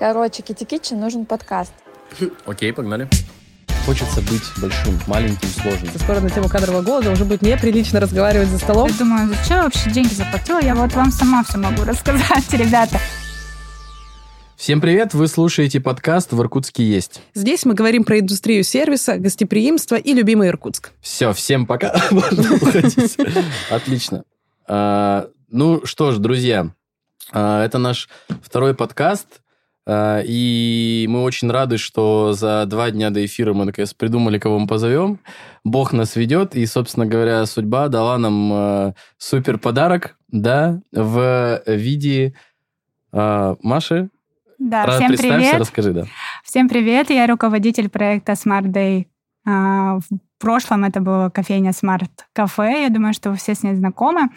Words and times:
Короче, 0.00 0.40
Кити 0.40 0.64
Китчен 0.64 0.98
нужен 0.98 1.26
подкаст. 1.26 1.74
Окей, 2.46 2.72
погнали. 2.72 3.06
Хочется 3.84 4.22
быть 4.22 4.42
большим, 4.56 4.98
маленьким, 5.06 5.46
сложным. 5.48 5.90
Скоро 5.98 6.20
на 6.20 6.30
тему 6.30 6.48
кадрового 6.48 6.80
голода 6.80 7.10
уже 7.10 7.26
будет 7.26 7.42
неприлично 7.42 8.00
разговаривать 8.00 8.48
за 8.48 8.58
столом. 8.58 8.88
Я 8.88 8.94
думаю, 8.96 9.28
зачем 9.28 9.58
я 9.58 9.64
вообще 9.64 9.90
деньги 9.90 10.14
заплатила? 10.14 10.58
Я 10.58 10.74
вот 10.74 10.94
вам 10.94 11.10
сама 11.12 11.44
все 11.44 11.58
могу 11.58 11.84
рассказать, 11.84 12.50
ребята. 12.52 12.98
Всем 14.56 14.80
привет! 14.80 15.12
Вы 15.12 15.28
слушаете 15.28 15.80
подкаст 15.80 16.32
«В 16.32 16.40
Иркутске 16.40 16.82
есть». 16.82 17.20
Здесь 17.34 17.66
мы 17.66 17.74
говорим 17.74 18.04
про 18.04 18.20
индустрию 18.20 18.64
сервиса, 18.64 19.18
гостеприимство 19.18 19.96
и 19.96 20.14
любимый 20.14 20.48
Иркутск. 20.48 20.92
Все, 21.02 21.34
всем 21.34 21.66
пока. 21.66 21.90
Отлично. 23.70 24.24
А, 24.66 25.28
Ну 25.50 25.84
что 25.84 26.12
ж, 26.12 26.16
друзья, 26.16 26.68
а, 27.32 27.62
это 27.62 27.76
наш 27.76 28.08
второй 28.42 28.74
подкаст. 28.74 29.26
А, 29.86 30.20
И 30.24 31.06
мы 31.08 31.22
очень 31.22 31.50
рады, 31.50 31.78
что 31.78 32.32
за 32.32 32.64
два 32.66 32.90
дня 32.90 33.10
до 33.10 33.24
эфира 33.24 33.52
мы 33.54 33.64
наконец 33.64 33.94
придумали, 33.94 34.38
кого 34.38 34.58
мы 34.58 34.66
позовем. 34.66 35.18
Бог 35.64 35.92
нас 35.92 36.16
ведет, 36.16 36.54
и, 36.54 36.64
собственно 36.66 37.06
говоря, 37.06 37.44
судьба 37.46 37.88
дала 37.88 38.18
нам 38.18 38.52
а, 38.52 38.94
супер 39.18 39.58
подарок, 39.58 40.16
да, 40.28 40.80
в 40.92 41.62
виде 41.66 42.34
а, 43.12 43.56
Маши. 43.62 44.10
Да, 44.58 44.84
Рад, 44.84 44.96
всем 44.96 45.16
привет. 45.16 45.58
расскажи, 45.58 45.92
да. 45.92 46.04
Всем 46.44 46.68
привет. 46.68 47.10
Я 47.10 47.26
руководитель 47.26 47.88
проекта 47.88 48.32
Smart 48.32 48.66
Day. 48.66 49.06
А, 49.46 49.98
В 49.98 50.02
прошлом 50.38 50.84
это 50.84 51.00
была 51.00 51.30
кофейня 51.30 51.70
Smart 51.70 52.08
Cafe. 52.36 52.82
Я 52.82 52.90
думаю, 52.90 53.14
что 53.14 53.30
вы 53.30 53.36
все 53.36 53.54
с 53.54 53.62
ней 53.62 53.74
знакомы. 53.74 54.28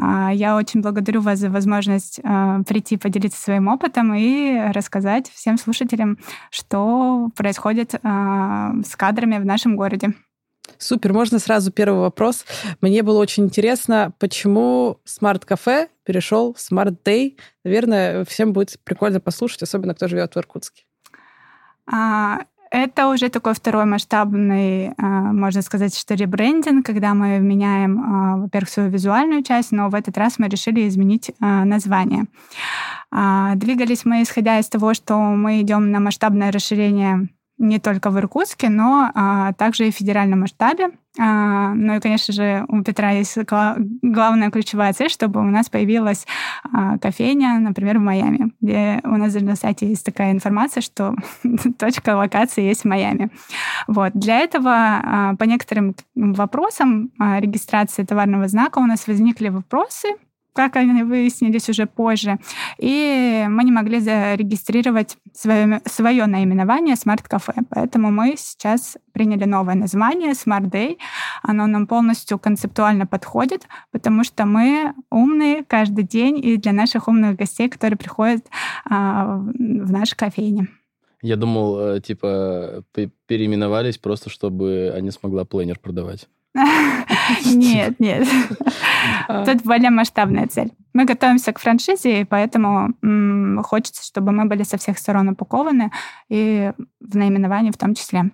А, 0.00 0.32
Я 0.32 0.56
очень 0.56 0.80
благодарю 0.80 1.20
вас 1.20 1.40
за 1.40 1.50
возможность 1.50 2.20
а, 2.22 2.62
прийти 2.62 2.96
поделиться 2.96 3.40
своим 3.40 3.66
опытом 3.66 4.14
и 4.14 4.70
рассказать 4.72 5.28
всем 5.28 5.58
слушателям, 5.58 6.18
что 6.50 7.28
происходит 7.34 7.94
а, 8.02 8.72
с 8.84 8.94
кадрами 8.94 9.38
в 9.38 9.44
нашем 9.44 9.76
городе. 9.76 10.14
Супер, 10.76 11.12
можно 11.12 11.40
сразу 11.40 11.72
первый 11.72 12.00
вопрос. 12.00 12.44
Мне 12.80 13.02
было 13.02 13.18
очень 13.18 13.46
интересно, 13.46 14.12
почему 14.20 15.00
Smart 15.04 15.44
Cafe 15.44 15.88
перешел 16.04 16.54
в 16.54 16.72
Day. 16.72 17.36
Наверное, 17.64 18.24
всем 18.24 18.52
будет 18.52 18.78
прикольно 18.84 19.18
послушать, 19.18 19.62
особенно 19.62 19.94
кто 19.94 20.06
живет 20.06 20.34
в 20.34 20.38
Иркутске. 20.38 20.84
А, 21.90 22.42
Это 22.70 23.08
уже 23.08 23.28
такой 23.28 23.54
второй 23.54 23.84
масштабный, 23.84 24.92
а, 24.96 25.32
можно 25.32 25.62
сказать, 25.62 25.96
что 25.96 26.14
ребрендинг, 26.14 26.84
когда 26.84 27.14
мы 27.14 27.38
меняем, 27.38 28.00
а, 28.00 28.36
во-первых, 28.36 28.68
свою 28.68 28.90
визуальную 28.90 29.42
часть, 29.42 29.72
но 29.72 29.88
в 29.88 29.94
этот 29.94 30.18
раз 30.18 30.38
мы 30.38 30.48
решили 30.48 30.86
изменить 30.88 31.30
а, 31.40 31.64
название. 31.64 32.26
Двигались 33.54 34.04
мы, 34.04 34.22
исходя 34.22 34.58
из 34.58 34.68
того, 34.68 34.92
что 34.92 35.16
мы 35.16 35.62
идем 35.62 35.90
на 35.90 35.98
масштабное 35.98 36.52
расширение 36.52 37.28
не 37.58 37.78
только 37.78 38.10
в 38.10 38.18
Иркутске, 38.18 38.68
но 38.68 39.10
а, 39.14 39.52
также 39.52 39.88
и 39.88 39.92
в 39.92 39.94
федеральном 39.94 40.40
масштабе. 40.40 40.90
А, 41.18 41.74
ну 41.74 41.96
и, 41.96 42.00
конечно 42.00 42.32
же, 42.32 42.64
у 42.68 42.82
Петра 42.82 43.10
есть 43.10 43.36
гла- 43.38 43.76
главная 44.02 44.50
ключевая 44.50 44.92
цель, 44.92 45.10
чтобы 45.10 45.40
у 45.40 45.44
нас 45.50 45.68
появилась 45.68 46.26
а, 46.72 46.98
кофейня, 46.98 47.58
например, 47.58 47.98
в 47.98 48.02
Майами, 48.02 48.52
где 48.60 49.00
у 49.02 49.16
нас 49.16 49.34
на 49.34 49.56
сайте 49.56 49.88
есть 49.88 50.04
такая 50.04 50.30
информация, 50.30 50.80
что 50.80 51.16
точка 51.78 52.16
локации 52.16 52.62
есть 52.62 52.82
в 52.82 52.84
Майами. 52.84 53.30
Вот. 53.88 54.12
Для 54.14 54.38
этого 54.38 54.70
а, 54.72 55.34
по 55.36 55.44
некоторым 55.44 55.96
вопросам 56.14 57.10
а, 57.18 57.40
регистрации 57.40 58.04
товарного 58.04 58.46
знака 58.46 58.78
у 58.78 58.86
нас 58.86 59.08
возникли 59.08 59.48
вопросы, 59.48 60.08
как 60.58 60.74
они 60.74 61.04
выяснились 61.04 61.68
уже 61.68 61.86
позже. 61.86 62.38
И 62.78 63.46
мы 63.48 63.62
не 63.62 63.70
могли 63.70 64.00
зарегистрировать 64.00 65.16
свое, 65.32 65.80
свое 65.84 66.26
наименование 66.26 66.96
Cafe. 66.96 67.64
Поэтому 67.70 68.10
мы 68.10 68.34
сейчас 68.36 68.98
приняли 69.12 69.44
новое 69.44 69.76
название 69.76 70.32
Smart 70.32 70.68
Day. 70.68 70.96
Оно 71.44 71.68
нам 71.68 71.86
полностью 71.86 72.40
концептуально 72.40 73.06
подходит, 73.06 73.68
потому 73.92 74.24
что 74.24 74.46
мы 74.46 74.94
умные 75.10 75.62
каждый 75.64 76.02
день 76.02 76.44
и 76.44 76.56
для 76.56 76.72
наших 76.72 77.06
умных 77.06 77.36
гостей, 77.36 77.68
которые 77.68 77.96
приходят 77.96 78.44
а, 78.84 79.36
в 79.36 79.92
наши 79.92 80.16
кофейни. 80.16 80.66
Я 81.22 81.36
думал, 81.36 81.78
э, 81.78 82.00
типа, 82.00 82.82
пе- 82.92 83.10
переименовались 83.26 83.98
просто, 83.98 84.28
чтобы 84.28 84.92
они 84.92 85.12
смогла 85.12 85.44
планер 85.44 85.78
продавать. 85.78 86.28
Нет, 87.44 88.00
нет. 88.00 88.26
А, 89.28 89.44
Тут 89.44 89.62
более 89.64 89.90
масштабная 89.90 90.46
цель. 90.46 90.72
Мы 90.92 91.04
готовимся 91.04 91.52
к 91.52 91.58
франшизе, 91.58 92.20
и 92.20 92.24
поэтому 92.24 92.94
м, 93.02 93.62
хочется, 93.62 94.04
чтобы 94.04 94.32
мы 94.32 94.46
были 94.46 94.62
со 94.64 94.76
всех 94.78 94.98
сторон 94.98 95.28
упакованы, 95.28 95.90
и 96.28 96.72
в 97.00 97.16
наименовании 97.16 97.70
в 97.70 97.76
том 97.76 97.94
числе. 97.94 98.30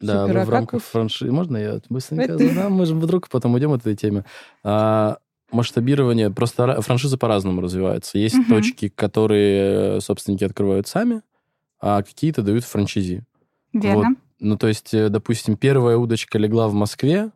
Да, 0.00 0.26
Супер, 0.26 0.34
вы 0.34 0.40
а 0.40 0.44
в 0.44 0.46
как 0.46 0.54
рамках 0.54 0.72
вы- 0.80 0.86
франшизы... 0.90 1.30
Можно 1.30 1.56
я 1.58 1.80
быстренько 1.88 2.24
Это- 2.24 2.38
задам? 2.48 2.72
Мы 2.72 2.86
же 2.86 2.94
вдруг 2.94 3.28
потом 3.28 3.54
уйдем 3.54 3.72
от 3.72 3.80
этой 3.82 3.94
темы. 3.96 4.24
А, 4.64 5.18
масштабирование... 5.52 6.30
Просто 6.30 6.64
ра- 6.64 6.80
франшизы 6.80 7.16
по-разному 7.16 7.60
развиваются. 7.60 8.18
Есть 8.18 8.34
Мгм. 8.36 8.46
точки, 8.48 8.88
которые 8.88 9.98
э, 9.98 10.00
собственники 10.00 10.42
открывают 10.44 10.88
сами, 10.88 11.22
а 11.80 12.02
какие-то 12.02 12.42
дают 12.42 12.64
франшизи. 12.64 13.22
Верно. 13.72 14.16
Ну, 14.40 14.56
то 14.58 14.66
есть, 14.66 14.92
э, 14.92 15.08
допустим, 15.08 15.56
первая 15.56 15.96
удочка 15.96 16.36
легла 16.36 16.66
в 16.66 16.74
Москве, 16.74 17.30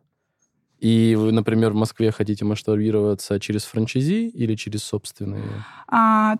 и 0.79 1.15
вы, 1.17 1.31
например, 1.31 1.71
в 1.71 1.75
Москве 1.75 2.11
хотите 2.11 2.45
масштабироваться 2.45 3.39
через 3.39 3.63
франшизи 3.65 4.27
или 4.27 4.55
через 4.55 4.83
собственные? 4.83 5.43
А, 5.87 6.35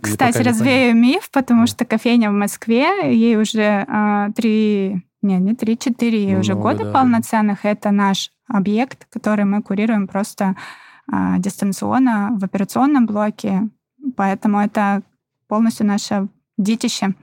кстати, 0.00 0.38
развею 0.38 0.94
миф, 0.94 1.30
потому 1.30 1.62
Да. 1.62 1.66
что 1.66 1.84
кофейня 1.84 2.30
в 2.30 2.34
Москве, 2.34 3.12
ей 3.12 3.36
уже 3.36 3.84
а, 3.88 4.30
три, 4.32 5.02
не, 5.22 5.38
не 5.38 5.54
три, 5.54 5.78
четыре, 5.78 6.22
ей 6.24 6.36
уже 6.38 6.54
Много, 6.54 6.72
года 6.72 6.84
да. 6.84 6.92
полноценных. 6.92 7.64
Это 7.64 7.90
наш 7.90 8.30
объект, 8.48 9.06
который 9.10 9.44
мы 9.44 9.62
курируем 9.62 10.06
просто 10.06 10.56
а, 11.10 11.38
дистанционно 11.38 12.36
в 12.38 12.44
операционном 12.44 13.06
блоке. 13.06 13.68
Поэтому 14.16 14.60
это 14.60 15.02
полностью 15.48 15.86
наше 15.86 16.28
детище. 16.56 17.14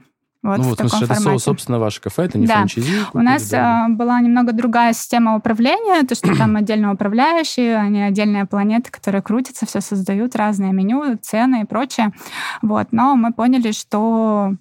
Вот 0.44 0.58
ну, 0.58 0.64
в 0.64 0.66
вот, 0.66 0.74
в 0.74 0.76
таком 0.76 0.90
смысле, 0.90 1.06
это, 1.06 1.14
формате. 1.22 1.42
собственно, 1.42 1.78
ваше 1.78 2.02
кафе, 2.02 2.24
это 2.24 2.36
не 2.36 2.46
Да. 2.46 2.56
франшизи? 2.56 3.00
У 3.00 3.04
купили, 3.12 3.24
нас 3.24 3.50
а, 3.54 3.88
была 3.88 4.20
немного 4.20 4.52
другая 4.52 4.92
система 4.92 5.36
управления, 5.36 6.02
то, 6.06 6.14
что 6.14 6.36
там 6.36 6.54
отдельно 6.56 6.92
управляющие, 6.92 7.76
они 7.76 8.02
отдельные 8.02 8.44
планеты, 8.44 8.90
которые 8.90 9.22
крутятся, 9.22 9.64
все 9.64 9.80
создают, 9.80 10.36
разные 10.36 10.72
меню, 10.74 11.16
цены 11.22 11.62
и 11.62 11.64
прочее. 11.64 12.12
Вот. 12.60 12.88
Но 12.90 13.16
мы 13.16 13.32
поняли, 13.32 13.72
что 13.72 14.52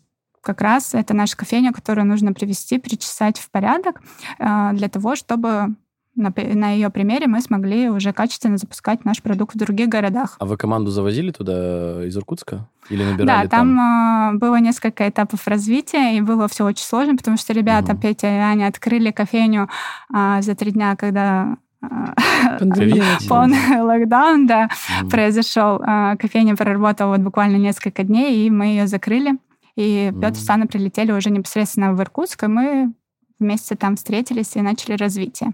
как 0.42 0.62
раз 0.62 0.94
это 0.94 1.14
наша 1.14 1.36
кофейня, 1.36 1.74
которую 1.74 2.08
нужно 2.08 2.32
привести, 2.32 2.78
причесать 2.78 3.38
в 3.38 3.52
порядок 3.52 4.02
а, 4.40 4.72
для 4.72 4.88
того, 4.88 5.18
чтобы 5.18 5.76
на, 6.16 6.34
на 6.36 6.72
ее 6.72 6.90
примере 6.90 7.28
мы 7.28 7.42
смогли 7.42 7.90
уже 7.90 8.14
качественно 8.14 8.58
запускать 8.58 9.06
наш 9.06 9.22
продукт 9.22 9.56
в 9.56 9.58
других 9.58 9.90
городах. 9.90 10.36
А 10.40 10.46
вы 10.46 10.58
команду 10.58 10.92
завозили 10.92 11.32
туда 11.32 12.06
из 12.06 12.16
Иркутска? 12.16 12.68
Или 12.90 13.04
набирали 13.04 13.44
Да, 13.44 13.48
там, 13.50 13.80
а, 13.80 14.32
было 14.34 14.58
несколько 14.60 15.08
этапов 15.08 15.48
развития, 15.48 16.18
и 16.18 16.22
было 16.22 16.48
все 16.48 16.66
очень 16.66 16.84
сложно, 16.84 17.16
потому 17.16 17.38
что 17.38 17.54
ребята, 17.54 17.94
Мгм. 17.94 18.02
Петя 18.02 18.28
и 18.28 18.40
Аня, 18.40 18.68
открыли 18.68 19.12
кофейню 19.12 19.70
а, 20.14 20.42
за 20.42 20.56
три 20.56 20.72
дня, 20.72 20.96
когда 20.96 21.58
началась. 22.60 23.26
полный 23.30 23.82
локдаун, 23.82 24.48
да, 24.48 24.70
Мгм. 25.02 25.10
произошел. 25.10 25.82
А, 25.86 26.16
Кофейня 26.18 26.56
проработала 26.56 27.12
вот 27.16 27.22
буквально 27.22 27.58
несколько 27.58 28.04
дней, 28.04 28.46
и 28.46 28.50
мы 28.50 28.66
ее 28.68 28.88
закрыли. 28.88 29.38
И 29.76 30.10
Мгм. 30.12 30.22
Петр 30.22 30.38
с 30.40 30.50
Анной 30.50 30.68
прилетели 30.68 31.12
уже 31.12 31.30
непосредственно 31.30 31.94
в 31.94 32.02
Иркутск, 32.02 32.44
и 32.44 32.48
мы 32.48 32.94
вместе 33.44 33.76
там 33.76 33.96
встретились 33.96 34.56
и 34.56 34.62
начали 34.62 34.96
развитие. 34.96 35.52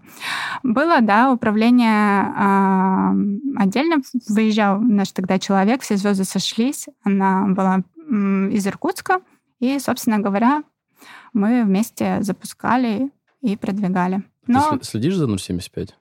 Было, 0.64 1.02
да, 1.02 1.32
управление 1.32 2.34
а, 2.36 3.14
отдельно. 3.58 3.98
Выезжал 4.30 4.80
наш 4.80 5.12
тогда 5.12 5.40
человек, 5.40 5.82
все 5.82 5.98
звезды 5.98 6.24
сошлись. 6.24 6.88
Она 7.04 7.46
была 7.48 7.84
из 8.08 8.66
Иркутска. 8.66 9.22
И, 9.60 9.78
собственно 9.80 10.19
говоря, 10.19 10.63
мы 11.34 11.63
вместе 11.63 12.19
запускали 12.22 13.12
и 13.42 13.58
продвигали. 13.58 14.24
Ты 14.46 14.54
Но, 14.54 14.72
сли- 14.72 14.84
следишь 14.84 15.16
за 15.16 15.28
075? 15.38 15.96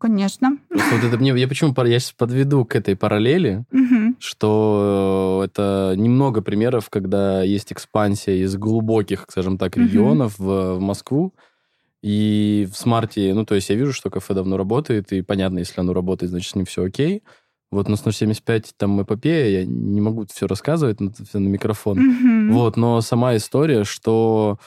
Конечно. 0.00 0.58
Вот 0.70 1.04
это 1.04 1.18
мне, 1.18 1.30
я 1.38 1.46
почему 1.46 1.74
я 1.84 2.00
сейчас 2.00 2.12
подведу 2.12 2.64
к 2.64 2.74
этой 2.74 2.96
параллели, 2.96 3.64
Мгм. 3.70 4.16
что 4.18 5.42
это 5.44 5.94
немного 5.96 6.42
примеров, 6.42 6.90
когда 6.90 7.42
есть 7.42 7.72
экспансия 7.72 8.42
из 8.42 8.56
глубоких, 8.56 9.26
скажем 9.28 9.58
так, 9.58 9.76
регионов 9.76 10.38
в, 10.38 10.76
в 10.76 10.80
Москву. 10.80 11.32
И 12.02 12.66
в 12.72 12.76
смарте, 12.76 13.34
ну, 13.34 13.44
то 13.44 13.54
есть 13.54 13.68
я 13.68 13.76
вижу, 13.76 13.92
что 13.92 14.10
кафе 14.10 14.32
давно 14.32 14.56
работает, 14.56 15.12
и 15.12 15.20
понятно, 15.22 15.58
если 15.58 15.80
оно 15.80 15.92
работает, 15.92 16.30
значит, 16.30 16.50
с 16.50 16.54
ним 16.54 16.64
все 16.64 16.84
окей. 16.84 17.22
Вот 17.70 17.88
на 17.88 17.96
075 17.96 18.72
там 18.76 19.00
эпопея, 19.02 19.60
я 19.60 19.64
не 19.64 20.00
могу 20.00 20.26
все 20.26 20.46
рассказывать 20.46 20.98
на, 21.00 21.12
на 21.34 21.38
микрофон. 21.46 21.98
Мгм. 21.98 22.52
Вот, 22.52 22.76
но 22.76 23.00
сама 23.00 23.36
история, 23.36 23.84
что 23.84 24.58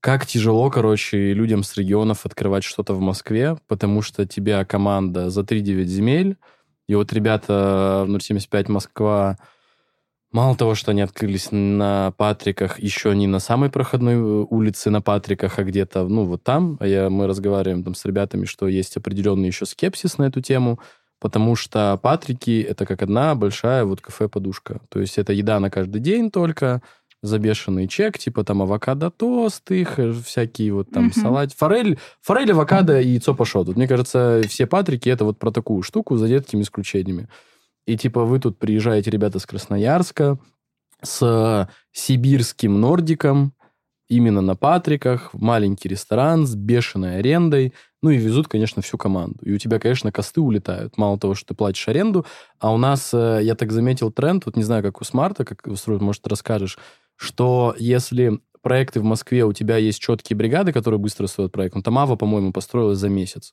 как 0.00 0.26
тяжело, 0.26 0.70
короче, 0.70 1.32
людям 1.34 1.62
с 1.62 1.76
регионов 1.76 2.26
открывать 2.26 2.64
что-то 2.64 2.94
в 2.94 3.00
Москве, 3.00 3.56
потому 3.68 4.02
что 4.02 4.26
тебя 4.26 4.64
команда 4.64 5.30
за 5.30 5.42
3-9 5.42 5.84
земель, 5.84 6.36
и 6.88 6.94
вот 6.94 7.12
ребята 7.12 8.04
в 8.06 8.20
075 8.20 8.68
Москва 8.68 9.38
Мало 10.32 10.56
того, 10.56 10.76
что 10.76 10.92
они 10.92 11.00
открылись 11.00 11.48
на 11.50 12.12
Патриках, 12.16 12.78
еще 12.78 13.16
не 13.16 13.26
на 13.26 13.40
самой 13.40 13.68
проходной 13.68 14.14
э, 14.14 14.46
улице 14.48 14.88
на 14.90 15.02
Патриках, 15.02 15.58
а 15.58 15.64
где-то, 15.64 16.06
ну, 16.06 16.24
вот 16.24 16.44
там. 16.44 16.76
А 16.78 16.86
я, 16.86 17.10
мы 17.10 17.26
разговариваем 17.26 17.82
там 17.82 17.96
с 17.96 18.04
ребятами, 18.04 18.44
что 18.44 18.68
есть 18.68 18.96
определенный 18.96 19.48
еще 19.48 19.66
скепсис 19.66 20.18
на 20.18 20.24
эту 20.24 20.40
тему, 20.40 20.78
потому 21.18 21.56
что 21.56 21.98
Патрики— 22.00 22.64
это 22.68 22.86
как 22.86 23.02
одна 23.02 23.34
большая 23.34 23.84
вот 23.84 24.00
кафе-подушка. 24.00 24.80
То 24.88 25.00
есть 25.00 25.18
это 25.18 25.32
еда 25.32 25.58
на 25.58 25.68
каждый 25.68 26.00
день 26.00 26.30
только, 26.30 26.80
за 27.22 27.38
бешеный 27.38 27.86
чек, 27.86 28.18
типа 28.18 28.44
там 28.44 28.62
авокадо 28.62 29.10
тост, 29.10 29.70
их 29.70 29.98
э, 29.98 30.12
всякие 30.12 30.72
вот 30.72 30.90
там 30.90 31.08
mm-hmm. 31.08 31.20
салат, 31.20 31.52
форель, 31.52 31.98
форель, 32.22 32.52
авокадо 32.52 33.00
и 33.00 33.08
яйцо 33.08 33.34
пашот. 33.34 33.68
Вот 33.68 33.76
мне 33.76 33.86
кажется, 33.86 34.42
все 34.48 34.66
Патрики 34.66 35.08
это 35.08 35.24
вот 35.24 35.38
про 35.38 35.50
такую 35.50 35.82
штуку, 35.82 36.16
за 36.16 36.26
редкими 36.26 36.62
исключениями. 36.62 37.28
И 37.86 37.96
типа 37.96 38.24
вы 38.24 38.38
тут 38.38 38.58
приезжаете, 38.58 39.10
ребята, 39.10 39.38
с 39.38 39.46
Красноярска, 39.46 40.38
с 41.02 41.68
сибирским 41.92 42.80
нордиком, 42.80 43.54
именно 44.08 44.40
на 44.40 44.56
Патриках, 44.56 45.32
маленький 45.32 45.88
ресторан 45.88 46.46
с 46.46 46.54
бешеной 46.54 47.18
арендой, 47.18 47.72
ну 48.02 48.10
и 48.10 48.16
везут, 48.16 48.48
конечно, 48.48 48.82
всю 48.82 48.98
команду. 48.98 49.38
И 49.44 49.52
у 49.52 49.58
тебя, 49.58 49.78
конечно, 49.78 50.10
косты 50.10 50.40
улетают. 50.40 50.98
Мало 50.98 51.18
того, 51.18 51.34
что 51.34 51.48
ты 51.48 51.54
платишь 51.54 51.86
аренду, 51.86 52.26
а 52.58 52.72
у 52.72 52.76
нас, 52.76 53.14
э, 53.14 53.40
я 53.42 53.54
так 53.54 53.72
заметил 53.72 54.10
тренд, 54.10 54.46
вот 54.46 54.56
не 54.56 54.64
знаю, 54.64 54.82
как 54.82 55.00
у 55.00 55.04
Смарта, 55.04 55.44
как 55.44 55.66
может, 55.66 56.26
расскажешь, 56.26 56.78
что 57.20 57.74
если 57.78 58.40
проекты 58.62 58.98
в 58.98 59.04
Москве, 59.04 59.44
у 59.44 59.52
тебя 59.52 59.76
есть 59.76 60.00
четкие 60.00 60.38
бригады, 60.38 60.72
которые 60.72 60.98
быстро 60.98 61.26
строят 61.26 61.52
проект. 61.52 61.74
Ну, 61.74 61.82
Тамава, 61.82 62.16
по-моему, 62.16 62.50
построилась 62.50 62.98
за 62.98 63.10
месяц. 63.10 63.52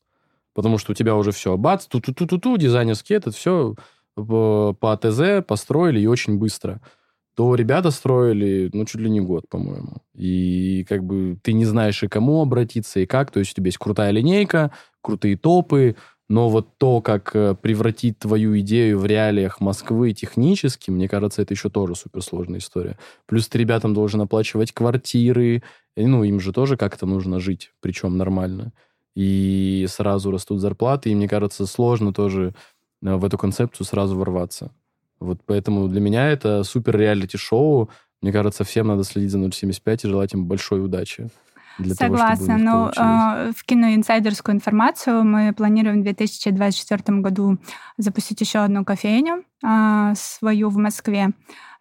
Потому 0.53 0.77
что 0.77 0.93
у 0.93 0.95
тебя 0.95 1.17
уже 1.17 1.31
все, 1.31 1.57
бац, 1.57 1.85
ту-ту-ту-ту-ту, 1.85 2.55
дизайнерский 2.55 3.15
этот, 3.15 3.35
все 3.35 3.75
по 4.15 4.77
АТЗ 4.81 5.45
построили 5.45 5.99
и 5.99 6.07
очень 6.07 6.37
быстро. 6.37 6.81
То 7.35 7.55
ребята 7.55 7.91
строили, 7.91 8.69
ну, 8.71 8.85
чуть 8.85 9.01
ли 9.01 9.09
не 9.09 9.19
год, 9.19 9.49
по-моему. 9.49 9.97
И 10.13 10.85
как 10.87 11.03
бы 11.03 11.37
ты 11.43 11.51
не 11.51 11.65
знаешь 11.65 12.01
и 12.03 12.07
кому 12.07 12.41
обратиться, 12.41 13.01
и 13.01 13.05
как. 13.05 13.31
То 13.31 13.39
есть 13.39 13.51
у 13.51 13.55
тебя 13.55 13.67
есть 13.67 13.77
крутая 13.77 14.11
линейка, 14.11 14.71
крутые 15.01 15.37
топы, 15.37 15.97
но 16.29 16.49
вот 16.49 16.77
то, 16.77 17.01
как 17.01 17.35
э, 17.35 17.55
превратить 17.55 18.19
твою 18.19 18.59
идею 18.59 18.99
в 18.99 19.05
реалиях 19.05 19.61
Москвы 19.61 20.13
технически, 20.13 20.91
мне 20.91 21.07
кажется, 21.07 21.41
это 21.41 21.53
еще 21.53 21.69
тоже 21.69 21.95
суперсложная 21.95 22.59
история. 22.59 22.97
Плюс 23.27 23.47
ты 23.47 23.57
ребятам 23.57 23.93
должен 23.93 24.19
оплачивать 24.21 24.73
квартиры, 24.73 25.63
ну, 25.95 26.23
им 26.23 26.39
же 26.39 26.51
тоже 26.51 26.75
как-то 26.75 27.05
нужно 27.05 27.39
жить, 27.39 27.71
причем 27.79 28.17
нормально. 28.17 28.73
И 29.15 29.85
сразу 29.89 30.29
растут 30.29 30.59
зарплаты, 30.59 31.09
и 31.09 31.15
мне 31.15 31.27
кажется, 31.27 31.65
сложно 31.65 32.13
тоже 32.13 32.53
э, 33.01 33.15
в 33.15 33.23
эту 33.23 33.37
концепцию 33.37 33.85
сразу 33.85 34.17
ворваться. 34.17 34.71
Вот 35.19 35.39
поэтому 35.45 35.87
для 35.87 36.01
меня 36.01 36.29
это 36.29 36.63
супер 36.63 36.97
реалити-шоу. 36.97 37.89
Мне 38.21 38.31
кажется, 38.31 38.63
всем 38.63 38.87
надо 38.87 39.03
следить 39.03 39.31
за 39.31 39.51
075 39.51 40.05
и 40.05 40.07
желать 40.09 40.33
им 40.33 40.45
большой 40.45 40.83
удачи. 40.83 41.29
Для 41.77 41.95
Согласна, 41.95 42.57
но 42.57 42.91
э, 42.95 43.51
вкину 43.55 43.93
инсайдерскую 43.93 44.55
информацию. 44.55 45.23
Мы 45.23 45.53
планируем 45.53 46.01
в 46.01 46.03
2024 46.03 47.19
году 47.19 47.57
запустить 47.97 48.41
еще 48.41 48.59
одну 48.59 48.83
кофейню 48.83 49.43
э, 49.63 50.13
свою 50.15 50.69
в 50.69 50.77
Москве. 50.77 51.33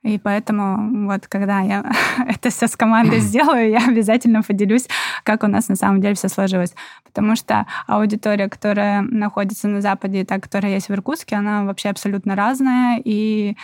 И 0.02 0.18
поэтому 0.18 1.06
вот 1.06 1.26
когда 1.26 1.60
я 1.60 1.84
это 2.28 2.50
все 2.50 2.68
с 2.68 2.76
командой 2.76 3.20
сделаю, 3.20 3.70
я 3.70 3.86
обязательно 3.88 4.42
поделюсь, 4.42 4.86
как 5.24 5.42
у 5.42 5.48
нас 5.48 5.68
на 5.68 5.76
самом 5.76 6.00
деле 6.00 6.14
все 6.14 6.28
сложилось. 6.28 6.74
Потому 7.04 7.34
что 7.34 7.66
аудитория, 7.86 8.48
которая 8.48 9.02
находится 9.02 9.66
на 9.66 9.80
Западе, 9.80 10.20
и 10.20 10.24
та, 10.24 10.38
которая 10.38 10.74
есть 10.74 10.88
в 10.88 10.92
Иркутске, 10.92 11.36
она 11.36 11.64
вообще 11.64 11.88
абсолютно 11.88 12.36
разная. 12.36 13.00
И 13.04 13.56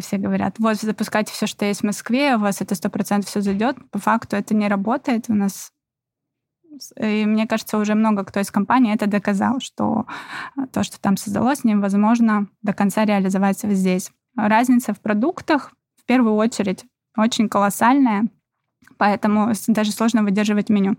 все 0.00 0.18
говорят, 0.18 0.58
вот, 0.58 0.76
запускайте 0.76 1.32
все, 1.32 1.46
что 1.46 1.64
есть 1.64 1.80
в 1.80 1.84
Москве, 1.84 2.36
у 2.36 2.40
вас 2.40 2.60
это 2.60 2.74
сто 2.74 2.88
процентов 2.90 3.30
все 3.30 3.40
зайдет. 3.40 3.76
По 3.90 3.98
факту 3.98 4.36
это 4.36 4.54
не 4.54 4.68
работает. 4.68 5.26
У 5.28 5.34
нас 5.34 5.72
и 6.96 7.24
мне 7.26 7.46
кажется, 7.46 7.78
уже 7.78 7.94
много 7.94 8.24
кто 8.24 8.40
из 8.40 8.50
компании 8.50 8.94
это 8.94 9.06
доказал, 9.06 9.60
что 9.60 10.06
то, 10.72 10.82
что 10.82 11.00
там 11.00 11.16
создалось, 11.16 11.64
невозможно 11.64 12.48
до 12.62 12.72
конца 12.72 13.04
реализовать 13.04 13.60
здесь. 13.60 14.12
Разница 14.36 14.94
в 14.94 15.00
продуктах, 15.00 15.72
в 15.96 16.04
первую 16.04 16.34
очередь, 16.34 16.84
очень 17.16 17.48
колоссальная, 17.48 18.28
поэтому 18.96 19.52
даже 19.66 19.92
сложно 19.92 20.22
выдерживать 20.22 20.68
меню. 20.68 20.96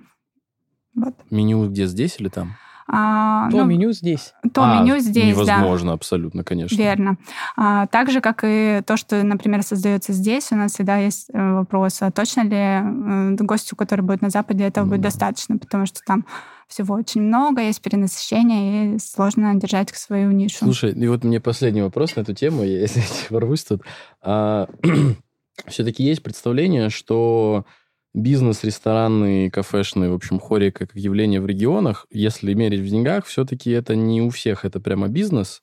Вот. 0.96 1.16
Меню 1.30 1.70
где 1.70 1.86
здесь 1.88 2.20
или 2.20 2.30
там? 2.30 2.56
А, 2.92 3.50
то 3.52 3.58
ну, 3.58 3.66
меню 3.66 3.92
здесь. 3.92 4.34
То 4.52 4.64
а, 4.64 4.82
меню 4.82 4.98
здесь, 5.00 5.36
невозможно, 5.36 5.90
да. 5.90 5.94
абсолютно, 5.94 6.44
конечно. 6.44 6.76
Верно. 6.76 7.18
А, 7.56 7.86
так 7.88 8.10
же, 8.10 8.20
как 8.20 8.44
и 8.44 8.82
то, 8.86 8.98
что, 8.98 9.22
например, 9.24 9.62
создается 9.62 10.12
здесь, 10.12 10.52
у 10.52 10.56
нас 10.56 10.74
всегда 10.74 10.98
есть 10.98 11.30
э, 11.32 11.54
вопрос, 11.54 12.02
а 12.02 12.10
точно 12.10 12.42
ли 12.42 12.56
э, 12.58 13.36
гостю, 13.40 13.76
который 13.76 14.02
будет 14.02 14.24
на 14.24 14.32
Западе, 14.32 14.64
этого 14.64 14.86
mm. 14.86 14.90
будет 14.90 15.02
достаточно, 15.02 15.58
потому 15.58 15.86
что 15.86 16.00
там 16.06 16.26
всего 16.68 16.96
очень 16.96 17.22
много, 17.22 17.62
есть 17.62 17.82
перенасыщение, 17.82 18.96
и 18.96 19.00
сложно 19.00 19.54
держать 19.56 19.90
свою 19.90 20.32
нишу. 20.32 20.66
Слушай, 20.66 20.92
и 20.94 21.08
вот 21.08 21.24
мне 21.24 21.40
последний 21.40 21.82
вопрос 21.82 22.16
на 22.16 22.22
эту 22.22 22.34
тему, 22.34 22.64
если 22.64 23.04
ворвусь 23.30 23.66
тут. 23.66 23.84
А, 24.24 24.68
все-таки 25.68 26.04
есть 26.04 26.24
представление, 26.24 26.90
что 26.90 27.66
бизнес 28.14 28.64
ресторанный, 28.64 29.50
кафешный, 29.50 30.10
в 30.10 30.14
общем, 30.14 30.40
хорика 30.40 30.88
как 30.88 30.96
явление 30.96 31.42
в 31.42 31.46
регионах, 31.46 32.06
если 32.10 32.54
мерить 32.54 32.82
в 32.82 32.88
деньгах, 32.88 33.26
все-таки 33.26 33.72
это 33.72 33.96
не 33.96 34.22
у 34.22 34.30
всех, 34.30 34.66
это 34.66 34.80
прямо 34.80 35.08
бизнес. 35.08 35.62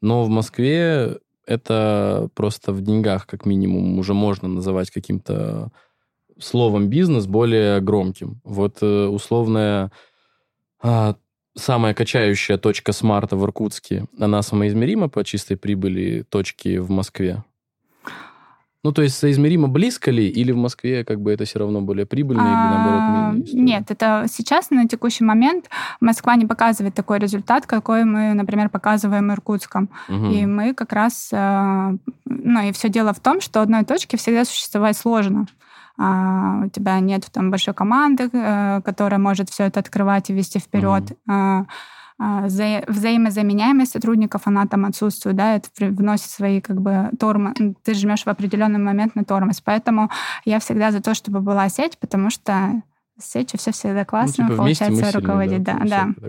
Но 0.00 0.24
в 0.24 0.28
Москве 0.28 1.18
это 1.46 2.28
просто 2.34 2.72
в 2.72 2.82
деньгах, 2.82 3.26
как 3.26 3.46
минимум, 3.46 3.98
уже 3.98 4.14
можно 4.14 4.48
называть 4.48 4.90
каким-то 4.90 5.70
словом 6.38 6.88
бизнес 6.88 7.26
более 7.26 7.80
громким. 7.80 8.40
Вот 8.44 8.78
э, 8.82 9.06
условная 9.06 9.90
а, 10.80 11.16
самая 11.56 11.94
качающая 11.94 12.58
точка 12.58 12.92
смарта 12.92 13.36
в 13.36 13.44
Иркутске, 13.44 14.06
она 14.18 14.42
самоизмерима 14.42 15.08
по 15.08 15.24
чистой 15.24 15.56
прибыли 15.56 16.22
точки 16.22 16.78
в 16.78 16.90
Москве? 16.90 17.44
Ну, 18.88 18.92
то 18.92 19.02
есть 19.02 19.18
соизмеримо 19.18 19.68
близко 19.68 20.10
ли, 20.10 20.26
или 20.28 20.50
в 20.50 20.56
Москве 20.56 21.04
как 21.04 21.20
бы 21.20 21.30
это 21.30 21.44
все 21.44 21.58
равно 21.58 21.82
более 21.82 22.06
прибыльно, 22.06 22.40
или 22.40 22.48
наоборот 22.48 23.00
а, 23.02 23.32
менее? 23.32 23.62
Нет, 23.62 23.90
это 23.90 24.24
сейчас 24.32 24.70
на 24.70 24.88
текущий 24.88 25.24
момент 25.24 25.68
Москва 26.00 26.36
не 26.36 26.46
показывает 26.46 26.94
такой 26.94 27.18
результат, 27.18 27.66
какой 27.66 28.04
мы, 28.04 28.32
например, 28.32 28.70
показываем 28.70 29.30
Иркутском. 29.30 29.90
Угу. 30.08 30.26
И 30.30 30.46
мы 30.46 30.72
как 30.72 30.94
раз... 30.94 31.28
Э, 31.32 31.98
ну, 32.24 32.62
и 32.62 32.72
все 32.72 32.88
дело 32.88 33.12
в 33.12 33.20
том, 33.20 33.42
что 33.42 33.60
одной 33.60 33.84
точки 33.84 34.16
всегда 34.16 34.46
существовать 34.46 34.96
сложно. 34.96 35.44
А, 35.98 36.62
у 36.64 36.70
тебя 36.70 36.98
нет 37.00 37.28
там 37.30 37.50
большой 37.50 37.74
команды, 37.74 38.30
э, 38.32 38.80
которая 38.86 39.20
может 39.20 39.50
все 39.50 39.64
это 39.64 39.80
открывать 39.80 40.30
и 40.30 40.32
вести 40.32 40.60
вперед. 40.60 41.12
Угу. 41.26 41.66
А, 42.20 42.46
вза 42.46 42.82
взаимозаменяемость 42.88 43.92
сотрудников, 43.92 44.42
она 44.46 44.66
там 44.66 44.84
отсутствует, 44.84 45.36
да, 45.36 45.54
это 45.54 45.68
вносит 45.78 46.30
свои 46.30 46.60
как 46.60 46.80
бы 46.80 47.10
тормоз, 47.18 47.54
ты 47.84 47.94
жмешь 47.94 48.24
в 48.24 48.28
определенный 48.28 48.80
момент 48.80 49.14
на 49.14 49.24
тормоз. 49.24 49.60
Поэтому 49.60 50.10
я 50.44 50.58
всегда 50.58 50.90
за 50.90 51.00
то, 51.00 51.14
чтобы 51.14 51.40
была 51.40 51.68
сеть, 51.68 51.96
потому 51.98 52.30
что 52.30 52.82
с 53.18 53.30
сетью 53.30 53.58
все 53.58 53.70
всегда 53.70 54.04
классно, 54.04 54.44
ну, 54.44 54.50
типа 54.50 54.62
получается 54.62 55.12
руководить. 55.12 55.62
Да, 55.62 55.78
да. 55.84 56.08
да. 56.16 56.28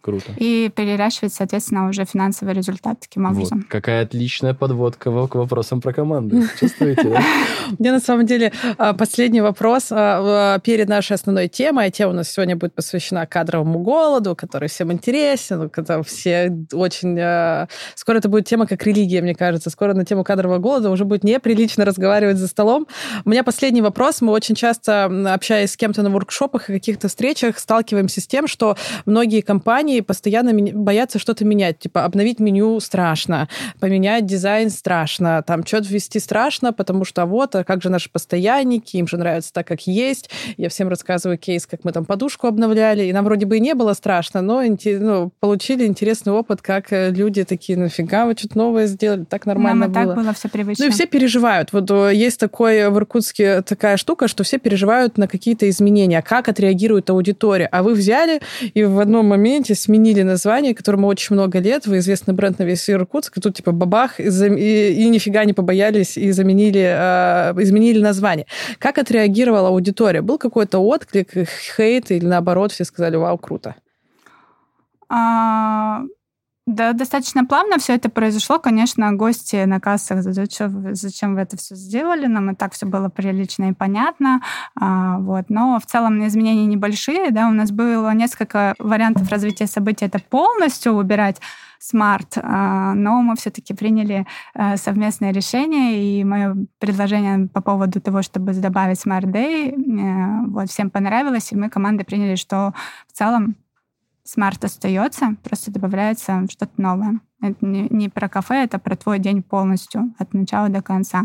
Круто. 0.00 0.32
И 0.38 0.70
переращивать, 0.74 1.34
соответственно, 1.34 1.88
уже 1.88 2.06
финансовый 2.06 2.54
результат 2.54 3.00
таким 3.00 3.26
образом. 3.26 3.58
Вот. 3.58 3.68
Какая 3.68 4.02
отличная 4.02 4.54
подводка 4.54 5.10
к 5.26 5.34
вопросам 5.34 5.82
про 5.82 5.92
команду. 5.92 6.42
Чувствуете, 6.58 7.02
да? 7.02 7.22
Мне 7.78 7.92
на 7.92 8.00
самом 8.00 8.24
деле 8.24 8.52
а, 8.78 8.94
последний 8.94 9.42
вопрос 9.42 9.88
а, 9.90 10.58
перед 10.60 10.88
нашей 10.88 11.14
основной 11.14 11.48
темой. 11.48 11.86
А 11.86 11.90
тема 11.90 12.12
у 12.12 12.14
нас 12.14 12.30
сегодня 12.30 12.56
будет 12.56 12.74
посвящена 12.74 13.26
кадровому 13.26 13.80
голоду, 13.80 14.34
который 14.34 14.68
всем 14.68 14.90
интересен, 14.90 15.68
когда 15.68 16.02
все 16.02 16.50
очень... 16.72 17.18
А, 17.20 17.68
скоро 17.94 18.18
это 18.18 18.30
будет 18.30 18.46
тема 18.46 18.66
как 18.66 18.84
религия, 18.86 19.20
мне 19.20 19.34
кажется. 19.34 19.68
Скоро 19.68 19.92
на 19.92 20.06
тему 20.06 20.24
кадрового 20.24 20.58
голода 20.58 20.90
уже 20.90 21.04
будет 21.04 21.24
неприлично 21.24 21.84
разговаривать 21.84 22.38
за 22.38 22.48
столом. 22.48 22.86
У 23.26 23.30
меня 23.30 23.44
последний 23.44 23.82
вопрос. 23.82 24.22
Мы 24.22 24.32
очень 24.32 24.54
часто, 24.54 25.04
общаясь 25.32 25.72
с 25.72 25.76
кем-то 25.76 26.02
на 26.02 26.08
воркшопах 26.08 26.70
и 26.70 26.72
каких-то 26.72 27.08
встречах, 27.08 27.58
сталкиваемся 27.58 28.22
с 28.22 28.26
тем, 28.26 28.46
что 28.46 28.76
многие 29.04 29.42
компании 29.42 29.89
компании 29.90 30.00
постоянно 30.00 30.52
боятся 30.72 31.18
что-то 31.18 31.44
менять. 31.44 31.78
Типа 31.78 32.04
обновить 32.04 32.40
меню 32.40 32.78
страшно, 32.80 33.48
поменять 33.80 34.26
дизайн 34.26 34.70
страшно, 34.70 35.42
там 35.46 35.66
что-то 35.66 35.88
ввести 35.88 36.20
страшно, 36.20 36.72
потому 36.72 37.04
что 37.04 37.26
вот 37.26 37.54
а 37.56 37.64
как 37.64 37.82
же 37.82 37.90
наши 37.90 38.10
постоянники, 38.10 38.96
им 38.96 39.08
же 39.08 39.16
нравится 39.16 39.52
так, 39.52 39.66
как 39.66 39.86
есть. 39.86 40.30
Я 40.56 40.68
всем 40.68 40.88
рассказываю 40.88 41.38
кейс, 41.38 41.66
как 41.66 41.84
мы 41.84 41.92
там 41.92 42.04
подушку 42.04 42.46
обновляли, 42.46 43.04
и 43.04 43.12
нам 43.12 43.24
вроде 43.24 43.46
бы 43.46 43.56
и 43.56 43.60
не 43.60 43.74
было 43.74 43.94
страшно, 43.94 44.42
но 44.42 44.62
ну, 44.62 45.32
получили 45.40 45.86
интересный 45.86 46.32
опыт, 46.32 46.62
как 46.62 46.92
э, 46.92 47.10
люди 47.10 47.44
такие, 47.44 47.78
нафига 47.78 48.26
вы 48.26 48.34
что-то 48.36 48.58
новое 48.58 48.86
сделали, 48.86 49.24
так 49.24 49.46
нормально 49.46 49.86
Нам 49.86 49.92
было. 49.92 50.14
так 50.14 50.24
было 50.24 50.32
все 50.34 50.48
привычно. 50.48 50.84
Ну 50.84 50.90
и 50.90 50.94
все 50.94 51.06
переживают. 51.06 51.72
Вот 51.72 51.90
э, 51.90 52.12
есть 52.14 52.38
такой 52.38 52.88
в 52.90 52.96
Иркутске 52.96 53.62
такая 53.62 53.96
штука, 53.96 54.28
что 54.28 54.44
все 54.44 54.58
переживают 54.58 55.18
на 55.18 55.26
какие-то 55.26 55.68
изменения, 55.68 56.22
как 56.22 56.48
отреагирует 56.48 57.10
аудитория. 57.10 57.66
А 57.66 57.82
вы 57.82 57.94
взяли 57.94 58.40
и 58.74 58.84
в 58.84 59.00
одном 59.00 59.26
моменте 59.26 59.74
сменили 59.80 60.22
название, 60.22 60.74
которому 60.74 61.06
очень 61.08 61.34
много 61.34 61.58
лет, 61.58 61.86
вы 61.86 61.98
известный 61.98 62.34
бренд 62.34 62.58
на 62.58 62.64
весь 62.64 62.88
Иркутск, 62.90 63.38
и 63.38 63.40
тут 63.40 63.56
типа 63.56 63.72
бабах, 63.72 64.20
и, 64.20 64.24
и, 64.24 64.92
и 65.04 65.08
нифига 65.08 65.44
не 65.44 65.52
побоялись, 65.52 66.16
и 66.16 66.30
заменили, 66.32 66.82
э, 66.82 67.62
изменили 67.62 68.00
название. 68.00 68.46
Как 68.78 68.98
отреагировала 68.98 69.68
аудитория? 69.68 70.22
Был 70.22 70.38
какой-то 70.38 70.78
отклик, 70.78 71.30
хейт, 71.76 72.10
или 72.10 72.26
наоборот, 72.26 72.72
все 72.72 72.84
сказали, 72.84 73.16
вау, 73.16 73.38
круто? 73.38 73.74
А, 75.08 76.02
да, 76.70 76.92
достаточно 76.92 77.44
плавно 77.44 77.78
все 77.78 77.94
это 77.94 78.08
произошло. 78.08 78.58
Конечно, 78.58 79.12
гости 79.12 79.64
на 79.64 79.80
кассах, 79.80 80.22
зачем, 80.22 80.94
зачем 80.94 81.34
вы 81.34 81.40
это 81.40 81.56
все 81.56 81.74
сделали, 81.74 82.26
нам 82.26 82.50
и 82.52 82.54
так 82.54 82.74
все 82.74 82.86
было 82.86 83.08
прилично 83.08 83.70
и 83.70 83.72
понятно. 83.72 84.40
А, 84.74 85.18
вот. 85.18 85.46
Но 85.48 85.78
в 85.80 85.86
целом 85.86 86.24
изменения 86.26 86.66
небольшие. 86.66 87.32
Да, 87.32 87.48
у 87.48 87.52
нас 87.52 87.72
было 87.72 88.12
несколько 88.14 88.74
вариантов 88.78 89.28
развития 89.30 89.66
событий. 89.66 90.04
Это 90.04 90.20
полностью 90.20 90.92
убирать 90.92 91.40
смарт, 91.80 92.36
а, 92.36 92.94
но 92.94 93.22
мы 93.22 93.34
все-таки 93.36 93.74
приняли 93.74 94.26
а, 94.54 94.76
совместное 94.76 95.32
решение, 95.32 96.20
и 96.20 96.24
мое 96.24 96.54
предложение 96.78 97.48
по 97.48 97.62
поводу 97.62 98.00
того, 98.00 98.22
чтобы 98.22 98.52
добавить 98.52 99.04
Smart 99.04 99.24
Day, 99.24 99.72
э, 99.72 100.46
вот, 100.50 100.68
всем 100.68 100.90
понравилось, 100.90 101.52
и 101.52 101.56
мы 101.56 101.70
командой 101.70 102.04
приняли, 102.04 102.36
что 102.36 102.74
в 103.08 103.16
целом 103.16 103.56
смарт 104.30 104.64
остается, 104.64 105.34
просто 105.42 105.72
добавляется 105.72 106.46
что-то 106.48 106.72
новое. 106.76 107.20
Это 107.42 107.66
не, 107.66 107.88
не 107.90 108.08
про 108.08 108.28
кафе, 108.28 108.62
это 108.62 108.78
про 108.78 108.94
твой 108.94 109.18
день 109.18 109.42
полностью, 109.42 110.14
от 110.18 110.34
начала 110.34 110.68
до 110.68 110.82
конца. 110.82 111.24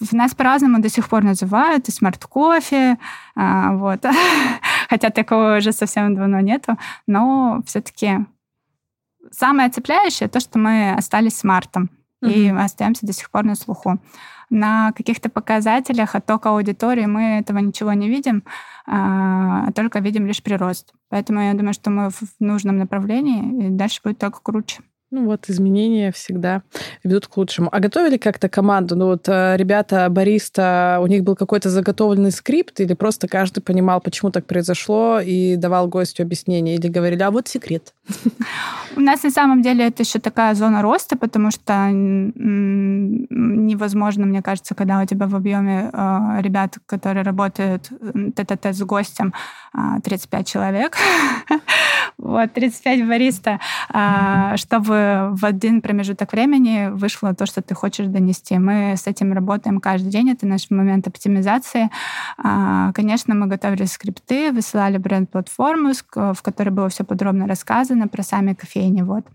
В 0.00 0.12
нас 0.12 0.34
по-разному 0.34 0.80
до 0.80 0.88
сих 0.88 1.08
пор 1.08 1.22
называют, 1.22 1.88
и 1.88 1.92
смарт-кофе, 1.92 2.98
а, 3.36 3.72
вот. 3.74 4.04
Хотя 4.88 5.10
такого 5.10 5.58
уже 5.58 5.70
совсем 5.70 6.16
давно 6.16 6.40
нету, 6.40 6.76
но 7.06 7.62
все-таки 7.64 8.26
самое 9.30 9.70
цепляющее 9.70 10.28
то, 10.28 10.40
что 10.40 10.58
мы 10.58 10.94
остались 10.94 11.38
смартом 11.38 11.90
mm-hmm. 12.24 12.32
и 12.32 12.48
остаемся 12.48 13.06
до 13.06 13.12
сих 13.12 13.30
пор 13.30 13.44
на 13.44 13.54
слуху 13.54 14.00
на 14.50 14.92
каких-то 14.92 15.28
показателях 15.28 16.14
оттока 16.14 16.50
аудитории 16.50 17.06
мы 17.06 17.38
этого 17.38 17.58
ничего 17.58 17.92
не 17.92 18.08
видим, 18.08 18.44
а 18.86 19.72
только 19.72 20.00
видим 20.00 20.26
лишь 20.26 20.42
прирост. 20.42 20.92
Поэтому 21.08 21.40
я 21.40 21.54
думаю, 21.54 21.74
что 21.74 21.90
мы 21.90 22.10
в 22.10 22.22
нужном 22.38 22.76
направлении, 22.78 23.66
и 23.66 23.70
дальше 23.70 24.00
будет 24.02 24.18
только 24.18 24.40
круче. 24.40 24.82
Ну 25.12 25.26
вот, 25.26 25.48
изменения 25.48 26.10
всегда 26.10 26.62
ведут 27.04 27.28
к 27.28 27.36
лучшему. 27.36 27.68
А 27.70 27.78
готовили 27.78 28.16
как-то 28.16 28.48
команду? 28.48 28.96
Ну 28.96 29.06
вот 29.06 29.28
э, 29.28 29.56
ребята, 29.56 30.08
бариста, 30.10 30.98
у 31.00 31.06
них 31.06 31.22
был 31.22 31.36
какой-то 31.36 31.70
заготовленный 31.70 32.32
скрипт 32.32 32.80
или 32.80 32.92
просто 32.94 33.28
каждый 33.28 33.60
понимал, 33.60 34.00
почему 34.00 34.32
так 34.32 34.46
произошло 34.46 35.20
и 35.20 35.54
давал 35.54 35.86
гостю 35.86 36.24
объяснение? 36.24 36.74
Или 36.74 36.88
говорили, 36.88 37.22
а 37.22 37.30
вот 37.30 37.46
секрет? 37.46 37.94
У 38.96 39.00
нас 39.00 39.22
на 39.22 39.30
самом 39.30 39.62
деле 39.62 39.86
это 39.86 40.02
еще 40.02 40.18
такая 40.18 40.54
зона 40.56 40.82
роста, 40.82 41.16
потому 41.16 41.52
что 41.52 41.88
невозможно, 43.30 44.26
мне 44.26 44.42
кажется, 44.42 44.74
когда 44.74 45.00
у 45.00 45.06
тебя 45.06 45.28
в 45.28 45.36
объеме 45.36 45.88
э, 45.92 46.38
ребят, 46.40 46.78
которые 46.86 47.22
работают 47.22 47.90
тет-а-тет 48.34 48.74
с 48.74 48.82
гостем, 48.82 49.34
35 50.04 50.40
а, 50.40 50.44
человек, 50.44 50.96
вот, 52.18 52.52
35 52.52 53.06
бариста, 53.06 53.60
а, 53.90 54.56
чтобы 54.56 55.30
в 55.32 55.44
один 55.44 55.82
промежуток 55.82 56.32
времени 56.32 56.88
вышло 56.90 57.34
то, 57.34 57.46
что 57.46 57.62
ты 57.62 57.74
хочешь 57.74 58.06
донести. 58.06 58.58
Мы 58.58 58.94
с 58.96 59.06
этим 59.06 59.32
работаем 59.32 59.80
каждый 59.80 60.10
день, 60.10 60.30
это 60.30 60.46
наш 60.46 60.70
момент 60.70 61.06
оптимизации. 61.06 61.90
А, 62.38 62.92
конечно, 62.92 63.34
мы 63.34 63.46
готовили 63.46 63.84
скрипты, 63.84 64.52
высылали 64.52 64.98
бренд-платформу, 64.98 65.92
в 66.14 66.42
которой 66.42 66.70
было 66.70 66.88
все 66.88 67.04
подробно 67.04 67.46
рассказано 67.46 68.08
про 68.08 68.22
сами 68.22 68.54
кофейни. 68.54 69.02
Вот. 69.02 69.26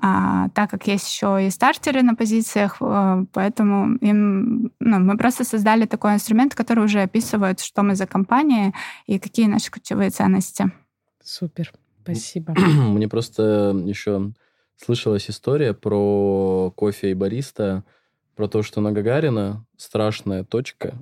Так 0.00 0.70
как 0.70 0.86
есть 0.86 1.08
еще 1.08 1.46
и 1.46 1.50
стартеры 1.50 2.02
на 2.02 2.14
позициях, 2.14 2.76
э, 2.80 3.24
поэтому 3.32 3.96
им, 3.96 4.70
ну, 4.80 4.98
мы 4.98 5.16
просто 5.16 5.44
создали 5.44 5.86
такой 5.86 6.14
инструмент, 6.14 6.54
который 6.54 6.84
уже 6.84 7.02
описывает, 7.02 7.60
что 7.60 7.82
мы 7.82 7.94
за 7.94 8.06
компания 8.06 8.72
и 9.06 9.18
какие 9.18 9.46
наши 9.46 9.70
ключевые 9.72 10.10
ценности. 10.10 10.70
Супер. 11.22 11.72
Спасибо. 12.02 12.54
Мне 12.58 13.08
просто 13.08 13.74
еще 13.84 14.32
слышалась 14.76 15.30
история 15.30 15.72
про 15.74 16.72
кофе 16.76 17.10
и 17.10 17.14
бариста, 17.14 17.84
про 18.36 18.48
то, 18.48 18.62
что 18.62 18.80
на 18.80 18.92
Гагарина 18.92 19.64
страшная 19.76 20.44
точка, 20.44 20.94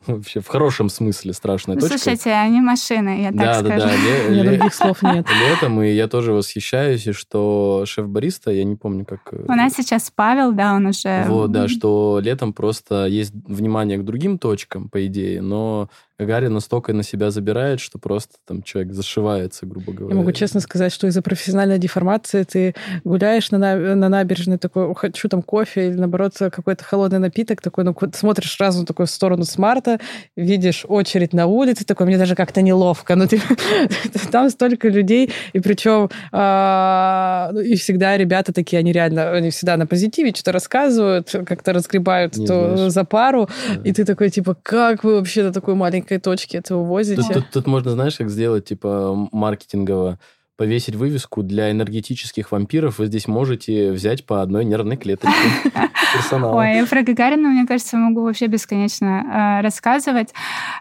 Вообще 0.06 0.40
в 0.40 0.48
хорошем 0.48 0.88
смысле 0.88 1.32
страшная 1.32 1.74
ну, 1.74 1.82
точка. 1.82 1.98
Слушайте, 1.98 2.30
они 2.32 2.60
машины, 2.60 3.22
я 3.22 3.28
так 3.28 3.38
да, 3.38 3.54
скажу. 3.54 3.68
Да, 3.68 3.78
да, 3.78 3.92
да. 3.92 4.28
Ле- 4.32 4.44
других 4.44 4.74
слов 4.74 5.02
нет. 5.02 5.26
Летом, 5.48 5.82
и 5.82 5.90
я 5.90 6.08
тоже 6.08 6.32
восхищаюсь, 6.32 7.06
и 7.06 7.12
что 7.12 7.84
шеф-бариста, 7.86 8.50
я 8.50 8.64
не 8.64 8.76
помню, 8.76 9.04
как... 9.04 9.20
Э, 9.32 9.44
У 9.46 9.52
нас 9.52 9.74
сейчас 9.74 10.10
Павел, 10.14 10.52
да, 10.52 10.74
он 10.74 10.86
уже... 10.86 11.24
Вот, 11.28 11.52
да, 11.52 11.68
что 11.68 12.18
летом 12.22 12.52
просто 12.52 13.06
есть 13.06 13.32
внимание 13.34 13.98
к 13.98 14.04
другим 14.04 14.38
точкам, 14.38 14.88
по 14.88 15.04
идее, 15.06 15.42
но 15.42 15.90
Гагарин 16.20 16.52
настолько 16.52 16.92
на 16.92 17.02
себя 17.02 17.30
забирает, 17.30 17.80
что 17.80 17.98
просто 17.98 18.34
там 18.46 18.62
человек 18.62 18.92
зашивается, 18.92 19.64
грубо 19.64 19.92
говоря. 19.92 20.14
Я 20.14 20.20
могу 20.20 20.32
честно 20.32 20.60
сказать, 20.60 20.92
что 20.92 21.06
из-за 21.06 21.22
профессиональной 21.22 21.78
деформации 21.78 22.42
ты 22.42 22.74
гуляешь 23.04 23.50
на, 23.50 23.56
на, 23.56 23.94
на 23.94 24.08
набережной, 24.10 24.58
такой, 24.58 24.94
хочу 24.94 25.30
там 25.30 25.40
кофе 25.40 25.88
или, 25.88 25.94
наоборот, 25.94 26.34
какой-то 26.38 26.84
холодный 26.84 27.20
напиток, 27.20 27.62
такой, 27.62 27.84
ну, 27.84 27.96
смотришь 28.12 28.54
сразу 28.54 28.84
такой 28.84 29.06
в 29.06 29.10
сторону 29.10 29.44
смарта, 29.44 29.98
видишь 30.36 30.84
очередь 30.86 31.32
на 31.32 31.46
улице, 31.46 31.86
такой, 31.86 32.04
мне 32.04 32.18
даже 32.18 32.34
как-то 32.34 32.60
неловко, 32.60 33.16
но 33.16 33.26
ты, 33.26 33.40
там 34.30 34.50
столько 34.50 34.88
людей, 34.88 35.32
и 35.54 35.60
причем 35.60 36.10
а, 36.32 37.48
ну, 37.52 37.60
и 37.60 37.76
всегда 37.76 38.18
ребята 38.18 38.52
такие, 38.52 38.78
они 38.78 38.92
реально, 38.92 39.32
они 39.32 39.48
всегда 39.48 39.78
на 39.78 39.86
позитиве 39.86 40.32
что-то 40.34 40.52
рассказывают, 40.52 41.34
как-то 41.46 41.72
разгребают 41.72 42.34
за 42.34 43.04
пару, 43.04 43.48
и 43.84 43.92
ты 43.94 44.04
такой, 44.04 44.28
типа, 44.28 44.54
как 44.62 45.02
вы 45.02 45.14
вообще 45.14 45.44
на 45.44 45.52
такой 45.52 45.74
маленькой 45.74 46.09
маленькой 46.10 46.18
точки 46.18 46.56
это 46.56 46.76
увозите. 46.76 47.22
Тут, 47.22 47.32
тут, 47.32 47.50
тут 47.50 47.66
можно, 47.66 47.92
знаешь, 47.92 48.16
как 48.16 48.30
сделать, 48.30 48.66
типа, 48.66 49.28
маркетингово 49.32 50.18
повесить 50.56 50.94
вывеску 50.94 51.42
для 51.42 51.70
энергетических 51.70 52.52
вампиров, 52.52 52.98
вы 52.98 53.06
здесь 53.06 53.26
можете 53.26 53.92
взять 53.92 54.26
по 54.26 54.42
одной 54.42 54.66
нервной 54.66 54.98
клеточке 54.98 55.32
персонала. 56.14 56.60
Ой, 56.60 56.86
про 56.86 57.02
Гагарина, 57.02 57.48
мне 57.48 57.66
кажется, 57.66 57.96
могу 57.96 58.22
вообще 58.22 58.46
бесконечно 58.46 59.06
э, 59.06 59.62
рассказывать. 59.62 60.34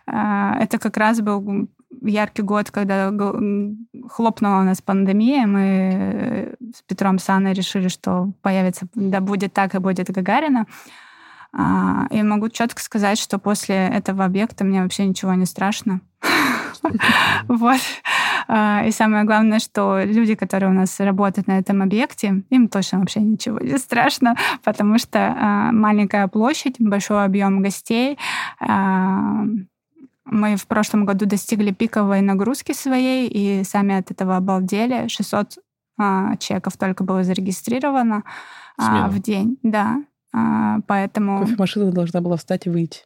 Э, 0.06 0.62
это 0.62 0.80
как 0.80 0.98
раз 0.98 1.22
был 1.22 1.70
яркий 2.02 2.42
год, 2.42 2.72
когда 2.72 3.10
хлопнула 4.10 4.60
у 4.60 4.64
нас 4.64 4.82
пандемия. 4.82 5.48
Мы 5.48 6.56
с 6.76 6.82
Петром 6.82 7.18
Саной 7.18 7.54
решили, 7.54 7.88
что 7.88 8.34
появится, 8.42 8.86
да 8.96 9.22
будет 9.22 9.54
так, 9.54 9.76
и 9.76 9.80
будет 9.80 10.12
Гагарина. 10.12 10.66
А, 11.52 12.06
и 12.12 12.22
могу 12.22 12.50
четко 12.50 12.82
сказать, 12.82 13.18
что 13.18 13.40
после 13.40 13.76
этого 13.76 14.26
объекта 14.26 14.64
мне 14.64 14.84
вообще 14.84 15.06
ничего 15.06 15.34
не 15.34 15.46
страшно. 15.46 16.02
Вот. 17.48 17.80
А, 18.48 18.84
и 18.86 18.92
самое 18.92 19.26
главное, 19.26 19.60
что 19.60 20.02
люди, 20.04 20.36
которые 20.36 20.70
у 20.70 20.74
нас 20.74 21.00
работают 21.00 21.48
на 21.48 21.60
этом 21.60 21.82
объекте, 21.82 22.44
им 22.50 22.68
точно 22.68 23.00
вообще 23.00 23.20
ничего 23.20 23.60
не 23.60 23.78
страшно, 23.78 24.36
потому 24.64 24.98
что 24.98 25.20
а, 25.20 25.72
маленькая 25.72 26.28
площадь, 26.28 26.76
большой 26.80 27.26
объем 27.26 27.62
гостей. 27.62 28.18
Мы 30.32 30.56
в 30.58 30.68
прошлом 30.68 31.06
году 31.06 31.26
достигли 31.26 31.72
пиковой 31.72 32.22
нагрузки 32.22 32.72
своей, 32.72 33.28
и 33.28 33.64
сами 33.64 33.96
от 33.96 34.12
этого 34.12 34.38
обалдели. 34.38 35.08
600 35.08 35.58
чеков 36.40 36.78
только 36.78 37.04
было 37.04 37.24
зарегистрировано 37.24 38.24
Смело. 38.80 39.08
в 39.08 39.20
день. 39.20 39.58
Да, 39.64 40.04
а, 40.34 40.80
поэтому... 40.88 41.40
Кофемашина 41.42 41.92
должна 41.92 42.22
была 42.22 42.38
встать 42.38 42.68
и 42.68 42.70
выйти. 42.70 43.04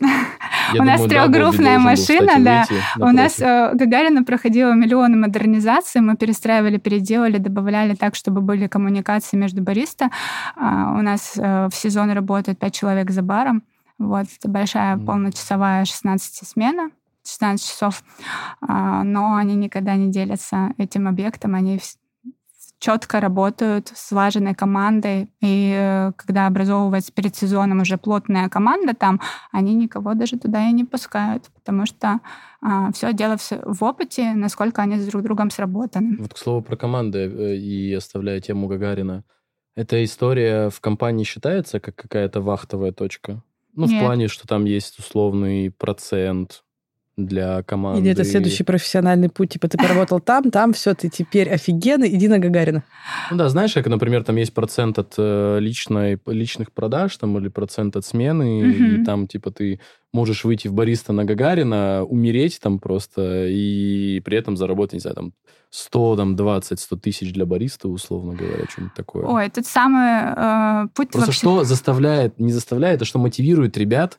У 0.78 0.82
нас 0.82 1.02
трехгруппная 1.02 1.78
машина, 1.78 2.38
да. 2.38 2.66
У 2.98 3.06
нас 3.06 3.40
э, 3.40 3.70
Гагарина 3.74 4.22
проходила 4.24 4.72
миллионы 4.72 5.16
модернизаций, 5.16 6.00
мы 6.00 6.16
перестраивали, 6.16 6.76
переделали, 6.76 7.38
добавляли 7.38 7.94
так, 7.94 8.14
чтобы 8.14 8.40
были 8.40 8.66
коммуникации 8.66 9.36
между 9.36 9.62
бариста. 9.62 10.10
А, 10.56 10.94
у 10.98 11.02
нас 11.02 11.34
э, 11.36 11.68
в 11.70 11.74
сезон 11.74 12.10
работает 12.10 12.58
5 12.58 12.74
человек 12.74 13.10
за 13.10 13.22
баром. 13.22 13.62
Вот, 13.98 14.26
это 14.38 14.48
большая 14.48 14.96
полночасовая 14.96 15.84
16 15.84 16.46
смена, 16.46 16.90
16 17.26 17.66
часов. 17.66 18.04
А, 18.60 19.02
но 19.02 19.36
они 19.36 19.54
никогда 19.56 19.96
не 19.96 20.10
делятся 20.10 20.72
этим 20.78 21.08
объектом, 21.08 21.54
они 21.54 21.80
четко 22.78 23.20
работают 23.20 23.88
с 23.88 24.08
слаженной 24.08 24.54
командой, 24.54 25.30
и 25.40 25.72
э, 25.76 26.12
когда 26.16 26.46
образовывается 26.46 27.12
перед 27.12 27.34
сезоном 27.34 27.80
уже 27.80 27.98
плотная 27.98 28.48
команда 28.48 28.94
там, 28.94 29.20
они 29.52 29.74
никого 29.74 30.14
даже 30.14 30.38
туда 30.38 30.68
и 30.68 30.72
не 30.72 30.84
пускают, 30.84 31.44
потому 31.54 31.86
что 31.86 32.20
а, 32.60 32.92
все 32.92 33.12
дело 33.12 33.36
в, 33.38 33.82
опыте, 33.82 34.32
насколько 34.34 34.82
они 34.82 34.96
с 34.96 35.06
друг 35.06 35.22
другом 35.22 35.50
сработаны. 35.50 36.16
Вот 36.18 36.34
к 36.34 36.38
слову 36.38 36.62
про 36.62 36.76
команды 36.76 37.18
э, 37.18 37.56
и 37.56 37.92
оставляя 37.92 38.40
тему 38.40 38.68
Гагарина, 38.68 39.24
эта 39.76 40.02
история 40.02 40.70
в 40.70 40.80
компании 40.80 41.24
считается 41.24 41.78
как 41.78 41.94
какая-то 41.94 42.40
вахтовая 42.40 42.92
точка? 42.92 43.42
Ну, 43.74 43.86
Нет. 43.86 44.02
в 44.02 44.04
плане, 44.04 44.26
что 44.26 44.46
там 44.48 44.64
есть 44.64 44.98
условный 44.98 45.70
процент, 45.70 46.64
для 47.18 47.62
команды. 47.64 48.00
Или 48.00 48.10
это 48.12 48.24
следующий 48.24 48.64
профессиональный 48.64 49.28
путь, 49.28 49.50
типа 49.50 49.68
ты 49.68 49.76
поработал 49.76 50.20
там, 50.20 50.50
там, 50.50 50.72
все, 50.72 50.94
ты 50.94 51.08
теперь 51.08 51.50
офигенный, 51.50 52.08
иди 52.14 52.28
на 52.28 52.38
Гагарина. 52.38 52.84
Ну 53.30 53.36
да, 53.36 53.48
знаешь, 53.48 53.74
как, 53.74 53.86
например, 53.88 54.24
там 54.24 54.36
есть 54.36 54.54
процент 54.54 54.98
от 54.98 55.14
э, 55.18 55.58
личной, 55.60 56.18
личных 56.26 56.72
продаж 56.72 57.16
там, 57.16 57.36
или 57.38 57.48
процент 57.48 57.96
от 57.96 58.04
смены, 58.04 58.60
угу. 58.60 59.00
и 59.00 59.04
там, 59.04 59.26
типа, 59.26 59.50
ты 59.50 59.80
можешь 60.12 60.44
выйти 60.44 60.68
в 60.68 60.74
бариста 60.74 61.12
на 61.12 61.24
Гагарина, 61.24 62.04
умереть 62.04 62.60
там 62.62 62.78
просто, 62.78 63.46
и 63.48 64.20
при 64.24 64.38
этом 64.38 64.56
заработать, 64.56 64.94
не 64.94 65.00
знаю, 65.00 65.16
там 65.16 65.32
100, 65.70 66.16
там, 66.16 66.36
20, 66.36 66.80
100 66.80 66.96
тысяч 66.96 67.32
для 67.32 67.44
бариста, 67.44 67.88
условно 67.88 68.34
говоря, 68.34 68.64
что-нибудь 68.68 68.94
такое. 68.94 69.26
Ой, 69.26 69.50
тут 69.50 69.66
самый 69.66 70.84
э, 70.84 70.88
путь 70.94 71.10
Просто 71.10 71.26
вообще... 71.26 71.40
что 71.40 71.64
заставляет, 71.64 72.38
не 72.38 72.52
заставляет, 72.52 73.02
а 73.02 73.04
что 73.04 73.18
мотивирует 73.18 73.76
ребят 73.76 74.18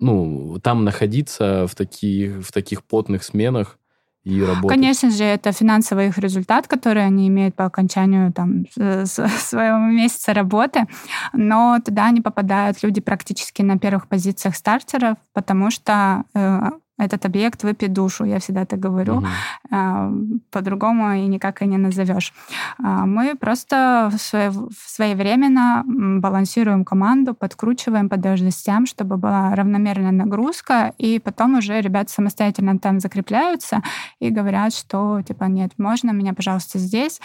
ну, 0.00 0.58
там 0.62 0.84
находиться 0.84 1.66
в 1.66 1.74
таких, 1.74 2.46
в 2.46 2.52
таких 2.52 2.82
потных 2.84 3.24
сменах 3.24 3.78
и 4.24 4.42
работать. 4.42 4.70
Конечно 4.70 5.10
же, 5.10 5.24
это 5.24 5.52
финансовый 5.52 6.08
их 6.08 6.18
результат, 6.18 6.66
который 6.66 7.04
они 7.04 7.28
имеют 7.28 7.54
по 7.54 7.66
окончанию 7.66 8.32
там, 8.32 8.64
своего 8.74 9.78
месяца 9.78 10.32
работы, 10.32 10.86
но 11.32 11.78
туда 11.84 12.10
не 12.10 12.22
попадают 12.22 12.82
люди 12.82 13.00
практически 13.00 13.62
на 13.62 13.78
первых 13.78 14.08
позициях 14.08 14.56
стартеров, 14.56 15.18
потому 15.34 15.70
что 15.70 16.24
э, 16.34 16.70
этот 16.96 17.26
объект 17.26 17.64
выпьет 17.64 17.92
душу, 17.92 18.24
я 18.24 18.38
всегда 18.38 18.64
так 18.64 18.78
говорю. 18.78 19.16
Угу. 19.16 20.40
По-другому 20.50 21.12
и 21.12 21.26
никак 21.26 21.62
и 21.62 21.66
не 21.66 21.76
назовешь. 21.76 22.32
А, 22.78 23.04
мы 23.04 23.34
просто 23.34 24.12
своевременно 24.16 25.82
балансируем 26.20 26.84
команду, 26.84 27.34
подкручиваем 27.34 28.08
по 28.08 28.16
должностям, 28.16 28.86
чтобы 28.86 29.16
была 29.16 29.54
равномерная 29.54 30.12
нагрузка, 30.12 30.94
и 30.98 31.18
потом 31.18 31.58
уже 31.58 31.80
ребята 31.80 32.12
самостоятельно 32.12 32.78
там 32.78 33.00
закрепляются 33.00 33.82
и 34.20 34.30
говорят, 34.30 34.72
что 34.72 35.20
типа 35.22 35.44
нет, 35.44 35.72
можно 35.78 36.12
меня, 36.12 36.32
пожалуйста, 36.32 36.78
здесь, 36.78 37.20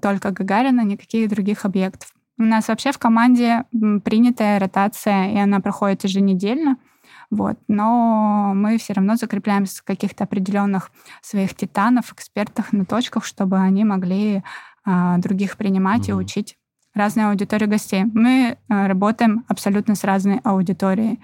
только 0.00 0.30
Гагарина, 0.30 0.82
никаких 0.82 1.28
других 1.28 1.64
объектов. 1.64 2.12
У 2.38 2.44
нас 2.44 2.68
вообще 2.68 2.92
в 2.92 2.98
команде 2.98 3.64
принятая 4.04 4.58
ротация, 4.58 5.32
и 5.32 5.38
она 5.38 5.60
проходит 5.60 6.04
еженедельно. 6.04 6.76
Вот. 7.32 7.56
Но 7.66 8.52
мы 8.54 8.76
все 8.76 8.92
равно 8.92 9.16
закрепляемся 9.16 9.78
в 9.78 9.84
каких-то 9.84 10.24
определенных 10.24 10.90
своих 11.22 11.54
титанов, 11.54 12.12
экспертах 12.12 12.74
на 12.74 12.84
точках, 12.84 13.24
чтобы 13.24 13.56
они 13.56 13.84
могли 13.84 14.42
а, 14.84 15.16
других 15.16 15.56
принимать 15.56 16.10
mm-hmm. 16.10 16.12
и 16.12 16.24
учить 16.24 16.58
разные 16.92 17.28
аудитории 17.28 17.64
гостей. 17.64 18.04
Мы 18.12 18.58
а, 18.68 18.86
работаем 18.86 19.46
абсолютно 19.48 19.94
с 19.94 20.04
разной 20.04 20.40
аудиторией 20.44 21.20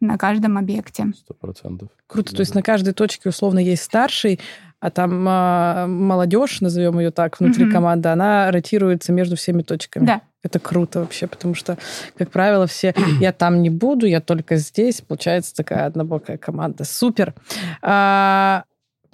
на 0.00 0.18
каждом 0.18 0.58
объекте. 0.58 1.12
Сто 1.16 1.32
процентов. 1.32 1.90
Круто. 2.08 2.32
Да. 2.32 2.38
То 2.38 2.40
есть 2.40 2.56
на 2.56 2.62
каждой 2.62 2.92
точке 2.92 3.28
условно 3.28 3.60
есть 3.60 3.84
старший, 3.84 4.40
а 4.82 4.90
там 4.90 5.24
а, 5.28 5.86
молодежь, 5.86 6.60
назовем 6.60 6.98
ее 6.98 7.12
так, 7.12 7.38
внутри 7.38 7.66
mm-hmm. 7.66 7.70
команды, 7.70 8.08
она 8.08 8.50
ротируется 8.50 9.12
между 9.12 9.36
всеми 9.36 9.62
точками. 9.62 10.06
Да. 10.06 10.22
Это 10.42 10.58
круто 10.58 10.98
вообще, 10.98 11.28
потому 11.28 11.54
что, 11.54 11.78
как 12.18 12.32
правило, 12.32 12.66
все 12.66 12.92
«я 13.20 13.32
там 13.32 13.62
не 13.62 13.70
буду, 13.70 14.06
я 14.06 14.20
только 14.20 14.56
здесь». 14.56 15.00
Получается 15.00 15.54
такая 15.54 15.86
однобокая 15.86 16.36
команда. 16.36 16.82
Супер. 16.82 17.32
А, 17.80 18.64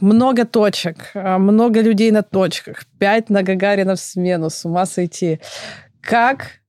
много 0.01 0.47
точек, 0.47 1.11
а, 1.13 1.37
много 1.39 1.83
людей 1.83 2.11
на 2.13 2.23
точках, 2.23 2.87
пять 2.99 3.29
на 3.29 3.43
Гагарина 3.43 3.95
в 3.95 4.01
смену, 4.01 4.49
с 4.49 4.65
ума 4.65 4.87
сойти. 4.87 5.39
Как 6.01 6.63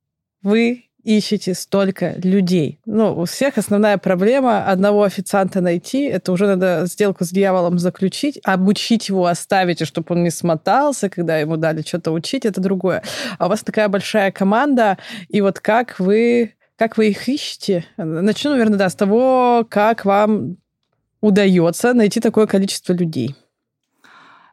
вы 0.44 0.89
ищете 1.18 1.54
столько 1.54 2.14
людей? 2.24 2.80
Ну, 2.86 3.14
у 3.20 3.26
всех 3.26 3.58
основная 3.58 3.98
проблема 3.98 4.66
одного 4.66 5.04
официанта 5.04 5.62
найти, 5.62 6.04
это 6.04 6.32
уже 6.32 6.46
надо 6.46 6.86
сделку 6.86 7.26
с 7.26 7.30
дьяволом 7.30 7.80
заключить, 7.80 8.40
обучить 8.44 9.10
его, 9.10 9.26
оставить, 9.26 9.86
чтобы 9.86 10.16
он 10.16 10.24
не 10.24 10.30
смотался, 10.30 11.10
когда 11.10 11.38
ему 11.38 11.58
дали 11.58 11.82
что-то 11.82 12.12
учить, 12.12 12.46
это 12.46 12.62
другое. 12.62 13.02
А 13.38 13.48
у 13.48 13.50
вас 13.50 13.62
такая 13.62 13.88
большая 13.88 14.32
команда, 14.32 14.98
и 15.30 15.42
вот 15.42 15.60
как 15.60 16.00
вы, 16.00 16.54
как 16.78 16.98
вы 16.98 17.10
их 17.10 17.28
ищете? 17.28 17.86
Начну, 17.98 18.52
наверное, 18.52 18.78
да, 18.78 18.90
с 18.90 18.96
того, 18.96 19.66
как 19.70 20.06
вам 20.06 20.58
удается 21.22 21.94
найти 21.94 22.20
такое 22.20 22.46
количество 22.46 22.94
людей. 22.94 23.36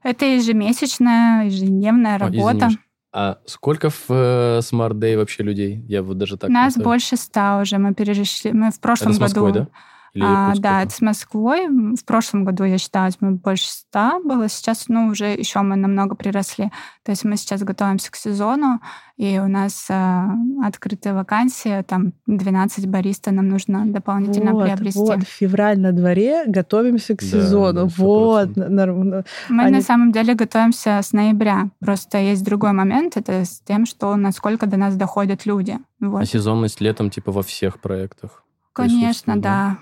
Это 0.03 0.25
ежемесячная, 0.25 1.47
ежедневная 1.47 2.17
работа. 2.17 2.69
Извините, 2.69 2.79
а 3.13 3.39
сколько 3.47 3.91
в 3.91 4.05
э, 4.11 4.59
Smart 4.59 4.95
Day 4.95 5.17
вообще 5.17 5.43
людей? 5.43 5.85
Я 5.89 6.03
вот 6.03 6.19
даже 6.19 6.37
так... 6.37 6.51
Нас 6.51 6.77
больше 6.77 7.17
ста 7.17 7.61
уже. 7.61 7.79
Мы 7.79 7.95
перешли... 7.95 8.53
Мы 8.53 8.71
в 8.71 8.81
прошлом 8.81 9.09
это 9.09 9.19
с 9.19 9.21
Москвой, 9.21 9.53
году... 9.53 9.65
да? 9.65 9.79
Или 10.17 10.25
а, 10.25 10.55
да, 10.57 10.83
это 10.83 10.93
с 10.93 11.03
Москвой. 11.03 11.69
В 11.69 12.03
прошлом 12.07 12.47
году, 12.47 12.65
я 12.65 12.79
считаю, 12.79 13.13
мы 13.21 13.33
больше 13.33 13.69
ста 13.69 14.19
было. 14.25 14.49
Сейчас, 14.49 14.87
ну, 14.89 15.09
уже 15.09 15.27
еще 15.27 15.61
мы 15.61 15.77
намного 15.77 16.15
приросли. 16.15 16.73
То 17.03 17.13
есть 17.13 17.25
мы 17.25 17.37
сейчас 17.37 17.63
готовимся 17.63 18.11
к 18.11 18.17
сезону, 18.17 18.81
и 19.19 19.39
у 19.39 19.47
нас 19.47 19.87
э, 19.91 20.25
открытая 20.65 21.13
вакансия, 21.13 21.83
там 21.83 22.15
12 22.27 22.87
бариста 22.87 23.31
нам 23.31 23.49
нужно 23.49 23.85
дополнительно 23.87 24.53
вот, 24.53 24.65
приобрести. 24.65 24.99
Вот, 24.99 25.23
февраль 25.23 25.79
на 25.79 25.93
дворе, 25.93 26.45
готовимся 26.47 27.15
к 27.15 27.21
да, 27.21 27.27
сезону. 27.27 27.87
Да, 27.87 27.93
вот. 27.99 28.57
Мы 28.57 29.63
Они... 29.63 29.77
на 29.77 29.83
самом 29.83 30.13
деле 30.13 30.35
готовимся 30.35 31.01
с 31.03 31.13
ноября. 31.13 31.69
Просто 31.79 32.17
есть 32.17 32.43
другой 32.43 32.73
момент, 32.73 33.19
это 33.19 33.45
с 33.45 33.61
тем, 33.61 33.85
что 33.85 34.17
насколько 34.17 34.67
до 34.67 34.79
нас 34.79 34.97
доходят 34.97 35.45
люди. 35.45 35.79
Вот. 36.01 36.23
А 36.23 36.25
сезонность 36.25 36.81
летом 36.81 37.11
типа 37.11 37.33
во 37.33 37.43
всех 37.43 37.81
проектах? 37.81 38.45
Конечно, 38.73 39.37
да. 39.41 39.79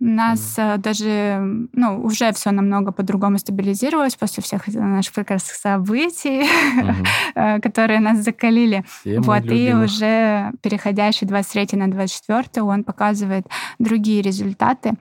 У 0.00 0.04
нас 0.04 0.58
mm. 0.58 0.78
даже, 0.78 1.68
ну, 1.72 2.02
уже 2.02 2.32
все 2.32 2.50
намного 2.52 2.90
по-другому 2.90 3.38
стабилизировалось 3.38 4.16
после 4.16 4.42
всех 4.42 4.66
наших 4.68 5.12
прекрасных 5.12 5.56
событий, 5.56 6.48
mm-hmm. 7.34 7.60
которые 7.62 8.00
нас 8.00 8.18
закалили. 8.24 8.84
Все 9.00 9.20
вот, 9.20 9.44
и 9.44 9.74
уже 9.74 10.52
переходящий 10.62 11.26
23 11.26 11.78
на 11.78 11.90
24 11.90 12.62
он 12.62 12.84
показывает 12.84 13.46
другие 13.78 14.22
результаты. 14.22 14.94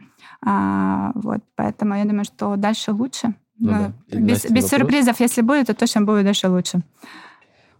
А, 0.46 1.12
вот, 1.16 1.40
поэтому 1.56 1.96
я 1.96 2.04
думаю, 2.04 2.26
что 2.26 2.56
дальше 2.58 2.92
лучше. 2.92 3.36
Ну, 3.58 3.72
ну, 3.72 3.94
да. 4.08 4.20
Без, 4.20 4.46
без 4.50 4.68
сюрпризов, 4.68 5.20
если 5.20 5.42
будет, 5.42 5.68
то 5.68 5.74
точно 5.74 6.02
будет 6.02 6.26
дальше 6.26 6.50
лучше. 6.50 6.82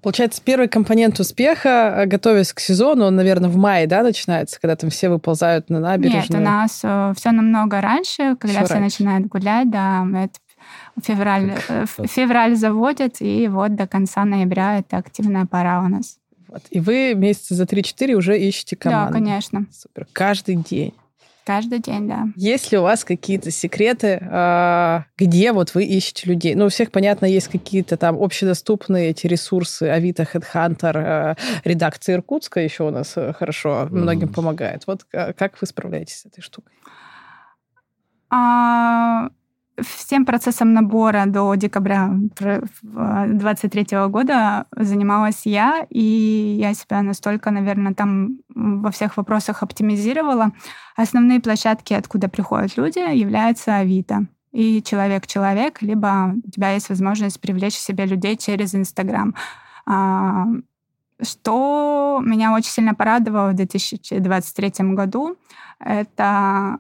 Получается, 0.02 0.42
первый 0.44 0.70
компонент 0.70 1.20
успеха, 1.20 1.94
э, 1.98 2.06
готовясь 2.06 2.54
к 2.54 2.60
сезону, 2.60 3.06
он, 3.06 3.16
наверное, 3.16 3.50
в 3.50 3.58
мае, 3.58 3.86
да, 3.86 4.02
начинается, 4.02 4.60
когда 4.60 4.76
там 4.76 4.90
все 4.90 5.10
выползают 5.10 5.70
на 5.70 5.80
набережную? 5.80 6.42
Нет, 6.42 6.50
у 6.50 6.52
нас 6.52 6.82
э, 6.84 7.14
все 7.18 7.32
намного 7.32 7.82
раньше, 7.82 8.36
когда 8.38 8.60
все, 8.60 8.66
все 8.66 8.74
раньше. 8.76 9.04
начинают 9.04 9.28
гулять, 9.28 9.70
да, 9.70 10.06
это 10.16 10.40
февраль, 11.04 11.54
э, 11.68 11.86
февраль 12.08 12.56
заводят, 12.56 13.18
и 13.20 13.48
вот 13.50 13.76
до 13.76 13.88
конца 13.88 14.24
ноября 14.24 14.80
это 14.80 14.98
активная 14.98 15.46
пора 15.46 15.82
у 15.84 15.90
нас. 15.90 16.18
Вот. 16.48 16.64
И 16.70 16.80
вы 16.80 17.14
месяца 17.14 17.54
за 17.56 17.66
3-4 17.66 18.14
уже 18.14 18.40
ищете 18.40 18.76
команду. 18.76 19.14
Да, 19.14 19.20
конечно. 19.20 19.66
Супер. 19.72 20.08
Каждый 20.14 20.56
день. 20.56 20.94
Каждый 21.50 21.80
день, 21.80 22.08
да. 22.08 22.28
Есть 22.36 22.72
ли 22.72 22.78
у 22.78 22.84
вас 22.84 23.04
какие-то 23.04 23.50
секреты, 23.50 24.20
а, 24.22 25.06
где 25.18 25.52
вот 25.52 25.74
вы 25.74 25.84
ищете 25.84 26.30
людей? 26.30 26.54
Ну, 26.54 26.66
у 26.66 26.70
всех, 26.70 26.92
понятно, 26.92 27.26
есть 27.26 27.48
какие-то 27.48 27.98
там 27.98 28.22
общедоступные 28.22 29.10
эти 29.10 29.26
ресурсы, 29.26 29.90
Авито, 29.90 30.28
Headhunter, 30.32 30.94
а, 30.96 31.36
редакция 31.64 32.18
Иркутска 32.18 32.60
еще 32.60 32.84
у 32.84 32.92
нас 32.92 33.14
э, 33.18 33.34
хорошо 33.34 33.88
многим 33.90 34.32
помогает. 34.32 34.84
Вот 34.86 35.06
как 35.06 35.60
вы 35.60 35.66
справляетесь 35.66 36.20
с 36.20 36.26
этой 36.28 36.42
штукой? 36.42 36.72
А, 38.30 39.30
всем 39.82 40.26
процессом 40.26 40.74
набора 40.74 41.26
до 41.26 41.56
декабря 41.56 42.10
2023 42.12 44.08
года 44.08 44.66
занималась 44.76 45.42
я, 45.46 45.86
и 45.90 46.58
я 46.60 46.74
себя 46.74 47.02
настолько, 47.02 47.52
наверное, 47.52 47.94
там 47.94 48.40
во 48.50 48.92
всех 48.92 49.18
вопросах 49.18 49.64
оптимизировала. 49.64 50.52
Основные 50.96 51.40
площадки, 51.40 51.94
откуда 51.94 52.30
приходят 52.30 52.78
люди, 52.78 53.00
являются 53.00 53.78
Авито 53.78 54.28
и 54.52 54.82
человек-человек, 54.82 55.82
либо 55.82 56.34
у 56.44 56.50
тебя 56.50 56.72
есть 56.72 56.90
возможность 56.90 57.40
привлечь 57.40 57.76
к 57.76 57.80
себе 57.80 58.06
людей 58.06 58.36
через 58.36 58.74
Инстаграм. 58.74 59.36
А, 59.86 60.48
что 61.22 62.22
меня 62.24 62.54
очень 62.54 62.72
сильно 62.72 62.96
порадовало 62.96 63.52
в 63.52 63.56
2023 63.56 64.94
году, 64.94 65.38
это 65.80 66.80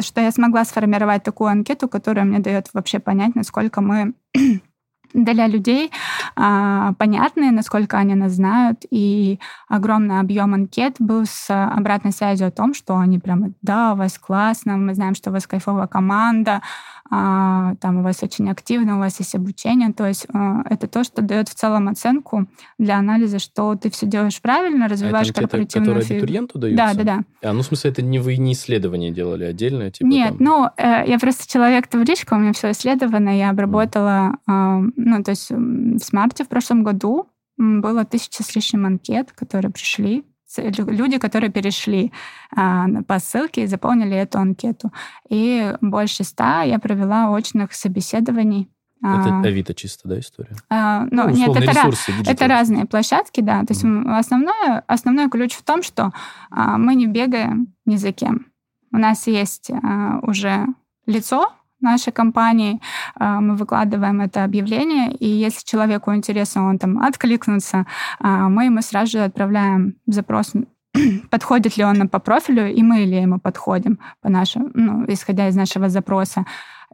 что 0.00 0.20
я 0.20 0.30
смогла 0.30 0.64
сформировать 0.64 1.22
такую 1.22 1.50
анкету, 1.50 1.88
которая 1.88 2.24
мне 2.24 2.40
дает 2.40 2.68
вообще 2.72 2.98
понять, 2.98 3.34
насколько 3.34 3.80
мы 3.80 4.14
для 5.14 5.46
людей 5.46 5.90
а, 6.34 6.92
понятные, 6.94 7.50
насколько 7.50 7.96
они 7.96 8.14
нас 8.14 8.32
знают, 8.32 8.84
и 8.90 9.38
огромный 9.68 10.20
объем 10.20 10.54
анкет 10.54 10.96
был 10.98 11.24
с 11.26 11.46
обратной 11.50 12.12
связью 12.12 12.48
о 12.48 12.50
том, 12.50 12.74
что 12.74 12.98
они 12.98 13.18
прямо, 13.18 13.52
да, 13.62 13.92
у 13.92 13.96
вас 13.96 14.18
классно, 14.18 14.76
мы 14.76 14.94
знаем, 14.94 15.14
что 15.14 15.30
у 15.30 15.32
вас 15.32 15.46
кайфовая 15.46 15.86
команда, 15.86 16.56
а, 16.56 16.60
там 17.08 17.98
у 17.98 18.02
вас 18.02 18.22
очень 18.22 18.50
активно, 18.50 18.96
у 18.96 18.98
вас 18.98 19.18
есть 19.18 19.34
обучение, 19.34 19.92
то 19.92 20.06
есть 20.06 20.26
а, 20.32 20.62
это 20.68 20.86
то, 20.88 21.04
что 21.04 21.22
дает 21.22 21.48
в 21.48 21.54
целом 21.54 21.88
оценку 21.88 22.46
для 22.78 22.98
анализа, 22.98 23.38
что 23.38 23.74
ты 23.76 23.90
все 23.90 24.06
делаешь 24.06 24.40
правильно, 24.40 24.88
развиваешь 24.88 25.28
а 25.28 25.30
это 25.30 25.40
корпоративную 25.42 25.94
которая 25.94 26.18
абитуриенту 26.18 26.58
дается? 26.58 26.76
Да, 26.76 26.94
да, 26.94 27.24
да. 27.40 27.50
А, 27.50 27.52
ну, 27.52 27.62
в 27.62 27.66
смысле, 27.66 27.90
это 27.90 28.02
не 28.02 28.18
вы 28.18 28.36
не 28.36 28.52
исследование 28.52 29.10
делали 29.10 29.44
отдельно? 29.44 29.90
Типа, 29.90 30.06
Нет, 30.06 30.28
там... 30.30 30.38
ну, 30.40 30.68
э, 30.76 31.04
я 31.06 31.18
просто 31.18 31.50
человек-табличка, 31.50 32.34
у 32.34 32.38
меня 32.38 32.52
все 32.52 32.70
исследовано, 32.72 33.36
я 33.36 33.50
обработала, 33.50 34.36
э, 34.46 34.80
ну, 34.96 35.22
то 35.22 35.30
есть 35.30 35.50
в 35.50 35.98
смарте 36.00 36.44
в 36.44 36.48
прошлом 36.48 36.82
году 36.82 37.28
было 37.56 38.04
тысяча 38.04 38.42
с 38.42 38.54
лишним 38.54 38.86
анкет, 38.86 39.32
которые 39.32 39.72
пришли, 39.72 40.24
люди, 40.58 41.18
которые 41.18 41.50
перешли 41.50 42.12
а, 42.54 42.86
по 43.06 43.18
ссылке 43.18 43.64
и 43.64 43.66
заполнили 43.66 44.16
эту 44.16 44.38
анкету. 44.38 44.92
И 45.28 45.74
больше 45.80 46.24
ста 46.24 46.62
я 46.62 46.78
провела 46.78 47.34
очных 47.34 47.72
собеседований. 47.72 48.68
Это 49.00 49.28
а, 49.28 49.42
Авито 49.42 49.74
чисто, 49.74 50.08
да, 50.08 50.18
история? 50.18 50.56
А, 50.70 51.06
ну, 51.10 51.24
ну 51.24 51.30
нет, 51.30 51.50
это, 51.50 51.70
ресурсы, 51.70 52.12
это 52.26 52.48
разные 52.48 52.86
площадки, 52.86 53.40
да. 53.40 53.60
То 53.60 53.72
есть 53.72 53.84
mm. 53.84 54.10
основное, 54.16 54.82
основной 54.86 55.28
ключ 55.28 55.54
в 55.54 55.62
том, 55.62 55.82
что 55.82 56.12
а, 56.50 56.78
мы 56.78 56.94
не 56.94 57.06
бегаем 57.06 57.74
ни 57.84 57.96
за 57.96 58.12
кем. 58.12 58.46
У 58.92 58.98
нас 58.98 59.26
есть 59.26 59.70
а, 59.70 60.18
уже 60.22 60.66
лицо, 61.06 61.52
нашей 61.80 62.12
компании, 62.12 62.80
а, 63.14 63.40
мы 63.40 63.56
выкладываем 63.56 64.20
это 64.20 64.44
объявление, 64.44 65.12
и 65.12 65.28
если 65.28 65.64
человеку 65.64 66.14
интересно, 66.14 66.68
он 66.68 66.78
там 66.78 66.98
откликнется, 67.02 67.86
а, 68.18 68.48
мы 68.48 68.64
ему 68.66 68.82
сразу 68.82 69.12
же 69.12 69.24
отправляем 69.24 69.94
запрос 70.06 70.52
подходит 71.30 71.76
ли 71.76 71.84
он 71.84 72.08
по 72.08 72.18
профилю, 72.18 72.72
и 72.72 72.82
мы 72.82 72.98
ли 73.00 73.20
ему 73.20 73.38
подходим, 73.38 73.98
по 74.22 74.28
нашему, 74.28 74.70
ну, 74.74 75.04
исходя 75.08 75.48
из 75.48 75.56
нашего 75.56 75.88
запроса. 75.88 76.44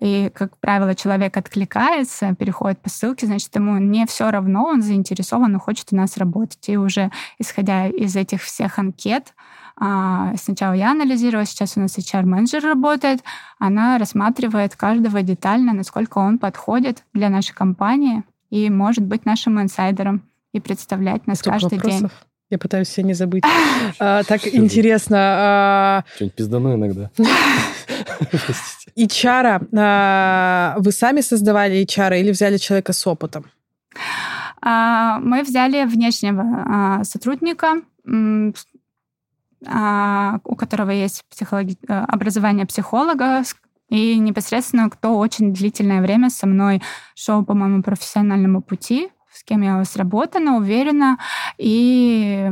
И, 0.01 0.31
как 0.35 0.59
правило, 0.59 0.95
человек 0.95 1.37
откликается, 1.37 2.35
переходит 2.35 2.81
по 2.81 2.89
ссылке, 2.89 3.27
значит, 3.27 3.55
ему 3.55 3.79
не 3.79 4.07
все 4.07 4.31
равно, 4.31 4.65
он 4.65 4.83
заинтересован, 4.83 5.55
он 5.55 5.61
хочет 5.61 5.89
у 5.93 5.97
нас 5.97 6.17
работать. 6.17 6.69
И 6.69 6.77
уже 6.77 7.11
исходя 7.39 7.87
из 7.87 8.17
этих 8.17 8.43
всех 8.43 8.79
анкет, 8.79 9.35
сначала 9.77 10.75
я 10.75 10.93
анализировала, 10.93 11.47
сейчас 11.47 11.77
у 11.77 11.81
нас 11.81 11.97
HR-менеджер 11.99 12.63
работает, 12.63 13.21
она 13.59 13.99
рассматривает 13.99 14.77
каждого 14.77 15.23
детально, 15.23 15.73
насколько 15.73 16.19
он 16.19 16.39
подходит 16.39 17.05
для 17.13 17.29
нашей 17.29 17.55
компании 17.55 18.23
и 18.51 18.69
может 18.69 19.05
быть 19.05 19.25
нашим 19.25 19.61
инсайдером 19.61 20.23
и 20.53 20.61
представлять 20.61 21.27
нас 21.27 21.39
Столько 21.39 21.61
каждый 21.61 21.77
вопросов. 21.77 22.01
день. 22.01 22.11
Я 22.51 22.59
пытаюсь 22.59 22.89
все 22.89 23.03
не 23.03 23.15
забыть. 23.15 23.43
а, 23.99 24.23
так 24.25 24.47
интересно. 24.47 25.17
А... 25.19 26.05
Что-нибудь 26.15 26.37
пиздану 26.37 26.75
иногда. 26.75 27.11
HR, 28.95 29.69
а, 29.75 30.75
вы 30.79 30.93
сами 30.93 31.23
создавали 31.23 31.83
HR 31.83 32.21
или 32.21 32.31
взяли 32.31 32.59
человека 32.59 32.93
с 32.93 33.07
опытом? 33.07 33.47
А, 34.61 35.19
мы 35.21 35.43
взяли 35.43 35.85
внешнего 35.85 36.45
а, 36.45 37.05
сотрудника, 37.05 37.77
а, 38.07 38.53
у 40.45 40.57
которого 40.57 40.91
есть 40.91 41.25
психологи... 41.31 41.77
Э, 41.89 42.05
образование 42.09 42.67
психолога, 42.67 43.43
и 43.89 44.19
непосредственно 44.19 44.89
кто 44.89 45.19
очень 45.19 45.53
длительное 45.53 46.01
время 46.01 46.31
со 46.31 46.47
мной 46.47 46.83
шел 47.15 47.45
по 47.45 47.55
моему 47.55 47.83
профессиональному 47.83 48.63
пути, 48.63 49.11
с 49.33 49.45
кем 49.45 49.63
я 49.63 49.85
сработана, 49.85 50.57
уверена. 50.57 51.19
И 51.59 52.51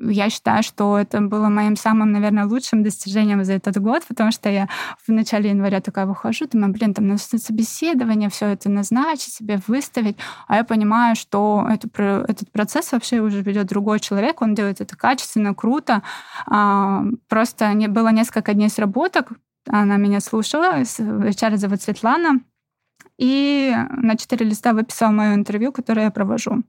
я 0.00 0.30
считаю, 0.30 0.62
что 0.62 0.98
это 0.98 1.20
было 1.20 1.48
моим 1.48 1.76
самым, 1.76 2.12
наверное, 2.12 2.46
лучшим 2.46 2.82
достижением 2.82 3.44
за 3.44 3.54
этот 3.54 3.78
год, 3.78 4.04
потому 4.06 4.30
что 4.30 4.48
я 4.48 4.68
в 5.06 5.10
начале 5.10 5.50
января 5.50 5.80
такая 5.80 6.06
выхожу, 6.06 6.46
думаю, 6.46 6.72
блин, 6.72 6.94
там 6.94 7.06
надо 7.06 7.20
собеседование, 7.20 8.28
все 8.28 8.46
это 8.46 8.68
назначить, 8.68 9.32
себе 9.34 9.60
выставить. 9.66 10.16
А 10.46 10.56
я 10.56 10.64
понимаю, 10.64 11.16
что 11.16 11.66
это, 11.68 11.88
этот 12.28 12.52
процесс 12.52 12.92
вообще 12.92 13.20
уже 13.20 13.42
ведет 13.42 13.66
другой 13.66 14.00
человек, 14.00 14.42
он 14.42 14.54
делает 14.54 14.80
это 14.80 14.96
качественно, 14.96 15.54
круто. 15.54 16.02
А, 16.46 17.04
просто 17.28 17.72
было 17.88 18.08
несколько 18.08 18.54
дней 18.54 18.68
сработок, 18.68 19.32
она 19.66 19.96
меня 19.96 20.20
слушала, 20.20 20.80
HR 20.80 21.56
зовут 21.56 21.82
Светлана, 21.82 22.40
и 23.18 23.74
на 23.90 24.16
четыре 24.16 24.46
листа 24.46 24.72
выписала 24.72 25.10
мое 25.10 25.34
интервью, 25.34 25.72
которое 25.72 26.04
я 26.04 26.10
провожу 26.10 26.62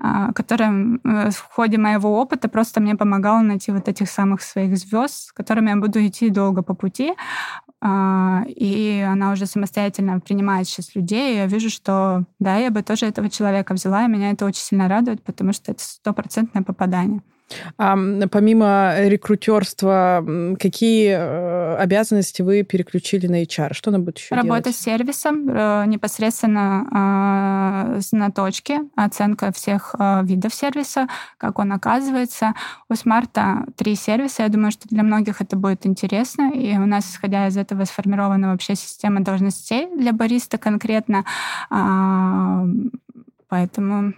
а, 0.00 0.32
которая 0.32 0.70
э, 0.72 1.30
в 1.30 1.42
ходе 1.50 1.76
моего 1.76 2.20
опыта 2.20 2.48
просто 2.48 2.80
мне 2.80 2.94
помогала 2.94 3.40
найти 3.40 3.72
вот 3.72 3.88
этих 3.88 4.08
самых 4.08 4.42
своих 4.42 4.76
звезд, 4.76 5.28
с 5.28 5.32
которыми 5.32 5.70
я 5.70 5.76
буду 5.76 5.98
идти 6.06 6.30
долго 6.30 6.62
по 6.62 6.74
пути. 6.74 7.14
А, 7.80 8.44
и 8.46 9.00
она 9.00 9.32
уже 9.32 9.46
самостоятельно 9.46 10.20
принимает 10.20 10.68
сейчас 10.68 10.94
людей. 10.94 11.34
И 11.34 11.36
я 11.36 11.46
вижу, 11.46 11.68
что 11.70 12.24
да, 12.38 12.56
я 12.56 12.70
бы 12.70 12.82
тоже 12.82 13.06
этого 13.06 13.28
человека 13.28 13.74
взяла, 13.74 14.04
и 14.04 14.08
меня 14.08 14.30
это 14.30 14.46
очень 14.46 14.62
сильно 14.62 14.88
радует, 14.88 15.22
потому 15.22 15.52
что 15.52 15.72
это 15.72 15.82
стопроцентное 15.82 16.62
попадание. 16.62 17.22
А 17.76 17.96
помимо 18.30 18.94
рекрутерства, 18.98 20.24
какие 20.58 21.10
э, 21.10 21.76
обязанности 21.76 22.42
вы 22.42 22.62
переключили 22.62 23.26
на 23.26 23.42
HR? 23.42 23.74
Что 23.74 23.90
она 23.90 23.98
будет 23.98 24.18
еще 24.18 24.34
Работа 24.34 24.64
делать? 24.64 24.76
с 24.76 24.80
сервисом, 24.80 25.48
э, 25.48 25.84
непосредственно 25.86 26.86
а, 26.92 27.98
на 28.12 28.30
точке, 28.30 28.80
оценка 28.96 29.52
всех 29.52 29.94
э, 29.98 30.20
видов 30.24 30.54
сервиса, 30.54 31.08
как 31.38 31.58
он 31.58 31.72
оказывается. 31.72 32.54
У 32.88 32.94
Смарта 32.94 33.64
три 33.76 33.94
сервиса. 33.94 34.42
Я 34.42 34.48
думаю, 34.48 34.70
что 34.70 34.88
для 34.88 35.02
многих 35.02 35.40
это 35.40 35.56
будет 35.56 35.86
интересно. 35.86 36.52
И 36.52 36.76
у 36.76 36.86
нас, 36.86 37.10
исходя 37.10 37.46
из 37.48 37.56
этого, 37.56 37.84
сформирована 37.84 38.52
вообще 38.52 38.74
система 38.74 39.20
должностей 39.20 39.88
для 39.96 40.12
бариста 40.12 40.58
конкретно. 40.58 41.24
Поэтому 43.48 44.12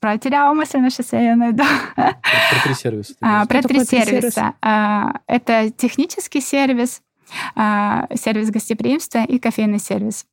Потеряла 0.00 0.54
мысль, 0.54 0.78
но 0.78 0.90
сейчас 0.90 1.12
я 1.12 1.34
найду. 1.34 1.64
Про, 1.94 2.14
про 2.14 2.60
три 2.64 2.74
сервиса. 2.74 3.14
А, 3.20 3.46
про 3.46 3.62
три 3.62 3.84
сервиса. 3.84 4.54
А, 4.62 5.20
это 5.26 5.70
технический 5.70 6.40
сервис, 6.40 7.02
а, 7.56 8.06
сервис 8.14 8.50
гостеприимства 8.50 9.24
и 9.24 9.38
кофейный 9.38 9.80
сервис. 9.80 10.24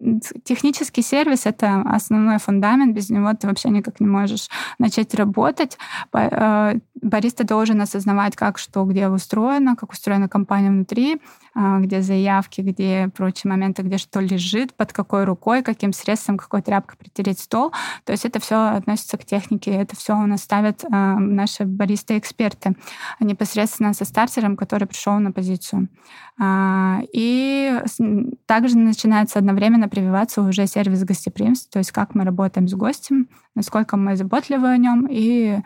А, 0.00 0.04
технический 0.44 1.02
сервис— 1.02 1.42
это 1.46 1.82
основной 1.82 2.38
фундамент, 2.38 2.94
без 2.94 3.10
него 3.10 3.32
ты 3.34 3.46
вообще 3.46 3.70
никак 3.70 4.00
не 4.00 4.06
можешь 4.06 4.48
начать 4.78 5.14
работать. 5.14 5.78
А, 6.12 6.74
бариста 7.00 7.44
должен 7.44 7.80
осознавать, 7.80 8.36
как 8.36 8.58
что 8.58 8.84
где 8.84 9.08
устроено, 9.08 9.76
как 9.76 9.92
устроена 9.92 10.28
компания 10.28 10.70
внутри, 10.70 11.20
а, 11.54 11.78
где 11.78 12.02
заявки, 12.02 12.60
где 12.60 13.10
прочие 13.16 13.50
моменты, 13.50 13.82
где 13.82 13.98
что 13.98 14.20
лежит, 14.20 14.74
под 14.74 14.92
какой 14.92 15.24
рукой, 15.24 15.62
каким 15.62 15.92
средством, 15.92 16.38
какой 16.38 16.62
тряпкой 16.62 16.96
притереть 16.98 17.40
стол. 17.40 17.72
То 18.04 18.12
есть 18.12 18.24
это 18.24 18.40
все 18.40 18.68
относится 18.68 19.16
к 19.18 19.24
технике, 19.24 19.70
это 19.70 19.96
все 19.96 20.14
у 20.14 20.26
нас 20.26 20.42
ставят 20.42 20.84
наши 20.88 21.64
баристы-эксперты 21.64 22.76
непосредственно 23.20 23.92
со 23.94 24.04
стартером, 24.04 24.56
который 24.56 24.86
пришел 24.86 25.18
на 25.18 25.32
позицию. 25.32 25.88
И 27.12 27.82
также 28.46 28.78
начинается 28.78 29.38
одновременно 29.38 29.87
прививаться 29.88 30.42
уже 30.42 30.66
сервис 30.66 31.04
гостеприимства, 31.04 31.72
то 31.72 31.78
есть 31.78 31.92
как 31.92 32.14
мы 32.14 32.24
работаем 32.24 32.68
с 32.68 32.74
гостем, 32.74 33.28
насколько 33.54 33.96
мы 33.96 34.16
заботливы 34.16 34.68
о 34.68 34.76
нем. 34.76 35.06
И 35.10 35.58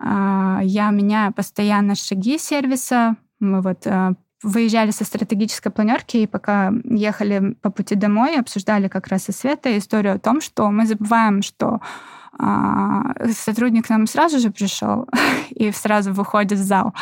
э, 0.00 0.58
я 0.62 0.90
меняю 0.90 1.32
постоянно 1.32 1.94
шаги 1.94 2.38
сервиса. 2.38 3.16
Мы 3.38 3.62
вот 3.62 3.86
э, 3.86 4.14
выезжали 4.42 4.90
со 4.90 5.04
стратегической 5.04 5.70
планерки, 5.72 6.18
и 6.18 6.26
пока 6.26 6.72
ехали 6.84 7.54
по 7.62 7.70
пути 7.70 7.94
домой, 7.94 8.38
обсуждали 8.38 8.88
как 8.88 9.08
раз 9.08 9.28
и 9.28 9.32
Света 9.32 9.76
историю 9.76 10.14
о 10.14 10.18
том, 10.18 10.40
что 10.40 10.70
мы 10.70 10.86
забываем, 10.86 11.42
что 11.42 11.80
а, 12.42 13.02
сотрудник 13.32 13.90
нам 13.90 14.06
сразу 14.06 14.38
же 14.38 14.50
пришел 14.50 15.06
и 15.50 15.70
сразу 15.72 16.12
выходит 16.12 16.58
в 16.58 16.62
зал. 16.62 16.94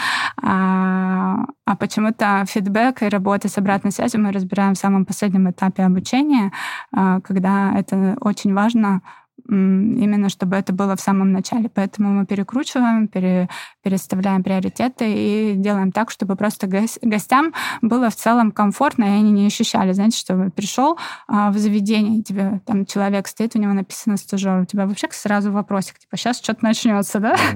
А, 0.42 1.44
а 1.64 1.76
почему-то 1.76 2.44
фидбэк 2.46 3.02
и 3.02 3.08
работа 3.08 3.48
с 3.48 3.56
обратной 3.58 3.92
связью 3.92 4.20
мы 4.20 4.32
разбираем 4.32 4.74
в 4.74 4.78
самом 4.78 5.06
последнем 5.06 5.48
этапе 5.50 5.84
обучения, 5.84 6.52
а, 6.92 7.20
когда 7.20 7.72
это 7.78 8.16
очень 8.20 8.52
важно 8.52 9.02
именно 9.46 10.28
чтобы 10.28 10.56
это 10.56 10.72
было 10.72 10.96
в 10.96 11.00
самом 11.00 11.32
начале. 11.32 11.68
Поэтому 11.68 12.10
мы 12.10 12.26
перекручиваем, 12.26 13.08
пере, 13.08 13.48
переставляем 13.82 14.42
приоритеты 14.42 15.04
и 15.08 15.54
делаем 15.56 15.92
так, 15.92 16.10
чтобы 16.10 16.36
просто 16.36 16.66
гостям 16.66 17.54
было 17.82 18.10
в 18.10 18.16
целом 18.16 18.52
комфортно, 18.52 19.04
и 19.04 19.18
они 19.18 19.32
не 19.32 19.46
ощущали, 19.46 19.92
знаете, 19.92 20.18
что 20.18 20.50
пришел 20.50 20.98
а, 21.26 21.50
в 21.50 21.58
заведение, 21.58 22.22
тебе 22.22 22.60
там 22.66 22.86
человек 22.86 23.28
стоит, 23.28 23.56
у 23.56 23.58
него 23.58 23.72
написано 23.72 24.16
стажер, 24.16 24.60
у 24.60 24.64
тебя 24.64 24.86
вообще 24.86 25.08
сразу 25.10 25.52
вопросик, 25.52 25.98
типа, 25.98 26.16
сейчас 26.16 26.38
что-то 26.38 26.64
начнется, 26.64 27.20
да? 27.20 27.36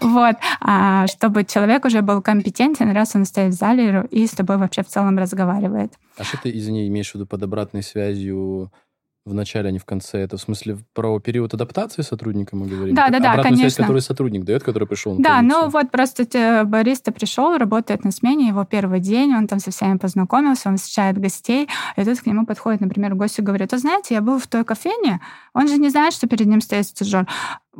Вот. 0.00 0.36
А 0.60 1.06
чтобы 1.06 1.44
человек 1.44 1.84
уже 1.84 2.00
был 2.02 2.22
компетентен, 2.22 2.92
раз 2.92 3.14
он 3.14 3.24
стоит 3.24 3.52
в 3.52 3.56
зале 3.56 4.06
и 4.10 4.26
с 4.26 4.30
тобой 4.30 4.56
вообще 4.56 4.82
в 4.82 4.86
целом 4.86 5.18
разговаривает. 5.18 5.92
А 6.16 6.24
что 6.24 6.38
ты, 6.38 6.50
извини, 6.56 6.88
имеешь 6.88 7.10
в 7.10 7.14
виду 7.14 7.26
под 7.26 7.42
обратной 7.42 7.82
связью 7.82 8.72
в 9.30 9.34
начале, 9.34 9.68
а 9.68 9.72
не 9.72 9.78
в 9.78 9.84
конце. 9.84 10.18
Это 10.18 10.36
в 10.36 10.40
смысле 10.40 10.78
про 10.92 11.18
период 11.20 11.54
адаптации 11.54 12.02
сотрудника 12.02 12.56
мы 12.56 12.66
говорим? 12.66 12.94
Да, 12.94 13.08
да, 13.08 13.18
да, 13.20 13.30
Обратную 13.32 13.56
связь, 13.56 13.74
конечно. 13.74 13.84
которую 13.84 14.02
сотрудник 14.02 14.44
дает, 14.44 14.62
который 14.62 14.86
пришел 14.86 15.14
на 15.14 15.22
Да, 15.22 15.36
позицию. 15.38 15.60
ну 15.62 15.68
вот 15.70 15.90
просто 15.90 16.64
бариста 16.66 17.12
пришел, 17.12 17.56
работает 17.56 18.04
на 18.04 18.10
смене, 18.10 18.48
его 18.48 18.64
первый 18.64 19.00
день, 19.00 19.34
он 19.34 19.46
там 19.46 19.58
со 19.58 19.70
всеми 19.70 19.96
познакомился, 19.96 20.68
он 20.68 20.76
встречает 20.76 21.18
гостей, 21.18 21.68
и 21.96 22.04
тут 22.04 22.20
к 22.20 22.26
нему 22.26 22.44
подходит, 22.44 22.80
например, 22.80 23.14
гость 23.14 23.38
и 23.38 23.42
говорит, 23.42 23.72
вы 23.72 23.78
знаете, 23.78 24.14
я 24.14 24.20
был 24.20 24.38
в 24.38 24.46
той 24.46 24.64
кофейне, 24.64 25.20
он 25.54 25.68
же 25.68 25.78
не 25.78 25.88
знает, 25.88 26.12
что 26.12 26.26
перед 26.26 26.46
ним 26.46 26.60
стоит 26.60 26.86
стажер. 26.86 27.26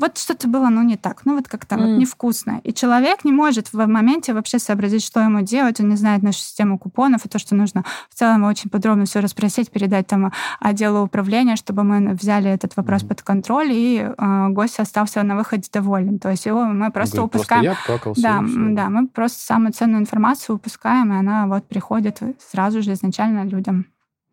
Вот 0.00 0.16
что-то 0.18 0.48
было, 0.48 0.68
ну, 0.70 0.82
не 0.82 0.96
так, 0.96 1.22
ну, 1.26 1.36
вот 1.36 1.46
как-то 1.46 1.76
вот 1.76 1.84
М. 1.84 1.98
невкусно. 1.98 2.60
И 2.64 2.72
человек 2.72 3.24
не 3.24 3.32
может 3.32 3.72
в 3.72 3.86
моменте 3.86 4.32
вообще 4.32 4.58
сообразить, 4.58 5.04
что 5.04 5.20
ему 5.20 5.42
делать, 5.42 5.78
он 5.80 5.90
не 5.90 5.96
знает 5.96 6.22
нашу 6.22 6.38
систему 6.38 6.78
купонов, 6.78 7.26
и 7.26 7.28
то, 7.28 7.38
что 7.38 7.54
нужно 7.54 7.84
в 8.08 8.14
целом 8.14 8.44
очень 8.44 8.70
подробно 8.70 9.04
все 9.04 9.20
расспросить, 9.20 9.70
передать 9.70 10.06
там 10.06 10.32
отделу 10.58 11.02
управления, 11.04 11.56
чтобы 11.56 11.84
мы 11.84 12.14
взяли 12.14 12.50
этот 12.50 12.76
вопрос 12.76 13.02
Мгм. 13.02 13.08
под 13.08 13.22
контроль, 13.22 13.72
и 13.72 13.98
э, 14.16 14.48
гость 14.48 14.80
остался 14.80 15.22
на 15.22 15.36
выходе 15.36 15.68
доволен. 15.72 16.18
То 16.18 16.30
есть 16.30 16.46
его 16.46 16.64
мы 16.64 16.90
просто 16.90 17.16
говорит, 17.16 17.34
упускаем. 17.34 17.62
я 17.64 17.76
плакался. 17.86 18.22
Да, 18.22 18.40
да, 18.70 18.88
мы 18.88 19.06
просто 19.08 19.44
самую 19.44 19.72
ценную 19.72 20.00
информацию 20.00 20.56
упускаем, 20.56 21.12
и 21.12 21.16
она 21.18 21.46
вот 21.46 21.68
приходит 21.68 22.20
сразу 22.50 22.80
же 22.82 22.94
изначально 22.94 23.44
людям. 23.44 23.86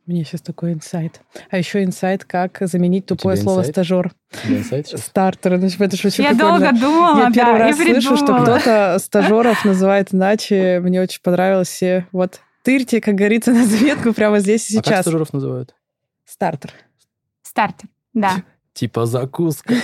У 0.07 0.11
меня 0.11 0.23
сейчас 0.23 0.39
такой 0.41 0.71
инсайт. 0.71 1.19
А 1.49 1.57
еще 1.57 1.83
инсайт, 1.83 2.23
как 2.23 2.59
заменить 2.61 3.05
тупое 3.05 3.35
слово 3.35 3.59
инсайт? 3.59 3.75
стажер. 3.75 4.11
Сейчас? 4.31 5.01
Стартер. 5.01 5.57
Ну, 5.59 5.67
это 5.67 5.97
же 5.97 6.07
очень 6.07 6.23
Я 6.23 6.29
прикольно. 6.29 6.59
долго 6.59 6.79
думала, 6.79 7.19
Я 7.25 7.31
первый 7.31 7.59
да, 7.59 7.65
раз 7.65 7.79
и 7.79 7.83
слышу, 7.83 8.15
что 8.15 8.25
придумала. 8.27 8.45
кто-то 8.59 8.97
стажеров 8.99 9.65
называет 9.65 10.13
иначе. 10.13 10.79
Мне 10.81 11.01
очень 11.01 11.19
понравилось 11.21 11.67
все. 11.67 12.07
Вот 12.13 12.39
тырьте, 12.63 13.01
как 13.01 13.15
говорится, 13.15 13.51
на 13.53 13.65
заметку 13.65 14.13
прямо 14.13 14.39
здесь 14.39 14.71
и 14.71 14.77
А 14.77 14.81
как 14.81 14.85
сейчас. 14.93 15.01
стажеров 15.01 15.33
называют? 15.33 15.75
Стартер. 16.25 16.71
Стартер, 17.43 17.89
да. 18.13 18.43
Типа 18.77 19.05
закуска. 19.05 19.73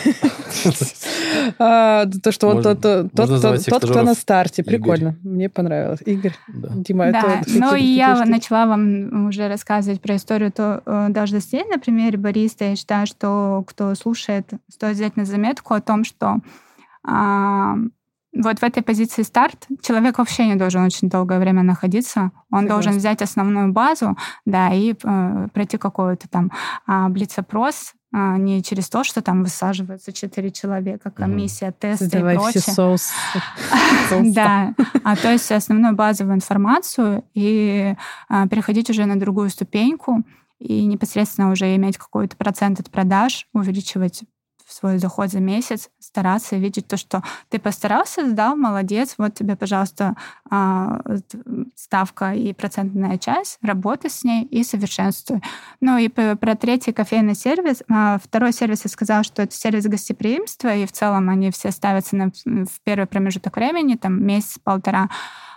А, 1.60 2.06
то, 2.24 2.32
что 2.32 2.48
он 2.48 2.64
тот, 2.64 2.78
кто, 2.80 4.04
на 4.04 4.14
старте. 4.14 4.64
Прикольно. 4.64 5.18
Мне 5.24 5.50
понравилось. 5.50 6.00
Игорь, 6.06 6.36
Да. 6.48 6.70
Дима, 6.74 7.06
это 7.06 7.42
ну 7.48 7.76
и 7.76 7.84
я 7.84 8.24
начала 8.26 8.66
вам 8.66 9.28
уже 9.28 9.48
рассказывать 9.50 10.00
про 10.00 10.16
историю 10.16 10.52
то 10.52 10.82
э, 10.86 11.08
должностей 11.10 11.64
на 11.66 11.80
примере 11.80 12.18
бариста. 12.18 12.66
Я 12.66 12.76
считаю, 12.76 13.08
что 13.08 13.64
кто 13.68 13.94
слушает, 13.96 14.50
стоит 14.70 14.96
взять 14.96 15.18
на 15.18 15.26
заметку 15.26 15.74
о 15.74 15.82
том, 15.82 16.06
что 16.06 16.38
а, 17.06 17.76
вот 18.36 18.60
в 18.60 18.64
этой 18.64 18.82
позиции 18.82 19.24
старт 19.24 19.68
человек 19.82 20.18
вообще 20.18 20.48
не 20.48 20.56
должен 20.56 20.84
очень 20.84 21.10
долгое 21.10 21.40
время 21.40 21.64
находиться. 21.64 22.22
Он 22.22 22.32
Согласна. 22.62 22.70
должен 22.70 22.94
взять 22.94 23.22
основную 23.22 23.72
базу, 23.74 24.18
да, 24.46 24.74
и 24.74 24.94
э, 24.94 25.48
пройти 25.54 25.78
какой-то 25.78 26.30
там 26.30 26.52
а, 26.88 27.10
блиц-опрос, 27.10 27.94
а, 28.16 28.38
не 28.38 28.62
через 28.62 28.90
то, 28.90 29.04
что 29.04 29.24
там 29.24 29.42
высаживаются 29.42 30.14
четыре 30.14 30.52
человека, 30.52 31.10
комиссия, 31.10 31.74
тесты 31.78 32.10
Давай 32.10 32.36
и 32.36 32.38
все 32.38 32.52
прочее. 32.52 32.74
соус. 32.74 33.10
соус. 34.10 34.34
Да, 34.34 34.76
а 35.04 35.16
то 35.16 35.32
есть 35.32 35.52
основную 35.52 35.96
базовую 35.96 36.36
информацию 36.36 37.24
и 37.34 37.96
а, 38.30 38.48
переходить 38.48 38.92
уже 38.92 39.06
на 39.06 39.20
другую 39.20 39.50
ступеньку 39.50 40.24
и 40.60 40.86
непосредственно 40.86 41.52
уже 41.52 41.76
иметь 41.76 41.98
какой-то 41.98 42.38
процент 42.38 42.80
от 42.80 42.92
продаж, 42.92 43.48
увеличивать 43.52 44.22
свой 44.68 45.00
доход 45.00 45.30
за 45.30 45.40
месяц, 45.40 45.90
стараться 46.00 46.56
видеть 46.56 46.88
то, 46.88 46.98
что 46.98 47.22
ты 47.50 47.60
постарался, 47.60 48.30
сдал, 48.30 48.56
молодец, 48.56 49.16
вот 49.18 49.34
тебе, 49.34 49.56
пожалуйста, 49.56 50.16
а, 50.50 51.02
ставка 51.76 52.34
и 52.34 52.54
процентная 52.54 53.18
часть, 53.18 53.58
работай 53.62 54.10
с 54.10 54.24
ней 54.24 54.44
и 54.46 54.64
совершенствуй. 54.64 55.42
Ну 55.82 55.98
и 55.98 56.08
про 56.10 56.56
третий 56.56 56.94
кофейный 56.94 57.36
сервис. 57.36 57.84
а, 57.90 58.18
Второй 58.24 58.54
сервис 58.54 58.82
я 58.84 58.90
сказала, 58.90 59.24
что 59.24 59.42
это 59.42 59.56
сервис 59.56 59.86
гостеприимства, 59.86 60.74
и 60.76 60.86
в 60.86 60.92
целом 60.92 61.30
они 61.30 61.52
все 61.52 61.72
ставятся 61.72 62.16
на, 62.16 62.32
в 62.46 62.82
первый 62.84 63.06
промежуток 63.06 63.56
времени, 63.56 63.96
там 63.96 64.24
месяц-полтора. 64.24 65.10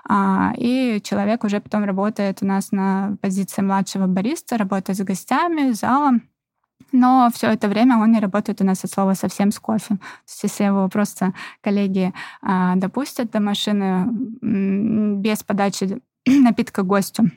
А, 0.09 0.53
И 0.57 1.01
человек 1.03 1.45
уже 1.45 1.61
потом 1.61 1.85
работает 1.85 2.43
у 2.43 2.47
нас 2.47 2.71
на 2.73 3.17
позиции 3.21 3.63
младшего 3.63 4.07
бариста, 4.07 4.57
работает 4.57 4.99
с 4.99 5.03
гостями, 5.03 5.73
залом. 5.73 6.23
Но 6.93 7.31
все 7.35 7.49
это 7.49 7.69
время 7.69 7.99
он 7.99 8.13
не 8.13 8.21
работает 8.21 8.61
у 8.61 8.65
нас 8.65 8.85
от 8.85 8.91
слова 8.91 9.15
совсем 9.15 9.51
с 9.51 9.59
кофе. 9.59 9.97
То 9.97 10.01
есть 10.29 10.43
если 10.45 10.65
его 10.65 10.89
просто 10.89 11.35
коллеги 11.61 12.13
а, 12.43 12.77
допустят 12.77 13.31
до 13.31 13.41
машины 13.41 14.07
без 15.21 15.43
подачи 15.43 16.01
напитка 16.27 16.83
гостю, 16.83 17.31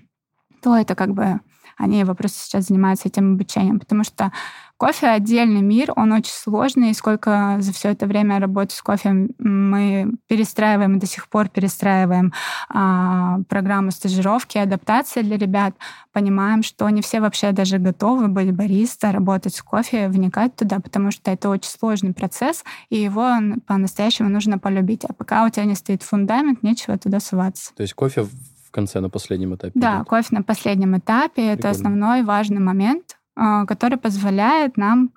то 0.62 0.76
это 0.78 0.96
как 0.96 1.14
бы 1.14 1.40
они 1.80 2.00
его 2.00 2.14
просто 2.14 2.40
сейчас 2.40 2.66
занимаются 2.66 3.08
этим 3.08 3.34
обучением, 3.34 3.80
потому 3.80 4.04
что 4.04 4.32
кофе 4.80 5.08
отдельный 5.08 5.62
мир, 5.62 5.92
он 5.96 6.12
очень 6.14 6.34
сложный, 6.34 6.92
и 6.92 6.94
сколько 6.94 7.58
за 7.60 7.74
все 7.74 7.90
это 7.90 8.06
время 8.06 8.40
работы 8.40 8.76
с 8.76 8.82
кофе 8.82 9.30
мы 9.38 10.12
перестраиваем, 10.28 10.96
и 10.96 11.00
до 11.00 11.06
сих 11.06 11.28
пор 11.28 11.50
перестраиваем 11.50 12.34
а, 12.70 13.40
программу 13.50 13.92
стажировки, 13.92 14.58
адаптации 14.58 15.22
для 15.22 15.38
ребят, 15.38 15.76
понимаем, 16.14 16.64
что 16.64 16.90
не 16.90 17.02
все 17.02 17.20
вообще 17.20 17.52
даже 17.52 17.78
готовы 17.78 18.28
быть 18.28 18.54
бариста, 18.54 19.12
работать 19.12 19.56
с 19.56 19.62
кофе, 19.62 20.08
вникать 20.08 20.56
туда, 20.56 20.80
потому 20.80 21.12
что 21.12 21.32
это 21.32 21.50
очень 21.50 21.70
сложный 21.70 22.14
процесс, 22.14 22.64
и 22.90 22.98
его 22.98 23.30
по-настоящему 23.68 24.30
нужно 24.30 24.60
полюбить. 24.60 25.04
А 25.06 25.14
пока 25.14 25.46
у 25.46 25.50
тебя 25.50 25.66
не 25.66 25.76
стоит 25.76 26.04
фундамент, 26.04 26.64
нечего 26.64 26.98
туда 26.98 27.20
суваться. 27.20 27.74
То 27.76 27.84
есть 27.84 27.94
кофе 27.94 28.26
в 28.70 28.72
конце, 28.72 29.00
на 29.00 29.10
последнем 29.10 29.56
этапе. 29.56 29.74
Да, 29.76 29.98
идет. 29.98 30.08
кофе 30.08 30.28
на 30.32 30.44
последнем 30.44 30.98
этапе 30.98 31.48
это 31.48 31.56
Прикольно. 31.56 31.72
основной 31.72 32.24
важный 32.24 32.60
момент, 32.60 33.18
а, 33.36 33.66
который 33.66 33.98
позволяет 33.98 34.78
нам 34.78 35.12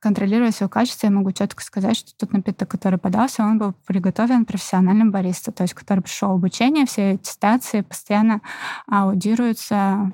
контролировать 0.00 0.56
свое 0.56 0.68
качество. 0.68 1.06
Я 1.06 1.12
могу 1.12 1.30
четко 1.30 1.62
сказать, 1.62 1.96
что 1.96 2.12
тот 2.16 2.32
напиток, 2.32 2.68
который 2.68 2.98
подался, 2.98 3.44
он 3.44 3.58
был 3.58 3.72
приготовлен 3.86 4.44
профессиональным 4.44 5.12
бариста, 5.12 5.52
то 5.52 5.62
есть 5.62 5.74
который 5.74 6.00
пришел 6.00 6.32
обучение, 6.32 6.86
все 6.86 7.12
аттестации 7.12 7.82
постоянно 7.82 8.40
аудируются 8.88 10.12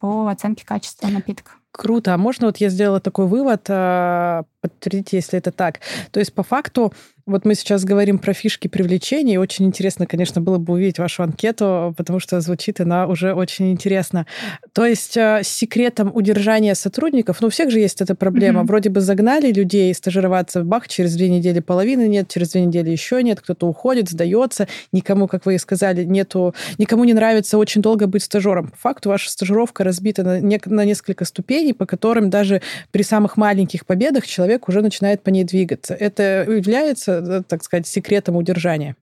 по 0.00 0.26
оценке 0.26 0.66
качества 0.66 1.06
напитка. 1.06 1.52
Круто. 1.70 2.12
А 2.12 2.18
можно 2.18 2.46
вот 2.48 2.56
я 2.56 2.68
сделала 2.68 2.98
такой 2.98 3.28
вывод, 3.28 3.66
а, 3.68 4.44
подтвердите, 4.60 5.16
если 5.16 5.38
это 5.38 5.52
так. 5.52 5.80
То 6.10 6.20
есть 6.20 6.32
по 6.32 6.42
факту 6.42 6.92
вот 7.26 7.44
мы 7.44 7.54
сейчас 7.54 7.84
говорим 7.84 8.18
про 8.18 8.32
фишки 8.32 8.66
привлечения, 8.66 9.34
и 9.34 9.36
очень 9.36 9.64
интересно, 9.66 10.06
конечно, 10.06 10.40
было 10.40 10.58
бы 10.58 10.72
увидеть 10.72 10.98
вашу 10.98 11.22
анкету, 11.22 11.94
потому 11.96 12.18
что 12.18 12.40
звучит 12.40 12.80
она 12.80 13.06
уже 13.06 13.34
очень 13.34 13.70
интересно. 13.70 14.26
То 14.72 14.84
есть 14.84 15.16
с 15.16 15.44
секретом 15.44 16.10
удержания 16.12 16.74
сотрудников, 16.74 17.40
ну, 17.40 17.46
у 17.46 17.50
всех 17.50 17.70
же 17.70 17.78
есть 17.78 18.00
эта 18.00 18.16
проблема. 18.16 18.60
Мгм. 18.60 18.66
Вроде 18.66 18.90
бы 18.90 19.00
загнали 19.00 19.52
людей 19.52 19.94
стажироваться, 19.94 20.64
бах, 20.64 20.88
через 20.88 21.14
две 21.14 21.28
недели 21.28 21.60
половины 21.60 22.08
нет, 22.08 22.28
через 22.28 22.50
две 22.50 22.64
недели 22.64 22.90
еще 22.90 23.22
нет, 23.22 23.40
кто-то 23.40 23.68
уходит, 23.68 24.08
сдается, 24.08 24.66
никому, 24.90 25.28
как 25.28 25.46
вы 25.46 25.54
и 25.54 25.58
сказали, 25.58 26.04
нету, 26.04 26.54
никому 26.78 27.04
не 27.04 27.14
нравится 27.14 27.58
очень 27.58 27.80
долго 27.80 28.08
быть 28.08 28.24
стажером. 28.24 28.68
По 28.68 28.76
факту 28.76 29.08
ваша 29.10 29.30
стажировка 29.30 29.84
разбита 29.84 30.24
на, 30.24 30.40
нек- 30.40 30.68
на 30.68 30.84
несколько 30.84 31.24
ступеней, 31.24 31.74
по 31.74 31.86
которым 31.86 32.28
даже 32.28 32.60
при 32.90 33.02
самых 33.02 33.36
маленьких 33.36 33.86
победах 33.86 34.26
человек 34.26 34.49
уже 34.68 34.82
начинает 34.82 35.22
по 35.22 35.30
ней 35.30 35.44
двигаться. 35.44 35.94
Это 35.94 36.44
является, 36.48 37.42
так 37.42 37.62
сказать, 37.62 37.86
секретом 37.86 38.36
удержания. 38.36 38.96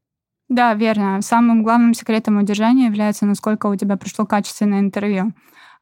Да, 0.48 0.72
верно. 0.74 1.20
Самым 1.20 1.62
главным 1.62 1.94
секретом 1.94 2.38
удержания 2.38 2.86
является, 2.86 3.26
насколько 3.26 3.66
у 3.66 3.76
тебя 3.76 3.96
прошло 3.96 4.24
качественное 4.24 4.80
интервью 4.80 5.34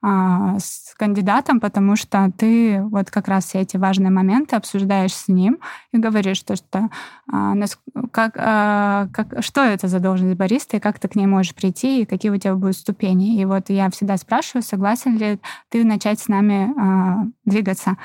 а, 0.02 0.58
с 0.58 0.94
кандидатом, 0.96 1.60
потому 1.60 1.96
что 1.96 2.30
ты 2.36 2.82
вот 2.82 3.10
как 3.10 3.28
раз 3.28 3.46
все 3.46 3.60
эти 3.60 3.76
важные 3.76 4.10
моменты 4.10 4.56
обсуждаешь 4.56 5.14
с 5.14 5.28
ним 5.28 5.58
и 5.92 5.98
говоришь, 5.98 6.40
то, 6.42 6.56
что 6.56 6.90
а, 7.32 7.54
как, 8.12 8.34
а, 8.36 9.08
как, 9.12 9.42
что 9.42 9.62
это 9.62 9.86
за 9.86 10.00
должность 10.00 10.36
бариста, 10.36 10.76
и 10.76 10.80
как 10.80 10.98
ты 10.98 11.08
к 11.08 11.14
ней 11.14 11.26
можешь 11.26 11.54
прийти, 11.54 12.02
и 12.02 12.06
какие 12.06 12.30
у 12.30 12.36
тебя 12.36 12.54
будут 12.56 12.76
ступени. 12.76 13.40
И 13.40 13.44
вот 13.44 13.70
я 13.70 13.88
всегда 13.90 14.16
спрашиваю, 14.16 14.62
согласен 14.62 15.16
ли 15.16 15.38
ты 15.70 15.84
начать 15.84 16.18
с 16.18 16.28
нами 16.28 16.72
а, 16.76 17.24
двигаться. 17.44 17.96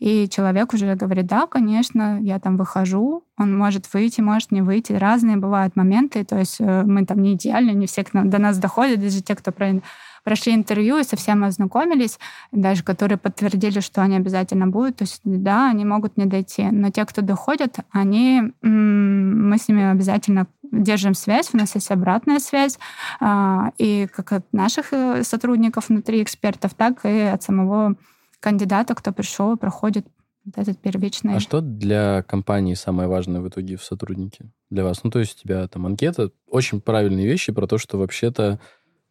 И 0.00 0.28
человек 0.30 0.72
уже 0.72 0.94
говорит, 0.94 1.26
да, 1.26 1.46
конечно, 1.46 2.18
я 2.22 2.38
там 2.38 2.56
выхожу, 2.56 3.24
он 3.36 3.56
может 3.56 3.92
выйти, 3.92 4.22
может 4.22 4.50
не 4.50 4.62
выйти. 4.62 4.94
Разные 4.94 5.36
бывают 5.36 5.76
моменты, 5.76 6.24
то 6.24 6.38
есть 6.38 6.56
э, 6.58 6.82
мы 6.84 7.04
там 7.04 7.20
не 7.20 7.34
идеальны, 7.34 7.72
не 7.72 7.86
все 7.86 8.02
к 8.02 8.14
нам, 8.14 8.30
до 8.30 8.38
нас 8.38 8.58
доходят, 8.58 9.00
даже 9.00 9.22
те, 9.22 9.34
кто 9.34 9.52
про- 9.52 9.82
прошли 10.24 10.54
интервью 10.54 10.96
и 10.98 11.04
совсем 11.04 11.44
ознакомились, 11.44 12.18
даже 12.50 12.82
которые 12.82 13.18
подтвердили, 13.18 13.80
что 13.80 14.00
они 14.00 14.16
обязательно 14.16 14.66
будут, 14.66 14.96
то 14.96 15.04
есть 15.04 15.20
да, 15.24 15.68
они 15.68 15.84
могут 15.84 16.16
не 16.16 16.24
дойти. 16.24 16.64
Но 16.70 16.90
те, 16.90 17.04
кто 17.04 17.20
доходят, 17.20 17.76
они, 17.90 18.52
мы 18.62 19.58
с 19.58 19.68
ними 19.68 19.90
обязательно 19.90 20.46
держим 20.72 21.14
связь, 21.14 21.50
у 21.52 21.58
нас 21.58 21.74
есть 21.74 21.90
обратная 21.90 22.38
связь, 22.38 22.78
а, 23.20 23.72
и 23.76 24.08
как 24.14 24.32
от 24.32 24.52
наших 24.52 24.92
э, 24.92 25.24
сотрудников 25.24 25.90
внутри 25.90 26.22
экспертов, 26.22 26.72
так 26.74 27.04
и 27.04 27.20
от 27.20 27.42
самого 27.42 27.96
кандидата, 28.40 28.94
кто 28.94 29.12
пришел 29.12 29.54
и 29.54 29.56
проходит 29.56 30.06
вот 30.44 30.56
этот 30.56 30.78
первичный... 30.78 31.36
А 31.36 31.40
что 31.40 31.60
для 31.60 32.22
компании 32.22 32.74
самое 32.74 33.08
важное 33.08 33.40
в 33.40 33.48
итоге 33.48 33.76
в 33.76 33.84
сотруднике 33.84 34.50
для 34.70 34.84
вас? 34.84 35.04
Ну, 35.04 35.10
то 35.10 35.18
есть 35.18 35.38
у 35.38 35.42
тебя 35.42 35.68
там 35.68 35.86
анкета, 35.86 36.30
очень 36.48 36.80
правильные 36.80 37.26
вещи 37.26 37.52
про 37.52 37.66
то, 37.66 37.78
что 37.78 37.98
вообще-то 37.98 38.58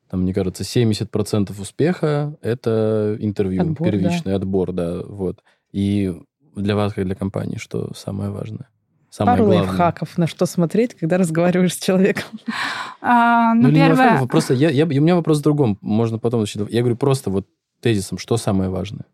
там, 0.09 0.21
мне 0.21 0.33
кажется, 0.33 0.63
70% 0.63 1.61
успеха– 1.61 2.35
это 2.41 3.15
интервью, 3.19 3.61
Отбор, 3.61 3.87
первичный 3.87 4.33
отбор, 4.33 4.71
да, 4.71 5.03
вот. 5.03 5.43
И 5.71 6.19
для 6.55 6.75
вас, 6.75 6.93
как 6.93 7.05
для 7.05 7.13
компании, 7.13 7.57
что 7.57 7.93
самое 7.93 8.31
важное? 8.31 8.69
Самое 9.11 9.37
Пару 9.37 9.49
главное? 9.49 9.67
лайфхаков, 9.67 10.17
на 10.17 10.25
что 10.25 10.47
смотреть, 10.47 10.95
когда 10.95 11.17
разговариваешь 11.17 11.73
с 11.75 11.77
человеком. 11.77 12.39
А, 13.01 13.53
Ну, 13.53 13.67
ну, 13.67 13.73
первое... 13.73 13.97
лайфхаков, 13.97 14.29
просто 14.29 14.53
я, 14.55 14.71
я, 14.71 14.85
у 14.85 14.87
меня 14.87 15.15
вопрос 15.15 15.39
в 15.39 15.43
другом, 15.43 15.77
можно 15.81 16.17
потом... 16.17 16.43
Я 16.69 16.81
говорю 16.81 16.97
просто 16.97 17.29
вот 17.29 17.47
тезисом, 17.79 18.17
что 18.17 18.37
самое 18.37 18.69
важное? 18.69 19.05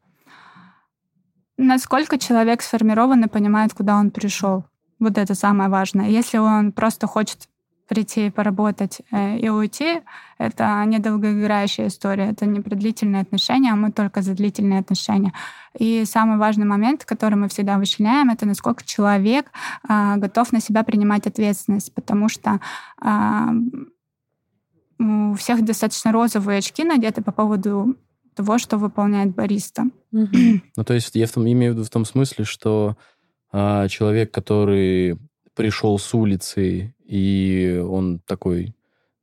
Насколько 1.57 2.17
человек 2.17 2.61
сформирован 2.61 3.23
и 3.23 3.27
понимает, 3.27 3.73
куда 3.73 3.95
он 3.95 4.11
пришел. 4.11 4.65
Вот 4.99 5.17
это 5.17 5.35
самое 5.35 5.69
важное. 5.69 6.09
Если 6.09 6.37
он 6.37 6.71
просто 6.71 7.07
хочет 7.07 7.47
прийти 7.87 8.31
поработать 8.31 9.01
э, 9.11 9.37
и 9.37 9.49
уйти, 9.49 10.01
это 10.37 10.83
недолгоиграющая 10.85 11.87
история, 11.87 12.31
это 12.31 12.45
не 12.45 12.59
про 12.59 12.75
длительные 12.75 13.21
отношения, 13.21 13.71
а 13.71 13.75
мы 13.75 13.91
только 13.91 14.21
за 14.21 14.33
длительные 14.33 14.79
отношения. 14.79 15.33
И 15.77 16.03
самый 16.05 16.37
важный 16.37 16.65
момент, 16.65 17.05
который 17.05 17.35
мы 17.35 17.47
всегда 17.47 17.77
вычленяем, 17.77 18.29
это 18.29 18.45
насколько 18.45 18.83
человек 18.83 19.51
а, 19.87 20.17
готов 20.17 20.51
на 20.51 20.61
себя 20.61 20.83
принимать 20.83 21.27
ответственность, 21.27 21.93
потому 21.93 22.27
что 22.27 22.59
а, 22.99 23.51
у 24.99 25.33
всех 25.35 25.63
достаточно 25.63 26.11
розовые 26.11 26.59
очки 26.59 26.83
надеты 26.83 27.21
по 27.21 27.31
поводу 27.31 27.95
того, 28.35 28.57
что 28.57 28.77
выполняет 28.77 29.33
бариста. 29.33 29.85
Ну, 30.11 30.83
то 30.85 30.93
есть 30.93 31.15
я 31.15 31.25
в 31.27 31.31
том, 31.31 31.47
имею 31.47 31.73
в 31.73 31.75
виду 31.75 31.85
в 31.85 31.89
том 31.89 32.05
смысле, 32.05 32.45
что 32.45 32.97
а, 33.51 33.87
человек, 33.87 34.31
который 34.31 35.17
пришел 35.55 35.97
с 35.97 36.13
улицы, 36.13 36.93
и 37.05 37.81
он 37.87 38.19
такой, 38.19 38.75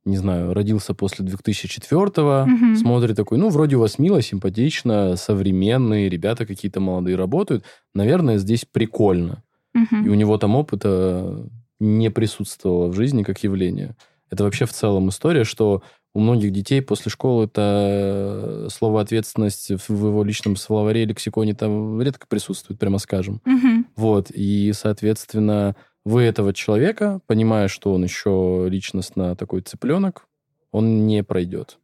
не 0.05 0.17
знаю, 0.17 0.53
родился 0.53 0.93
после 0.93 1.25
2004-го, 1.25 2.45
Мгм. 2.49 2.75
смотрит 2.75 3.15
такой, 3.15 3.37
ну, 3.37 3.49
вроде 3.49 3.75
у 3.75 3.79
вас 3.79 3.99
мило, 3.99 4.21
симпатично, 4.21 5.15
современные, 5.15 6.09
ребята 6.09 6.45
какие-то 6.45 6.79
молодые 6.79 7.15
работают, 7.15 7.63
наверное, 7.93 8.37
здесь 8.37 8.65
прикольно. 8.65 9.43
Мгм. 9.73 10.05
И 10.05 10.09
у 10.09 10.13
него 10.15 10.37
там 10.37 10.55
опыта 10.55 11.47
не 11.79 12.09
присутствовало 12.09 12.87
в 12.87 12.95
жизни 12.95 13.23
как 13.23 13.43
явление. 13.43 13.95
Это 14.33 14.45
вообще 14.45 14.65
в 14.65 14.73
целом 14.73 15.09
история, 15.09 15.43
что 15.43 15.83
у 16.15 16.19
многих 16.19 16.51
детей 16.51 16.81
после 16.81 17.11
школы 17.11 17.45
это 17.45 18.67
слово 18.71 19.01
ответственность 19.01 19.69
в 19.87 20.07
его 20.07 20.23
личном 20.23 20.55
словаре 20.55 21.05
лексиконе 21.05 21.53
там 21.53 22.01
редко 22.01 22.25
присутствует, 22.27 22.79
прямо 22.79 22.97
скажем. 22.97 23.41
Мгм. 23.45 23.85
Вот, 23.95 24.31
и, 24.31 24.71
соответственно, 24.73 25.75
вы 26.03 26.23
этого 26.23 26.51
человека, 26.51 27.21
понимая, 27.27 27.67
что 27.67 27.93
он 27.93 28.03
еще 28.03 28.65
личностно 28.69 29.35
такой 29.35 29.61
цыпленок, 29.61 30.25
он 30.71 31.05
не 31.05 31.23
пройдет. 31.23 31.77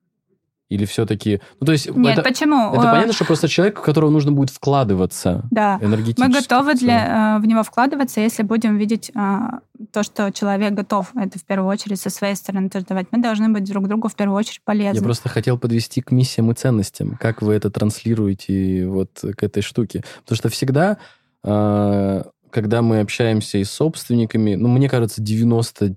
Или 0.70 0.86
все-таки... 0.86 1.42
Ну, 1.60 1.66
то 1.66 1.72
есть... 1.72 1.90
Нет, 1.96 2.20
это, 2.20 2.22
почему? 2.22 2.72
это 2.72 2.88
Э, 2.88 2.92
понятно, 2.92 3.14
что 3.14 3.26
просто 3.26 3.48
человек, 3.48 3.80
в 3.80 3.82
которого 3.82 4.12
нужно 4.12 4.32
будет 4.32 4.52
вкладываться 4.52 5.44
Да. 5.50 5.80
энергетически. 5.82 6.22
Мы 6.22 6.32
готовы 6.32 6.76
для, 6.76 7.38
э, 7.38 7.42
в 7.42 7.48
него 7.48 7.64
вкладываться, 7.64 8.22
если 8.22 8.44
будем 8.44 8.78
видеть 8.78 9.12
а, 9.16 9.62
то, 9.92 10.04
что 10.04 10.32
человек 10.32 10.74
готов. 10.74 11.10
Это 11.16 11.40
в 11.40 11.44
первую 11.44 11.70
очередь 11.70 12.00
со 12.00 12.12
своей 12.12 12.36
стороны 12.36 12.70
тоже 12.70 12.86
давать. 12.86 13.08
Мы 13.10 13.20
должны 13.20 13.50
быть 13.50 13.64
друг 13.64 13.88
другу 13.88 14.10
в 14.10 14.16
первую 14.16 14.38
очередь 14.38 14.62
полезны. 14.64 14.98
Я 14.98 15.04
просто 15.04 15.28
хотел 15.28 15.58
подвести 15.58 16.02
к 16.02 16.12
миссиям 16.12 16.52
и 16.52 16.54
ценностям. 16.54 17.18
Как 17.20 17.42
вы 17.42 17.56
это 17.56 17.72
транслируете 17.72 18.86
вот 18.88 19.10
к 19.36 19.42
этой 19.44 19.64
штуке? 19.64 20.04
Потому 20.22 20.38
что 20.38 20.50
всегда, 20.50 20.98
э, 21.44 22.24
когда 22.52 22.82
мы 22.84 23.00
общаемся 23.00 23.58
и 23.58 23.64
с 23.64 23.72
собственниками, 23.72 24.54
ну, 24.54 24.68
мне 24.68 24.88
кажется, 24.88 25.22
97% 25.24 25.96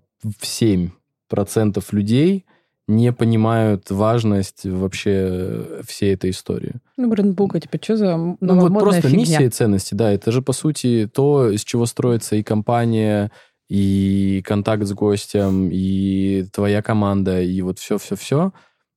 людей 1.92 2.46
не 2.94 3.12
понимают 3.12 3.90
важность 3.90 4.64
вообще 4.64 5.82
всей 5.86 6.14
этой 6.14 6.30
истории. 6.30 6.74
Ну, 6.96 7.08
брендбука, 7.08 7.60
типа, 7.60 7.78
что 7.82 7.96
за 7.96 8.16
Ну, 8.16 8.36
вот 8.40 8.78
просто 8.78 9.02
фигня? 9.02 9.18
миссия 9.18 9.46
и 9.46 9.50
ценности, 9.50 9.94
да, 9.94 10.12
это 10.12 10.30
же, 10.32 10.42
по 10.42 10.52
сути, 10.52 11.10
то, 11.12 11.50
из 11.50 11.64
чего 11.64 11.86
строится 11.86 12.36
и 12.36 12.42
компания, 12.42 13.30
и 13.68 14.42
контакт 14.44 14.84
с 14.84 14.92
гостем, 14.92 15.68
и 15.72 16.44
твоя 16.52 16.82
команда, 16.82 17.40
и 17.40 17.60
вот 17.62 17.78
все-все-все. 17.78 18.52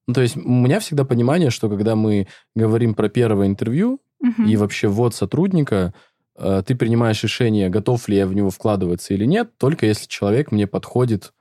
Ну, 0.07 0.13
то 0.13 0.21
есть 0.21 0.35
у 0.37 0.49
меня 0.49 0.79
всегда 0.79 1.03
понимание, 1.05 1.49
что 1.49 1.69
когда 1.69 1.95
мы 1.95 2.27
говорим 2.55 2.93
про 2.93 3.09
первое 3.09 3.47
интервью 3.47 3.99
Мгм. 4.19 4.45
и 4.47 4.55
вообще 4.57 4.87
ввод 4.87 5.15
сотрудника, 5.15 5.93
э, 6.37 6.61
ты 6.65 6.75
принимаешь 6.75 7.23
решение, 7.23 7.69
готов 7.69 8.07
ли 8.09 8.17
я 8.17 8.27
в 8.27 8.33
него 8.33 8.49
вкладываться 8.49 9.13
или 9.13 9.25
нет, 9.25 9.57
только 9.57 9.85
если 9.85 10.07
человек 10.07 10.51
мне 10.51 10.67
подходит, 10.67 11.31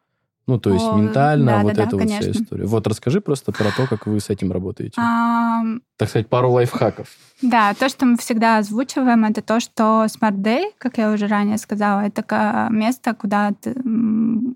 ну, 0.46 0.59
то 0.59 0.72
есть 0.72 0.85
О, 0.90 0.96
ментально, 0.96 1.46
да, 1.46 1.62
вот 1.62 1.74
да, 1.74 1.83
эта 1.85 1.90
да, 1.92 1.96
вот 1.98 2.09
вся 2.09 2.18
конечно. 2.20 2.42
история. 2.42 2.66
Вот 2.66 2.87
расскажи 2.87 3.20
просто 3.20 3.52
про 3.52 3.70
то, 3.76 3.87
как 3.87 4.07
вы 4.07 4.20
с 4.20 4.28
этим 4.30 4.52
работаете. 4.52 4.94
Ам, 4.96 5.80
Так 5.96 6.09
сказать, 6.09 6.28
пару 6.28 6.50
лайфхаков. 6.50 7.09
Да, 7.42 7.74
то, 7.74 7.88
что 7.88 8.07
мы 8.07 8.16
всегда 8.16 8.59
озвучиваем, 8.59 9.24
это 9.24 9.42
то, 9.42 9.61
что 9.61 10.04
Smart 10.07 10.37
Day, 10.37 10.70
как 10.78 10.98
я 10.98 11.12
уже 11.12 11.26
ранее 11.26 11.59
сказала, 11.59 12.00
это 12.00 12.68
место, 12.70 13.14
куда 13.14 13.52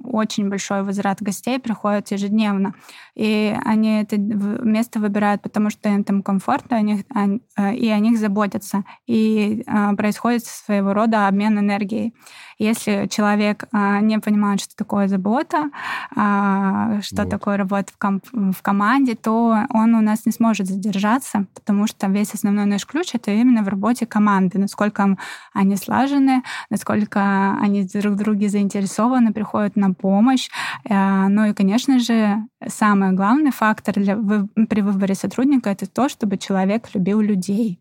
очень 0.04 0.48
большой 0.48 0.82
возврат 0.82 1.20
гостей 1.22 1.58
приходит 1.58 2.10
ежедневно. 2.10 2.74
И 3.14 3.54
они 3.64 4.00
это 4.00 4.16
место 4.18 5.00
выбирают, 5.00 5.42
потому 5.42 5.70
что 5.70 5.88
им 5.88 6.04
там 6.04 6.22
комфортно, 6.22 6.76
о 6.76 6.80
них- 6.82 7.04
о- 7.14 7.38
э, 7.60 7.74
и 7.74 7.88
о 7.88 7.98
них 7.98 8.18
заботятся. 8.18 8.84
И 9.06 9.64
а, 9.66 9.94
происходит 9.94 10.44
своего 10.44 10.92
рода 10.94 11.28
обмен 11.28 11.58
энергией. 11.58 12.14
Если 12.58 13.06
человек 13.08 13.64
а, 13.72 14.00
не 14.00 14.18
понимает, 14.18 14.60
что 14.60 14.74
такое 14.76 15.06
забота, 15.08 15.70
а, 16.16 17.00
что 17.02 17.22
Вот. 17.22 17.30
такое 17.30 17.56
работа 17.56 17.92
в, 17.92 17.98
ком- 17.98 18.22
в 18.32 18.62
команде, 18.62 19.14
то 19.14 19.56
он 19.70 19.94
у 19.94 20.00
нас 20.00 20.26
не 20.26 20.32
сможет 20.32 20.66
задержаться, 20.66 21.46
потому 21.54 21.86
что 21.86 22.08
весь 22.08 22.34
основной 22.34 22.64
наш 22.64 22.84
ключ 22.86 23.14
это 23.14 23.30
именно 23.30 23.62
в 23.62 23.68
работе 23.68 24.06
команды, 24.06 24.58
насколько 24.58 25.16
они 25.54 25.76
слажены, 25.76 26.42
насколько 26.70 27.56
они 27.60 27.84
друг 27.84 28.14
в 28.14 28.16
друге 28.16 28.48
заинтересованы, 28.48 29.32
приходят 29.32 29.76
на 29.76 29.92
помощь. 29.94 30.48
Э, 30.88 31.28
Ну 31.28 31.44
и, 31.46 31.52
конечно 31.52 31.98
же, 31.98 32.38
самый 32.66 33.12
главный 33.12 33.50
фактор 33.52 33.94
для, 33.94 34.16
вы- 34.16 34.48
при 34.68 34.80
выборе 34.82 35.14
сотрудника 35.14 35.70
это 35.70 35.86
то, 35.86 36.08
чтобы 36.08 36.38
человек 36.38 36.88
любил 36.94 37.20
людей 37.20 37.78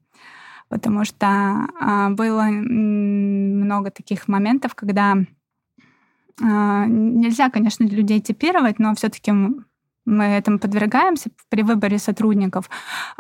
потому 0.70 1.06
что 1.06 1.28
а, 1.80 2.10
было 2.10 2.44
много 2.44 3.92
таких 3.92 4.28
моментов, 4.28 4.76
когда 4.76 5.18
а, 6.42 6.86
нельзя, 6.86 7.50
конечно, 7.50 7.84
людей 7.86 8.20
типировать, 8.20 8.80
но 8.80 8.94
все-таки 8.96 9.32
мы 9.32 10.24
этому 10.24 10.60
подвергаемся 10.60 11.30
при 11.50 11.64
выборе 11.64 11.98
сотрудников. 11.98 12.70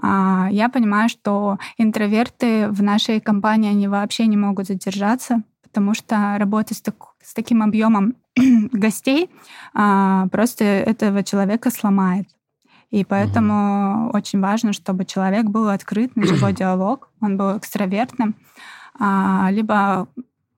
А, 0.02 0.48
Я 0.52 0.70
понимаю, 0.70 1.10
что 1.10 1.58
интроверты 1.78 2.70
в 2.70 2.82
нашей 2.84 3.20
компании 3.20 3.72
они 3.72 3.88
вообще 3.88 4.28
не 4.28 4.38
могут 4.38 4.68
задержаться, 4.68 5.44
потому 5.64 5.94
что 5.94 6.36
работа 6.38 6.74
с, 6.74 6.82
так- 6.82 7.16
с 7.24 7.34
таким 7.34 7.62
объемом 7.64 8.16
гостей 8.72 9.30
просто 9.74 10.64
этого 10.64 11.24
человека 11.24 11.70
сломает. 11.72 12.28
И 12.89 13.04
поэтому 13.04 14.12
очень 14.13 14.39
важно, 14.39 14.71
чтобы 14.71 15.04
человек 15.06 15.45
был 15.45 15.69
открыт 15.69 16.15
на 16.15 16.26
живой 16.26 16.54
диалог, 16.54 17.10
он 17.21 17.38
был 17.38 17.58
экстравертным, 17.58 18.36
а, 18.97 19.50
либо 19.52 20.08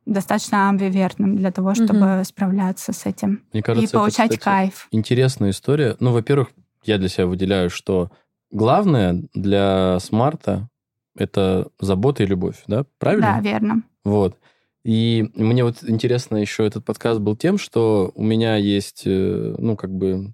достаточно 0.05 0.69
амбивертным 0.69 1.35
для 1.35 1.51
того, 1.51 1.73
чтобы 1.75 2.21
справляться 2.25 2.93
с 2.93 3.05
этим 3.05 3.43
Мне 3.53 3.61
кажется, 3.61 3.83
и 3.83 3.87
это, 3.87 3.97
получать 3.97 4.31
кстати, 4.31 4.43
кайф. 4.43 4.87
Интересная 4.91 5.51
история. 5.51 5.95
Ну, 5.99 6.11
во-первых, 6.11 6.49
я 6.83 6.97
для 6.97 7.09
себя 7.09 7.27
выделяю, 7.27 7.69
что 7.69 8.11
главное 8.51 9.23
для 9.33 9.99
смарта 9.99 10.69
это 11.15 11.67
забота 11.79 12.23
и 12.23 12.25
любовь, 12.27 12.63
да? 12.67 12.85
Правильно? 12.97 13.35
Да, 13.35 13.41
верно. 13.41 13.83
Вот. 14.03 14.37
И 14.83 15.29
мне 15.35 15.63
вот 15.63 15.83
интересно 15.87 16.37
еще 16.37 16.65
этот 16.65 16.85
подкаст 16.85 17.19
был 17.19 17.35
тем, 17.35 17.57
что 17.57 18.11
у 18.15 18.23
меня 18.23 18.55
есть, 18.55 19.03
э, 19.05 19.55
ну, 19.57 19.75
как 19.75 19.91
бы 19.91 20.33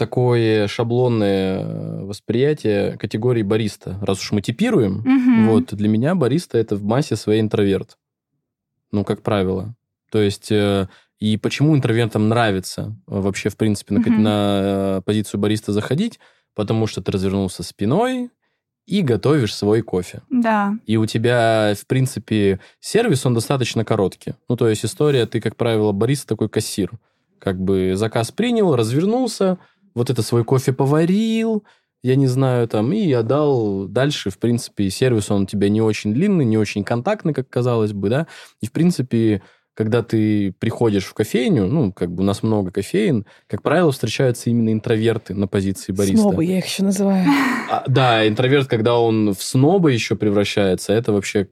такое 0.00 0.66
шаблонное 0.66 1.60
э, 1.62 2.04
восприятие 2.04 2.96
категории 2.96 3.42
бариста. 3.42 3.98
Раз 4.00 4.18
уж 4.20 4.32
мы 4.32 4.40
типируем, 4.40 5.02
Мгм. 5.04 5.48
вот, 5.50 5.74
для 5.74 5.88
меня 5.88 6.14
бариста 6.14 6.56
это 6.58 6.74
в 6.76 6.82
массе 6.82 7.16
своей 7.16 7.40
интроверт. 7.42 7.98
Ну, 8.92 9.04
как 9.04 9.22
правило. 9.22 9.74
То 10.10 10.18
есть, 10.20 10.50
э, 10.50 10.88
и 11.18 11.36
почему 11.36 11.76
интровертам 11.76 12.28
нравится 12.30 12.96
э, 13.06 13.20
вообще, 13.20 13.50
в 13.50 13.56
принципе, 13.58 13.94
на, 13.94 14.00
Мгм. 14.00 14.22
на 14.22 15.02
позицию 15.04 15.38
бариста 15.38 15.72
заходить? 15.72 16.18
Потому 16.54 16.86
что 16.86 17.02
ты 17.02 17.12
развернулся 17.12 17.62
спиной 17.62 18.30
и 18.86 19.02
готовишь 19.02 19.54
свой 19.54 19.82
кофе. 19.82 20.22
Да. 20.30 20.74
И 20.86 20.96
у 20.96 21.04
тебя, 21.06 21.74
в 21.78 21.86
принципе, 21.86 22.58
сервис, 22.80 23.26
он 23.26 23.34
достаточно 23.34 23.84
короткий. 23.84 24.32
Ну, 24.48 24.56
то 24.56 24.66
есть 24.66 24.84
история, 24.84 25.26
ты, 25.26 25.40
как 25.40 25.56
правило, 25.56 25.92
бариста 25.92 26.28
такой 26.28 26.48
кассир. 26.48 26.90
Как 27.38 27.60
бы 27.60 27.92
заказ 27.96 28.32
принял, 28.32 28.74
развернулся, 28.74 29.58
вот 29.94 30.10
это 30.10 30.22
свой 30.22 30.44
кофе 30.44 30.72
поварил, 30.72 31.64
я 32.02 32.16
не 32.16 32.26
знаю, 32.26 32.66
там, 32.68 32.92
и 32.92 33.12
отдал 33.12 33.86
дальше, 33.86 34.30
в 34.30 34.38
принципе, 34.38 34.88
сервис, 34.90 35.30
он 35.30 35.42
у 35.42 35.46
тебя 35.46 35.68
не 35.68 35.82
очень 35.82 36.14
длинный, 36.14 36.44
не 36.44 36.56
очень 36.56 36.82
контактный, 36.82 37.34
как 37.34 37.48
казалось 37.48 37.92
бы, 37.92 38.08
да, 38.08 38.26
и, 38.60 38.66
в 38.66 38.72
принципе, 38.72 39.42
когда 39.74 40.02
ты 40.02 40.52
приходишь 40.58 41.04
в 41.04 41.14
кофейню, 41.14 41.66
ну, 41.66 41.92
как 41.92 42.12
бы 42.12 42.22
у 42.22 42.26
нас 42.26 42.42
много 42.42 42.70
кофеин, 42.70 43.24
как 43.46 43.62
правило, 43.62 43.92
встречаются 43.92 44.50
именно 44.50 44.72
интроверты 44.72 45.34
на 45.34 45.46
позиции 45.46 45.92
бариста. 45.92 46.22
Снобы, 46.22 46.44
я 46.44 46.58
их 46.58 46.66
еще 46.66 46.82
называю. 46.82 47.26
А, 47.70 47.84
да, 47.86 48.26
интроверт, 48.26 48.66
когда 48.66 48.98
он 48.98 49.32
в 49.32 49.42
сноба 49.42 49.88
еще 49.88 50.16
превращается, 50.16 50.92
это 50.92 51.12
вообще 51.12 51.48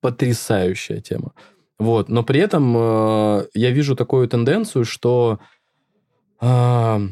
потрясающая 0.00 1.00
тема. 1.00 1.32
Вот, 1.78 2.08
но 2.08 2.22
при 2.22 2.40
этом 2.40 2.74
э, 2.76 3.46
я 3.54 3.70
вижу 3.70 3.94
такую 3.94 4.28
тенденцию, 4.28 4.84
что 4.84 5.38
э, 6.40 7.08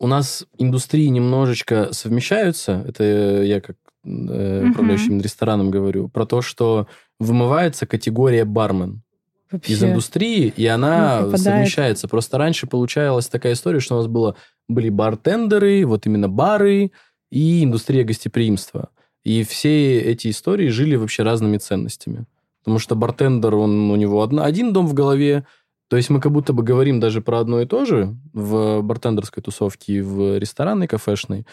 у 0.00 0.06
нас 0.06 0.46
индустрии 0.58 1.06
немножечко 1.06 1.92
совмещаются. 1.92 2.84
Это 2.88 3.04
я 3.42 3.60
как 3.60 3.76
э, 4.04 4.68
управляющим 4.70 5.18
uh-huh. 5.18 5.22
рестораном 5.22 5.70
говорю 5.70 6.08
про 6.08 6.26
то, 6.26 6.42
что 6.42 6.88
вымывается 7.20 7.86
категория 7.86 8.44
бармен. 8.44 9.02
Вообще. 9.50 9.72
из 9.72 9.82
индустрии, 9.82 10.52
и 10.56 10.64
она 10.66 11.22
ну, 11.22 11.36
совмещается. 11.36 12.06
Просто 12.06 12.38
раньше 12.38 12.68
получалась 12.68 13.26
такая 13.26 13.54
история, 13.54 13.80
что 13.80 13.96
у 13.96 13.98
нас 13.98 14.06
было, 14.06 14.36
были 14.68 14.90
бартендеры, 14.90 15.84
вот 15.86 16.06
именно 16.06 16.28
бары 16.28 16.92
и 17.32 17.64
индустрия 17.64 18.04
гостеприимства. 18.04 18.90
И 19.24 19.42
все 19.42 20.00
эти 20.00 20.30
истории 20.30 20.68
жили 20.68 20.94
вообще 20.94 21.24
разными 21.24 21.58
ценностями. 21.58 22.26
Потому 22.62 22.78
что 22.78 22.94
бартендер, 22.94 23.56
он, 23.56 23.90
у 23.90 23.96
него 23.96 24.22
одна, 24.22 24.44
один 24.44 24.72
дом 24.72 24.86
в 24.86 24.94
голове, 24.94 25.44
то 25.90 25.96
есть 25.96 26.08
мы 26.08 26.20
как 26.20 26.30
будто 26.30 26.52
бы 26.52 26.62
говорим 26.62 27.00
даже 27.00 27.20
про 27.20 27.40
одно 27.40 27.60
и 27.60 27.66
то 27.66 27.84
же 27.84 28.14
в 28.32 28.80
бартендерской 28.80 29.42
тусовке 29.42 29.94
и 29.94 30.00
в 30.00 30.38
ресторанной, 30.38 30.86
кафешной, 30.86 31.46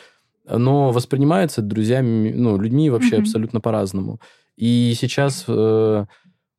но 0.47 0.91
воспринимается 0.91 1.63
друзьями, 1.63 2.31
ну, 2.31 2.59
людьми 2.59 2.91
вообще 2.91 3.15
mm-hmm. 3.15 3.21
абсолютно 3.21 3.61
по-разному. 3.61 4.21
И 4.55 4.93
сейчас 4.95 5.45
э, 5.47 6.05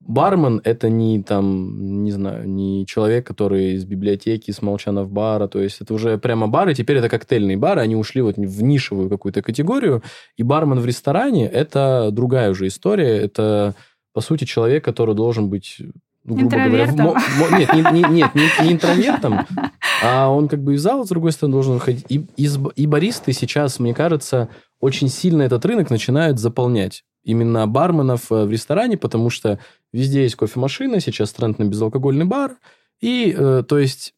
бармен 0.01 0.61
это 0.64 0.89
не 0.89 1.22
там, 1.22 2.03
не 2.03 2.11
знаю, 2.11 2.49
не 2.49 2.85
человек, 2.85 3.24
который 3.24 3.74
из 3.74 3.85
библиотеки, 3.85 4.51
с 4.51 4.61
молчанов 4.61 5.12
бара, 5.12 5.47
то 5.47 5.62
есть 5.62 5.81
это 5.81 5.95
уже 5.95 6.18
прямо 6.18 6.49
бары, 6.49 6.74
теперь 6.74 6.97
это 6.97 7.09
коктейльные 7.09 7.57
бары, 7.57 7.81
они 7.81 7.95
ушли 7.95 8.22
вот 8.22 8.39
в 8.39 8.62
нишевую 8.62 9.09
какую-то 9.09 9.41
категорию, 9.41 10.03
и 10.37 10.43
бармен 10.43 10.81
в 10.81 10.87
ресторане 10.87 11.47
это 11.47 12.11
другая 12.11 12.51
уже 12.51 12.66
история, 12.66 13.18
это 13.18 13.76
по 14.12 14.20
сути 14.20 14.47
человек, 14.47 14.85
который 14.85 15.14
должен 15.14 15.49
быть 15.49 15.79
ну, 16.35 16.49
грубо 16.49 16.64
говоря, 16.64 16.87
в, 16.87 17.59
нет, 17.59 17.74
не, 17.74 17.83
не, 17.83 18.09
нет, 18.09 18.35
не, 18.35 18.64
не 18.64 18.72
интровертом, 18.72 19.47
а 20.03 20.29
он 20.29 20.49
как 20.49 20.62
бы 20.62 20.74
из 20.74 20.83
зала, 20.83 21.05
с 21.05 21.09
другой 21.09 21.33
стороны, 21.33 21.53
должен 21.53 21.74
выходить. 21.74 22.05
И, 22.09 22.26
и, 22.37 22.49
и 22.76 22.87
баристы 22.87 23.33
сейчас, 23.33 23.79
мне 23.79 23.95
кажется, 23.95 24.49
очень 24.81 25.09
сильно 25.09 25.43
этот 25.43 25.64
рынок 25.64 25.91
начинают 25.91 26.39
заполнять 26.39 27.05
именно 27.24 27.66
барменов 27.66 28.33
э, 28.33 28.45
в 28.45 28.51
ресторане, 28.51 28.97
потому 28.97 29.31
что 29.31 29.59
везде 29.93 30.22
есть 30.22 30.37
кофемашина, 30.37 31.01
сейчас 31.01 31.33
тренд 31.33 31.59
на 31.59 31.64
безалкогольный 31.64 32.24
бар. 32.24 32.57
И, 33.01 33.35
э, 33.37 33.62
то 33.68 33.79
есть, 33.79 34.14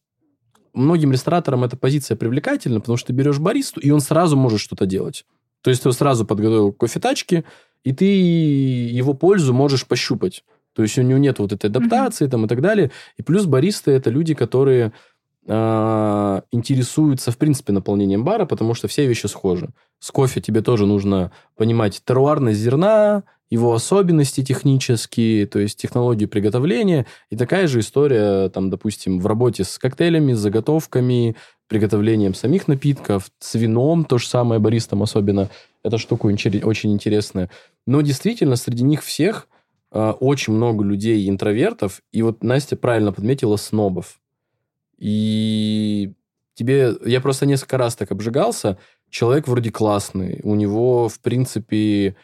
многим 0.73 1.11
рестораторам 1.11 1.63
эта 1.63 1.75
позиция 1.75 2.15
привлекательна, 2.15 2.79
потому 2.79 2.97
что 2.97 3.07
ты 3.07 3.13
берешь 3.13 3.39
баристу, 3.39 3.81
и 3.81 3.89
он 3.89 3.99
сразу 3.99 4.37
может 4.37 4.59
что-то 4.59 4.85
делать. 4.85 5.25
То 5.61 5.69
есть, 5.69 5.83
ты 5.83 5.91
сразу 5.91 6.25
подготовил 6.25 6.71
кофе-тачки, 6.71 7.43
и 7.83 7.93
ты 7.93 8.05
его 8.05 9.13
пользу 9.13 9.53
можешь 9.53 9.85
пощупать. 9.85 10.43
То 10.73 10.83
есть, 10.83 10.97
у 10.97 11.01
него 11.01 11.19
нет 11.19 11.39
вот 11.39 11.51
этой 11.51 11.67
адаптации 11.69 12.27
mm-hmm. 12.27 12.31
там, 12.31 12.45
и 12.45 12.47
так 12.47 12.61
далее. 12.61 12.91
И 13.17 13.23
плюс 13.23 13.45
баристы– 13.45 13.91
это 13.93 14.09
люди, 14.09 14.33
которые 14.33 14.91
э, 15.47 16.41
интересуются, 16.51 17.31
в 17.31 17.37
принципе, 17.37 17.73
наполнением 17.73 18.23
бара, 18.23 18.45
потому 18.45 18.73
что 18.73 18.87
все 18.87 19.05
вещи 19.05 19.27
схожи. 19.27 19.69
С 19.99 20.11
кофе 20.11 20.41
тебе 20.41 20.61
тоже 20.61 20.85
нужно 20.85 21.31
понимать 21.55 22.01
теруарность 22.05 22.59
зерна, 22.59 23.23
его 23.51 23.73
особенности 23.73 24.43
технические, 24.43 25.45
то 25.45 25.59
есть 25.59 25.77
технологию 25.77 26.29
приготовления. 26.29 27.05
И 27.29 27.35
такая 27.35 27.67
же 27.67 27.81
история, 27.81 28.49
там, 28.49 28.69
допустим, 28.69 29.19
в 29.19 29.27
работе 29.27 29.65
с 29.65 29.77
коктейлями, 29.77 30.31
с 30.33 30.39
заготовками, 30.39 31.35
приготовлением 31.67 32.33
самих 32.33 32.69
напитков, 32.69 33.29
с 33.39 33.55
вином, 33.55 34.05
то 34.05 34.17
же 34.17 34.27
самое, 34.27 34.61
баристам 34.61 35.03
особенно. 35.03 35.49
Эта 35.83 35.97
штука 35.97 36.27
очень 36.27 36.93
интересная. 36.93 37.49
Но 37.85 38.01
действительно, 38.01 38.55
среди 38.55 38.83
них 38.83 39.03
всех 39.03 39.47
очень 39.91 40.53
много 40.53 40.83
людей 40.83 41.29
интровертов, 41.29 42.01
и 42.11 42.21
вот 42.21 42.43
Настя 42.43 42.77
правильно 42.77 43.11
подметила 43.11 43.57
снобов. 43.57 44.21
И 44.97 46.13
тебе... 46.53 46.93
Я 47.05 47.21
просто 47.21 47.45
несколько 47.45 47.77
раз 47.77 47.95
так 47.95 48.11
обжигался. 48.11 48.77
Человек 49.09 49.47
вроде 49.47 49.71
классный. 49.71 50.39
У 50.43 50.55
него, 50.55 51.09
в 51.09 51.19
принципе, 51.19 52.15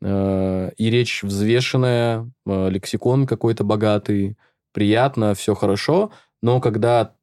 э, 0.00 0.70
и 0.76 0.90
речь 0.90 1.22
взвешенная, 1.22 2.30
э, 2.46 2.70
лексикон 2.70 3.26
какой-то 3.26 3.64
богатый, 3.64 4.36
приятно, 4.72 5.34
все 5.34 5.54
хорошо. 5.54 6.12
Но 6.40 6.60
когда 6.60 7.14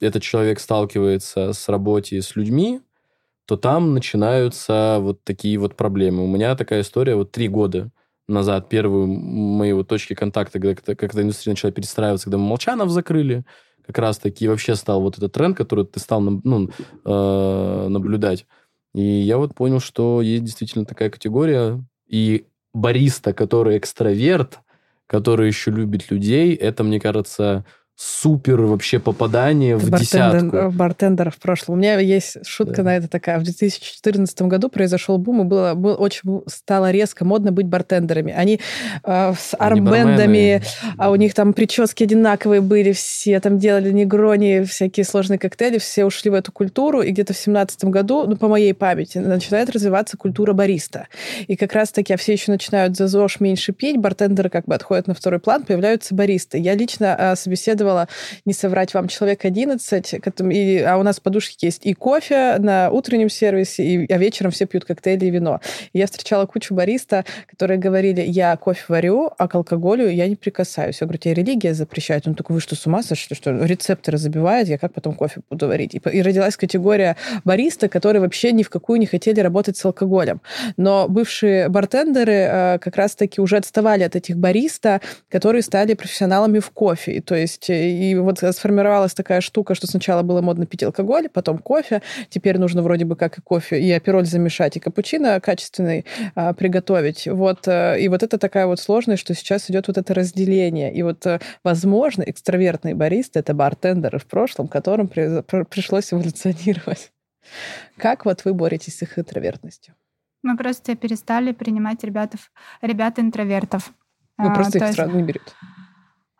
этот 0.00 0.22
человек 0.22 0.60
сталкивается 0.60 1.52
с 1.52 1.68
работой 1.68 2.22
с 2.22 2.34
людьми, 2.34 2.80
то 3.44 3.56
там 3.56 3.94
начинаются 3.94 4.98
вот 5.00 5.22
такие 5.24 5.58
вот 5.58 5.76
проблемы. 5.76 6.24
У 6.24 6.26
меня 6.26 6.56
такая 6.56 6.80
история 6.80 7.14
вот 7.14 7.32
три 7.32 7.48
года 7.48 7.90
назад, 8.28 8.68
первые 8.68 9.06
мои 9.06 9.82
точки 9.84 10.14
контакта, 10.14 10.60
когда, 10.60 10.94
когда 10.94 11.22
индустрия 11.22 11.52
начала 11.52 11.72
перестраиваться, 11.72 12.26
когда 12.26 12.38
мы 12.38 12.46
Молчанов 12.46 12.90
закрыли, 12.90 13.44
как 13.86 13.98
раз-таки 13.98 14.46
вообще 14.46 14.74
стал 14.74 15.00
вот 15.00 15.16
этот 15.16 15.32
тренд, 15.32 15.56
который 15.56 15.86
ты 15.86 15.98
стал 15.98 16.20
ну, 16.20 16.68
э, 17.04 17.86
наблюдать. 17.88 18.46
И 18.94 19.02
я 19.02 19.38
вот 19.38 19.54
понял, 19.54 19.80
что 19.80 20.20
есть 20.20 20.44
действительно 20.44 20.84
такая 20.84 21.08
категория. 21.10 21.82
И 22.06 22.46
бариста, 22.74 23.32
который 23.32 23.78
экстраверт, 23.78 24.60
который 25.06 25.46
еще 25.46 25.70
любит 25.70 26.10
людей, 26.10 26.54
это, 26.54 26.84
мне 26.84 27.00
кажется, 27.00 27.64
супер 27.98 28.62
вообще 28.62 29.00
попадание 29.00 29.76
в 29.76 29.90
Бартендер, 29.90 30.40
десятку. 30.40 30.70
Бартендеров 30.70 31.34
в 31.34 31.38
прошлом. 31.40 31.74
У 31.74 31.78
меня 31.78 31.98
есть 31.98 32.46
шутка 32.46 32.76
да. 32.76 32.82
на 32.84 32.96
это 32.96 33.08
такая. 33.08 33.40
В 33.40 33.42
2014 33.42 34.42
году 34.42 34.68
произошел 34.68 35.18
бум, 35.18 35.42
и 35.42 35.44
было, 35.44 35.74
было 35.74 35.96
очень 35.96 36.42
стало 36.46 36.92
резко 36.92 37.24
модно 37.24 37.50
быть 37.50 37.66
бартендерами. 37.66 38.32
Они 38.32 38.60
э, 39.02 39.32
с 39.36 39.56
армбендами, 39.58 40.62
а 40.96 41.10
у 41.10 41.16
них 41.16 41.34
там 41.34 41.52
прически 41.52 42.04
одинаковые 42.04 42.60
были, 42.60 42.92
все 42.92 43.40
там 43.40 43.58
делали 43.58 43.90
негрони, 43.90 44.62
всякие 44.62 45.02
сложные 45.02 45.40
коктейли, 45.40 45.78
все 45.78 46.04
ушли 46.04 46.30
в 46.30 46.34
эту 46.34 46.52
культуру, 46.52 47.02
и 47.02 47.10
где-то 47.10 47.32
в 47.32 47.36
2017 47.36 47.84
году, 47.86 48.26
ну, 48.28 48.36
по 48.36 48.46
моей 48.46 48.74
памяти, 48.74 49.18
начинает 49.18 49.70
развиваться 49.70 50.16
культура 50.16 50.52
бариста. 50.52 51.08
И 51.48 51.56
как 51.56 51.72
раз-таки 51.72 52.14
все 52.14 52.34
еще 52.34 52.52
начинают 52.52 52.96
за 52.96 53.08
ЗОЖ 53.08 53.40
меньше 53.40 53.72
пить, 53.72 53.96
бартендеры 53.96 54.50
как 54.50 54.66
бы 54.66 54.76
отходят 54.76 55.08
на 55.08 55.14
второй 55.14 55.40
план, 55.40 55.64
появляются 55.64 56.14
баристы. 56.14 56.58
Я 56.58 56.76
лично 56.76 57.16
э, 57.18 57.34
собеседовала 57.34 57.87
использовала, 57.88 58.08
не 58.44 58.52
соврать 58.52 58.94
вам, 58.94 59.08
человек 59.08 59.44
11, 59.44 60.14
и, 60.52 60.78
а 60.78 60.98
у 60.98 61.02
нас 61.02 61.18
в 61.18 61.22
подушке 61.22 61.66
есть 61.66 61.86
и 61.86 61.94
кофе 61.94 62.56
на 62.58 62.90
утреннем 62.90 63.30
сервисе, 63.30 63.84
и, 63.84 64.12
а 64.12 64.18
вечером 64.18 64.50
все 64.50 64.66
пьют 64.66 64.84
коктейли 64.84 65.26
и 65.26 65.30
вино. 65.30 65.60
И 65.92 65.98
я 65.98 66.06
встречала 66.06 66.46
кучу 66.46 66.74
бариста, 66.74 67.24
которые 67.46 67.78
говорили, 67.78 68.20
я 68.20 68.56
кофе 68.56 68.84
варю, 68.88 69.30
а 69.38 69.48
к 69.48 69.54
алкоголю 69.54 70.08
я 70.08 70.28
не 70.28 70.36
прикасаюсь. 70.36 71.00
Я 71.00 71.06
говорю, 71.06 71.18
тебе 71.18 71.34
религия 71.34 71.74
запрещает? 71.74 72.26
Он 72.26 72.34
такой, 72.34 72.54
вы 72.54 72.60
что, 72.60 72.76
с 72.76 72.86
ума 72.86 73.02
сошли? 73.02 73.36
Что 73.36 73.50
рецепторы 73.50 74.18
забивают? 74.18 74.68
Я 74.68 74.78
как 74.78 74.92
потом 74.92 75.14
кофе 75.14 75.40
буду 75.50 75.68
варить? 75.68 75.94
И, 75.94 75.98
и 75.98 76.22
родилась 76.22 76.56
категория 76.56 77.16
бариста, 77.44 77.88
которые 77.88 78.20
вообще 78.20 78.52
ни 78.52 78.62
в 78.62 78.70
какую 78.70 78.98
не 78.98 79.06
хотели 79.06 79.40
работать 79.40 79.76
с 79.76 79.84
алкоголем. 79.84 80.40
Но 80.76 81.08
бывшие 81.08 81.68
бартендеры 81.68 82.32
э, 82.32 82.78
как 82.78 82.96
раз-таки 82.96 83.40
уже 83.40 83.56
отставали 83.56 84.02
от 84.02 84.16
этих 84.16 84.36
бариста, 84.36 85.00
которые 85.28 85.62
стали 85.62 85.94
профессионалами 85.94 86.58
в 86.58 86.70
кофе. 86.70 87.20
То 87.20 87.34
есть 87.34 87.70
и 87.78 88.14
вот 88.16 88.38
сформировалась 88.38 89.14
такая 89.14 89.40
штука, 89.40 89.74
что 89.74 89.86
сначала 89.86 90.22
было 90.22 90.40
модно 90.40 90.66
пить 90.66 90.82
алкоголь, 90.82 91.28
потом 91.28 91.58
кофе. 91.58 92.02
Теперь 92.30 92.58
нужно 92.58 92.82
вроде 92.82 93.04
бы 93.04 93.16
как 93.16 93.38
и 93.38 93.42
кофе, 93.42 93.80
и 93.80 93.90
апероль 93.92 94.26
замешать, 94.26 94.76
и 94.76 94.80
капучино 94.80 95.40
качественный 95.40 96.04
а, 96.34 96.52
приготовить. 96.52 97.26
Вот. 97.26 97.66
Э, 97.68 97.98
и 98.00 98.08
вот 98.08 98.22
это 98.22 98.38
такая 98.38 98.66
вот 98.66 98.80
сложность, 98.80 99.20
что 99.20 99.34
сейчас 99.34 99.70
идет 99.70 99.88
вот 99.88 99.98
это 99.98 100.14
разделение. 100.14 100.92
И 100.92 101.02
вот, 101.02 101.26
э, 101.26 101.40
возможно, 101.64 102.22
экстравертный 102.22 102.94
барист— 102.94 103.32
это 103.36 103.54
бартендеры 103.54 104.18
в 104.18 104.26
прошлом, 104.26 104.68
которым 104.68 105.08
при, 105.08 105.42
пришлось 105.64 106.12
эволюционировать. 106.12 107.12
Как 107.96 108.24
вот 108.24 108.44
вы 108.44 108.54
боретесь 108.54 108.98
с 108.98 109.02
их 109.02 109.18
интровертностью? 109.18 109.94
Мы 110.42 110.56
просто 110.56 110.94
перестали 110.96 111.52
принимать 111.52 112.04
ребятов, 112.04 112.52
ребят 112.80 113.18
интровертов. 113.18 113.92
Ну, 114.38 114.54
просто 114.54 114.78
а, 114.78 114.80
их 114.80 114.86
есть... 114.86 114.94
сразу 114.94 115.16
не 115.16 115.22
берут. 115.22 115.54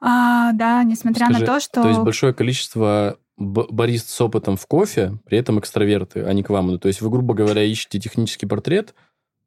А, 0.01 0.53
да, 0.53 0.84
несмотря 0.84 1.26
Скажи, 1.26 1.40
на 1.40 1.46
то, 1.46 1.61
что... 1.61 1.82
То 1.82 1.88
есть 1.88 2.01
большое 2.01 2.32
количество 2.32 3.18
барист 3.36 4.11
с 4.11 4.20
опытом 4.20 4.57
в 4.57 4.66
кофе, 4.66 5.18
при 5.24 5.38
этом 5.38 5.59
экстраверты, 5.61 6.24
а 6.24 6.32
не 6.32 6.42
к 6.42 6.51
вам. 6.51 6.78
То 6.78 6.88
есть 6.88 7.01
вы, 7.01 7.11
грубо 7.11 7.34
говоря, 7.34 7.62
ищете 7.62 8.01
технический 8.01 8.46
портрет, 8.46 8.94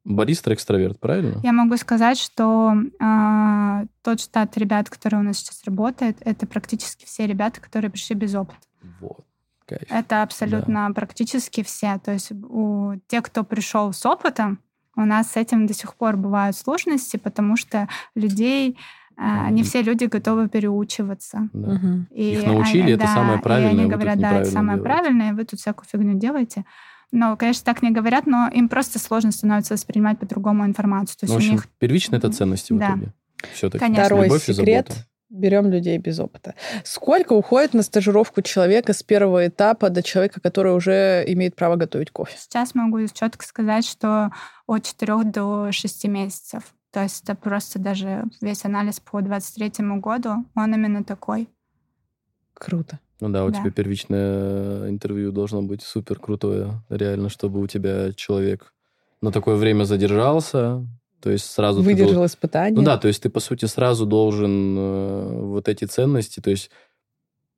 бариста 0.03 0.53
экстраверт, 0.53 0.99
правильно? 0.99 1.39
Я 1.43 1.51
могу 1.51 1.77
сказать, 1.77 2.17
что 2.17 2.73
э, 2.73 3.85
тот 4.01 4.21
штат 4.21 4.57
ребят, 4.57 4.89
который 4.89 5.19
у 5.19 5.23
нас 5.23 5.37
сейчас 5.37 5.63
работает, 5.65 6.17
это 6.21 6.47
практически 6.47 7.05
все 7.05 7.27
ребята, 7.27 7.59
которые 7.59 7.91
пришли 7.91 8.15
без 8.15 8.33
опыта. 8.33 8.59
Вот. 8.99 9.25
Кайф. 9.65 9.83
Это 9.89 10.23
абсолютно 10.23 10.87
да. 10.87 10.93
практически 10.93 11.63
все. 11.63 11.99
То 12.03 12.11
есть 12.11 12.31
у 12.31 12.95
тех, 13.07 13.23
кто 13.23 13.43
пришел 13.43 13.93
с 13.93 14.05
опытом, 14.05 14.59
у 14.95 15.05
нас 15.05 15.31
с 15.31 15.37
этим 15.37 15.67
до 15.67 15.73
сих 15.73 15.95
пор 15.95 16.17
бывают 16.17 16.55
сложности, 16.57 17.17
потому 17.17 17.55
что 17.55 17.87
людей 18.15 18.77
А, 19.24 19.51
не 19.51 19.61
все 19.61 19.84
люди 19.84 20.05
готовы 20.05 20.49
переучиваться. 20.49 21.49
Да. 21.53 21.80
И 22.09 22.34
Их 22.34 22.45
научили, 22.47 22.82
они- 22.82 22.91
это 22.93 23.03
да, 23.03 23.13
самое 23.13 23.39
правильное, 23.39 23.74
И 23.74 23.80
они 23.82 23.89
говорят, 23.89 24.19
да, 24.19 24.39
это 24.39 24.49
самое 24.49 24.78
делаете. 24.80 24.84
правильное, 24.84 25.34
вы 25.34 25.43
тут 25.45 25.59
всякую 25.59 25.86
фигню 25.88 26.17
делаете. 26.17 26.65
Но, 27.11 27.36
конечно, 27.38 27.63
так 27.65 27.84
не 27.84 27.91
говорят, 27.91 28.26
но 28.26 28.49
им 28.51 28.67
просто 28.67 28.97
сложно 28.97 29.32
становится 29.32 29.74
воспринимать 29.76 30.17
по-другому 30.17 30.65
информацию. 30.65 31.17
То 31.19 31.26
Ну, 31.28 31.34
есть 31.34 31.34
в 31.34 31.36
у 31.36 31.38
общем, 31.38 31.51
них 31.53 31.67
первично 31.78 32.15
это 32.15 32.32
ценности 32.32 32.74
в 32.74 32.80
Да. 32.80 32.88
итоге. 32.91 33.13
Все-таки. 33.53 33.84
Конечно. 33.84 34.05
Второй 34.05 34.24
Любовь 34.26 34.49
и 34.49 34.53
секрет. 34.53 34.88
забота. 34.88 35.05
Берем 35.30 35.69
людей 35.69 35.97
без 35.97 36.19
опыта. 36.19 36.55
Сколько 36.84 37.34
уходит 37.34 37.74
на 37.74 37.84
стажировку 37.84 38.41
человека 38.41 38.91
с 38.93 39.01
первого 39.03 39.47
этапа 39.47 39.89
до 39.89 40.01
человека, 40.03 40.41
который 40.41 40.74
уже 40.76 41.24
имеет 41.28 41.55
право 41.55 41.76
готовить 41.76 42.11
кофе? 42.11 42.36
сейчас 42.38 42.76
могу 42.76 42.99
четко 43.07 43.45
сказать, 43.45 43.86
что 43.86 44.32
от 44.67 44.84
4 44.84 45.24
до 45.24 45.72
6 45.72 46.07
месяцев. 46.07 46.63
То 46.91 47.01
есть 47.03 47.23
это 47.23 47.35
просто 47.35 47.79
даже 47.79 48.25
весь 48.41 48.65
анализ 48.65 48.99
по 48.99 49.21
23 49.21 49.71
году, 49.99 50.45
он 50.55 50.73
именно 50.75 51.03
такой. 51.03 51.47
Круто. 52.53 52.99
Ну 53.21 53.29
да, 53.29 53.45
у 53.45 53.49
Да. 53.51 53.59
тебя 53.59 53.71
первичное 53.71 54.89
интервью 54.89 55.31
должно 55.31 55.61
быть 55.61 55.83
супер 55.83 56.19
крутое, 56.19 56.81
реально, 56.89 57.29
чтобы 57.29 57.61
у 57.61 57.67
тебя 57.67 58.11
человек 58.13 58.73
на 59.21 59.31
такое 59.31 59.55
время 59.55 59.83
задержался, 59.83 60.85
то 61.21 61.29
есть 61.29 61.45
сразу 61.45 61.81
ты 61.83 61.89
дол- 61.89 61.95
Выдержал 61.95 62.25
испытание. 62.25 62.75
Ну 62.75 62.83
да, 62.83 62.97
то 62.97 63.07
есть 63.07 63.21
ты, 63.21 63.29
по 63.29 63.39
сути, 63.39 63.65
сразу 63.65 64.05
должен 64.07 64.75
э, 64.77 65.39
вот 65.43 65.69
эти 65.69 65.85
ценности, 65.85 66.39
то 66.39 66.49
есть, 66.49 66.71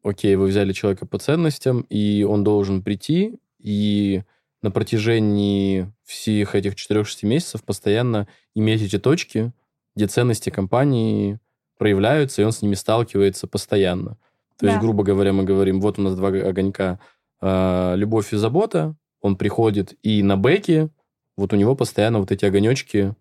окей, 0.03 0.35
вы 0.35 0.47
взяли 0.47 0.73
человека 0.73 1.05
по 1.05 1.17
ценностям, 1.17 1.81
и 1.89 2.23
он 2.23 2.43
должен 2.43 2.83
прийти, 2.83 3.39
и 3.59 4.23
на 4.61 4.69
протяжении 4.69 5.91
всех 6.13 6.55
этих 6.55 6.75
4-6 6.75 7.25
месяцев 7.25 7.63
постоянно 7.63 8.27
иметь 8.55 8.81
эти 8.81 8.99
точки, 8.99 9.51
где 9.95 10.07
ценности 10.07 10.49
компании 10.49 11.39
проявляются, 11.77 12.41
и 12.41 12.45
он 12.45 12.51
с 12.51 12.61
ними 12.61 12.75
сталкивается 12.75 13.47
постоянно. 13.47 14.17
То 14.57 14.67
есть, 14.67 14.77
Да. 14.77 14.81
грубо 14.81 15.03
говоря, 15.03 15.33
мы 15.33 15.43
говорим, 15.43 15.81
вот 15.81 15.99
у 15.99 16.01
нас 16.01 16.15
два 16.15 16.29
огонька, 16.29 16.99
э, 17.41 17.93
любовь 17.97 18.33
и 18.33 18.37
забота, 18.37 18.95
он 19.21 19.35
приходит, 19.35 19.93
и 20.03 20.23
на 20.23 20.37
бэке 20.37 20.89
вот 21.35 21.51
у 21.53 21.55
него 21.55 21.75
постоянно 21.75 22.19
вот 22.19 22.31
эти 22.31 22.45
огонечки, 22.45 23.15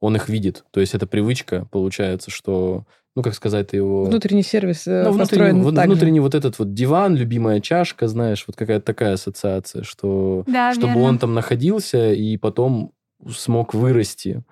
он 0.00 0.16
их 0.16 0.28
видит. 0.28 0.64
То 0.72 0.80
есть 0.80 0.94
это 0.94 1.06
привычка, 1.06 1.66
получается, 1.70 2.30
что, 2.30 2.84
ну, 3.14 3.22
как 3.22 3.34
сказать, 3.34 3.72
его... 3.72 4.04
Внутренний 4.04 4.42
сервис 4.42 4.86
э, 4.86 5.04
Ну, 5.04 5.18
построен 5.18 5.56
внутренний, 5.56 5.62
вот 5.64 5.74
так 5.74 5.84
же. 5.84 5.90
внутренний 5.90 6.20
вот 6.20 6.34
этот 6.34 6.58
вот 6.58 6.72
диван, 6.74 7.14
любимая 7.14 7.60
чашка, 7.60 8.08
знаешь, 8.08 8.44
вот 8.46 8.56
какая-то 8.56 8.84
такая 8.84 9.14
ассоциация, 9.14 9.82
что 9.82 10.44
Да, 10.46 10.72
чтобы 10.72 10.88
верно. 10.94 11.02
он 11.02 11.18
там 11.18 11.34
находился 11.34 12.12
и 12.12 12.36
потом 12.38 12.92
смог 13.30 13.74
вырасти 13.74 14.42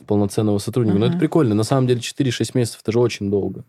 в 0.00 0.04
полноценного 0.06 0.58
сотрудника. 0.58 0.98
Но 0.98 1.06
Ага. 1.06 1.14
это 1.14 1.20
прикольно. 1.20 1.54
На 1.54 1.64
самом 1.64 1.86
деле 1.88 2.00
4-6 2.00 2.50
месяцев 2.54 2.80
это 2.82 2.92
же 2.92 3.00
очень 3.00 3.30
долго. 3.30 3.64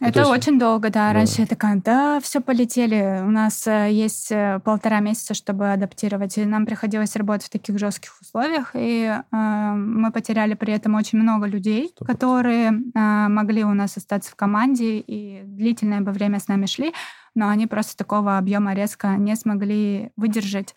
Ну, 0.00 0.06
Это 0.06 0.22
то 0.22 0.32
есть- 0.34 0.48
очень 0.48 0.58
долго, 0.60 0.90
да. 0.90 1.08
Да. 1.08 1.12
Раньше 1.14 1.40
я 1.40 1.46
такая, 1.46 1.76
да, 1.84 2.20
все 2.20 2.40
полетели. 2.40 3.20
У 3.24 3.30
нас 3.30 3.66
э, 3.66 3.88
есть 3.90 4.30
э, 4.30 4.60
полтора 4.64 5.00
месяца, 5.00 5.34
чтобы 5.34 5.72
адаптировать. 5.72 6.38
И 6.38 6.44
нам 6.44 6.66
приходилось 6.66 7.16
работать 7.16 7.46
в 7.46 7.50
таких 7.50 7.78
жестких 7.78 8.16
условиях. 8.20 8.70
И 8.74 9.04
э, 9.10 9.72
мы 9.72 10.12
потеряли 10.12 10.54
при 10.54 10.72
этом 10.72 10.94
очень 10.94 11.18
много 11.18 11.46
людей, 11.46 11.88
Сто 11.88 12.04
процентов. 12.04 12.16
которые 12.16 12.68
э, 12.94 13.28
могли 13.28 13.64
у 13.64 13.74
нас 13.74 13.96
остаться 13.96 14.30
в 14.30 14.36
команде 14.36 14.98
и 14.98 15.42
длительное 15.44 16.00
бы 16.00 16.12
время 16.12 16.38
с 16.38 16.46
нами 16.48 16.66
шли, 16.66 16.92
но 17.34 17.48
они 17.48 17.66
просто 17.66 17.96
такого 17.96 18.38
объема 18.38 18.74
резко 18.74 19.16
не 19.16 19.34
смогли 19.36 20.10
выдержать. 20.16 20.74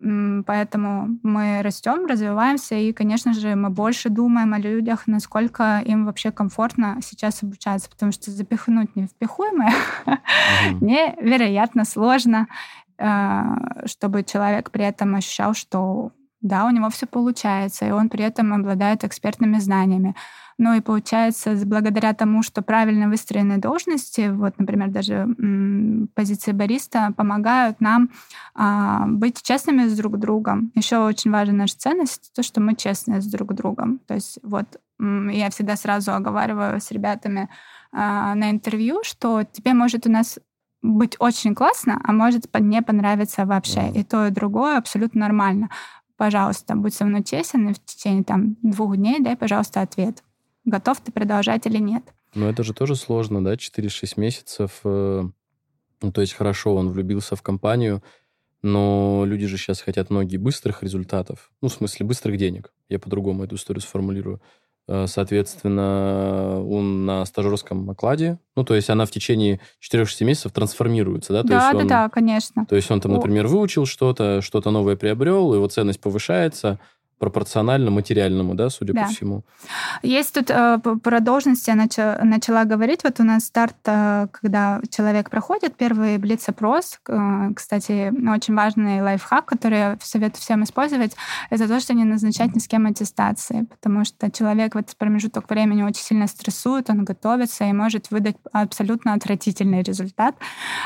Поэтому 0.00 1.18
мы 1.22 1.60
растем, 1.62 2.06
развиваемся, 2.06 2.76
и, 2.76 2.92
конечно 2.92 3.32
же, 3.32 3.54
мы 3.56 3.70
больше 3.70 4.10
думаем 4.10 4.54
о 4.54 4.58
людях, 4.58 5.06
насколько 5.06 5.80
им 5.84 6.06
вообще 6.06 6.30
комфортно 6.30 6.98
сейчас 7.02 7.42
обучаться, 7.42 7.90
потому 7.90 8.12
что 8.12 8.30
запихнуть 8.30 8.94
невпихуемое 8.96 9.72
Мгм. 10.70 10.78
невероятно 10.86 11.84
сложно, 11.84 12.46
э, 12.98 13.42
чтобы 13.86 14.22
человек 14.22 14.70
при 14.70 14.84
этом 14.84 15.14
ощущал, 15.16 15.54
что 15.54 16.12
да, 16.40 16.66
у 16.66 16.70
него 16.70 16.88
все 16.90 17.06
получается, 17.06 17.86
и 17.86 17.90
он 17.90 18.08
при 18.08 18.24
этом 18.24 18.52
обладает 18.52 19.04
экспертными 19.04 19.58
знаниями. 19.58 20.14
Ну 20.56 20.74
и 20.74 20.80
получается, 20.80 21.54
благодаря 21.64 22.14
тому, 22.14 22.42
что 22.42 22.62
правильно 22.62 23.08
выстроены 23.08 23.58
должности, 23.58 24.28
вот, 24.30 24.58
например, 24.58 24.88
даже 24.90 25.14
м, 25.38 26.08
позиции 26.14 26.52
бариста, 26.52 27.12
помогают 27.16 27.80
нам 27.80 28.10
а, 28.54 29.06
быть 29.06 29.42
честными 29.42 29.86
с 29.86 29.96
друг 29.96 30.18
другом. 30.18 30.72
Еще 30.74 30.98
очень 30.98 31.30
важна 31.30 31.54
наша 31.54 31.76
ценность, 31.78 32.32
то, 32.34 32.42
что 32.42 32.60
мы 32.60 32.74
честны 32.74 33.20
с 33.20 33.26
друг 33.26 33.54
другом. 33.54 34.00
То 34.06 34.14
есть 34.14 34.38
вот 34.42 34.66
м, 35.00 35.28
я 35.28 35.50
всегда 35.50 35.76
сразу 35.76 36.12
оговариваю 36.12 36.80
с 36.80 36.90
ребятами 36.90 37.48
а, 37.92 38.34
на 38.34 38.50
интервью, 38.50 39.00
что 39.04 39.44
тебе 39.44 39.74
может 39.74 40.06
у 40.06 40.10
нас 40.10 40.38
быть 40.82 41.16
очень 41.18 41.54
классно, 41.54 42.00
а 42.04 42.12
может 42.12 42.44
не 42.60 42.82
понравиться 42.82 43.44
вообще. 43.46 43.90
И 43.90 44.04
то, 44.04 44.26
и 44.26 44.30
другое 44.30 44.78
абсолютно 44.78 45.20
нормально. 45.22 45.70
Пожалуйста, 46.18 46.74
будь 46.74 46.92
со 46.94 47.04
мной 47.04 47.22
честен, 47.22 47.68
и 47.68 47.72
в 47.72 47.82
течение 47.84 48.24
там, 48.24 48.56
двух 48.62 48.96
дней 48.96 49.20
дай, 49.20 49.36
пожалуйста, 49.36 49.80
ответ. 49.80 50.24
Готов 50.64 51.00
ты 51.00 51.12
продолжать 51.12 51.64
или 51.66 51.78
нет. 51.78 52.02
Но 52.34 52.50
это 52.50 52.62
же 52.64 52.74
тоже 52.74 52.96
сложно, 52.96 53.42
да, 53.42 53.54
4-6 53.56 54.14
месяцев. 54.16 54.80
э, 54.84 55.22
Ну, 56.02 56.12
то 56.12 56.20
есть 56.20 56.34
хорошо, 56.34 56.74
он 56.74 56.90
влюбился 56.90 57.36
в 57.36 57.42
компанию, 57.42 58.02
но 58.62 59.22
люди 59.26 59.46
же 59.46 59.56
сейчас 59.56 59.80
хотят 59.80 60.10
многие 60.10 60.36
быстрых 60.38 60.82
результатов. 60.82 61.52
Ну, 61.62 61.68
в 61.68 61.72
смысле, 61.72 62.04
быстрых 62.04 62.36
денег. 62.36 62.72
Я 62.88 62.98
по-другому 62.98 63.44
эту 63.44 63.54
историю 63.54 63.80
сформулирую. 63.80 64.42
Э, 64.88 65.06
Соответственно, 65.06 66.64
он 66.64 67.04
на 67.04 67.24
стажерском 67.26 67.88
окладе, 67.90 68.38
ну, 68.56 68.64
то 68.64 68.74
есть 68.74 68.88
она 68.90 69.04
в 69.04 69.10
течение 69.10 69.60
4-6 69.80 70.24
месяцев 70.24 70.52
трансформируется, 70.52 71.32
да? 71.32 71.42
То 71.42 71.48
да, 71.48 71.72
да, 71.72 71.78
он, 71.78 71.86
да, 71.86 72.08
конечно. 72.08 72.66
То 72.66 72.74
есть 72.74 72.90
он 72.90 73.00
там, 73.00 73.12
например, 73.12 73.46
выучил 73.46 73.86
что-то, 73.86 74.40
что-то 74.40 74.70
новое 74.70 74.96
приобрел, 74.96 75.54
его 75.54 75.68
ценность 75.68 76.00
повышается 76.00 76.80
пропорционально 77.18 77.90
материальному, 77.90 78.54
да, 78.54 78.70
судя 78.70 78.92
Да. 78.92 79.02
по 79.02 79.08
всему. 79.08 79.42
Есть 80.02 80.34
тут 80.34 80.50
э, 80.50 80.78
про 80.78 81.20
должности 81.20 81.70
я 81.70 81.76
начала, 81.76 82.18
начала 82.22 82.64
говорить. 82.64 83.04
Вот 83.04 83.20
у 83.20 83.24
нас 83.24 83.44
старт, 83.44 83.76
э, 83.86 84.28
когда 84.30 84.80
человек 84.90 85.30
проходит 85.30 85.76
первый 85.76 86.18
блиц-опрос. 86.18 87.00
Э, 87.08 87.50
Кстати, 87.54 88.12
очень 88.34 88.54
важный 88.54 89.02
лайфхак, 89.02 89.46
который 89.46 89.78
я 89.78 89.98
советую 90.00 90.40
всем 90.40 90.62
использовать, 90.62 91.16
это 91.50 91.66
то, 91.66 91.80
что 91.80 91.94
не 91.94 92.04
назначать 92.04 92.54
ни 92.54 92.60
с 92.60 92.68
кем 92.68 92.86
аттестации, 92.86 93.64
потому 93.64 94.04
что 94.04 94.30
человек 94.30 94.74
в 94.74 94.78
этот 94.78 94.96
промежуток 94.96 95.50
времени 95.50 95.82
очень 95.82 96.02
сильно 96.02 96.26
стрессует, 96.26 96.90
он 96.90 97.04
готовится 97.04 97.64
и 97.64 97.72
может 97.72 98.10
выдать 98.10 98.36
абсолютно 98.52 99.14
отвратительный 99.14 99.82
результат, 99.82 100.36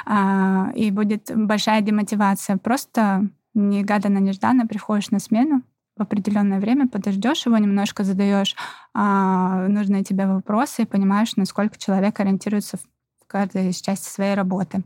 а, 0.07 0.71
и 0.75 0.91
будет 0.91 1.31
большая 1.35 1.81
демотивация. 1.83 2.57
Просто 2.57 3.29
негаданно, 3.55 4.19
нежданно 4.19 4.67
приходишь 4.67 5.11
на 5.11 5.19
смену, 5.19 5.63
в 5.97 6.03
определенное 6.03 6.59
время 6.61 6.89
подождешь 6.89 7.47
его, 7.47 7.57
немножко 7.59 8.05
задаешь 8.05 8.57
а, 8.95 9.69
нужные 9.69 10.05
тебе 10.05 10.27
вопросы 10.27 10.83
и 10.83 10.87
понимаешь, 10.87 11.37
насколько 11.37 11.79
человек 11.79 12.19
ориентируется 12.21 12.79
в 12.79 13.27
каждой 13.27 13.73
части 13.73 14.09
своей 14.09 14.35
работы. 14.35 14.83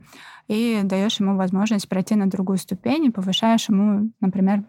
И 0.49 0.81
даешь 0.85 1.19
ему 1.21 1.37
возможность 1.37 1.89
пройти 1.89 2.15
на 2.15 2.29
другую 2.29 2.59
ступень 2.59 3.05
и 3.07 3.11
повышаешь 3.11 3.69
ему, 3.69 4.11
например, 4.21 4.65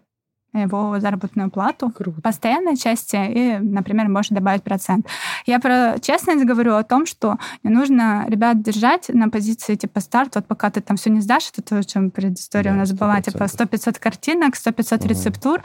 его 0.54 0.98
заработную 0.98 1.50
плату 1.50 1.90
Круто. 1.90 2.22
постоянной 2.22 2.76
части 2.76 3.16
и, 3.16 3.58
например, 3.58 4.08
можешь 4.08 4.30
добавить 4.30 4.62
процент. 4.62 5.06
Я 5.44 5.60
про 5.60 5.98
честность 6.00 6.44
говорю 6.46 6.74
о 6.74 6.82
том, 6.84 7.04
что 7.04 7.36
не 7.62 7.70
нужно 7.70 8.24
ребят 8.28 8.62
держать 8.62 9.10
на 9.10 9.28
позиции 9.28 9.74
типа 9.74 10.00
старт, 10.00 10.36
вот 10.36 10.46
пока 10.46 10.70
ты 10.70 10.80
там 10.80 10.96
все 10.96 11.10
не 11.10 11.20
сдашь, 11.20 11.50
это 11.52 11.62
то, 11.62 11.76
о 11.76 11.84
чем 11.84 12.10
предыстория 12.10 12.70
Да, 12.72 12.76
у 12.76 12.80
нас 12.80 12.92
была, 12.92 13.20
типа 13.20 13.44
100%. 13.44 13.68
100-500 13.68 13.98
картинок, 14.00 14.56
100-500 14.56 15.00
Мгм. 15.00 15.08
рецептур. 15.08 15.62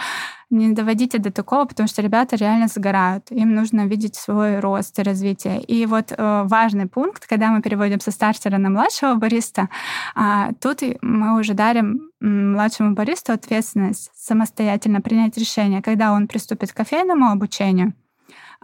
Не 0.53 0.71
доводите 0.71 1.17
до 1.17 1.31
такого, 1.31 1.65
потому 1.65 1.87
что 1.87 2.03
ребята 2.03 2.35
реально 2.35 2.67
сгорают. 2.67 3.31
Им 3.31 3.55
нужно 3.55 3.87
видеть 3.87 4.15
свой 4.15 4.59
рост 4.59 4.99
и 4.99 5.01
развитие. 5.01 5.63
И 5.63 5.87
вот 5.87 6.11
э, 6.15 6.43
важный 6.45 6.85
пункт, 6.85 7.25
когда 7.25 7.49
мы 7.49 7.63
переводим 7.63 7.99
со 7.99 8.11
стартера 8.11 8.59
на 8.59 8.69
младшего 8.69 9.15
бариста, 9.15 9.69
а, 10.13 10.51
тут 10.61 10.83
мы 11.01 11.39
уже 11.39 11.55
дарим 11.55 12.11
младшему 12.19 12.93
баристу 12.93 13.33
ответственность 13.33 14.11
самостоятельно 14.15 15.01
принять 15.01 15.39
решение, 15.39 15.81
когда 15.81 16.13
он 16.13 16.27
приступит 16.27 16.71
к 16.71 16.77
кофейному 16.77 17.31
обучению, 17.31 17.93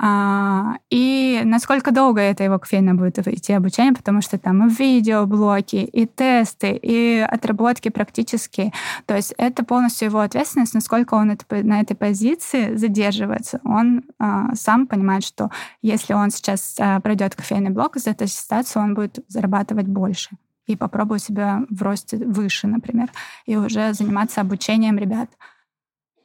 и 0.01 1.41
насколько 1.43 1.91
долго 1.91 2.21
это 2.21 2.43
его 2.43 2.57
кофейное 2.57 2.93
будет 2.93 3.19
идти 3.27 3.53
обучение, 3.53 3.93
потому 3.93 4.21
что 4.21 4.37
там 4.37 4.67
и 4.67 4.69
видеоблоки, 4.71 5.75
и 5.77 6.05
тесты, 6.05 6.71
и 6.71 7.19
отработки 7.19 7.89
практические. 7.89 8.71
То 9.05 9.15
есть 9.15 9.33
это 9.37 9.65
полностью 9.65 10.07
его 10.07 10.19
ответственность, 10.19 10.73
насколько 10.73 11.15
он 11.15 11.31
это- 11.31 11.63
на 11.63 11.81
этой 11.81 11.95
позиции 11.95 12.75
задерживается. 12.75 13.59
Он 13.63 14.03
а, 14.19 14.55
сам 14.55 14.87
понимает, 14.87 15.23
что 15.23 15.49
если 15.81 16.13
он 16.13 16.31
сейчас 16.31 16.75
а, 16.79 16.99
пройдет 17.01 17.35
кофейный 17.35 17.71
блок 17.71 17.97
из 17.97 18.07
этой 18.07 18.27
ситуации, 18.27 18.79
он 18.79 18.93
будет 18.93 19.19
зарабатывать 19.27 19.87
больше 19.87 20.29
и 20.65 20.75
попробую 20.75 21.19
себя 21.19 21.63
в 21.69 21.81
росте 21.81 22.17
выше, 22.17 22.67
например, 22.67 23.09
и 23.45 23.57
уже 23.57 23.93
заниматься 23.93 24.41
обучением 24.41 24.97
ребят. 24.97 25.29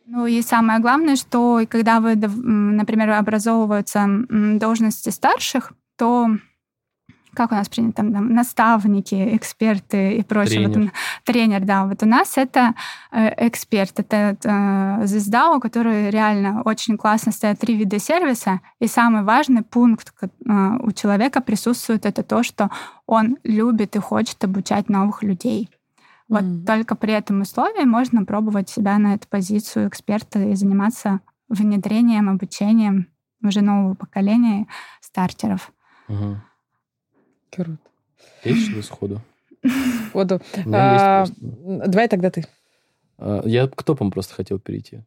Ну 0.07 0.27
и 0.27 0.43
самое 0.43 0.81
главное, 0.81 1.17
что 1.17 1.63
когда 1.69 2.01
вы, 2.01 2.15
например, 2.17 3.11
образовываются 3.11 4.07
должности 4.29 5.11
старших, 5.11 5.73
то 5.97 6.29
как 7.35 7.53
у 7.53 7.55
нас 7.55 7.69
принято, 7.69 7.97
там, 7.97 8.13
там 8.13 8.33
наставники, 8.33 9.37
эксперты 9.37 10.17
и 10.17 10.23
прочее. 10.23 10.69
Тренер. 10.69 10.81
Вот, 10.81 10.93
тренер, 11.25 11.61
да. 11.61 11.87
Вот 11.87 12.03
у 12.03 12.07
нас 12.07 12.39
это 12.39 12.75
э, 13.13 13.49
эксперт, 13.49 13.99
это 13.99 14.37
э, 14.43 15.07
звезда, 15.07 15.53
у 15.53 15.61
которой 15.61 16.11
реально 16.11 16.63
очень 16.65 16.97
классно 16.97 17.33
стоят 17.33 17.59
три 17.59 17.75
вида 17.75 17.99
сервиса. 17.99 18.61
И 18.81 18.87
самый 18.87 19.23
важный 19.23 19.63
пункт 19.63 20.15
э, 20.21 20.27
у 20.81 20.93
человека 20.93 21.41
присутствует, 21.41 22.07
это 22.07 22.23
то, 22.23 22.43
что 22.43 22.71
он 23.07 23.37
любит 23.43 23.97
и 23.97 23.99
хочет 23.99 24.43
обучать 24.45 24.89
новых 24.89 25.23
людей. 25.23 25.69
Вот 26.29 26.43
mm. 26.43 26.65
только 26.65 26.95
при 26.97 27.13
этом 27.13 27.43
условии 27.43 27.85
можно 27.85 28.25
пробовать 28.25 28.69
себя 28.69 28.99
на 28.99 29.15
эту 29.15 29.29
позицию 29.29 29.89
эксперта 29.89 30.39
и 30.41 30.55
заниматься 30.55 31.21
внедрением, 31.49 32.31
обучением 32.31 33.09
уже 33.43 33.61
нового 33.61 33.95
поколения 33.95 34.67
стартеров. 35.01 35.73
Угу. 36.09 36.37
Круто. 37.51 37.79
Есть 38.43 38.71
что 38.71 38.83
сходу? 38.83 39.21
Воду. 40.13 40.41
У 40.65 40.69
меня 40.69 41.23
А. 41.23 41.27
Давай 41.87 42.09
тогда 42.09 42.31
ты. 42.31 42.47
А, 43.19 43.43
Я 43.45 43.69
к 43.69 43.83
топам 43.83 44.11
просто 44.11 44.35
хотел 44.35 44.59
перейти. 44.59 45.03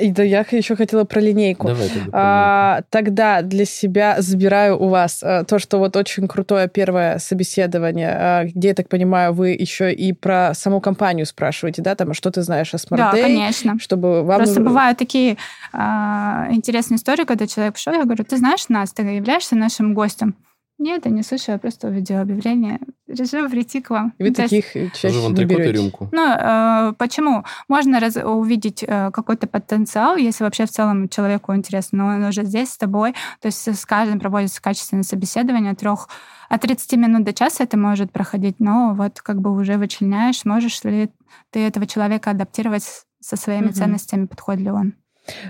И 0.00 0.12
да, 0.12 0.22
я 0.22 0.46
еще 0.48 0.76
хотела 0.76 1.02
про 1.04 1.20
линейку. 1.20 1.66
Давай 1.66 1.88
тогда. 1.88 2.10
про 2.10 2.10
А, 2.12 2.82
тогда 2.90 3.42
для 3.42 3.64
себя 3.64 4.16
забираю 4.20 4.80
у 4.80 4.88
вас 4.88 5.22
а, 5.24 5.42
то, 5.42 5.58
что 5.58 5.78
вот 5.78 5.96
очень 5.96 6.28
крутое 6.28 6.68
первое 6.68 7.18
собеседование, 7.18 8.10
а, 8.10 8.44
где, 8.44 8.68
я 8.68 8.74
так 8.74 8.88
понимаю, 8.88 9.32
вы 9.32 9.50
еще 9.50 9.92
и 9.92 10.12
про 10.12 10.54
саму 10.54 10.80
компанию 10.80 11.26
спрашиваете, 11.26 11.82
да, 11.82 11.96
там, 11.96 12.12
а 12.12 12.14
что 12.14 12.30
ты 12.30 12.42
знаешь 12.42 12.72
о 12.74 12.76
Smart 12.76 12.96
Да, 12.96 13.12
Day, 13.12 13.22
конечно. 13.22 13.76
чтобы 13.80 14.22
вам... 14.22 14.38
Просто 14.38 14.60
бывают 14.60 14.98
такие 14.98 15.36
а, 15.72 16.46
интересные 16.50 16.96
истории, 16.96 17.24
когда 17.24 17.48
человек 17.48 17.74
пришел, 17.74 17.92
я 17.92 18.04
говорю, 18.04 18.22
ты 18.22 18.36
знаешь 18.36 18.68
нас, 18.68 18.92
ты 18.92 19.02
являешься 19.02 19.56
нашим 19.56 19.94
гостем. 19.94 20.36
Нет, 20.82 21.04
я 21.06 21.12
не 21.12 21.22
слышу, 21.22 21.52
я 21.52 21.58
просто 21.58 21.88
увидела 21.88 22.22
объявление. 22.22 22.80
Решила 23.06 23.48
прийти 23.48 23.80
к 23.80 23.90
вам. 23.90 24.14
И 24.18 24.24
вы 24.24 24.30
То 24.32 24.42
есть, 24.42 24.50
таких 24.54 24.72
Тоже 24.72 24.90
чаще 25.00 25.18
вон 25.20 25.34
не 25.34 25.44
берете. 25.44 25.72
рюмку. 25.72 26.08
Ну, 26.12 26.26
э, 26.28 26.92
почему? 26.98 27.44
Можно 27.68 28.00
раз- 28.00 28.16
увидеть 28.16 28.82
э, 28.86 29.10
какой-то 29.12 29.46
потенциал, 29.46 30.16
если 30.16 30.42
вообще 30.42 30.66
в 30.66 30.70
целом 30.70 31.08
человеку 31.08 31.54
интересно, 31.54 31.98
но 31.98 32.06
он 32.16 32.24
уже 32.24 32.44
здесь 32.44 32.70
с 32.70 32.76
тобой. 32.78 33.12
То 33.40 33.46
есть 33.46 33.68
с 33.68 33.86
каждым 33.86 34.18
проводится 34.18 34.60
качественное 34.60 35.04
собеседование 35.04 35.74
трех 35.74 36.08
от 36.48 36.60
30 36.62 36.96
минут 36.96 37.24
до 37.24 37.32
часа 37.32 37.64
это 37.64 37.78
может 37.78 38.10
проходить, 38.12 38.56
но 38.58 38.92
вот 38.94 39.20
как 39.20 39.40
бы 39.40 39.52
уже 39.52 39.76
вычленяешь, 39.78 40.44
можешь 40.44 40.82
ли 40.84 41.10
ты 41.50 41.60
этого 41.60 41.86
человека 41.86 42.30
адаптировать 42.30 42.84
со 43.20 43.36
своими 43.36 43.66
Мгм. 43.66 43.72
ценностями, 43.74 44.26
подходит 44.26 44.62
ли 44.64 44.70
он. 44.70 44.94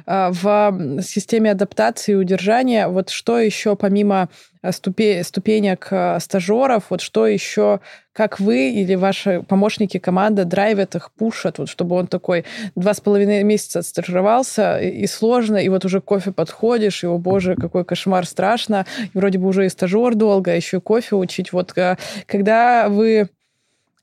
А, 0.07 0.31
В 0.33 1.03
системе 1.03 1.51
адаптации 1.51 2.13
и 2.13 2.17
удержания, 2.17 2.89
вот 2.89 3.11
что 3.11 3.39
еще 3.39 3.77
помимо 3.77 4.29
а, 4.63 4.69
ступе- 4.69 5.23
ступенек 5.23 5.89
а, 5.91 6.19
стажеров, 6.21 6.85
вот 6.91 7.01
что 7.01 7.27
еще, 7.27 7.81
как 8.13 8.41
вы 8.41 8.71
или 8.71 8.95
ваши 8.95 9.43
помощники, 9.43 9.99
команда 9.99 10.45
драйвят 10.45 10.95
их, 10.95 11.11
пушат, 11.13 11.59
вот 11.59 11.69
чтобы 11.69 11.97
он 11.97 12.07
такой 12.07 12.45
два 12.75 12.95
с 12.95 13.01
половиной 13.01 13.43
месяца 13.43 13.81
отстажировался, 13.81 14.79
и, 14.79 15.07
сложно, 15.07 15.57
и 15.57 15.69
вот 15.69 15.85
уже 15.85 16.01
кофе 16.01 16.33
подходишь, 16.33 17.05
и, 17.05 17.07
о 17.07 17.19
боже, 17.19 17.57
какой 17.57 17.85
кошмар, 17.85 18.27
страшно, 18.27 18.87
и 19.13 19.19
вроде 19.19 19.39
бы 19.39 19.49
уже 19.49 19.67
и 19.67 19.69
стажер 19.69 20.15
долго, 20.15 20.53
а 20.53 20.55
еще 20.55 20.79
и 20.79 20.81
кофе 20.81 21.17
учить. 21.17 21.53
Вот 21.53 21.77
а, 21.79 21.97
когда 22.27 22.89
вы 22.89 23.29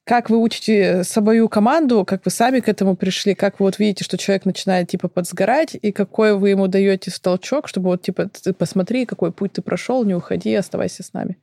как 0.09 0.31
вы 0.31 0.39
учите 0.39 1.03
свою 1.03 1.47
команду, 1.49 2.03
как 2.03 2.25
вы 2.25 2.31
сами 2.31 2.61
к 2.61 2.67
этому 2.67 2.95
пришли, 2.95 3.35
как 3.35 3.59
вы 3.59 3.67
вот 3.67 3.77
видите, 3.77 4.03
что 4.03 4.17
человек 4.17 4.43
начинает 4.43 4.87
типа 4.87 5.07
подсгорать, 5.07 5.77
и 5.79 5.91
какой 5.91 6.35
вы 6.35 6.49
ему 6.49 6.67
даете 6.67 7.11
толчок, 7.21 7.67
чтобы 7.67 7.89
вот 7.89 8.01
типа 8.01 8.27
ты 8.27 8.53
посмотри, 8.53 9.05
какой 9.05 9.31
путь 9.31 9.53
ты 9.53 9.61
прошел, 9.61 10.03
не 10.03 10.15
уходи, 10.15 10.55
оставайся 10.55 11.03
с 11.03 11.13
нами. 11.13 11.37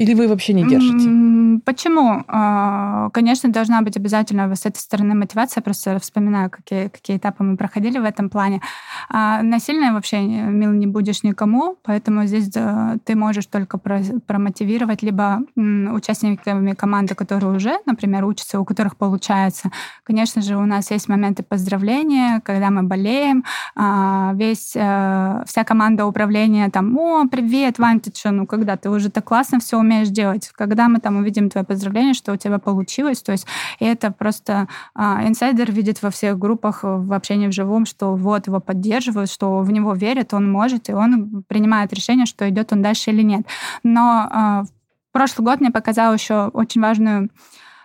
Или 0.00 0.14
вы 0.14 0.28
вообще 0.28 0.54
не 0.54 0.66
держите? 0.66 1.60
Почему? 1.66 2.24
А, 2.26 3.10
Конечно, 3.10 3.50
должна 3.50 3.82
быть 3.82 3.98
обязательно 3.98 4.54
с 4.54 4.64
этой 4.64 4.78
стороны 4.78 5.14
мотивация. 5.14 5.60
Просто 5.62 5.98
вспоминаю, 5.98 6.48
какие, 6.48 6.88
какие 6.88 7.18
этапы 7.18 7.44
мы 7.44 7.58
проходили 7.58 7.98
в 7.98 8.04
этом 8.04 8.30
плане. 8.30 8.62
А 9.10 9.42
Насильно 9.42 9.92
вообще 9.92 10.22
мил 10.22 10.72
не 10.72 10.86
будешь 10.86 11.22
никому, 11.22 11.76
поэтому 11.82 12.24
здесь 12.24 12.48
да, 12.48 12.96
ты 13.04 13.14
можешь 13.14 13.44
только 13.44 13.76
про- 13.76 14.00
промотивировать 14.26 15.02
либо 15.02 15.40
участниками 15.56 16.72
команды, 16.72 17.14
которые 17.14 17.54
уже, 17.54 17.78
например, 17.84 18.24
учатся, 18.24 18.58
у 18.58 18.64
которых 18.64 18.96
получается. 18.96 19.70
Конечно 20.04 20.40
же, 20.40 20.56
у 20.56 20.64
нас 20.64 20.90
есть 20.90 21.08
моменты 21.08 21.42
поздравления, 21.42 22.40
когда 22.42 22.70
мы 22.70 22.84
болеем, 22.84 23.44
а, 23.76 24.32
весь, 24.34 24.72
э, 24.74 25.42
вся 25.46 25.64
команда 25.64 26.06
управления 26.06 26.70
там, 26.70 26.96
о, 26.96 27.26
привет, 27.28 27.78
Вань, 27.78 28.00
ты 28.00 28.10
что, 28.14 28.30
ну 28.30 28.46
когда 28.46 28.78
ты 28.78 28.88
уже 28.88 29.10
так 29.10 29.24
классно 29.24 29.60
все 29.60 29.76
умеешь 29.76 29.89
делать, 30.10 30.50
когда 30.54 30.88
мы 30.88 31.00
там 31.00 31.16
увидим 31.16 31.50
твое 31.50 31.64
поздравление, 31.64 32.14
что 32.14 32.32
у 32.32 32.36
тебя 32.36 32.58
получилось, 32.58 33.22
то 33.22 33.32
есть 33.32 33.46
это 33.78 34.10
просто 34.10 34.68
а, 34.94 35.26
инсайдер 35.26 35.70
видит 35.72 36.02
во 36.02 36.10
всех 36.10 36.38
группах 36.38 36.84
э, 36.84 36.96
в 36.96 37.12
общении 37.12 37.48
вживую, 37.48 37.86
что 37.86 38.14
вот 38.14 38.46
его 38.46 38.60
поддерживают, 38.60 39.30
что 39.30 39.60
в 39.60 39.70
него 39.70 39.94
верят, 39.94 40.34
он 40.34 40.50
может, 40.50 40.88
и 40.88 40.92
он 40.92 41.44
принимает 41.48 41.92
решение, 41.92 42.26
что 42.26 42.48
идет 42.48 42.72
он 42.72 42.82
дальше 42.82 43.10
или 43.10 43.22
нет. 43.22 43.46
Но 43.82 44.28
а, 44.30 44.64
прошлый 45.12 45.44
год 45.44 45.60
мне 45.60 45.70
показал 45.70 46.14
еще 46.14 46.48
очень 46.48 46.80
важную 46.80 47.30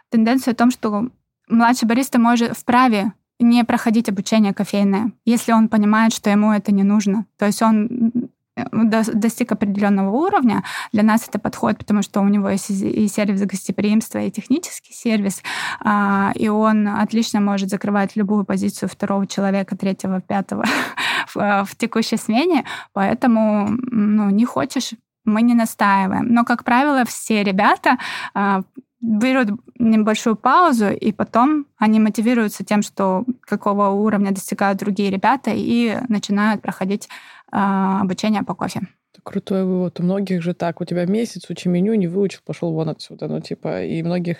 тенденцию 0.10 0.54
о 0.54 0.56
том, 0.56 0.72
что 0.72 1.10
младший 1.48 1.88
бариста 1.88 2.20
может 2.20 2.58
вправе 2.58 3.14
не 3.40 3.64
проходить 3.66 4.10
обучение 4.10 4.54
кофейное, 4.54 5.12
если 5.26 5.52
он 5.52 5.68
понимает, 5.68 6.14
что 6.14 6.30
ему 6.30 6.52
это 6.52 6.74
не 6.74 6.84
нужно. 6.84 7.26
То 7.38 7.46
есть 7.46 7.62
он 7.62 8.30
достиг 8.56 9.52
определенного 9.52 10.12
уровня, 10.12 10.64
для 10.92 11.04
нас 11.04 11.28
это 11.28 11.40
подходит, 11.40 11.80
потому 11.80 12.02
что 12.02 12.22
у 12.22 12.28
него 12.28 12.50
есть 12.50 12.70
и 12.70 13.08
сервис 13.08 13.42
гостеприимства, 13.42 14.20
и 14.20 14.32
технический 14.32 14.94
сервис, 14.94 15.44
а, 15.82 16.32
и 16.36 16.48
он 16.48 16.88
отлично 16.88 17.42
может 17.42 17.70
закрывать 17.70 18.16
любую 18.16 18.46
позицию 18.46 18.90
второго 18.90 19.28
человека, 19.28 19.76
третьего, 19.76 20.22
пятого 20.22 20.64
в, 21.34 21.66
в 21.66 21.76
текущей 21.76 22.18
смене, 22.18 22.64
поэтому 22.94 23.68
ну, 23.70 24.30
не 24.30 24.46
хочешь, 24.46 24.92
мы 25.26 25.42
не 25.42 25.54
настаиваем. 25.54 26.28
Но, 26.28 26.46
как 26.46 26.64
правило, 26.64 27.04
все 27.04 27.44
ребята 27.44 27.98
а, 28.34 28.62
берут 29.02 29.60
небольшую 29.78 30.36
паузу, 30.36 30.90
и 30.90 31.12
потом 31.12 31.68
они 31.78 32.00
мотивируются 32.00 32.64
тем, 32.64 32.82
что 32.82 33.26
какого 33.42 33.90
уровня 33.90 34.32
достигают 34.32 34.80
другие 34.80 35.12
ребята, 35.12 35.52
и 35.54 35.98
начинают 36.08 36.62
проходить 36.62 37.10
а, 37.52 38.02
обучение 38.02 38.44
по 38.44 38.54
кофе. 38.56 38.82
Это 39.14 39.22
крутой 39.24 39.64
вывод. 39.64 40.00
У 40.00 40.04
многих 40.04 40.42
же 40.42 40.54
так. 40.54 40.82
У 40.82 40.86
тебя 40.86 41.06
месяц, 41.06 41.50
учи 41.50 41.70
меню, 41.70 41.94
не 41.94 42.08
выучил, 42.08 42.42
пошел 42.46 42.74
вон 42.74 42.90
отсюда. 42.90 43.28
Ну, 43.28 43.40
типа, 43.40 43.84
и 43.84 44.04
многих 44.04 44.40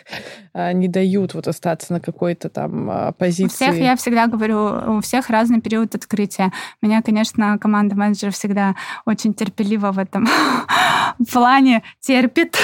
а, 0.54 0.74
не 0.74 0.90
дают 0.90 1.34
вот 1.34 1.48
остаться 1.48 1.94
на 1.94 2.02
какой-то 2.02 2.50
там 2.50 2.90
а, 2.90 3.10
У 3.12 3.14
позиции. 3.14 3.56
всех, 3.56 3.78
я 3.78 3.96
всегда 3.96 4.28
говорю, 4.28 4.98
у 4.98 5.02
всех 5.02 5.30
разный 5.30 5.62
период 5.62 5.96
открытия. 5.96 6.52
Меня, 6.82 7.02
конечно, 7.02 7.58
команда 7.58 7.96
менеджеров 7.96 8.34
всегда 8.34 8.76
очень 9.06 9.34
терпеливо 9.34 9.92
в 9.94 10.00
этом 10.00 10.28
плане 11.32 11.84
терпит. 12.02 12.58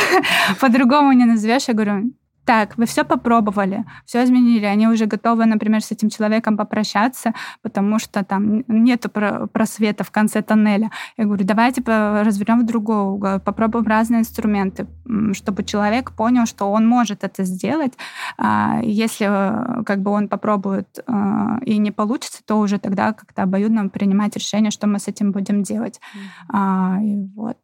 По-другому 0.60 1.14
не 1.14 1.24
назовешь. 1.24 1.70
Я 1.70 1.74
говорю, 1.74 2.12
так, 2.52 2.78
вы 2.78 2.86
все 2.86 3.06
попробовали, 3.06 3.86
все 4.06 4.24
изменили, 4.24 4.66
они 4.66 4.88
уже 4.88 5.06
готовы, 5.06 5.46
например, 5.46 5.82
с 5.82 5.94
этим 5.94 6.10
человеком 6.10 6.58
попрощаться, 6.58 7.34
потому 7.62 7.98
что 7.98 8.26
там 8.26 8.66
нету 8.68 9.10
про- 9.10 9.48
просвета 9.48 10.04
в 10.04 10.12
конце 10.12 10.42
тоннеля. 10.42 10.92
Я 11.18 11.24
говорю, 11.24 11.46
давайте 11.46 11.82
разберем 12.24 12.60
в 12.60 12.66
другой 12.66 13.04
угол, 13.04 13.40
попробуем 13.40 13.88
разные 13.88 14.20
инструменты, 14.20 14.86
чтобы 15.32 15.64
человек 15.64 16.12
понял, 16.12 16.46
что 16.46 16.70
он 16.70 16.86
может 16.86 17.24
это 17.24 17.46
сделать. 17.46 17.94
А, 18.38 18.82
Если 18.84 19.28
э, 19.30 19.84
как 19.86 20.02
бы 20.02 20.12
он 20.12 20.28
попробует 20.28 21.00
э, 21.00 21.66
и 21.66 21.78
не 21.78 21.92
получится, 21.92 22.42
то 22.46 22.60
уже 22.60 22.80
тогда 22.80 23.14
как-то 23.14 23.44
обоюдно 23.44 23.88
принимать 23.88 24.36
решение, 24.36 24.72
что 24.72 24.88
мы 24.88 25.00
с 25.00 25.08
этим 25.08 25.32
будем 25.32 25.64
делать. 25.64 26.02
А, 26.50 26.98
и 27.02 27.16
вот 27.34 27.58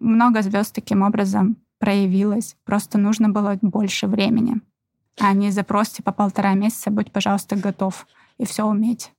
много 0.00 0.42
звезд 0.42 0.74
таким 0.74 1.02
образом 1.02 1.56
проявилось. 1.82 2.56
Просто 2.64 2.98
нужно 2.98 3.28
было 3.28 3.58
больше 3.60 4.06
времени. 4.06 4.60
А 5.18 5.32
не 5.32 5.50
запрос 5.50 5.88
типа 5.88 6.12
полтора 6.12 6.54
месяца, 6.54 6.90
будь, 6.90 7.10
пожалуйста, 7.10 7.56
готов 7.56 8.06
и 8.38 8.44
все 8.44 8.62
уметь. 8.62 9.12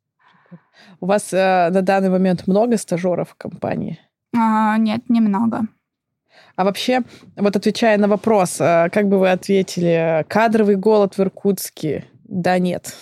У 1.01 1.05
вас 1.05 1.33
э, 1.33 1.69
на 1.71 1.81
данный 1.81 2.09
момент 2.09 2.47
много 2.47 2.77
стажеров 2.77 3.31
в 3.31 3.35
компании? 3.35 3.99
А, 4.33 4.77
нет, 4.77 5.09
немного. 5.09 5.67
А 6.55 6.63
вообще, 6.63 7.01
вот 7.35 7.55
отвечая 7.55 7.97
на 7.97 8.07
вопрос, 8.07 8.61
э, 8.61 8.89
как 8.93 9.09
бы 9.09 9.19
вы 9.19 9.31
ответили, 9.31 10.25
кадровый 10.29 10.77
голод 10.77 11.17
в 11.17 11.19
Иркутске? 11.19 12.05
Да, 12.23 12.59
нет. 12.59 12.95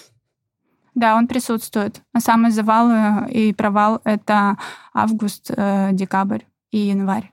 Да, 0.95 1.15
он 1.15 1.27
присутствует. 1.27 2.01
А 2.13 2.19
самый 2.19 2.49
завал 2.49 2.89
э, 2.89 3.31
и 3.31 3.53
провал— 3.53 4.01
это 4.05 4.57
август, 4.91 5.51
э, 5.55 5.89
декабрь 5.91 6.41
и 6.71 6.79
январь. 6.79 7.30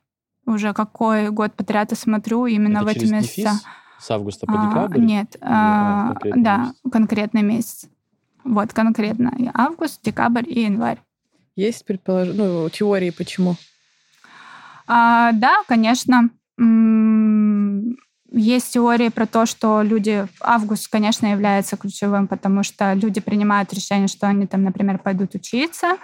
Уже 0.48 0.72
какой 0.72 1.28
год 1.30 1.52
подряд 1.54 1.90
я 1.90 1.96
смотрю 1.96 2.46
именно 2.46 2.78
Это 2.78 2.86
в 2.86 2.88
эти 2.88 2.98
через 3.00 3.10
месяца. 3.10 3.34
дефис? 3.36 3.64
С 4.00 4.10
августа 4.10 4.46
по 4.46 4.54
А, 4.56 4.66
декабрь? 4.66 4.98
Нет, 4.98 5.36
а, 5.42 6.10
а, 6.10 6.14
конкретный 6.14 6.42
да, 6.42 6.58
месяц? 6.58 6.76
конкретный 6.90 7.42
месяц. 7.42 7.88
Вот, 8.44 8.72
конкретно. 8.72 9.34
И 9.36 9.50
август, 9.52 10.02
декабрь 10.02 10.44
и 10.46 10.62
январь. 10.62 11.02
Есть 11.54 11.84
предполож... 11.84 12.28
ну, 12.32 12.70
теории, 12.70 13.10
почему? 13.10 13.56
А, 14.86 15.32
да, 15.32 15.56
конечно. 15.66 16.30
Есть 18.30 18.74
теории 18.74 19.08
про 19.08 19.26
то, 19.26 19.46
что 19.46 19.80
люди... 19.82 20.26
Август, 20.40 20.88
конечно, 20.88 21.26
является 21.26 21.76
ключевым, 21.76 22.28
потому 22.28 22.62
что 22.62 22.92
люди 22.92 23.20
принимают 23.20 23.72
решение, 23.72 24.08
что 24.08 24.26
они 24.26 24.46
там, 24.46 24.64
например, 24.64 24.98
пойдут 24.98 25.34
учиться, 25.34 25.96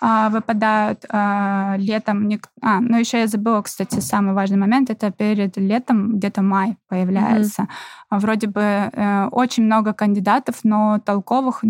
а, 0.00 0.28
выпадают 0.28 1.06
а, 1.08 1.76
летом... 1.78 2.28
А, 2.60 2.80
ну 2.80 2.98
еще 2.98 3.20
я 3.20 3.26
забыла, 3.26 3.62
кстати, 3.62 4.00
самый 4.00 4.34
важный 4.34 4.58
момент, 4.58 4.90
это 4.90 5.10
перед 5.10 5.56
летом 5.56 6.18
где-то 6.18 6.42
май 6.42 6.76
появляется. 6.88 7.62
Mm-hmm. 7.62 7.99
Вроде 8.10 8.48
бы 8.48 8.60
э, 8.60 9.28
очень 9.30 9.64
много 9.64 9.92
кандидатов, 9.92 10.60
но 10.64 11.00
толковых 11.04 11.62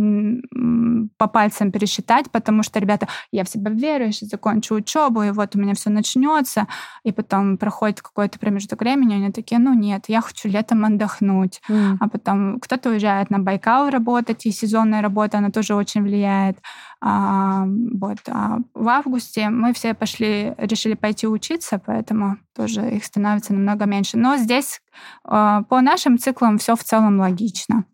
по 1.18 1.26
пальцам 1.26 1.70
пересчитать, 1.70 2.30
потому 2.30 2.62
что 2.62 2.80
ребята, 2.80 3.08
я 3.30 3.44
в 3.44 3.48
себя 3.48 3.70
верю, 3.70 4.06
я 4.06 4.12
сейчас 4.12 4.30
закончу 4.30 4.74
учебу, 4.74 5.22
и 5.22 5.30
вот 5.30 5.54
у 5.54 5.58
меня 5.58 5.74
все 5.74 5.90
начнется, 5.90 6.66
и 7.04 7.12
потом 7.12 7.58
проходит 7.58 8.00
какой-то 8.00 8.38
промежуток 8.38 8.80
времени, 8.80 9.14
они 9.14 9.32
такие, 9.32 9.58
ну 9.58 9.74
нет, 9.74 10.04
я 10.08 10.20
хочу 10.22 10.48
летом 10.48 10.84
отдохнуть, 10.84 11.60
mm. 11.68 11.96
а 12.00 12.08
потом 12.08 12.58
кто-то 12.60 12.90
уезжает 12.90 13.30
на 13.30 13.38
Байкал 13.38 13.90
работать, 13.90 14.46
и 14.46 14.50
сезонная 14.50 15.02
работа, 15.02 15.38
она 15.38 15.50
тоже 15.50 15.74
очень 15.74 16.02
влияет. 16.02 16.58
А, 17.02 17.64
вот. 17.66 18.18
А 18.28 18.58
в 18.74 18.88
августе 18.88 19.48
мы 19.48 19.72
все 19.72 19.94
пошли, 19.94 20.54
решили 20.58 20.94
пойти 20.94 21.26
учиться, 21.26 21.80
поэтому 21.84 22.36
тоже 22.54 22.90
их 22.90 23.04
становится 23.04 23.54
намного 23.54 23.86
меньше. 23.86 24.18
Но 24.18 24.36
здесь 24.36 24.82
а, 25.24 25.62
по 25.62 25.80
нашим 25.80 26.18
циклам 26.18 26.58
все 26.58 26.76
в 26.76 26.84
целом 26.84 27.18
логично. 27.18 27.84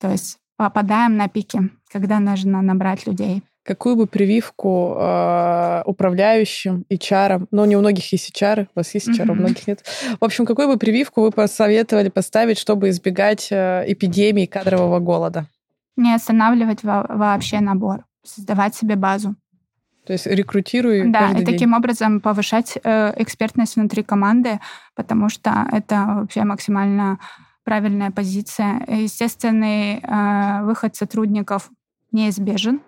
То 0.00 0.10
есть 0.10 0.38
попадаем 0.56 1.16
на 1.16 1.28
пики, 1.28 1.70
когда 1.92 2.18
нужно 2.18 2.62
набрать 2.62 3.06
людей. 3.06 3.42
Какую 3.62 3.96
бы 3.96 4.06
прививку 4.06 4.94
э, 4.98 5.82
управляющим, 5.86 6.84
HR, 6.90 7.46
ну, 7.50 7.64
не 7.64 7.76
у 7.76 7.80
многих 7.80 8.12
есть 8.12 8.30
HR, 8.30 8.64
у 8.64 8.68
вас 8.74 8.92
есть 8.94 9.08
HR, 9.08 9.24
mm-hmm. 9.24 9.30
у 9.30 9.34
многих 9.34 9.66
нет. 9.66 9.82
В 10.20 10.24
общем, 10.24 10.44
какую 10.44 10.68
бы 10.68 10.76
прививку 10.76 11.22
вы 11.22 11.30
посоветовали 11.30 12.10
поставить, 12.10 12.58
чтобы 12.58 12.90
избегать 12.90 13.48
э, 13.50 13.84
эпидемии 13.86 14.44
кадрового 14.44 14.98
голода? 14.98 15.48
Не 15.96 16.14
останавливать 16.14 16.82
во- 16.82 17.06
вообще 17.08 17.60
набор 17.60 18.04
создавать 18.24 18.74
себе 18.74 18.96
базу. 18.96 19.36
То 20.06 20.12
есть 20.12 20.26
рекрутируй 20.26 21.08
Да, 21.10 21.32
и 21.32 21.44
таким 21.44 21.72
образом 21.72 22.20
повышать 22.20 22.76
э, 22.82 23.14
экспертность 23.16 23.76
внутри 23.76 24.02
команды, 24.02 24.60
потому 24.94 25.30
что 25.30 25.66
это 25.72 26.04
вообще 26.06 26.44
максимально 26.44 27.18
правильная 27.64 28.10
позиция. 28.10 28.84
Естественный 28.86 30.00
э, 30.00 30.62
выход 30.64 30.94
сотрудников 30.94 31.70
неизбежен. 32.12 32.82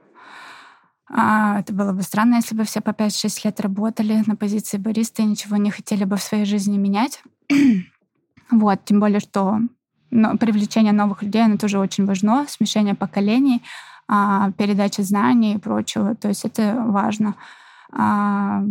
А, 1.09 1.61
это 1.61 1.73
было 1.73 1.93
бы 1.93 2.03
странно, 2.03 2.35
если 2.37 2.55
бы 2.55 2.65
все 2.65 2.83
по 2.83 2.91
5-6 2.91 3.41
лет 3.45 3.61
работали 3.61 4.23
на 4.27 4.37
позиции 4.37 4.77
бариста 4.77 5.23
и 5.23 5.27
ничего 5.27 5.57
не 5.57 5.71
хотели 5.71 6.05
бы 6.05 6.17
в 6.17 6.23
своей 6.23 6.45
жизни 6.45 6.77
менять. 6.77 7.23
вот, 8.51 8.85
тем 8.85 9.01
более, 9.01 9.21
что 9.21 9.61
но 10.11 10.37
привлечение 10.37 10.93
новых 10.93 11.23
людей, 11.23 11.45
оно 11.45 11.57
тоже 11.57 11.79
очень 11.79 12.05
важно, 12.05 12.47
смешение 12.49 12.95
поколений— 12.95 13.63
а, 14.09 14.53
передача 14.53 15.03
знаний 15.03 15.55
и 15.55 15.59
прочего. 15.59 16.15
То 16.15 16.29
есть 16.29 16.45
это 16.45 16.85
важно. 16.87 17.35
А, 17.93 18.63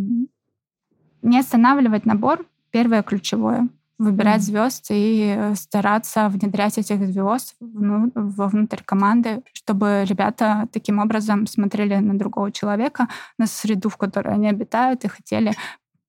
не 1.21 1.39
останавливать 1.39 2.05
набор— 2.05 2.45
первое 2.71 3.03
ключевое. 3.03 3.69
Выбирать 3.97 4.41
mm 4.41 4.45
звезд 4.45 4.87
и 4.89 5.51
стараться 5.55 6.27
внедрять 6.27 6.77
этих 6.77 7.07
звезд 7.07 7.55
вну, 7.61 8.11
вовнутрь 8.13 8.83
команды, 8.83 9.41
чтобы 9.53 10.03
ребята 10.05 10.67
таким 10.73 10.99
образом 10.99 11.47
смотрели 11.47 11.95
на 11.95 12.17
другого 12.19 12.51
человека, 12.51 13.07
на 13.37 13.47
среду, 13.47 13.87
в 13.87 13.95
которой 13.95 14.33
они 14.33 14.49
обитают, 14.49 15.05
и 15.05 15.07
хотели 15.07 15.53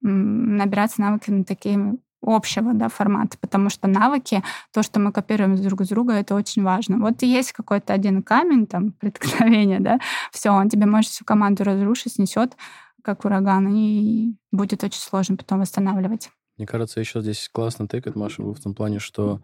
набираться 0.00 1.00
навыками 1.00 1.44
такими 1.44 1.98
общего 2.22 2.74
да, 2.74 2.88
формата, 2.88 3.36
потому 3.40 3.70
что 3.70 3.88
навыки, 3.88 4.42
то, 4.72 4.82
что 4.82 5.00
мы 5.00 5.12
копируем 5.12 5.56
друг 5.56 5.82
с 5.82 5.88
друга, 5.88 6.14
это 6.14 6.34
очень 6.34 6.62
важно. 6.62 6.98
Вот 6.98 7.22
есть 7.22 7.52
какой-то 7.52 7.92
один 7.92 8.22
камень, 8.22 8.66
там, 8.66 8.92
преткновение, 9.00 9.80
да, 9.80 9.98
все, 10.32 10.50
он 10.50 10.68
тебе 10.68 10.86
может 10.86 11.10
всю 11.10 11.24
команду 11.24 11.64
разрушить, 11.64 12.14
снесет, 12.14 12.56
как 13.02 13.24
ураган, 13.24 13.68
и 13.68 14.34
будет 14.50 14.82
очень 14.82 15.00
сложно 15.00 15.36
потом 15.36 15.60
восстанавливать. 15.60 16.30
Мне 16.56 16.66
кажется, 16.66 17.00
еще 17.00 17.20
здесь 17.20 17.48
классно 17.52 17.86
тыкает, 17.86 18.16
Маша, 18.16 18.42
в 18.42 18.58
том 18.58 18.74
плане, 18.74 18.98
что 18.98 19.42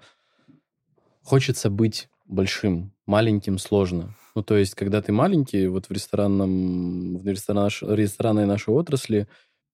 хочется 1.22 1.70
быть 1.70 2.08
большим, 2.26 2.92
маленьким 3.06 3.58
сложно. 3.58 4.14
Ну, 4.34 4.42
то 4.42 4.56
есть, 4.56 4.74
когда 4.74 5.02
ты 5.02 5.12
маленький, 5.12 5.66
вот 5.66 5.86
в 5.86 5.92
ресторанном, 5.92 7.18
в 7.18 7.26
ресторан, 7.26 7.68
ресторанной 7.82 8.46
нашей 8.46 8.72
отрасли, 8.72 9.28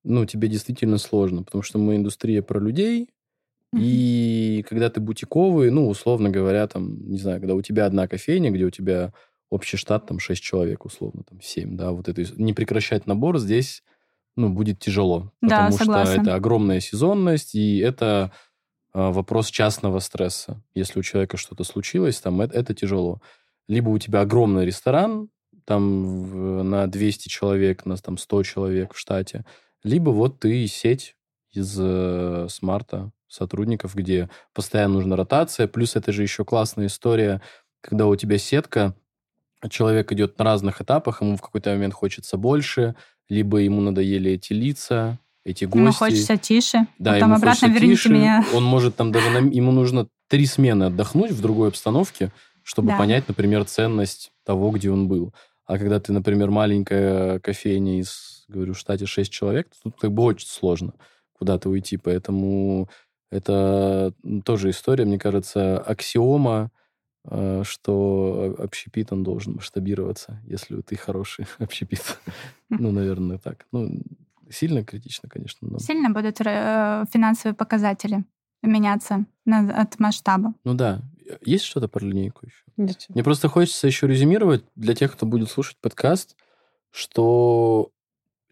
ну, 0.09 0.25
тебе 0.25 0.49
действительно 0.49 0.99
сложно, 0.99 1.43
потому 1.43 1.63
что 1.63 1.79
мы 1.79 1.97
индустрия 1.97 2.43
про 2.43 2.59
людей, 2.59 3.11
mm-hmm. 3.75 3.81
и 3.81 4.65
когда 4.69 4.89
ты 4.89 5.01
бутиковый, 5.01 5.71
ну, 5.71 5.89
условно 5.89 6.31
говоря, 6.31 6.67
там, 6.67 7.09
не 7.09 7.19
знаю, 7.19 7.41
когда 7.41 7.55
у 7.55 7.63
тебя 7.63 7.85
одна 7.85 8.09
кофейня, 8.09 8.51
где 8.51 8.65
у 8.65 8.71
тебя 8.71 9.13
общий 9.51 9.77
штат, 9.77 10.07
там, 10.07 10.19
6 10.19 10.43
человек, 10.43 10.87
условно, 10.87 11.25
там, 11.29 11.41
7, 11.43 11.77
да, 11.77 11.93
вот 11.93 12.09
это, 12.09 12.25
не 12.37 12.55
прекращать 12.55 13.07
набор 13.07 13.39
здесь, 13.39 13.83
ну, 14.35 14.49
будет 14.49 14.79
тяжело, 14.79 15.31
да, 15.43 15.67
потому 15.67 15.79
согласна. 15.79 16.13
что 16.13 16.23
это 16.23 16.35
огромная 16.35 16.81
сезонность, 16.81 17.55
и 17.55 17.79
это 17.79 18.33
э, 18.95 19.11
вопрос 19.11 19.51
частного 19.51 19.99
стресса. 19.99 20.63
Если 20.75 20.99
у 20.99 21.03
человека 21.03 21.37
что-то 21.37 21.65
случилось, 21.65 22.19
там, 22.21 22.41
это, 22.41 22.57
это 22.57 22.75
тяжело. 22.75 23.21
Либо 23.69 23.91
у 23.91 23.99
тебя 23.99 24.23
огромный 24.23 24.65
ресторан, 24.65 25.29
там, 25.67 26.25
в, 26.25 26.63
на 26.63 26.87
200 26.87 27.29
человек, 27.29 27.85
на 27.85 27.97
там, 27.99 28.17
100 28.17 28.43
человек 28.45 28.95
в 28.95 28.99
штате, 28.99 29.45
либо 29.85 30.11
вот 30.11 30.41
ты 30.41 30.67
сеть 30.67 31.17
из 31.53 31.77
э, 31.79 32.47
смарта 32.51 33.11
сотрудников, 33.29 33.95
где 33.95 34.29
постоянно 34.55 34.95
нужна 34.95 35.17
ротация, 35.17 35.67
плюс 35.69 35.97
это 35.97 36.13
же 36.13 36.23
еще 36.23 36.45
классная 36.45 36.87
история, 36.87 37.41
когда 37.81 38.07
у 38.07 38.17
тебя 38.17 38.39
сетка, 38.39 38.95
человек 39.71 40.13
идет 40.13 40.39
на 40.39 40.45
разных 40.45 40.81
этапах, 40.81 41.21
ему 41.23 41.37
в 41.37 41.43
какой-то 41.43 41.71
момент 41.71 41.95
хочется 41.95 42.37
больше, 42.37 42.95
либо 43.29 43.59
ему 43.59 43.81
надоели 43.81 44.33
эти 44.33 44.53
лица, 44.53 45.19
эти 45.45 45.65
гости. 45.65 45.79
Ему 45.79 45.93
хочется 45.93 46.37
тише, 46.37 46.87
да, 46.99 47.15
потом 47.15 47.29
ему 47.31 47.37
обратно 47.37 47.67
верните 47.67 47.95
тише. 47.95 48.09
меня. 48.11 48.45
Он 48.55 48.65
может 48.65 48.97
там 48.97 49.13
даже... 49.13 49.31
На, 49.31 49.39
ему 49.39 49.73
нужно 49.73 50.09
три 50.29 50.47
смены 50.47 50.85
отдохнуть 50.85 51.33
в 51.33 51.41
другой 51.41 51.69
обстановке, 51.69 52.33
чтобы 52.63 52.89
Да. 52.89 52.99
понять, 52.99 53.29
например, 53.29 53.65
ценность 53.65 54.31
того, 54.45 54.71
где 54.71 54.91
он 54.91 55.09
был. 55.09 55.35
А 55.69 55.79
когда 55.79 56.01
ты, 56.01 56.13
например, 56.15 56.51
маленькая 56.51 57.41
кофейня 57.41 58.01
из, 58.01 58.47
говорю, 58.49 58.73
в 58.73 58.79
штате 58.79 59.05
6 59.07 59.31
человек, 59.31 59.69
то 59.69 59.77
тут 59.91 60.01
как 60.01 60.13
бы 60.13 60.23
очень 60.23 60.49
сложно 60.49 60.95
куда-то 61.35 61.69
уйти. 61.69 61.99
Поэтому 61.99 62.89
это 63.31 64.15
тоже 64.47 64.71
история, 64.71 65.05
мне 65.05 65.19
кажется, 65.19 65.79
аксиома, 65.79 66.71
э, 67.31 67.63
что 67.67 68.57
общепит, 68.59 69.13
он 69.13 69.23
должен 69.23 69.57
масштабироваться, 69.57 70.41
если 70.47 70.81
ты 70.81 70.97
хороший 70.97 71.47
общепит. 71.59 72.19
Ну, 72.71 72.91
наверное, 72.91 73.37
так. 73.37 73.67
Ну, 73.71 74.01
сильно 74.51 74.83
критично, 74.85 75.29
конечно. 75.29 75.69
но- 75.69 75.79
Сильно 75.79 76.09
будут 76.09 76.41
э, 76.41 77.05
финансовые 77.13 77.55
показатели 77.55 78.25
меняться 78.63 79.25
на- 79.45 79.81
от 79.81 79.99
масштаба. 79.99 80.55
Ну 80.65 80.75
да. 80.75 81.03
Есть 81.45 81.65
что-то 81.65 81.89
про 81.89 82.05
линейку 82.05 82.47
еще? 82.47 82.63
Нет. 82.77 83.07
Мне 83.11 83.23
просто 83.23 83.49
хочется 83.49 83.87
еще 83.87 84.07
резюмировать 84.07 84.65
для 84.77 84.95
тех, 84.95 85.13
кто 85.13 85.27
будет 85.27 85.51
слушать 85.51 85.77
подкаст, 85.81 86.37
что 86.91 87.91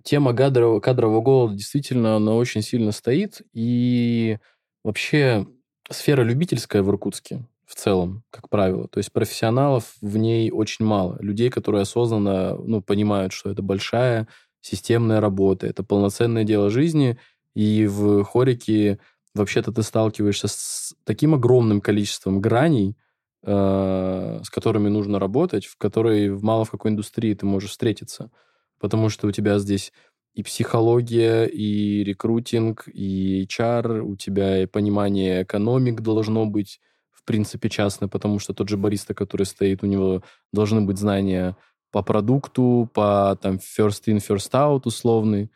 тема 0.02 0.34
кадрового, 0.34 0.80
кадрового 0.80 1.20
голода 1.20 1.54
действительно 1.54 2.16
она 2.16 2.34
очень 2.34 2.62
сильно 2.62 2.92
стоит. 2.92 3.42
И 3.52 4.38
вообще 4.84 5.46
сфера 5.90 6.22
любительская 6.22 6.82
в 6.82 6.90
Иркутске 6.90 7.44
в 7.66 7.74
целом, 7.74 8.22
как 8.30 8.48
правило. 8.48 8.88
То 8.88 8.98
есть 8.98 9.12
профессионалов 9.12 9.94
в 10.00 10.16
ней 10.16 10.50
очень 10.50 10.84
мало. 10.84 11.18
Людей, 11.20 11.50
которые 11.50 11.82
осознанно 11.82 12.56
ну, 12.56 12.80
понимают, 12.80 13.32
что 13.32 13.50
это 13.50 13.62
большая 13.62 14.28
системная 14.60 15.20
работа, 15.20 15.66
это 15.66 15.82
полноценное 15.82 16.44
дело 16.44 16.70
жизни. 16.70 17.18
И 17.54 17.86
в 17.86 18.22
хорике 18.24 18.98
вообще-то 19.36 19.72
ты 19.72 19.82
сталкиваешься 19.82 20.48
с 20.48 20.94
таким 21.04 21.34
огромным 21.34 21.80
количеством 21.80 22.40
граней, 22.40 22.96
э, 23.42 24.40
с 24.42 24.50
которыми 24.50 24.88
нужно 24.88 25.18
работать, 25.18 25.66
в 25.66 25.76
которой 25.76 26.30
мало 26.30 26.64
в 26.64 26.70
какой 26.70 26.90
индустрии 26.90 27.34
ты 27.34 27.46
можешь 27.46 27.70
встретиться. 27.70 28.30
Потому 28.78 29.08
что 29.08 29.28
у 29.28 29.32
тебя 29.32 29.58
здесь 29.58 29.92
и 30.34 30.42
психология, 30.42 31.46
и 31.46 32.04
рекрутинг, 32.04 32.88
и 32.92 33.46
HR, 33.46 34.00
у 34.00 34.16
тебя 34.16 34.62
и 34.62 34.66
понимание 34.66 35.44
экономик 35.44 36.02
должно 36.02 36.44
быть, 36.44 36.78
в 37.10 37.24
принципе, 37.24 37.70
частное, 37.70 38.08
потому 38.08 38.38
что 38.38 38.52
тот 38.52 38.68
же 38.68 38.76
бариста, 38.76 39.14
который 39.14 39.46
стоит, 39.46 39.82
у 39.82 39.86
него 39.86 40.22
должны 40.52 40.82
быть 40.82 40.98
знания 40.98 41.56
по 41.90 42.02
продукту, 42.02 42.90
по 42.92 43.38
там 43.40 43.56
first 43.56 44.04
in, 44.08 44.18
first 44.18 44.50
out 44.52 44.82
условный, 44.84 45.50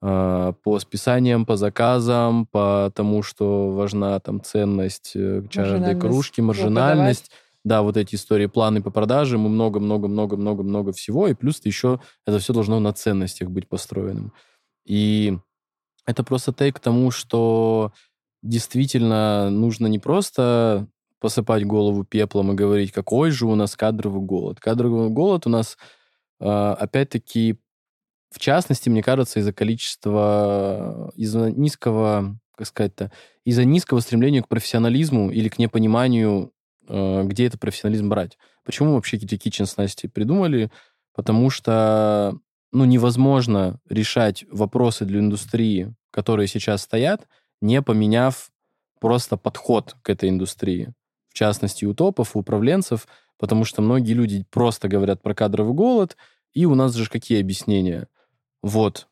по 0.00 0.78
списаниям, 0.80 1.44
по 1.44 1.56
заказам, 1.56 2.46
по 2.46 2.92
тому, 2.94 3.22
что 3.22 3.70
важна 3.70 4.20
там 4.20 4.40
ценность 4.42 5.12
э, 5.16 5.42
чайной 5.50 5.98
кружки, 5.98 6.40
Его 6.40 6.48
маржинальность. 6.48 7.32
да, 7.64 7.82
вот 7.82 7.96
эти 7.96 8.14
истории, 8.14 8.46
планы 8.46 8.80
по 8.80 8.90
продаже, 8.90 9.38
мы 9.38 9.48
много-много-много-много-много 9.48 10.92
всего, 10.92 11.26
и 11.26 11.34
плюс 11.34 11.60
еще 11.64 12.00
это 12.26 12.38
все 12.38 12.52
должно 12.52 12.78
на 12.78 12.92
ценностях 12.92 13.50
быть 13.50 13.68
построенным. 13.68 14.32
И 14.86 15.36
это 16.06 16.22
просто 16.22 16.52
тейк 16.52 16.76
к 16.76 16.80
тому, 16.80 17.10
что 17.10 17.92
действительно 18.42 19.50
нужно 19.50 19.88
не 19.88 19.98
просто 19.98 20.86
посыпать 21.20 21.64
голову 21.64 22.04
пеплом 22.04 22.52
и 22.52 22.54
говорить, 22.54 22.92
какой 22.92 23.30
же 23.30 23.46
у 23.46 23.54
нас 23.54 23.76
кадровый 23.76 24.22
голод. 24.22 24.60
Кадровый 24.60 25.10
голод 25.10 25.46
у 25.46 25.50
нас, 25.50 25.76
а, 26.40 26.74
опять-таки, 26.74 27.58
в 28.30 28.38
частности, 28.38 28.88
мне 28.88 29.02
кажется, 29.02 29.40
из-за 29.40 29.52
количества, 29.52 31.12
из-за 31.16 31.50
низкого, 31.50 32.38
как 32.56 32.66
сказать-то, 32.66 33.12
из-за 33.44 33.64
низкого 33.64 34.00
стремления 34.00 34.42
к 34.42 34.48
профессионализму 34.48 35.30
или 35.30 35.48
к 35.48 35.58
непониманию, 35.58 36.52
а, 36.88 37.24
где 37.24 37.46
этот 37.46 37.60
профессионализм 37.60 38.08
брать. 38.08 38.38
Почему 38.64 38.94
вообще 38.94 39.16
эти 39.16 39.34
kitchen 39.34 39.66
снасти 39.66 40.06
придумали? 40.06 40.70
Потому 41.14 41.50
что 41.50 42.38
ну, 42.70 42.84
невозможно 42.84 43.80
решать 43.88 44.44
вопросы 44.50 45.04
для 45.04 45.20
индустрии, 45.20 45.94
которые 46.10 46.48
сейчас 46.48 46.82
стоят, 46.82 47.26
не 47.60 47.80
поменяв 47.82 48.50
просто 49.00 49.36
подход 49.36 49.96
к 50.02 50.10
этой 50.10 50.28
индустрии 50.28 50.92
частности, 51.38 51.84
у 51.84 51.94
топов, 51.94 52.34
у 52.34 52.40
управленцев, 52.40 53.06
потому 53.38 53.64
что 53.64 53.80
многие 53.80 54.12
люди 54.12 54.44
просто 54.50 54.88
говорят 54.88 55.22
про 55.22 55.34
кадровый 55.34 55.72
голод, 55.72 56.16
и 56.52 56.66
у 56.66 56.74
нас 56.74 56.94
же 56.94 57.08
какие 57.08 57.40
объяснения? 57.40 58.08
Вот, 58.62 59.08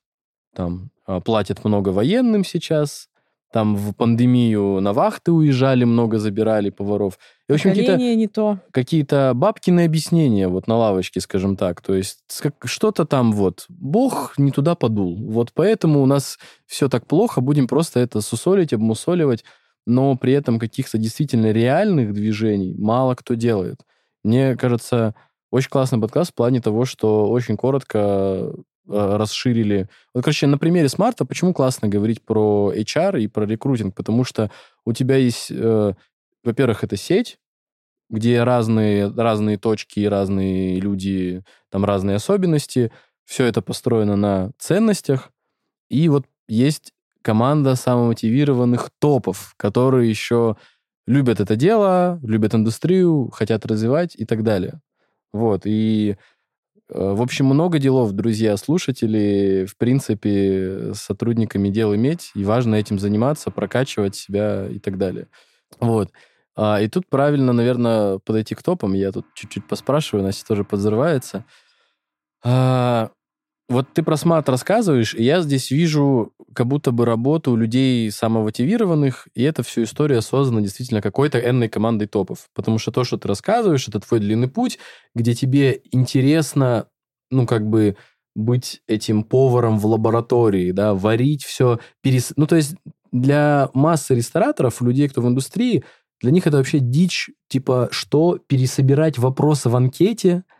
там, 0.54 0.90
а, 1.06 1.20
платят 1.20 1.64
много 1.64 1.90
военным 1.90 2.44
сейчас, 2.44 3.08
там 3.52 3.76
в 3.76 3.94
пандемию 3.94 4.80
на 4.80 4.92
вахты 4.92 5.32
уезжали, 5.32 5.84
много 5.84 6.18
забирали 6.18 6.70
поваров. 6.70 7.18
И, 7.48 7.52
в 7.52 7.54
общем, 7.54 7.70
какие-то, 7.70 8.60
какие-то 8.70 9.32
бабкины 9.34 9.84
объяснения 9.84 10.48
вот 10.48 10.66
на 10.66 10.76
лавочке, 10.76 11.20
скажем 11.20 11.56
так. 11.56 11.80
То 11.80 11.94
есть 11.94 12.18
что-то 12.64 13.06
там 13.06 13.32
вот, 13.32 13.64
бог 13.68 14.34
не 14.36 14.50
туда 14.50 14.74
подул. 14.74 15.16
Вот 15.30 15.52
поэтому 15.54 16.02
у 16.02 16.06
нас 16.06 16.38
все 16.66 16.88
так 16.88 17.06
плохо, 17.06 17.40
будем 17.40 17.68
просто 17.68 18.00
это 18.00 18.20
сусолить, 18.20 18.72
обмусоливать 18.72 19.44
но 19.86 20.16
при 20.16 20.32
этом 20.32 20.58
каких-то 20.58 20.98
действительно 20.98 21.52
реальных 21.52 22.12
движений 22.12 22.74
мало 22.76 23.14
кто 23.14 23.34
делает. 23.34 23.80
Мне 24.24 24.56
кажется, 24.56 25.14
очень 25.50 25.70
классный 25.70 26.00
подкаст 26.00 26.32
в 26.32 26.34
плане 26.34 26.60
того, 26.60 26.84
что 26.84 27.30
очень 27.30 27.56
коротко 27.56 28.52
расширили. 28.88 29.88
Вот, 30.14 30.24
короче, 30.24 30.46
на 30.46 30.58
примере 30.58 30.88
смарта 30.88 31.24
почему 31.24 31.52
классно 31.52 31.88
говорить 31.88 32.22
про 32.22 32.72
HR 32.74 33.20
и 33.20 33.26
про 33.26 33.46
рекрутинг? 33.46 33.94
Потому 33.94 34.24
что 34.24 34.50
у 34.84 34.92
тебя 34.92 35.16
есть, 35.16 35.50
э, 35.50 35.92
во-первых, 36.44 36.84
это 36.84 36.96
сеть, 36.96 37.38
где 38.08 38.42
разные, 38.42 39.08
разные 39.08 39.58
точки 39.58 40.00
и 40.00 40.08
разные 40.08 40.78
люди, 40.80 41.42
там 41.70 41.84
разные 41.84 42.16
особенности. 42.16 42.92
Все 43.24 43.44
это 43.46 43.62
построено 43.62 44.16
на 44.16 44.52
ценностях. 44.58 45.32
И 45.90 46.08
вот 46.08 46.26
есть 46.48 46.92
команда 47.22 47.74
самомотивированных 47.74 48.90
топов, 49.00 49.54
которые 49.56 50.08
еще 50.08 50.56
любят 51.06 51.40
это 51.40 51.56
дело, 51.56 52.20
любят 52.22 52.54
индустрию, 52.54 53.30
хотят 53.30 53.66
развивать 53.66 54.14
и 54.14 54.24
так 54.24 54.42
далее. 54.42 54.80
Вот, 55.32 55.62
и 55.64 56.12
э, 56.12 56.16
в 56.88 57.20
общем, 57.20 57.46
много 57.46 57.78
делов, 57.78 58.12
друзья, 58.12 58.56
слушатели, 58.56 59.66
в 59.66 59.76
принципе, 59.76 60.92
с 60.94 61.00
сотрудниками 61.00 61.68
дел 61.68 61.94
иметь, 61.94 62.30
и 62.34 62.44
важно 62.44 62.76
этим 62.76 62.98
заниматься, 62.98 63.50
прокачивать 63.50 64.14
себя 64.14 64.68
и 64.68 64.78
так 64.78 64.96
далее. 64.96 65.28
Вот. 65.80 66.10
А, 66.56 66.80
и 66.80 66.88
тут 66.88 67.08
правильно, 67.08 67.52
наверное, 67.52 68.18
подойти 68.18 68.54
к 68.54 68.62
топам. 68.62 68.94
Я 68.94 69.12
тут 69.12 69.26
чуть-чуть 69.34 69.66
поспрашиваю, 69.66 70.24
Настя 70.24 70.46
тоже 70.46 70.64
подзрывается. 70.64 71.44
А, 72.44 73.10
вот 73.68 73.88
ты 73.92 74.02
про 74.02 74.16
смарт 74.16 74.48
рассказываешь, 74.48 75.14
и 75.14 75.24
я 75.24 75.40
здесь 75.40 75.70
вижу 75.70 76.32
как 76.54 76.68
будто 76.68 76.92
бы 76.92 77.04
работу 77.04 77.56
людей 77.56 78.10
самомотивированных, 78.10 79.26
и 79.34 79.42
эта 79.42 79.62
всю 79.62 79.82
история 79.82 80.20
создана 80.20 80.60
действительно 80.60 81.02
какой-то 81.02 81.38
энной 81.38 81.68
командой 81.68 82.06
топов. 82.06 82.48
Потому 82.54 82.78
что 82.78 82.92
то, 82.92 83.02
что 83.02 83.18
ты 83.18 83.26
рассказываешь, 83.26 83.88
это 83.88 83.98
твой 83.98 84.20
длинный 84.20 84.48
путь, 84.48 84.78
где 85.14 85.34
тебе 85.34 85.80
интересно, 85.90 86.86
ну, 87.30 87.46
как 87.46 87.68
бы 87.68 87.96
быть 88.36 88.82
этим 88.86 89.24
поваром 89.24 89.78
в 89.78 89.86
лаборатории, 89.86 90.70
да, 90.70 90.94
варить 90.94 91.44
все, 91.44 91.80
перес... 92.02 92.32
Ну, 92.36 92.46
то 92.46 92.56
есть 92.56 92.76
для 93.10 93.70
массы 93.74 94.14
рестораторов, 94.14 94.80
людей, 94.80 95.08
кто 95.08 95.22
в 95.22 95.28
индустрии, 95.28 95.84
для 96.20 96.30
них 96.30 96.46
это 96.46 96.58
вообще 96.58 96.78
дичь, 96.78 97.30
типа, 97.48 97.88
что 97.90 98.38
пересобирать 98.38 99.18
вопросы 99.18 99.68
в 99.68 99.74
анкете– 99.74 100.44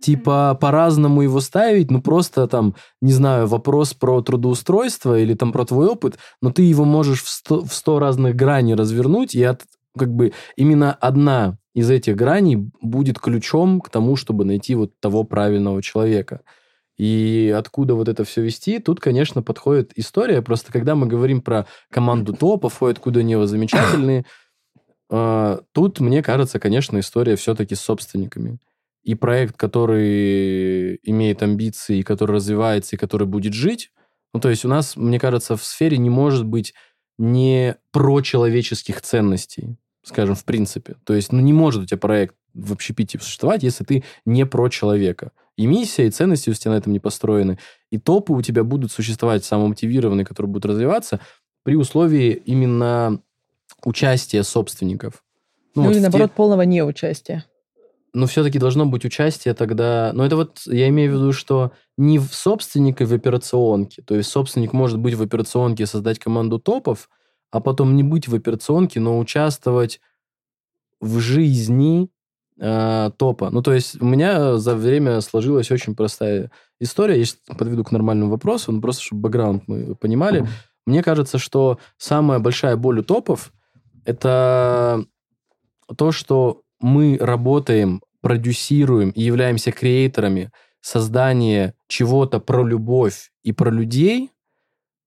типа 0.00 0.56
по-разному 0.60 1.22
его 1.22 1.40
ставить, 1.40 1.90
ну 1.90 2.00
просто 2.00 2.46
там, 2.46 2.74
не 3.00 3.12
знаю, 3.12 3.46
вопрос 3.46 3.94
про 3.94 4.20
трудоустройство 4.22 5.18
или 5.18 5.34
там 5.34 5.52
про 5.52 5.64
твой 5.64 5.88
опыт, 5.88 6.18
но 6.42 6.50
ты 6.50 6.62
его 6.62 6.84
можешь 6.84 7.22
в 7.22 7.28
сто, 7.28 7.64
в 7.64 7.72
сто 7.72 7.98
разных 7.98 8.36
граней 8.36 8.74
развернуть, 8.74 9.34
и 9.34 9.42
от, 9.42 9.62
как 9.96 10.12
бы 10.12 10.32
именно 10.56 10.92
одна 10.92 11.58
из 11.74 11.90
этих 11.90 12.16
граней 12.16 12.70
будет 12.80 13.18
ключом 13.18 13.80
к 13.80 13.88
тому, 13.88 14.16
чтобы 14.16 14.44
найти 14.44 14.74
вот 14.74 14.98
того 15.00 15.24
правильного 15.24 15.82
человека. 15.82 16.40
И 16.96 17.54
откуда 17.56 17.94
вот 17.94 18.08
это 18.08 18.24
все 18.24 18.42
вести, 18.42 18.78
тут, 18.78 19.00
конечно, 19.00 19.42
подходит 19.42 19.92
история. 19.96 20.40
Просто 20.40 20.72
когда 20.72 20.94
мы 20.94 21.06
говорим 21.06 21.42
про 21.42 21.66
команду 21.90 22.32
топов, 22.32 22.82
ой, 22.82 22.92
откуда 22.92 23.20
они 23.20 23.36
замечательные, 23.46 24.24
а, 25.10 25.60
тут, 25.72 26.00
мне 26.00 26.22
кажется, 26.22 26.58
конечно, 26.58 26.98
история 26.98 27.36
все-таки 27.36 27.74
с 27.74 27.80
собственниками 27.80 28.58
и 29.06 29.14
проект, 29.14 29.56
который 29.56 30.98
имеет 31.04 31.40
амбиции, 31.40 32.02
который 32.02 32.32
развивается 32.32 32.96
и 32.96 32.98
который 32.98 33.28
будет 33.28 33.54
жить, 33.54 33.92
ну, 34.34 34.40
то 34.40 34.50
есть 34.50 34.64
у 34.64 34.68
нас, 34.68 34.96
мне 34.96 35.20
кажется, 35.20 35.56
в 35.56 35.64
сфере 35.64 35.96
не 35.96 36.10
может 36.10 36.44
быть 36.44 36.74
не 37.16 37.76
прочеловеческих 37.92 39.00
ценностей, 39.00 39.76
скажем, 40.02 40.34
в 40.34 40.44
принципе. 40.44 40.96
То 41.04 41.14
есть, 41.14 41.30
ну, 41.30 41.40
не 41.40 41.52
может 41.52 41.84
у 41.84 41.86
тебя 41.86 41.98
проект 41.98 42.34
в 42.52 42.72
общепите 42.72 43.20
существовать, 43.20 43.62
если 43.62 43.84
ты 43.84 44.02
не 44.24 44.44
про 44.44 44.68
человека. 44.68 45.30
И 45.56 45.66
миссия, 45.66 46.08
и 46.08 46.10
ценности 46.10 46.50
у 46.50 46.52
тебя 46.52 46.72
на 46.72 46.78
этом 46.78 46.92
не 46.92 46.98
построены. 46.98 47.58
И 47.92 47.98
топы 47.98 48.32
у 48.32 48.42
тебя 48.42 48.64
будут 48.64 48.90
существовать 48.90 49.44
самомотивированные, 49.44 50.26
которые 50.26 50.50
будут 50.50 50.66
развиваться 50.66 51.20
при 51.62 51.76
условии 51.76 52.32
именно 52.32 53.22
участия 53.84 54.42
собственников. 54.42 55.22
Ну, 55.76 55.82
ну 55.82 55.88
вот 55.88 55.92
или, 55.92 56.00
наоборот, 56.00 56.32
те... 56.32 56.36
полного 56.36 56.62
неучастия 56.62 57.44
но 58.16 58.26
все-таки 58.26 58.58
должно 58.58 58.86
быть 58.86 59.04
участие 59.04 59.52
тогда... 59.52 60.10
Но 60.14 60.24
это 60.24 60.36
вот, 60.36 60.62
я 60.64 60.88
имею 60.88 61.12
в 61.12 61.14
виду, 61.16 61.32
что 61.32 61.72
не 61.98 62.18
в 62.18 62.32
собственнике 62.32 63.04
в 63.04 63.12
операционке. 63.12 64.00
То 64.00 64.14
есть 64.14 64.30
собственник 64.30 64.72
может 64.72 64.98
быть 64.98 65.12
в 65.12 65.22
операционке 65.22 65.84
создать 65.84 66.18
команду 66.18 66.58
топов, 66.58 67.10
а 67.50 67.60
потом 67.60 67.94
не 67.94 68.02
быть 68.02 68.26
в 68.26 68.34
операционке, 68.34 69.00
но 69.00 69.18
участвовать 69.18 70.00
в 70.98 71.18
жизни 71.18 72.08
э, 72.58 73.10
топа. 73.18 73.50
Ну, 73.50 73.60
то 73.60 73.74
есть 73.74 74.00
у 74.00 74.06
меня 74.06 74.56
за 74.56 74.74
время 74.76 75.20
сложилась 75.20 75.70
очень 75.70 75.94
простая 75.94 76.50
история. 76.80 77.20
Я 77.20 77.54
подведу 77.54 77.84
к 77.84 77.92
нормальному 77.92 78.30
вопросу, 78.30 78.72
ну, 78.72 78.80
просто 78.80 79.02
чтобы 79.02 79.22
бэкграунд 79.22 79.64
мы 79.68 79.94
понимали. 79.94 80.40
Mm-hmm. 80.40 80.48
Мне 80.86 81.02
кажется, 81.02 81.36
что 81.36 81.78
самая 81.98 82.38
большая 82.38 82.76
боль 82.76 83.00
у 83.00 83.02
топов– 83.02 83.52
это 84.06 85.04
то, 85.98 86.12
что 86.12 86.62
мы 86.80 87.18
работаем 87.20 88.02
продюсируем 88.20 89.10
и 89.10 89.22
являемся 89.22 89.70
креаторами 89.70 90.50
создания 90.80 91.74
чего-то 91.86 92.40
про 92.40 92.64
любовь 92.64 93.30
и 93.44 93.52
про 93.52 93.70
людей, 93.70 94.30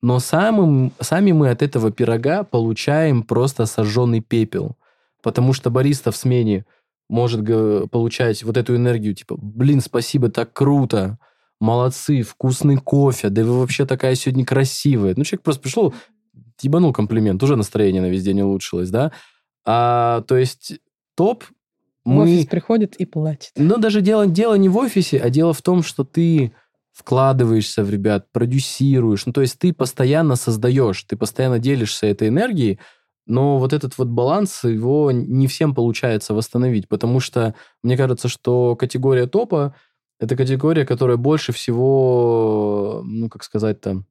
но 0.02 0.20
самым, 0.20 0.94
сами 1.02 1.34
мы 1.34 1.50
от 1.50 1.62
этого 1.62 1.92
пирога 1.92 2.44
получаем 2.44 3.24
просто 3.24 3.66
сожженный 3.66 4.22
пепел. 4.22 4.78
Потому 5.22 5.52
что 5.52 5.70
бариста 5.70 6.12
в 6.12 6.16
смене 6.16 6.66
может 7.10 7.46
получать 7.92 8.44
вот 8.44 8.56
эту 8.56 8.76
энергию, 8.76 9.14
типа, 9.14 9.36
блин, 9.38 9.82
спасибо, 9.82 10.30
так 10.30 10.54
круто, 10.54 11.18
молодцы, 11.60 12.22
вкусный 12.22 12.78
кофе, 12.78 13.30
да 13.30 13.44
вы 13.44 13.60
вообще 13.60 13.86
такая 13.86 14.16
сегодня 14.16 14.46
красивая. 14.46 15.14
Ну, 15.18 15.26
человек 15.26 15.44
просто 15.44 15.62
пришел, 15.62 15.94
ебанул 16.62 16.94
комплимент, 16.94 17.44
уже 17.44 17.58
настроение 17.58 18.02
на 18.02 18.10
весь 18.10 18.24
день 18.24 18.42
улучшилось, 18.42 18.90
да? 18.90 19.12
А, 19.66 20.22
то 20.22 20.38
есть 20.38 20.80
топ 21.16 21.44
мы... 22.10 22.26
В 22.26 22.28
офис 22.28 22.46
приходит 22.46 22.96
и 22.98 23.06
платит. 23.06 23.52
Но 23.56 23.78
даже 23.78 24.02
дело, 24.02 24.28
дело 24.28 24.56
не 24.56 24.70
в 24.70 24.78
офисе, 24.78 25.18
а 25.20 25.30
дело 25.30 25.54
в 25.54 25.62
том, 25.62 25.84
что 25.84 26.04
ты 26.04 26.54
вкладываешься 26.92 27.84
в 27.84 27.90
ребят, 27.90 28.32
продюсируешь. 28.32 29.26
Ну, 29.26 29.32
то 29.32 29.42
есть 29.42 29.58
ты 29.58 29.74
постоянно 29.74 30.36
создаешь, 30.36 31.04
ты 31.04 31.16
постоянно 31.16 31.60
делишься 31.60 32.08
этой 32.08 32.28
энергией, 32.28 32.80
но 33.26 33.58
вот 33.58 33.74
этот 33.74 33.98
вот 33.98 34.08
баланс, 34.08 34.64
его 34.64 35.12
не 35.12 35.48
всем 35.48 35.74
получается 35.74 36.34
восстановить, 36.34 36.90
потому 36.90 37.20
что 37.20 37.56
мне 37.84 37.96
кажется, 37.96 38.28
что 38.28 38.76
категория 38.76 39.28
топа– 39.28 39.76
это 40.20 40.36
категория, 40.36 40.86
которая 40.86 41.16
больше 41.16 41.54
всего, 41.54 43.02
ну, 43.06 43.30
как 43.30 43.44
сказать-то, 43.44 44.04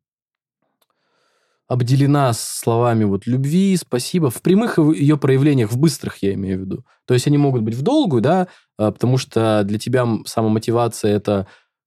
обделена 1.69 2.33
словами 2.33 3.05
вот 3.05 3.27
любви, 3.27 3.77
спасибо, 3.77 4.31
в 4.31 4.41
прямых 4.41 4.79
ее 4.79 5.19
проявлениях, 5.19 5.71
в 5.71 5.79
быстрых 5.79 6.23
я 6.23 6.33
имею 6.33 6.59
в 6.59 6.61
виду. 6.63 6.85
То 7.07 7.15
есть 7.15 7.27
они 7.27 7.37
могут 7.37 7.63
быть 7.63 7.75
в 7.75 7.83
долгую, 7.83 8.23
да, 8.23 8.49
а, 8.79 8.91
потому 8.91 9.19
что 9.19 9.63
для 9.65 9.79
тебя 9.79 10.07
самомотивация– 10.25 11.13
это 11.17 11.47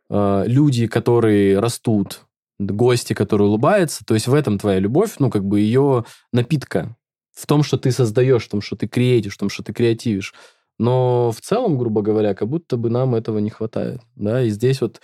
э, 0.10 0.44
люди, 0.46 0.86
которые 0.86 1.60
растут, 1.60 2.22
гости, 2.60 3.14
которые 3.14 3.48
улыбаются. 3.48 4.06
То 4.06 4.14
есть 4.14 4.28
в 4.28 4.34
этом 4.36 4.60
твоя 4.60 4.80
любовь, 4.80 5.16
ну, 5.18 5.32
как 5.32 5.44
бы 5.44 5.60
ее 5.60 6.06
напитка. 6.32 6.96
В 7.34 7.48
том, 7.48 7.64
что 7.64 7.78
ты 7.78 7.92
создаешь, 7.92 8.46
в 8.46 8.50
том, 8.50 8.62
что 8.62 8.76
ты 8.76 8.88
креатишь, 8.88 9.34
в 9.34 9.40
том, 9.40 9.50
что 9.50 9.64
ты 9.64 9.74
креативишь. 9.74 10.34
Но 10.78 11.32
в 11.32 11.42
целом, 11.42 11.78
грубо 11.78 12.02
говоря, 12.02 12.36
как 12.36 12.48
будто 12.48 12.78
бы 12.78 12.90
нам 12.90 13.16
этого 13.16 13.40
не 13.40 13.50
хватает. 13.50 14.02
Да? 14.16 14.44
И 14.44 14.50
здесь 14.50 14.82
вот 14.82 15.02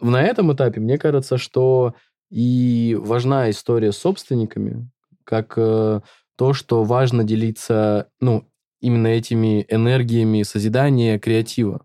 на 0.00 0.22
этом 0.22 0.52
этапе 0.52 0.80
мне 0.80 0.98
кажется, 0.98 1.38
что 1.38 1.94
и 2.30 2.96
важна 3.00 3.50
история 3.50 3.92
с 3.92 3.98
собственниками, 3.98 4.90
как 5.24 5.54
э, 5.56 6.00
то, 6.36 6.52
что 6.52 6.84
важно 6.84 7.24
делиться, 7.24 8.08
ну, 8.20 8.44
именно 8.80 9.08
этими 9.08 9.66
энергиями 9.68 10.42
созидания, 10.42 11.18
креатива. 11.18 11.84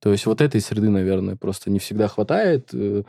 То 0.00 0.12
есть 0.12 0.26
вот 0.26 0.40
этой 0.40 0.60
среды, 0.60 0.90
наверное, 0.90 1.36
просто 1.36 1.70
не 1.70 1.78
всегда 1.78 2.08
хватает. 2.08 2.70
Э, 2.72 3.04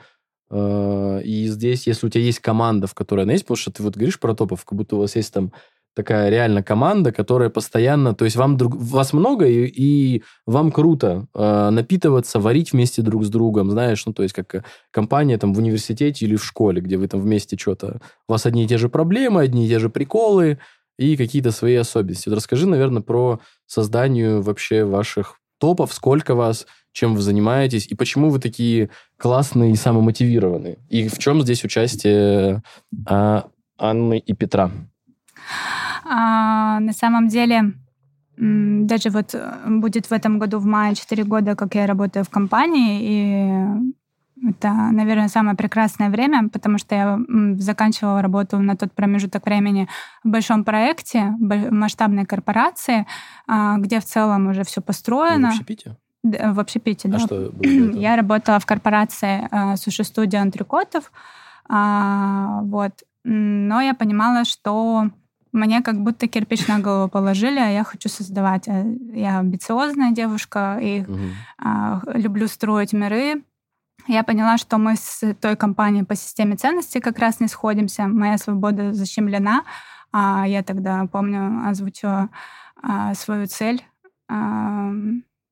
э, 0.50 1.22
и 1.24 1.48
здесь, 1.48 1.88
если 1.88 2.08
у 2.08 2.10
тебя 2.10 2.24
есть 2.24 2.40
команда, 2.40 2.88
в 2.88 2.94
которой 2.94 3.22
она 3.22 3.34
есть, 3.34 3.46
потому 3.46 3.58
что 3.58 3.72
ты 3.72 3.84
вот 3.84 3.96
говоришь 3.96 4.20
про 4.20 4.34
топов, 4.34 4.64
как 4.64 4.78
будто 4.78 4.96
у 4.96 5.00
вас 5.00 5.16
есть 5.16 5.34
там 5.34 5.52
такая 5.96 6.30
реально 6.30 6.62
команда, 6.62 7.12
которая 7.12 7.50
постоянно, 7.50 8.14
то 8.14 8.26
есть 8.26 8.36
вам 8.36 8.58
друг, 8.58 8.76
вас 8.76 9.14
много 9.14 9.48
и, 9.48 9.66
и 9.66 10.24
вам 10.46 10.72
круто 10.72 11.28
э, 11.34 11.70
напитываться, 11.70 12.40
варить 12.40 12.74
вместе 12.74 13.02
друг 13.02 13.24
с 13.24 13.30
другом, 13.30 13.72
знаешь, 13.72 14.06
ну 14.06 14.14
то 14.14 14.22
есть 14.22 14.36
как 14.36 14.66
компания 14.92 15.38
там 15.38 15.54
в 15.54 15.58
университете 15.58 16.26
или 16.26 16.36
в 16.36 16.44
школе, 16.44 16.82
где 16.82 16.98
вы 16.98 17.08
там 17.08 17.22
вместе 17.22 17.58
что-то, 17.58 18.02
у 18.28 18.34
вас 18.34 18.46
одни 18.46 18.66
и 18.66 18.68
те 18.68 18.78
же 18.78 18.90
проблемы, 18.90 19.42
одни 19.42 19.66
и 19.66 19.70
те 19.70 19.80
же 19.80 19.90
приколы 19.90 20.60
и 21.00 21.18
какие-то 21.18 21.52
свои 21.52 21.76
особенности. 21.76 22.30
Вот 22.30 22.36
расскажи, 22.36 22.68
наверное, 22.68 23.02
про 23.02 23.40
создание 23.66 24.42
вообще 24.42 24.84
ваших 24.84 25.40
топов, 25.60 25.94
сколько 25.94 26.36
вас, 26.36 26.68
чем 26.92 27.16
вы 27.16 27.22
занимаетесь 27.22 27.88
и 27.88 27.96
почему 27.96 28.30
вы 28.30 28.40
такие 28.40 28.90
классные 29.18 29.72
и 29.72 29.76
самомотивированные, 29.76 30.78
и 30.90 31.08
в 31.08 31.18
чем 31.20 31.42
здесь 31.42 31.64
участие 31.64 32.64
э, 33.10 33.42
Анны 33.78 34.18
и 34.20 34.34
Петра. 34.34 34.72
А, 36.08 36.80
на 36.80 36.94
самом 36.94 37.28
деле, 37.28 37.74
даже 38.38 39.10
вот 39.10 39.34
э, 39.34 39.54
будет 39.68 40.06
в 40.08 40.12
этом 40.12 40.40
году 40.40 40.60
в 40.60 40.66
мае 40.66 40.96
4 40.96 41.24
года, 41.24 41.56
как 41.56 41.76
я 41.76 41.88
работаю 41.88 42.24
в 42.24 42.30
компании, 42.30 43.00
и 43.02 43.96
это, 44.50 44.70
наверное, 44.92 45.30
самое 45.30 45.56
прекрасное 45.56 46.10
время, 46.10 46.50
потому 46.50 46.78
что 46.78 46.96
я 46.96 47.20
заканчивала 47.58 48.22
работу 48.22 48.60
на 48.60 48.76
тот 48.76 48.92
промежуток 48.92 49.46
времени 49.46 49.88
в 50.24 50.30
большом 50.30 50.64
проекте, 50.64 51.34
масштабной 51.40 52.26
корпорации, 52.26 53.08
а, 53.48 53.78
где 53.78 54.00
в 54.00 54.06
целом 54.06 54.48
уже 54.48 54.64
все 54.64 54.82
построено. 54.82 55.50
в 55.50 55.52
общепите? 55.52 55.96
В 56.24 56.60
общепите, 56.60 57.08
а 57.08 57.12
да. 57.12 57.20
Что 57.20 57.52
я 57.94 58.16
работала 58.16 58.60
в 58.60 58.66
корпорации 58.66 59.48
э, 59.50 59.78
суши-студия 59.78 60.42
Антрикотов. 60.42 61.12
А, 61.70 62.62
вот. 62.64 62.92
Но 63.24 63.82
я 63.82 63.94
понимала, 63.94 64.44
что 64.44 65.10
мне 65.56 65.82
как 65.82 66.02
будто 66.02 66.28
кирпич 66.28 66.68
на 66.68 66.80
голову 66.80 67.10
положили, 67.10 67.60
а 67.60 67.70
я 67.70 67.84
хочу 67.84 68.10
создавать. 68.10 68.68
Э, 68.68 68.86
я 69.14 69.40
амбициозная 69.40 70.12
девушка 70.12 70.78
и 70.82 71.02
угу. 71.02 71.20
а, 71.58 72.02
люблю 72.14 72.48
строить 72.48 72.94
миры. 72.94 73.44
Я 74.08 74.24
поняла, 74.24 74.58
что 74.58 74.78
мы 74.78 74.96
с 74.96 75.34
той 75.42 75.56
компанией 75.56 76.04
по 76.04 76.16
системе 76.16 76.56
ценностей 76.56 77.00
как 77.00 77.18
раз 77.18 77.40
не 77.40 77.48
сходимся. 77.48 78.08
Моя 78.08 78.38
свобода 78.38 78.94
защемлена. 78.94 79.64
А 80.12 80.46
я 80.48 80.64
тогда, 80.64 81.06
помню, 81.12 81.68
озвучила 81.68 82.30
а, 82.82 83.14
свою 83.16 83.48
цель 83.48 83.84
а, 84.28 84.92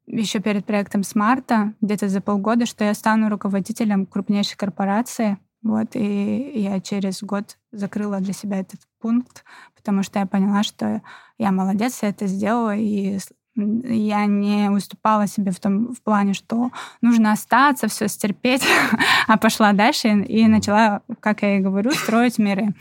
еще 0.06 0.40
перед 0.40 0.66
проектом 0.66 1.04
Смарта, 1.04 1.74
где-то 1.82 2.10
за 2.10 2.22
полгода, 2.22 2.66
что 2.66 2.84
я 2.84 2.94
стану 2.94 3.30
руководителем 3.30 4.06
крупнейшей 4.06 4.58
корпорации. 4.58 5.38
Вот, 5.64 5.96
и 5.96 6.60
я 6.60 6.80
через 6.82 7.24
год 7.24 7.58
закрыла 7.72 8.20
для 8.20 8.34
себя 8.34 8.60
этот 8.60 8.82
пункт, 9.00 9.46
потому 9.76 10.04
что 10.04 10.20
я 10.20 10.26
поняла, 10.26 10.64
что 10.64 11.02
я 11.38 11.52
молодец, 11.52 12.00
я 12.02 12.10
это 12.10 12.28
сделала, 12.28 12.76
и 12.76 13.18
я 13.56 14.26
не 14.26 14.70
уступала 14.70 15.28
себе 15.28 15.52
в 15.52 15.60
том 15.60 15.94
в 15.94 16.02
плане, 16.02 16.34
что 16.34 16.72
нужно 17.02 17.32
остаться, 17.32 17.88
все 17.88 18.08
стерпеть, 18.08 18.64
а 19.28 19.38
пошла 19.38 19.74
дальше 19.74 20.10
и 20.10 20.48
начала, 20.48 21.02
как 21.20 21.44
я 21.44 21.58
и 21.58 21.62
говорю, 21.62 21.92
строить 21.92 22.40
миры. 22.40 22.74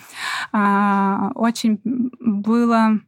А, 0.50 1.30
очень 1.34 1.80
было 1.84 2.98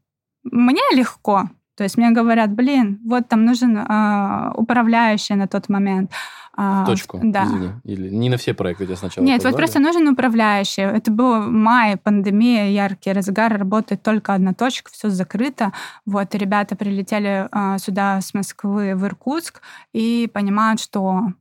мне 0.45 0.83
легко, 0.93 1.49
то 1.77 1.83
есть 1.83 1.97
мне 1.97 2.11
говорят, 2.11 2.53
блин, 2.53 3.01
вот 3.05 3.29
там 3.29 3.45
нужен 3.45 3.77
э, 3.77 4.53
управляющий 4.55 5.35
на 5.35 5.49
тот 5.49 5.69
момент. 5.69 6.13
А, 6.57 6.87
Точку. 6.87 7.21
Да. 7.23 7.45
Извини. 7.45 7.71
Или 7.85 8.09
не 8.11 8.31
на 8.31 8.37
все 8.37 8.55
проекты 8.55 8.87
тебя 8.87 8.97
сначала 8.97 9.25
Нет, 9.25 9.39
позвали? 9.39 9.53
вот 9.53 9.59
просто 9.59 9.81
нужен 9.81 10.07
управляющий. 10.09 10.83
Это 10.83 11.11
был 11.11 11.51
май, 11.51 11.97
пандемия, 11.97 12.69
яркий 12.71 13.13
разгар, 13.13 13.59
работает 13.59 14.03
только 14.03 14.35
одна 14.35 14.55
точка, 14.55 14.91
все 14.93 15.11
закрыто. 15.11 15.73
Вот, 16.07 16.35
и 16.35 16.39
ребята 16.39 16.77
прилетели 16.77 17.49
а, 17.51 17.79
сюда 17.79 18.21
с 18.21 18.35
Москвы 18.35 18.95
в 18.95 19.05
Иркутск 19.05 19.63
и 19.93 20.31
понимают, 20.33 20.81
что 20.81 21.33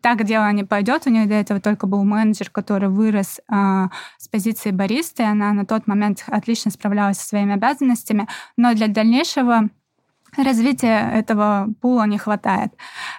так 0.00 0.24
дело 0.24 0.50
не 0.52 0.64
пойдет. 0.64 1.06
У 1.06 1.10
них 1.10 1.28
до 1.28 1.34
этого 1.34 1.60
только 1.60 1.86
был 1.86 2.04
менеджер, 2.04 2.50
который 2.50 2.88
вырос 2.88 3.40
э, 3.40 3.88
с 4.18 4.28
позиции 4.28 4.70
баристы. 4.70 5.22
Она 5.22 5.52
на 5.52 5.66
тот 5.66 5.86
момент 5.86 6.24
отлично 6.28 6.70
справлялась 6.70 7.18
со 7.18 7.28
своими 7.28 7.54
обязанностями, 7.54 8.26
но 8.56 8.74
для 8.74 8.88
дальнейшего 8.88 9.68
развития 10.36 11.10
этого 11.12 11.68
пула 11.80 12.06
не 12.06 12.18
хватает. 12.18 12.72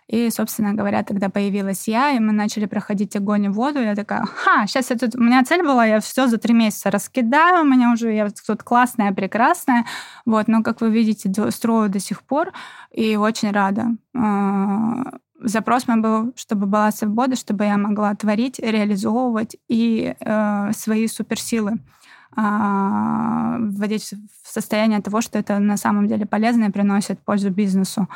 И, 0.07 0.29
собственно 0.29 0.73
говоря, 0.73 1.03
тогда 1.03 1.29
появилась 1.29 1.87
я, 1.87 2.11
и 2.11 2.19
мы 2.19 2.31
начали 2.31 2.65
проходить 2.65 3.15
огонь 3.15 3.45
и 3.45 3.49
воду. 3.49 3.79
Я 3.79 3.95
такая, 3.95 4.25
ха, 4.25 4.65
сейчас 4.67 4.89
я 4.89 4.97
тут... 4.97 5.15
У 5.15 5.21
меня 5.21 5.43
цель 5.43 5.61
была, 5.61 5.85
я 5.85 5.99
все 5.99 6.27
за 6.27 6.37
три 6.37 6.53
месяца 6.53 6.91
раскидаю, 6.91 7.61
у 7.61 7.67
меня 7.67 7.91
уже 7.91 8.13
я 8.13 8.29
тут 8.29 8.63
классная, 8.63 9.11
прекрасная. 9.11 9.85
Вот, 10.25 10.47
но, 10.47 10.63
как 10.63 10.81
вы 10.81 10.89
видите, 10.89 11.31
строю 11.51 11.89
до 11.89 11.99
сих 11.99 12.23
пор, 12.23 12.51
и 12.91 13.15
очень 13.15 13.51
рада. 13.51 13.87
А, 14.15 15.19
запрос 15.39 15.87
мой 15.87 16.01
был, 16.01 16.33
чтобы 16.35 16.65
была 16.65 16.91
свобода, 16.91 17.35
чтобы 17.35 17.65
я 17.65 17.77
могла 17.77 18.15
творить, 18.15 18.59
реализовывать 18.59 19.57
и 19.67 20.15
э, 20.19 20.71
свои 20.73 21.07
суперсилы 21.07 21.79
вводить 22.35 24.13
в 24.43 24.51
состояние 24.51 25.01
того, 25.01 25.21
что 25.21 25.37
это 25.39 25.59
на 25.59 25.77
самом 25.77 26.07
деле 26.07 26.25
полезно 26.25 26.65
и 26.65 26.71
приносит 26.71 27.19
пользу 27.19 27.49
бизнесу. 27.51 28.07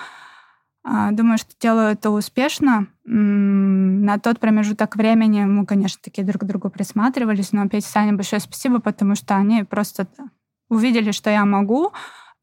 А, 0.84 1.11
думаю, 1.11 1.38
что 1.38 1.49
делаю 1.59 1.89
это 1.89 2.09
успешно. 2.09 2.88
На 3.03 4.18
тот 4.20 4.39
промежуток 4.39 4.95
времени 4.95 5.43
мы, 5.43 5.65
конечно, 5.65 5.99
такие 6.01 6.26
друг 6.26 6.43
к 6.43 6.45
другу 6.45 6.70
присматривались, 6.70 7.51
но 7.51 7.68
Пете 7.68 7.88
Сане 7.88 8.13
большое 8.13 8.39
спасибо, 8.39 8.80
потому 8.80 9.15
что 9.15 9.36
они 9.36 9.63
просто 9.63 10.07
увидели, 10.70 11.11
что 11.11 11.30
я 11.30 11.45
могу, 11.45 11.88
а, 11.88 11.91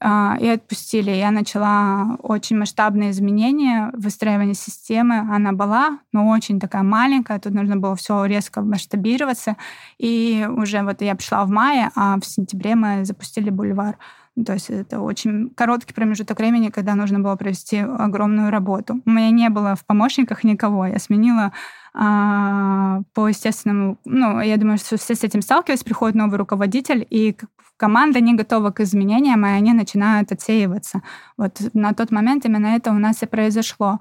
и 0.04 0.48
отпустили. 0.48 1.10
Я 1.10 1.30
начала 1.30 2.16
очень 2.22 2.58
масштабные 2.58 3.10
изменения, 3.10 3.90
выстраивание 3.94 4.54
системы. 4.54 5.18
Она 5.18 5.52
была, 5.52 5.98
но 6.12 6.28
очень 6.28 6.60
такая 6.60 6.82
маленькая. 6.82 7.38
Тут 7.38 7.54
нужно 7.54 7.76
было 7.76 7.96
все 7.96 8.26
резко 8.26 8.60
масштабироваться. 8.60 9.56
И 9.98 10.46
уже 10.48 10.82
вот 10.82 11.00
я 11.00 11.14
пришла 11.14 11.44
в 11.44 11.50
мае, 11.50 11.90
а 11.96 12.18
в 12.20 12.26
сентябре 12.26 12.74
мы 12.74 13.04
запустили 13.06 13.48
бульвар. 13.48 13.96
То 14.44 14.54
есть 14.54 14.68
это 14.68 15.00
очень 15.00 15.50
короткий 15.50 15.94
промежуток 15.94 16.38
времени, 16.38 16.68
когда 16.68 16.96
нужно 16.96 17.20
было 17.20 17.36
провести 17.36 17.78
огромную 17.78 18.50
работу. 18.50 19.00
У 19.06 19.10
меня 19.10 19.30
не 19.30 19.48
было 19.48 19.76
в 19.76 19.86
помощниках 19.86 20.44
никого. 20.44 20.86
Я 20.86 20.98
сменила 20.98 21.52
а, 21.94 23.02
по 23.14 23.28
естественному... 23.28 23.98
Ну, 24.04 24.40
я 24.40 24.56
думаю, 24.56 24.78
что 24.78 24.96
все 24.96 25.14
с 25.14 25.22
этим 25.22 25.42
сталкиваются. 25.42 25.84
Приходит 25.84 26.16
новый 26.16 26.38
руководитель, 26.38 27.06
и 27.08 27.36
команда 27.76 28.20
не 28.20 28.34
готова 28.34 28.70
к 28.70 28.80
изменениям, 28.80 29.46
и 29.46 29.50
они 29.50 29.72
начинают 29.72 30.32
отсеиваться. 30.32 31.02
Вот 31.36 31.60
на 31.72 31.92
тот 31.92 32.10
момент 32.10 32.44
именно 32.44 32.66
это 32.66 32.90
у 32.90 32.98
нас 32.98 33.22
и 33.22 33.26
произошло. 33.26 34.00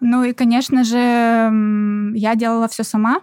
Ну 0.00 0.24
и, 0.24 0.34
конечно 0.34 0.84
же, 0.84 0.98
я 2.14 2.34
делала 2.34 2.68
все 2.68 2.84
сама. 2.84 3.22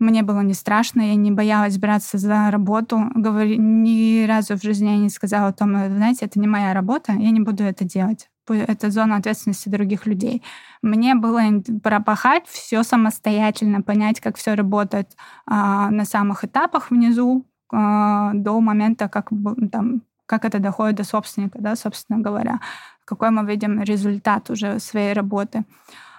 Мне 0.00 0.24
было 0.24 0.40
не 0.40 0.54
страшно, 0.54 1.02
я 1.02 1.14
не 1.14 1.30
боялась 1.30 1.78
браться 1.78 2.18
за 2.18 2.50
работу. 2.50 3.00
Говори, 3.14 3.56
ни 3.56 4.26
разу 4.26 4.58
в 4.58 4.62
жизни 4.62 4.88
я 4.88 4.96
не 4.96 5.10
сказала 5.10 5.48
о 5.48 5.52
том, 5.52 5.70
знаете, 5.70 6.24
это 6.24 6.40
не 6.40 6.48
моя 6.48 6.74
работа, 6.74 7.12
я 7.12 7.30
не 7.30 7.38
буду 7.38 7.62
это 7.62 7.84
делать. 7.84 8.28
Это 8.48 8.90
зона 8.90 9.16
ответственности 9.16 9.68
других 9.68 10.06
людей. 10.06 10.42
Мне 10.82 11.14
было 11.14 11.40
пропахать 11.82 12.46
все 12.46 12.82
самостоятельно, 12.82 13.82
понять, 13.82 14.20
как 14.20 14.36
все 14.36 14.54
работает 14.54 15.16
а, 15.46 15.90
на 15.90 16.04
самых 16.04 16.44
этапах 16.44 16.90
внизу, 16.90 17.46
а, 17.70 18.32
до 18.34 18.60
момента, 18.60 19.08
как, 19.08 19.30
там, 19.70 20.02
как 20.26 20.44
это 20.44 20.58
доходит 20.58 20.96
до 20.96 21.04
собственника, 21.04 21.58
да, 21.60 21.76
собственно 21.76 22.18
говоря, 22.18 22.60
какой 23.04 23.30
мы 23.30 23.46
видим 23.46 23.80
результат 23.80 24.50
уже 24.50 24.78
своей 24.80 25.12
работы. 25.12 25.64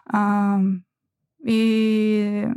А, 0.05 0.59
и 1.43 2.47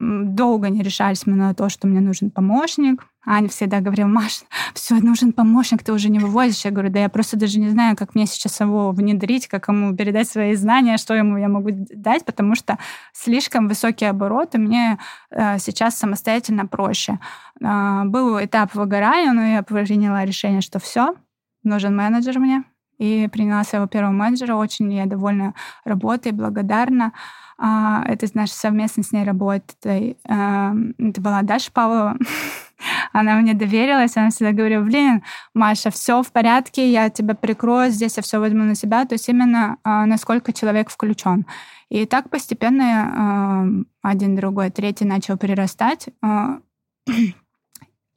долго 0.00 0.70
не 0.70 0.82
решались 0.82 1.26
мы 1.26 1.34
на 1.34 1.54
то, 1.54 1.68
что 1.68 1.88
мне 1.88 2.00
нужен 2.00 2.30
помощник. 2.30 3.04
Аня 3.28 3.48
всегда 3.48 3.80
говорила, 3.80 4.08
Маш, 4.08 4.42
все, 4.72 4.94
нужен 4.94 5.32
помощник, 5.32 5.82
ты 5.82 5.92
уже 5.92 6.08
не 6.08 6.18
вывозишь. 6.18 6.64
Я 6.64 6.70
говорю, 6.70 6.90
да 6.90 7.00
я 7.00 7.08
просто 7.10 7.36
даже 7.36 7.58
не 7.58 7.68
знаю, 7.68 7.94
как 7.94 8.14
мне 8.14 8.24
сейчас 8.24 8.58
его 8.60 8.90
внедрить, 8.92 9.48
как 9.48 9.68
ему 9.68 9.94
передать 9.94 10.28
свои 10.28 10.54
знания, 10.54 10.96
что 10.96 11.14
ему 11.14 11.36
я 11.36 11.48
могу 11.48 11.68
дать, 11.70 12.24
потому 12.24 12.54
что 12.54 12.78
слишком 13.12 13.68
высокие 13.68 14.08
обороты, 14.08 14.56
мне 14.56 14.98
э, 15.30 15.58
сейчас 15.58 15.96
самостоятельно 15.96 16.66
проще. 16.66 17.18
Э, 17.60 18.04
был 18.04 18.42
этап 18.42 18.74
выгорания, 18.74 19.32
но 19.32 19.42
я 19.42 19.62
приняла 19.62 20.24
решение, 20.24 20.62
что 20.62 20.78
все, 20.78 21.14
нужен 21.62 21.94
менеджер 21.94 22.38
мне. 22.38 22.64
И 22.96 23.28
приняла 23.30 23.62
своего 23.62 23.86
первого 23.86 24.10
менеджера. 24.10 24.56
Очень 24.56 24.92
я 24.92 25.06
довольна 25.06 25.54
работой, 25.84 26.32
благодарна. 26.32 27.12
А, 27.56 28.02
это 28.04 28.26
наша 28.34 28.54
совместная 28.54 29.04
с 29.04 29.12
ней 29.12 29.22
работа. 29.22 29.62
Это 29.84 31.20
была 31.20 31.42
Даша 31.42 31.70
Павлова. 31.70 32.16
Она 33.12 33.36
мне 33.36 33.54
доверилась, 33.54 34.16
она 34.16 34.30
всегда 34.30 34.52
говорила, 34.52 34.82
блин, 34.82 35.22
Маша, 35.54 35.90
все 35.90 36.22
в 36.22 36.32
порядке, 36.32 36.90
я 36.90 37.10
тебя 37.10 37.34
прикрою, 37.34 37.90
здесь 37.90 38.16
я 38.16 38.22
все 38.22 38.38
возьму 38.38 38.64
на 38.64 38.74
себя. 38.74 39.04
То 39.04 39.14
есть 39.14 39.28
именно 39.28 39.78
а, 39.84 40.06
насколько 40.06 40.52
человек 40.52 40.90
включен. 40.90 41.46
И 41.88 42.04
так 42.06 42.30
постепенно 42.30 43.84
один, 44.02 44.36
другой, 44.36 44.70
третий 44.70 45.04
начал 45.04 45.36
прирастать. 45.36 46.08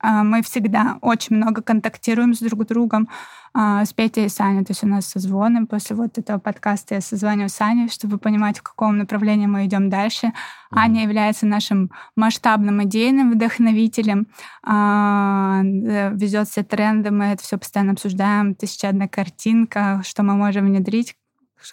А, 0.02 0.24
мы 0.24 0.42
всегда 0.42 0.98
очень 1.02 1.36
много 1.36 1.62
контактируем 1.62 2.34
с 2.34 2.40
друг 2.40 2.66
другом, 2.66 3.08
а, 3.54 3.86
с 3.86 3.94
Петей 3.94 4.26
и 4.26 4.30
Саней. 4.30 4.66
То 4.66 4.72
есть 4.72 4.84
у 4.84 4.88
нас 4.88 5.08
созвоны. 5.08 5.68
После 5.68 5.96
вот 5.96 6.18
этого 6.18 6.40
подкаста 6.40 6.96
я 6.96 7.02
созваниваю 7.02 7.50
с 7.50 7.62
Аней, 7.62 7.90
чтобы 7.90 8.18
понимать, 8.18 8.60
в 8.60 8.64
каком 8.64 8.98
направлении 8.98 9.46
мы 9.46 9.66
идем 9.66 9.90
дальше. 9.90 10.28
Mm-hmm. 10.28 10.78
Аня 10.78 11.04
является 11.04 11.46
нашим 11.46 11.92
масштабным 12.16 12.84
идейным 12.84 13.32
вдохновителем, 13.32 14.28
а, 14.64 15.62
везет 15.64 16.48
все 16.48 16.64
тренды, 16.64 17.12
мы 17.12 17.26
это 17.26 17.44
все 17.44 17.58
постоянно 17.58 17.94
обсуждаем. 17.94 18.56
Тысяча 18.56 18.90
одна 18.90 19.08
картинка, 19.08 20.02
что 20.04 20.24
мы 20.24 20.36
можем 20.36 20.66
внедрить, 20.66 21.16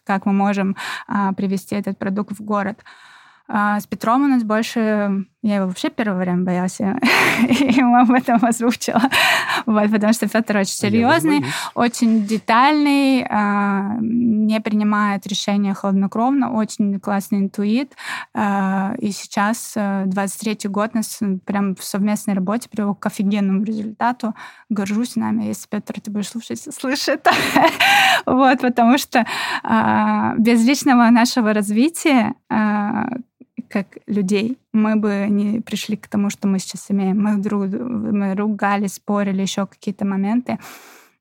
как 0.05 0.27
мы 0.27 0.35
можем 0.35 0.77
привести 1.37 1.75
этот 1.75 1.99
продукт 1.99 2.39
в 2.39 2.45
город. 2.45 2.85
А 3.51 3.81
с 3.81 3.87
Петром 3.87 4.25
у 4.25 4.27
нас 4.27 4.43
больше... 4.43 5.25
Я 5.41 5.57
его 5.57 5.69
вообще 5.69 5.89
первое 5.89 6.19
время 6.19 6.45
боялась, 6.45 6.81
и 6.81 6.85
ему 6.85 7.97
об 7.97 8.11
этом 8.11 8.45
озвучила. 8.45 9.01
Вот, 9.65 9.91
потому 9.91 10.13
что 10.13 10.29
Петр 10.29 10.57
очень 10.59 10.75
а 10.77 10.87
серьезный, 10.89 11.45
очень 11.75 12.27
детальный, 12.27 13.25
а, 13.31 13.97
не 14.01 14.61
принимает 14.61 15.27
решения 15.27 15.73
хладнокровно, 15.73 16.53
очень 16.53 17.01
классный 17.01 17.39
интуит. 17.39 17.95
А, 18.35 18.95
и 18.99 19.13
сейчас, 19.13 19.75
23-й 19.77 20.67
э, 20.67 20.69
год, 20.69 20.95
нас 20.95 21.21
прям 21.47 21.75
в 21.75 21.85
совместной 21.85 22.35
работе 22.35 22.69
привел 22.69 22.95
к 22.95 23.07
офигенному 23.07 23.65
результату. 23.65 24.35
Горжусь 24.69 25.17
нами, 25.17 25.45
если, 25.45 25.69
Петр, 25.69 26.01
ты 26.01 26.11
будешь 26.11 26.29
слушать, 26.29 26.61
слышь 26.61 27.09
это. 27.09 27.31
вот, 28.27 28.61
потому 28.61 28.99
что 28.99 29.25
без 30.37 30.67
личного 30.67 31.09
нашего 31.11 31.55
развития 31.55 32.35
как 33.69 33.99
людей, 34.07 34.59
мы 34.73 34.97
бы 34.97 35.27
не 35.29 35.61
пришли 35.61 35.97
к 35.97 36.09
тому, 36.09 36.31
что 36.31 36.49
мы 36.49 36.59
сейчас 36.59 36.91
имеем. 36.91 37.23
Мы 37.23 37.37
друг 37.37 37.67
мы 37.69 38.35
ругались, 38.35 38.95
спорили, 38.95 39.43
еще 39.43 39.67
какие-то 39.67 40.05
моменты 40.05 40.59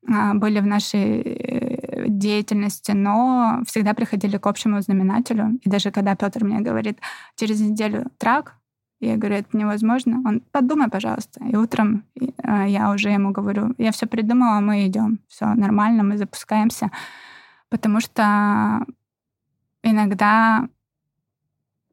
а, 0.06 0.34
были 0.34 0.60
в 0.60 0.66
нашей 0.66 1.20
э, 1.20 2.08
деятельности, 2.08 2.92
но 2.92 3.60
всегда 3.66 3.94
приходили 3.94 4.38
к 4.38 4.46
общему 4.46 4.80
знаменателю. 4.80 5.58
И 5.62 5.70
даже 5.70 5.90
когда 5.90 6.14
Петр 6.16 6.44
мне 6.44 6.60
говорит, 6.60 6.98
через 7.36 7.60
неделю 7.60 8.06
трак, 8.18 8.54
я 9.00 9.16
говорю, 9.16 9.36
это 9.36 9.56
невозможно. 9.56 10.22
Он, 10.24 10.40
подумай, 10.50 10.88
пожалуйста. 10.88 11.44
И 11.44 11.56
утром 11.56 12.04
а, 12.42 12.66
я 12.66 12.90
уже 12.90 13.10
ему 13.10 13.30
говорю, 13.30 13.74
я 13.78 13.92
все 13.92 14.06
придумала, 14.06 14.60
мы 14.60 14.86
идем. 14.86 15.20
Все 15.28 15.46
нормально, 15.54 16.02
мы 16.02 16.16
запускаемся. 16.16 16.90
Потому 17.68 18.00
что 18.00 18.84
иногда 19.82 20.68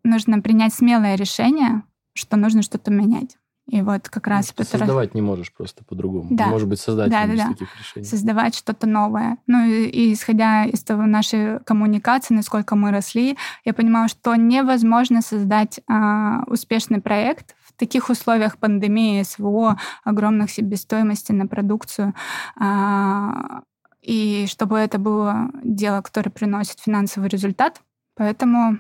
нужно 0.06 0.42
принять 0.42 0.74
смелое 0.74 1.16
решение, 1.16 1.84
что 2.14 2.38
нужно 2.38 2.62
что-то 2.62 2.92
менять. 2.92 3.38
И 3.68 3.82
вот 3.82 4.10
как 4.10 4.28
раз... 4.28 4.48
Ты 4.48 4.58
Петр... 4.58 4.78
создавать 4.78 5.16
не 5.16 5.22
можешь 5.22 5.52
просто 5.52 5.84
по-другому. 5.84 6.28
Да. 6.30 6.48
Может 6.48 6.68
быть, 6.68 6.80
создать 6.80 7.10
да, 7.10 7.26
да, 7.26 7.36
да. 7.36 7.48
таких 7.50 7.80
решений. 7.80 8.06
Создавать 8.06 8.56
что-то 8.56 8.86
новое. 8.86 9.38
Ну 9.48 9.66
и, 9.66 9.86
и 9.86 10.14
исходя 10.14 10.66
из 10.66 10.84
того 10.84 11.04
нашей 11.04 11.60
коммуникации, 11.62 12.36
насколько 12.36 12.76
мы 12.76 12.92
росли, 12.92 13.38
я 13.64 13.74
понимаю, 13.74 14.08
что 14.08 14.36
невозможно 14.36 15.22
создать 15.22 15.80
а, 15.88 16.44
успешный 16.46 17.02
проект 17.02 17.56
в 17.64 17.74
таких 17.74 18.10
условиях 18.10 18.58
пандемии, 18.60 19.24
СВО, 19.24 19.80
огромных 20.04 20.52
себестоимости 20.52 21.32
на 21.32 21.48
продукцию. 21.48 22.14
А, 22.58 23.62
и 24.04 24.46
чтобы 24.48 24.78
это 24.78 25.00
было 25.00 25.50
дело, 25.64 26.02
которое 26.02 26.30
приносит 26.30 26.80
финансовый 26.80 27.30
результат. 27.30 27.82
Поэтому 28.16 28.78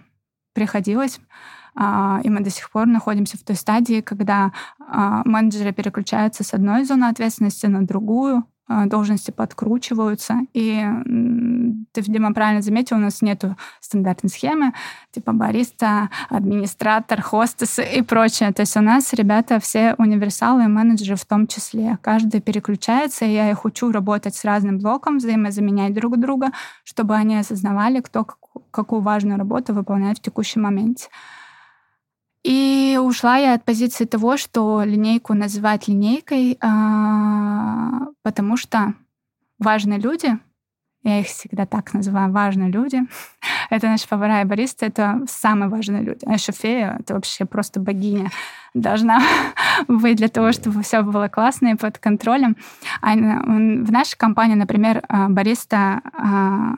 приходилось. 0.56 1.20
А, 1.76 2.22
и 2.24 2.30
мы 2.30 2.40
до 2.40 2.50
сих 2.50 2.72
пор 2.72 2.88
находимся 2.88 3.38
в 3.38 3.44
той 3.44 3.56
стадии, 3.56 4.02
когда 4.02 4.54
а, 4.80 5.22
менеджеры 5.26 5.74
переключаются 5.74 6.44
с 6.44 6.54
одной 6.54 6.86
зоны 6.86 7.06
ответственности 7.06 7.68
на 7.68 7.86
другую, 7.86 8.46
должности 8.68 9.32
подкручиваются. 9.32 10.40
И 10.54 10.84
ты, 11.92 12.02
Дима, 12.02 12.34
правильно 12.34 12.62
заметил, 12.62 12.98
у 12.98 13.00
нас 13.00 13.22
нет 13.22 13.44
стандартной 13.80 14.30
схемы, 14.30 14.74
типа 15.12 15.34
бариста, 15.34 16.10
администратор, 16.30 17.22
хостес 17.22 17.80
и 17.80 18.02
прочее. 18.02 18.52
То 18.54 18.62
есть 18.62 18.76
у 18.78 18.82
нас 18.82 19.14
ребята 19.14 19.60
все 19.60 19.96
универсалы 19.98 20.64
и 20.64 20.68
менеджеры 20.68 21.16
в 21.16 21.26
том 21.26 21.48
числе. 21.48 21.98
Каждый 22.02 22.42
переключается, 22.42 23.26
и 23.26 23.34
я 23.34 23.52
их 23.52 23.66
учу 23.66 23.92
работать 23.92 24.36
с 24.36 24.44
разным 24.46 24.80
блоком, 24.80 25.18
взаимозаменять 25.18 25.94
друг 25.94 26.18
друга, 26.18 26.52
чтобы 26.84 27.16
они 27.16 27.38
осознавали, 27.38 28.00
кто 28.02 28.28
какую 28.72 29.02
важную 29.02 29.38
работу 29.38 29.74
выполняет 29.74 30.18
в 30.18 30.22
текущем 30.22 30.64
моменте. 30.64 31.08
И 32.46 33.00
ушла 33.02 33.38
я 33.38 33.56
от 33.56 33.66
позиции 33.66 34.06
того, 34.06 34.38
что 34.38 34.84
линейку 34.84 35.34
называть 35.34 35.88
линейкой, 35.88 36.60
а, 36.62 38.02
потому 38.22 38.56
что 38.56 38.94
важные 39.58 40.00
люди, 40.00 40.38
я 41.02 41.22
их 41.22 41.26
всегда 41.26 41.66
так 41.66 41.96
называю, 41.96 42.32
важные 42.32 42.70
люди, 42.70 43.02
это 43.72 43.88
наши 43.88 44.08
повара 44.08 44.42
и 44.42 44.46
баристы, 44.46 44.86
это 44.86 45.22
самые 45.28 45.70
важные 45.70 46.04
люди. 46.04 46.24
А 46.28 46.38
шофея— 46.38 46.98
это 47.00 47.16
вообще 47.16 47.46
просто 47.46 47.80
богиня 47.80 48.30
должна 48.76 49.24
быть 49.88 50.18
для 50.18 50.28
того, 50.28 50.52
чтобы 50.52 50.84
все 50.84 51.02
было 51.02 51.30
классно 51.30 51.70
и 51.70 51.76
под 51.76 51.98
контролем. 51.98 52.58
А 53.02 53.16
в 53.16 53.92
нашей 53.92 54.18
компании, 54.18 54.54
например, 54.54 55.04
а, 55.10 55.30
бариста 55.30 56.02
а, 56.14 56.76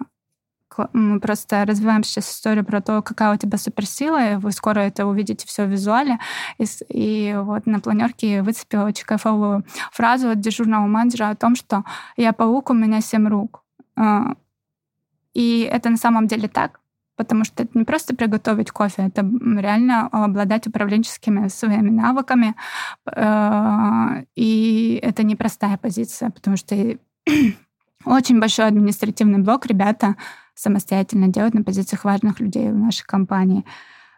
мы 0.93 1.19
просто 1.19 1.65
развиваем 1.65 2.03
сейчас 2.03 2.30
историю 2.32 2.65
про 2.65 2.82
то, 2.82 3.01
какая 3.01 3.34
у 3.34 3.38
тебя 3.38 3.57
суперсила, 3.57 4.34
и 4.34 4.36
вы 4.36 4.51
скоро 4.51 4.80
это 4.80 5.05
увидите 5.05 5.47
все 5.47 5.65
в 5.65 5.69
визуале. 5.69 6.17
И, 6.57 6.65
и 6.89 7.36
вот 7.38 7.65
на 7.65 7.80
планерке 7.80 8.41
выцепила 8.41 8.86
очень 8.86 9.05
кайфовую 9.05 9.65
фразу 9.91 10.30
от 10.30 10.39
дежурного 10.39 10.88
менеджера 10.88 11.30
о 11.30 11.36
том, 11.36 11.55
что 11.55 11.84
«я 12.15 12.34
паук, 12.34 12.69
у 12.69 12.73
меня 12.73 13.01
семь 13.01 13.28
рук». 13.28 13.63
А, 13.95 14.36
и 15.34 15.69
это 15.71 15.89
на 15.89 15.97
самом 15.97 16.28
деле 16.28 16.47
так, 16.47 16.80
потому 17.15 17.43
что 17.43 17.63
это 17.63 17.78
не 17.78 17.84
просто 17.84 18.15
приготовить 18.15 18.71
кофе, 18.71 19.03
это 19.07 19.21
реально 19.41 20.07
обладать 20.07 20.67
управленческими 20.67 21.47
своими 21.49 21.89
навыками. 21.89 22.55
А, 23.05 24.23
и 24.36 24.99
это 25.03 25.23
непростая 25.23 25.78
позиция, 25.78 26.30
потому 26.30 26.57
что 26.57 26.75
очень 28.05 28.39
большой 28.39 28.67
административный 28.67 29.39
блок 29.39 29.65
ребята 29.65 30.15
самостоятельно 30.57 31.27
делать 31.27 31.53
на 31.53 31.63
позициях 31.63 32.03
важных 32.03 32.39
людей 32.39 32.71
в 32.71 32.77
нашей 32.77 33.05
компании. 33.05 33.63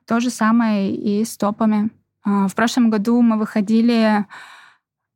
То 0.05 0.19
же 0.19 0.29
самое 0.29 0.95
и 0.95 1.23
с 1.23 1.37
топами. 1.37 1.91
А, 2.23 2.47
в 2.47 2.55
прошлом 2.55 2.89
году 2.89 3.21
мы 3.21 3.37
выходили 3.37 4.25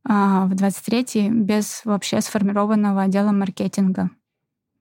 а, 0.05 0.45
в 0.45 0.53
23-й 0.53 1.29
без 1.29 1.81
вообще 1.85 2.21
сформированного 2.21 3.03
отдела 3.03 3.31
маркетинга. 3.31 4.09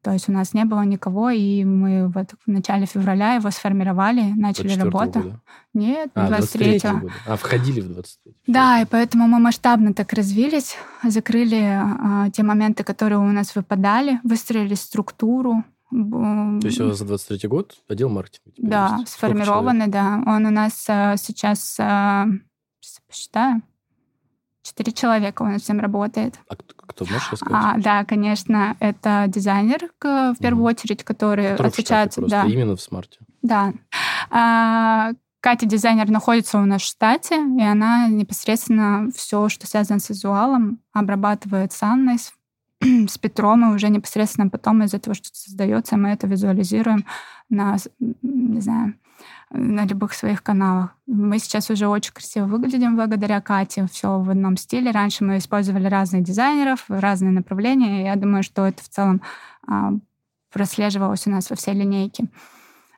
То 0.03 0.11
есть 0.11 0.29
у 0.29 0.33
нас 0.33 0.53
не 0.53 0.65
было 0.65 0.83
никого, 0.83 1.31
и 1.31 1.65
мы 1.65 2.09
вот 2.09 2.35
в 2.45 2.51
начале 2.51 2.87
февраля 2.87 3.35
его 3.35 3.51
сформировали, 3.53 4.33
начали 4.35 4.75
работу. 4.75 5.21
Года? 5.21 5.41
Нет, 5.75 6.11
а, 6.15 6.29
23-го. 6.29 7.09
А, 7.25 7.37
входили 7.37 7.81
в 7.81 7.93
23 7.93 8.35
Да, 8.49 8.81
и 8.81 8.85
поэтому 8.85 9.29
мы 9.29 9.39
масштабно 9.39 9.95
так 9.95 10.13
развились, 10.13 10.77
закрыли 11.05 11.63
а, 11.63 12.31
те 12.31 12.43
моменты, 12.43 12.83
которые 12.83 13.19
у 13.19 13.31
нас 13.31 13.55
выпадали, 13.55 14.19
выстроили 14.25 14.75
структуру, 14.75 15.63
то 15.93 16.67
есть 16.67 16.81
у 16.81 16.89
вас 16.89 16.99
за 16.99 17.05
23 17.05 17.49
год 17.49 17.77
отдел 17.89 18.09
маркетинга? 18.09 18.57
Да, 18.57 18.97
есть? 19.01 19.13
сформированный, 19.13 19.89
да. 19.89 20.23
Он 20.27 20.47
у 20.47 20.51
нас 20.51 20.87
а, 20.89 21.17
сейчас, 21.19 21.77
а, 21.79 22.27
посчитаю, 23.07 23.61
четыре 24.63 24.93
человека 24.93 25.43
у 25.43 25.47
нас 25.47 25.63
всем 25.63 25.81
работает. 25.81 26.39
А 26.49 26.57
кто, 26.57 27.05
можешь 27.05 27.31
рассказать? 27.31 27.63
А, 27.63 27.79
да, 27.79 28.05
конечно, 28.05 28.77
это 28.81 29.27
дизайнер, 29.29 29.91
в 30.01 30.37
первую 30.41 30.65
mm. 30.65 30.71
очередь, 30.71 31.05
который, 31.05 31.51
который 31.51 31.69
отличается... 31.69 32.23
да. 32.23 32.47
именно 32.47 32.75
в 32.75 32.81
смарте? 32.81 33.19
Да. 33.43 33.75
А, 34.31 35.11
Катя, 35.41 35.67
дизайнер, 35.67 36.09
находится 36.09 36.57
у 36.59 36.65
нас 36.65 36.81
в 36.81 36.87
штате, 36.87 37.35
и 37.35 37.63
она 37.63 38.09
непосредственно 38.09 39.11
все, 39.15 39.51
что 39.51 39.67
связано 39.67 39.99
с 39.99 40.09
визуалом, 40.09 40.81
обрабатывает 40.93 41.73
с 41.73 41.83
Анной, 41.83 42.17
с, 43.09 43.19
Петром, 43.19 43.71
и 43.71 43.75
уже 43.75 43.89
непосредственно 43.89 44.49
потом 44.49 44.83
из 44.83 44.95
этого 44.95 45.15
что-то 45.15 45.37
создается, 45.37 45.97
мы 45.97 46.11
это 46.11 46.27
визуализируем 46.27 47.05
на, 47.49 47.77
не 48.23 48.61
знаю, 48.61 48.95
на 49.51 49.85
любых 49.85 50.15
своих 50.15 50.43
каналах. 50.43 50.97
Мы 51.07 51.39
сейчас 51.39 51.71
уже 51.71 51.87
очень 51.87 52.13
красиво 52.13 52.47
выглядим 52.47 52.97
благодаря 52.97 53.41
Кате. 53.41 53.87
Все 53.91 54.19
в 54.19 54.31
одном 54.31 54.57
стиле. 54.57 54.91
Раньше 54.91 55.25
мы 55.25 55.39
использовали 55.39 55.87
разных 55.87 56.23
дизайнеров, 56.23 56.85
разные 56.89 57.33
направления. 57.33 58.05
Я 58.05 58.17
думаю, 58.17 58.43
что 58.43 58.67
это 58.67 58.83
в 58.83 58.89
целом 58.89 59.21
а, 59.69 59.93
прослеживалось 60.51 61.27
у 61.27 61.31
нас 61.31 61.51
во 61.51 61.57
всей 61.57 61.75
линейке 61.75 62.29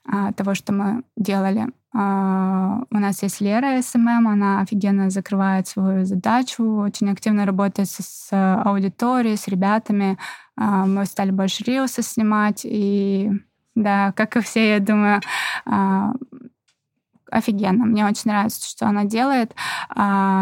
а, 0.07 0.33
того, 0.33 0.55
что 0.55 0.73
мы 0.73 1.03
делали. 1.17 1.69
А, 1.97 2.81
у 2.91 2.99
нас 2.99 3.23
есть 3.23 3.41
Лера 3.41 3.81
SMM, 3.81 4.27
она 4.27 4.61
офигенно 4.61 5.11
закрывает 5.11 5.69
свою 5.69 6.05
задачу, 6.05 6.65
очень 6.79 7.09
активно 7.11 7.47
работает 7.47 7.89
с, 7.89 8.29
аудиторией, 8.33 9.37
с 9.37 9.47
ребятами. 9.47 10.19
А, 10.57 10.87
мы 10.87 11.05
стали 11.07 11.31
больше 11.31 11.63
рилсы 11.63 12.03
снимать, 12.03 12.63
и 12.65 13.31
да, 13.77 14.13
как 14.13 14.37
и 14.37 14.41
все, 14.41 14.75
я 14.75 14.81
думаю, 14.81 15.21
а, 15.67 16.13
офигенно. 17.31 17.85
Мне 17.85 18.05
очень 18.05 18.31
нравится, 18.31 18.69
что 18.69 18.87
она 18.87 19.05
делает. 19.05 19.55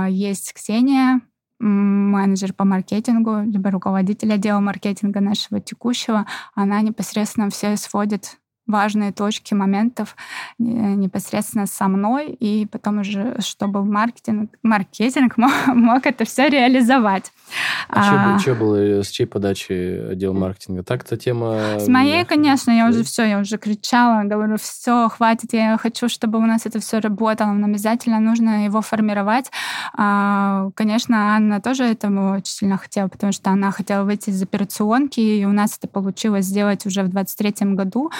Есть 0.08 0.52
Ксения, 0.52 1.20
менеджер 1.58 2.52
по 2.52 2.64
маркетингу, 2.64 3.42
либо 3.42 3.70
руководитель 3.70 4.32
отдела 4.32 4.60
маркетинга 4.60 5.20
нашего 5.20 5.60
текущего. 5.60 6.26
Она 6.54 6.82
непосредственно 6.82 7.48
все 7.50 7.76
сводит 7.76 8.38
важные 8.72 9.12
точки 9.12 9.54
моментов 9.54 10.16
э, 10.58 10.64
непосредственно 10.64 11.66
со 11.66 11.86
мной, 11.86 12.30
и 12.30 12.66
потом 12.66 13.00
уже, 13.00 13.36
чтобы 13.40 13.84
маркетинг, 13.84 14.50
маркетинг 14.62 15.34
мог, 15.36 15.52
мог 15.68 16.06
это 16.06 16.24
все 16.24 16.48
реализовать. 16.48 17.30
А, 17.88 18.34
а 18.34 18.38
что 18.38 18.54
было, 18.54 19.02
с 19.02 19.08
чьей 19.08 19.26
подачи 19.26 19.72
отдел 20.10 20.34
маркетинга? 20.34 20.82
Так-то 20.82 21.16
тема... 21.16 21.78
С 21.78 21.86
моей, 21.86 22.24
конечно, 22.24 22.70
я 22.70 22.88
уже 22.88 23.04
все, 23.04 23.24
я 23.24 23.38
уже 23.38 23.58
кричала, 23.58 24.24
говорю, 24.24 24.56
все, 24.56 25.08
хватит, 25.08 25.52
я 25.52 25.76
хочу, 25.76 26.08
чтобы 26.08 26.38
у 26.38 26.46
нас 26.46 26.66
это 26.66 26.80
все 26.80 26.98
работало, 26.98 27.52
нам 27.52 27.70
обязательно 27.70 28.18
нужно 28.20 28.64
его 28.64 28.80
формировать. 28.80 29.50
А, 29.94 30.70
конечно, 30.74 31.36
Анна 31.36 31.60
тоже 31.60 31.84
этому 31.84 32.36
очень 32.36 32.54
сильно 32.54 32.78
хотела, 32.78 33.08
потому 33.08 33.32
что 33.32 33.50
она 33.50 33.70
хотела 33.70 34.04
выйти 34.04 34.30
из 34.30 34.42
операционки, 34.42 35.20
и 35.20 35.44
у 35.44 35.52
нас 35.52 35.76
это 35.78 35.88
получилось 35.88 36.46
сделать 36.46 36.86
уже 36.86 37.02
в 37.02 37.08
23 37.08 37.74
году, 37.74 38.10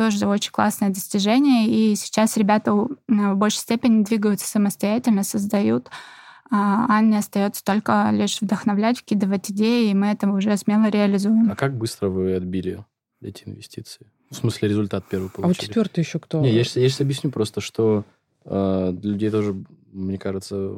тоже 0.00 0.26
очень 0.26 0.50
классное 0.50 0.88
достижение. 0.88 1.68
И 1.68 1.94
сейчас 1.94 2.38
ребята 2.38 2.72
в 2.72 3.34
большей 3.34 3.58
степени 3.58 4.02
двигаются 4.02 4.46
самостоятельно, 4.46 5.24
создают. 5.24 5.90
А 6.50 6.86
Анне 6.88 7.18
остается 7.18 7.62
только 7.62 8.08
лишь 8.10 8.40
вдохновлять, 8.40 9.00
вкидывать 9.00 9.50
идеи, 9.50 9.90
и 9.90 9.94
мы 9.94 10.06
это 10.06 10.26
уже 10.30 10.56
смело 10.56 10.88
реализуем. 10.88 11.52
А 11.52 11.54
как 11.54 11.76
быстро 11.76 12.08
вы 12.08 12.34
отбили 12.34 12.82
эти 13.20 13.42
инвестиции? 13.44 14.06
В 14.30 14.36
смысле, 14.36 14.70
результат 14.70 15.04
первый 15.06 15.28
получили? 15.28 15.44
А 15.44 15.48
вот 15.48 15.56
четвертый 15.58 16.00
еще 16.00 16.18
кто? 16.18 16.40
Не, 16.40 16.50
я, 16.50 16.64
сейчас, 16.64 16.76
я 16.76 16.88
сейчас 16.88 17.02
объясню 17.02 17.30
просто, 17.30 17.60
что 17.60 18.04
э, 18.46 18.92
для 18.94 19.12
людей 19.12 19.30
тоже, 19.30 19.54
мне 19.92 20.16
кажется, 20.16 20.76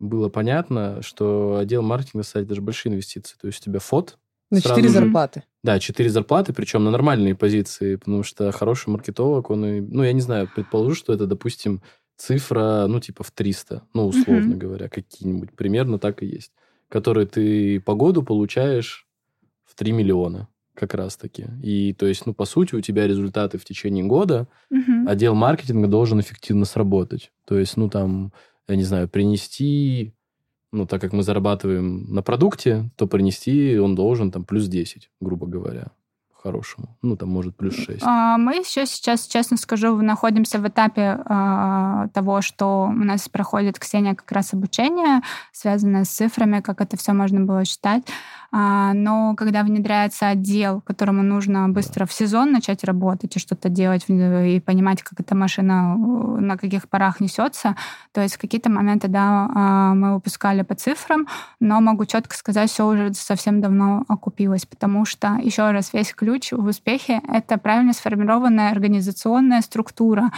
было 0.00 0.30
понятно, 0.30 1.02
что 1.02 1.56
отдел 1.56 1.82
маркетинга, 1.82 2.24
кстати, 2.24 2.46
даже 2.46 2.62
большие 2.62 2.92
инвестиции. 2.92 3.36
То 3.38 3.48
есть 3.48 3.60
у 3.60 3.64
тебя 3.64 3.80
фот, 3.80 4.18
на 4.52 4.60
четыре 4.60 4.88
зарплаты. 4.88 5.44
Да, 5.64 5.78
четыре 5.78 6.10
зарплаты, 6.10 6.52
причем 6.52 6.84
на 6.84 6.90
нормальные 6.90 7.34
позиции, 7.34 7.96
потому 7.96 8.22
что 8.22 8.52
хороший 8.52 8.90
маркетолог, 8.90 9.50
он, 9.50 9.64
и, 9.64 9.80
ну, 9.80 10.02
я 10.02 10.12
не 10.12 10.20
знаю, 10.20 10.48
предположу, 10.54 10.94
что 10.94 11.12
это, 11.12 11.26
допустим, 11.26 11.82
цифра, 12.16 12.86
ну, 12.88 13.00
типа 13.00 13.24
в 13.24 13.30
300, 13.30 13.82
ну, 13.94 14.06
условно 14.06 14.52
mm-hmm. 14.52 14.58
говоря, 14.58 14.88
какие-нибудь, 14.88 15.52
примерно 15.52 15.98
так 15.98 16.22
и 16.22 16.26
есть, 16.26 16.52
которые 16.88 17.26
ты 17.26 17.80
по 17.80 17.94
году 17.94 18.22
получаешь 18.22 19.06
в 19.64 19.74
3 19.74 19.92
миллиона 19.92 20.48
как 20.74 20.94
раз-таки. 20.94 21.46
И, 21.62 21.94
то 21.94 22.06
есть, 22.06 22.26
ну, 22.26 22.34
по 22.34 22.44
сути, 22.44 22.74
у 22.74 22.80
тебя 22.80 23.06
результаты 23.06 23.58
в 23.58 23.64
течение 23.64 24.04
года, 24.04 24.48
mm-hmm. 24.72 25.08
отдел 25.08 25.34
маркетинга 25.34 25.88
должен 25.88 26.20
эффективно 26.20 26.64
сработать. 26.64 27.32
То 27.46 27.58
есть, 27.58 27.76
ну, 27.76 27.88
там, 27.88 28.32
я 28.68 28.76
не 28.76 28.84
знаю, 28.84 29.08
принести 29.08 30.14
ну, 30.72 30.86
так 30.86 31.00
как 31.00 31.12
мы 31.12 31.22
зарабатываем 31.22 32.12
на 32.12 32.22
продукте, 32.22 32.90
то 32.96 33.06
принести 33.06 33.78
он 33.78 33.94
должен 33.94 34.30
там 34.30 34.44
плюс 34.44 34.66
10, 34.66 35.10
грубо 35.20 35.46
говоря 35.46 35.92
хорошему. 36.42 36.96
Ну, 37.02 37.16
там, 37.16 37.28
может, 37.28 37.56
плюс 37.56 37.74
6. 37.76 38.02
А, 38.02 38.36
мы 38.36 38.56
еще 38.56 38.84
сейчас, 38.86 39.26
честно 39.26 39.56
скажу, 39.56 39.96
находимся 40.02 40.58
в 40.58 40.66
этапе 40.66 41.20
а, 41.24 42.08
того, 42.08 42.42
что 42.42 42.84
у 42.84 43.04
нас 43.04 43.28
проходит 43.28 43.78
Ксения 43.78 44.14
как 44.14 44.30
раз 44.32 44.52
обучение, 44.52 45.20
связанное 45.52 46.04
с 46.04 46.08
цифрами, 46.08 46.60
как 46.60 46.80
это 46.80 46.96
все 46.96 47.12
можно 47.12 47.40
было 47.40 47.64
считать. 47.64 48.02
А, 48.54 48.92
но 48.92 49.34
когда 49.34 49.62
внедряется 49.62 50.28
отдел, 50.28 50.82
которому 50.82 51.22
нужно 51.22 51.70
быстро 51.70 52.04
в 52.04 52.12
сезон 52.12 52.52
начать 52.52 52.84
работать 52.84 53.34
и 53.34 53.38
что-то 53.38 53.70
делать, 53.70 54.04
и 54.08 54.60
понимать, 54.60 55.02
как 55.02 55.20
эта 55.20 55.34
машина 55.34 55.96
э, 55.96 56.40
на 56.40 56.58
каких 56.58 56.86
парах 56.90 57.20
несется, 57.20 57.76
то 58.12 58.20
есть 58.20 58.36
в 58.36 58.38
какие-то 58.38 58.68
моменты, 58.68 59.08
да, 59.08 59.48
а, 59.54 59.94
мы 59.94 60.14
выпускали 60.14 60.60
по 60.62 60.74
цифрам, 60.74 61.26
но 61.60 61.80
могу 61.80 62.04
четко 62.04 62.36
сказать, 62.36 62.70
все 62.70 62.86
уже 62.86 63.14
совсем 63.14 63.62
давно 63.62 64.04
окупилось, 64.08 64.66
потому 64.66 65.06
что, 65.06 65.38
еще 65.42 65.70
раз, 65.70 65.94
весь 65.94 66.12
ключ 66.12 66.52
в 66.52 66.66
успехе— 66.66 67.22
это 67.28 67.56
правильно 67.56 67.94
сформированная 67.94 68.70
организационная 68.70 69.62
структура, 69.62 70.30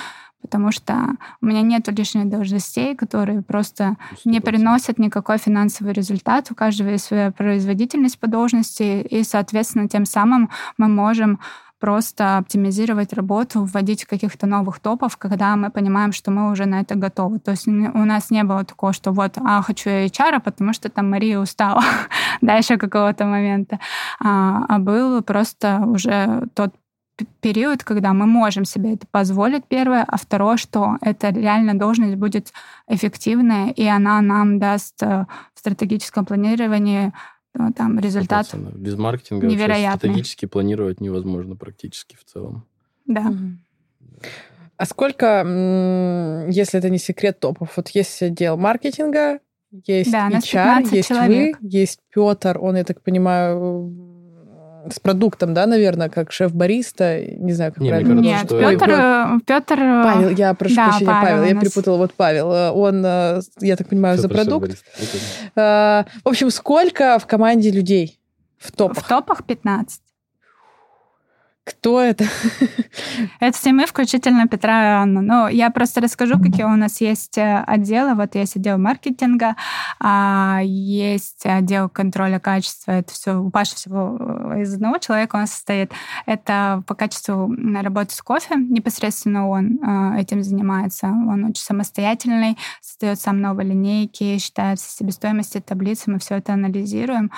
потому 0.44 0.72
что 0.72 1.16
у 1.40 1.46
меня 1.46 1.62
нет 1.62 1.88
лишних 1.88 2.28
должностей, 2.28 2.94
которые 2.94 3.40
просто 3.40 3.96
100%. 4.12 4.16
не 4.26 4.40
приносят 4.40 4.98
никакой 4.98 5.38
финансовый 5.38 5.94
результат. 5.94 6.50
У 6.50 6.54
каждого 6.54 6.90
есть 6.90 7.06
своя 7.06 7.30
производительность 7.30 8.18
по 8.18 8.26
должности, 8.26 9.00
и, 9.00 9.24
соответственно, 9.24 9.88
тем 9.88 10.04
самым 10.04 10.50
мы 10.76 10.88
можем 10.88 11.40
просто 11.80 12.36
оптимизировать 12.36 13.14
работу, 13.14 13.64
вводить 13.64 14.04
каких-то 14.04 14.46
новых 14.46 14.80
топов, 14.80 15.16
когда 15.16 15.56
мы 15.56 15.70
понимаем, 15.70 16.12
что 16.12 16.30
мы 16.30 16.50
уже 16.50 16.66
на 16.66 16.80
это 16.80 16.94
готовы. 16.94 17.38
То 17.38 17.52
есть 17.52 17.66
у 17.66 17.70
нас 18.04 18.30
не 18.30 18.44
было 18.44 18.64
такого, 18.64 18.92
что 18.92 19.12
вот, 19.12 19.38
а, 19.38 19.62
хочу 19.62 19.88
я 19.88 20.04
HR, 20.06 20.40
потому 20.40 20.74
что 20.74 20.90
там 20.90 21.10
Мария 21.10 21.38
устала 21.38 21.82
дальше 22.42 22.76
какого-то 22.76 23.24
момента. 23.24 23.80
А, 24.20 24.64
а 24.68 24.78
был 24.78 25.22
просто 25.22 25.80
уже 25.86 26.48
тот 26.54 26.74
период, 27.40 27.84
когда 27.84 28.12
мы 28.12 28.26
можем 28.26 28.64
себе 28.64 28.94
это 28.94 29.06
позволить, 29.10 29.64
первое, 29.66 30.04
а 30.06 30.16
второе, 30.16 30.56
что 30.56 30.96
эта 31.00 31.30
реально 31.30 31.78
должность 31.78 32.16
будет 32.16 32.52
эффективная, 32.88 33.70
и 33.70 33.84
она 33.86 34.20
нам 34.20 34.58
даст 34.58 35.02
э, 35.02 35.26
в 35.54 35.58
стратегическом 35.58 36.24
планировании 36.24 37.12
э, 37.54 37.58
там 37.76 37.98
результат 37.98 38.46
100%. 38.52 38.76
Без 38.76 38.96
маркетинга 38.96 39.46
невероятный. 39.46 39.98
стратегически 39.98 40.46
планировать 40.46 41.00
невозможно 41.00 41.56
практически 41.56 42.16
в 42.16 42.24
целом. 42.24 42.66
Да. 43.06 43.32
А 44.76 44.86
сколько, 44.86 46.46
если 46.50 46.78
это 46.78 46.90
не 46.90 46.98
секрет 46.98 47.38
топов, 47.38 47.76
вот 47.76 47.90
есть 47.90 48.22
отдел 48.22 48.56
маркетинга, 48.56 49.38
есть 49.70 50.10
да, 50.10 50.28
HR, 50.28 50.94
есть 50.94 51.08
человек. 51.08 51.58
вы, 51.60 51.68
есть 51.68 52.00
Петр, 52.10 52.58
он, 52.60 52.76
я 52.76 52.84
так 52.84 53.02
понимаю, 53.02 54.13
с 54.90 55.00
продуктом, 55.00 55.54
да, 55.54 55.66
наверное, 55.66 56.08
как 56.08 56.32
шеф-бариста, 56.32 57.24
не 57.24 57.52
знаю, 57.52 57.72
как 57.72 57.82
не, 57.82 57.88
правильно. 57.88 58.22
Кажется, 58.22 58.30
Нет, 58.30 58.44
что... 58.46 58.58
Петр, 58.58 59.44
Петр... 59.46 59.76
Павел, 59.76 60.28
я 60.30 60.54
прошу 60.54 60.74
да, 60.74 60.88
прощения, 60.88 61.06
Павел, 61.06 61.38
Павел 61.38 61.44
я 61.44 61.60
перепутала, 61.60 61.96
вот 61.96 62.14
Павел, 62.14 62.48
он, 62.50 63.02
я 63.60 63.76
так 63.76 63.88
понимаю, 63.88 64.18
Супер, 64.18 64.36
за 64.36 64.42
продукт. 64.42 64.84
В 65.54 66.04
общем, 66.24 66.50
сколько 66.50 67.18
в 67.18 67.26
команде 67.26 67.70
людей 67.70 68.20
в 68.58 68.72
топах? 68.72 69.04
В 69.04 69.08
топах 69.08 69.44
15. 69.44 70.03
Кто 71.64 71.98
это? 71.98 72.26
Это 73.40 73.56
все 73.56 73.72
мы, 73.72 73.86
включительно 73.86 74.46
Петра 74.46 74.82
и 74.82 75.02
Анну. 75.02 75.22
Ну, 75.22 75.48
я 75.48 75.70
просто 75.70 76.02
расскажу, 76.02 76.38
какие 76.38 76.64
у 76.64 76.76
нас 76.76 77.00
есть 77.00 77.38
э, 77.38 77.64
отделы. 77.66 78.14
Вот 78.14 78.34
есть 78.34 78.56
отдел 78.56 78.76
маркетинга, 78.76 79.56
а 79.98 80.60
есть 80.62 81.46
отдел 81.46 81.88
контроля 81.88 82.38
качества. 82.38 82.92
Это 82.92 83.14
все 83.14 83.38
у 83.38 83.50
Паши 83.50 83.76
всего 83.76 84.18
э, 84.20 84.60
из 84.60 84.74
одного 84.74 84.98
человека 84.98 85.36
он 85.36 85.46
состоит. 85.46 85.90
Это 86.26 86.82
по 86.86 86.94
качеству 86.94 87.50
работы 87.80 88.14
с 88.14 88.20
кофе. 88.20 88.56
Непосредственно 88.56 89.48
он 89.48 89.78
э, 89.82 90.20
этим 90.20 90.42
занимается. 90.42 91.06
Он 91.06 91.44
очень 91.44 91.64
самостоятельный, 91.64 92.58
создает 92.82 93.18
сам 93.20 93.40
новые 93.40 93.70
линейки, 93.70 94.36
считает 94.36 94.80
себестоимости, 94.80 95.60
таблицы. 95.60 96.10
Мы 96.10 96.18
все 96.18 96.34
это 96.34 96.52
анализируем. 96.52 97.30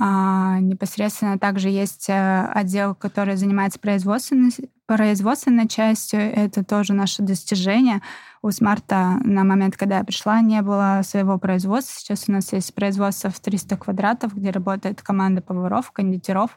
А, 0.00 0.60
непосредственно 0.60 1.40
также 1.40 1.70
есть 1.70 2.08
э, 2.08 2.46
отдел, 2.54 2.94
который 2.94 3.34
занимается 3.34 3.80
производственной, 3.80 4.52
производственной 4.86 5.66
частью. 5.66 6.20
Это 6.20 6.64
тоже 6.64 6.92
наше 6.92 7.22
достижение. 7.22 8.00
У 8.40 8.52
Смарта 8.52 9.18
на 9.24 9.42
момент, 9.42 9.76
когда 9.76 9.98
я 9.98 10.04
пришла, 10.04 10.40
не 10.40 10.62
было 10.62 11.00
своего 11.02 11.36
производства. 11.38 11.98
Сейчас 11.98 12.28
у 12.28 12.32
нас 12.32 12.52
есть 12.52 12.72
производство 12.74 13.28
в 13.30 13.40
300 13.40 13.76
квадратов, 13.76 14.36
где 14.36 14.50
работает 14.50 15.02
команда 15.02 15.42
поваров, 15.42 15.90
кондитеров, 15.90 16.56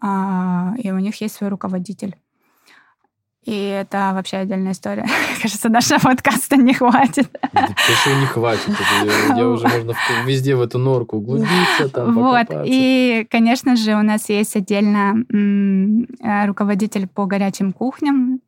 а, 0.00 0.74
и 0.78 0.92
у 0.92 0.98
них 1.00 1.20
есть 1.20 1.34
свой 1.34 1.50
руководитель. 1.50 2.14
И 3.46 3.68
это 3.68 4.10
вообще 4.12 4.38
отдельная 4.38 4.72
история. 4.72 5.06
Кажется, 5.42 5.68
нашего 5.68 6.00
подкаста 6.00 6.56
не 6.56 6.74
хватит. 6.74 7.30
Конечно, 7.52 8.20
не 8.20 8.26
хватит. 8.26 8.74
Я 9.36 9.48
уже 9.48 9.68
можно 9.68 9.94
везде 10.24 10.56
в 10.56 10.60
эту 10.60 10.78
норку 10.78 11.18
углубиться, 11.18 11.88
там 11.92 12.14
Вот. 12.14 12.48
И, 12.64 13.26
конечно 13.30 13.76
же, 13.76 13.94
у 13.94 14.02
нас 14.02 14.28
есть 14.28 14.56
отдельно 14.56 15.24
э, 15.32 16.46
руководитель 16.46 17.06
по 17.06 17.26
горячим 17.26 17.72
кухням, 17.72 18.40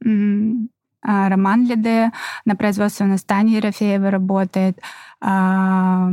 а, 1.01 1.29
Роман 1.29 1.65
Лиде. 1.67 2.11
На 2.45 2.57
производстве 2.57 3.07
у 3.07 3.09
нас 3.09 3.23
Таня 3.23 3.57
Ерофеева 3.57 4.11
работает. 4.11 4.81
А, 5.21 6.11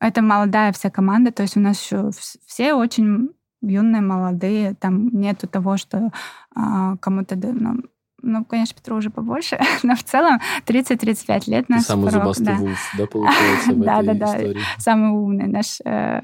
это 0.00 0.22
молодая 0.22 0.72
вся 0.72 0.90
команда, 0.90 1.30
то 1.30 1.42
есть 1.42 1.56
у 1.56 1.60
нас 1.60 1.80
еще 1.80 2.10
все 2.46 2.74
очень 2.74 3.30
юные, 3.60 4.02
молодые, 4.02 4.74
там 4.74 5.08
нету 5.08 5.46
того, 5.46 5.76
что 5.76 6.10
а, 6.54 6.96
кому-то 6.96 7.36
ну, 7.36 7.82
ну, 8.22 8.44
конечно, 8.44 8.74
Петру 8.76 8.96
уже 8.96 9.10
побольше, 9.10 9.58
но 9.82 9.94
в 9.94 10.02
целом 10.02 10.40
30-35 10.66 11.50
лет. 11.50 11.66
Ты 11.66 11.80
самый 11.80 12.10
зубастый 12.10 12.46
да. 12.46 12.54
вулф, 12.54 12.94
да, 12.96 13.06
получается, 13.06 13.72
в 13.72 13.82
этой 13.82 14.14
да, 14.14 14.26
истории? 14.26 14.54
Да, 14.54 14.60
самый 14.78 15.10
умный 15.10 15.46
наш 15.46 15.80
э, 15.84 16.22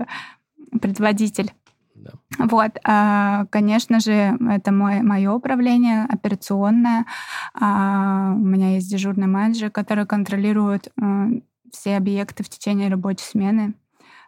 предводитель. 0.80 1.52
Да. 1.94 2.12
Вот, 2.38 2.78
а, 2.84 3.46
конечно 3.50 4.00
же, 4.00 4.38
это 4.50 4.72
мой, 4.72 5.02
мое 5.02 5.32
управление 5.32 6.04
операционное. 6.08 7.06
А, 7.54 8.32
у 8.34 8.44
меня 8.44 8.74
есть 8.74 8.90
дежурный 8.90 9.26
менеджер, 9.26 9.70
который 9.70 10.06
контролирует 10.06 10.88
э, 11.00 11.26
все 11.72 11.96
объекты 11.96 12.44
в 12.44 12.48
течение 12.48 12.88
рабочей 12.88 13.24
смены. 13.24 13.74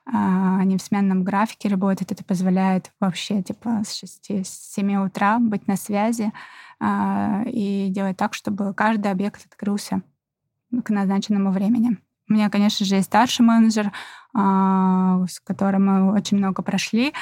А, 0.06 0.58
они 0.58 0.76
в 0.76 0.82
сменном 0.82 1.22
графике 1.22 1.68
работают. 1.68 2.10
Это 2.10 2.24
позволяет 2.24 2.90
вообще 3.00 3.42
типа 3.42 3.82
с 3.84 4.02
6-7 4.02 5.06
утра 5.06 5.38
быть 5.38 5.68
на 5.68 5.76
связи 5.76 6.32
и 6.82 7.88
делать 7.90 8.16
так, 8.16 8.34
чтобы 8.34 8.72
каждый 8.74 9.10
объект 9.10 9.44
открылся 9.44 10.02
к 10.84 10.90
назначенному 10.90 11.50
времени. 11.50 11.98
У 12.30 12.32
меня, 12.32 12.48
конечно 12.48 12.86
же, 12.86 12.94
есть 12.94 13.08
старший 13.08 13.44
менеджер, 13.44 13.90
а, 14.32 15.26
с 15.28 15.40
которым 15.40 15.86
мы 15.86 16.12
очень 16.12 16.38
много 16.38 16.62
прошли. 16.62 17.12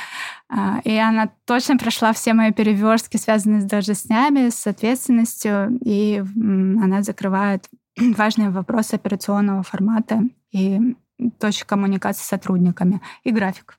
А, 0.50 0.80
и 0.84 0.94
она 0.96 1.30
точно 1.46 1.78
прошла 1.78 2.12
все 2.12 2.34
мои 2.34 2.52
переверстки, 2.52 3.16
связанные 3.16 3.62
с 3.62 3.64
должностями, 3.64 4.50
с 4.50 4.66
ответственностью, 4.66 5.78
и 5.82 6.18
она 6.18 7.02
закрывает 7.02 7.70
важные 7.96 8.50
вопросы 8.50 8.94
операционного 8.94 9.62
формата 9.62 10.24
и 10.52 10.94
точек 11.40 11.66
коммуникации 11.66 12.22
с 12.22 12.28
сотрудниками 12.28 13.00
и 13.24 13.30
график. 13.30 13.78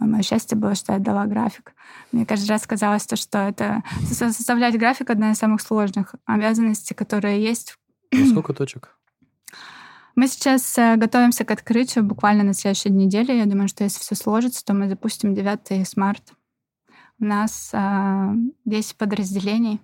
Ой, 0.00 0.06
мое 0.06 0.22
счастье 0.22 0.56
было, 0.56 0.74
что 0.74 0.92
я 0.92 0.98
дала 0.98 1.26
график. 1.26 1.74
Мне 2.12 2.26
каждый 2.26 2.48
раз 2.48 2.66
казалось, 2.66 3.06
то, 3.06 3.16
что 3.16 3.38
это 3.38 3.82
составлять 4.10 4.78
график 4.78 5.10
одна 5.10 5.32
из 5.32 5.38
самых 5.38 5.60
сложных 5.60 6.14
обязанностей, 6.26 6.94
которые 6.94 7.42
есть. 7.42 7.76
А 8.12 8.26
сколько 8.26 8.52
точек? 8.52 8.96
Мы 10.14 10.28
сейчас 10.28 10.76
э, 10.76 10.96
готовимся 10.96 11.44
к 11.44 11.50
открытию 11.50 12.04
буквально 12.04 12.44
на 12.44 12.52
следующей 12.52 12.90
неделе. 12.90 13.38
Я 13.38 13.46
думаю, 13.46 13.68
что 13.68 13.84
если 13.84 14.00
все 14.00 14.14
сложится, 14.14 14.64
то 14.64 14.74
мы 14.74 14.88
запустим 14.88 15.34
9 15.34 15.88
смарт. 15.88 16.34
У 17.18 17.24
нас 17.24 17.70
э, 17.72 18.34
10 18.66 18.96
подразделений. 18.96 19.80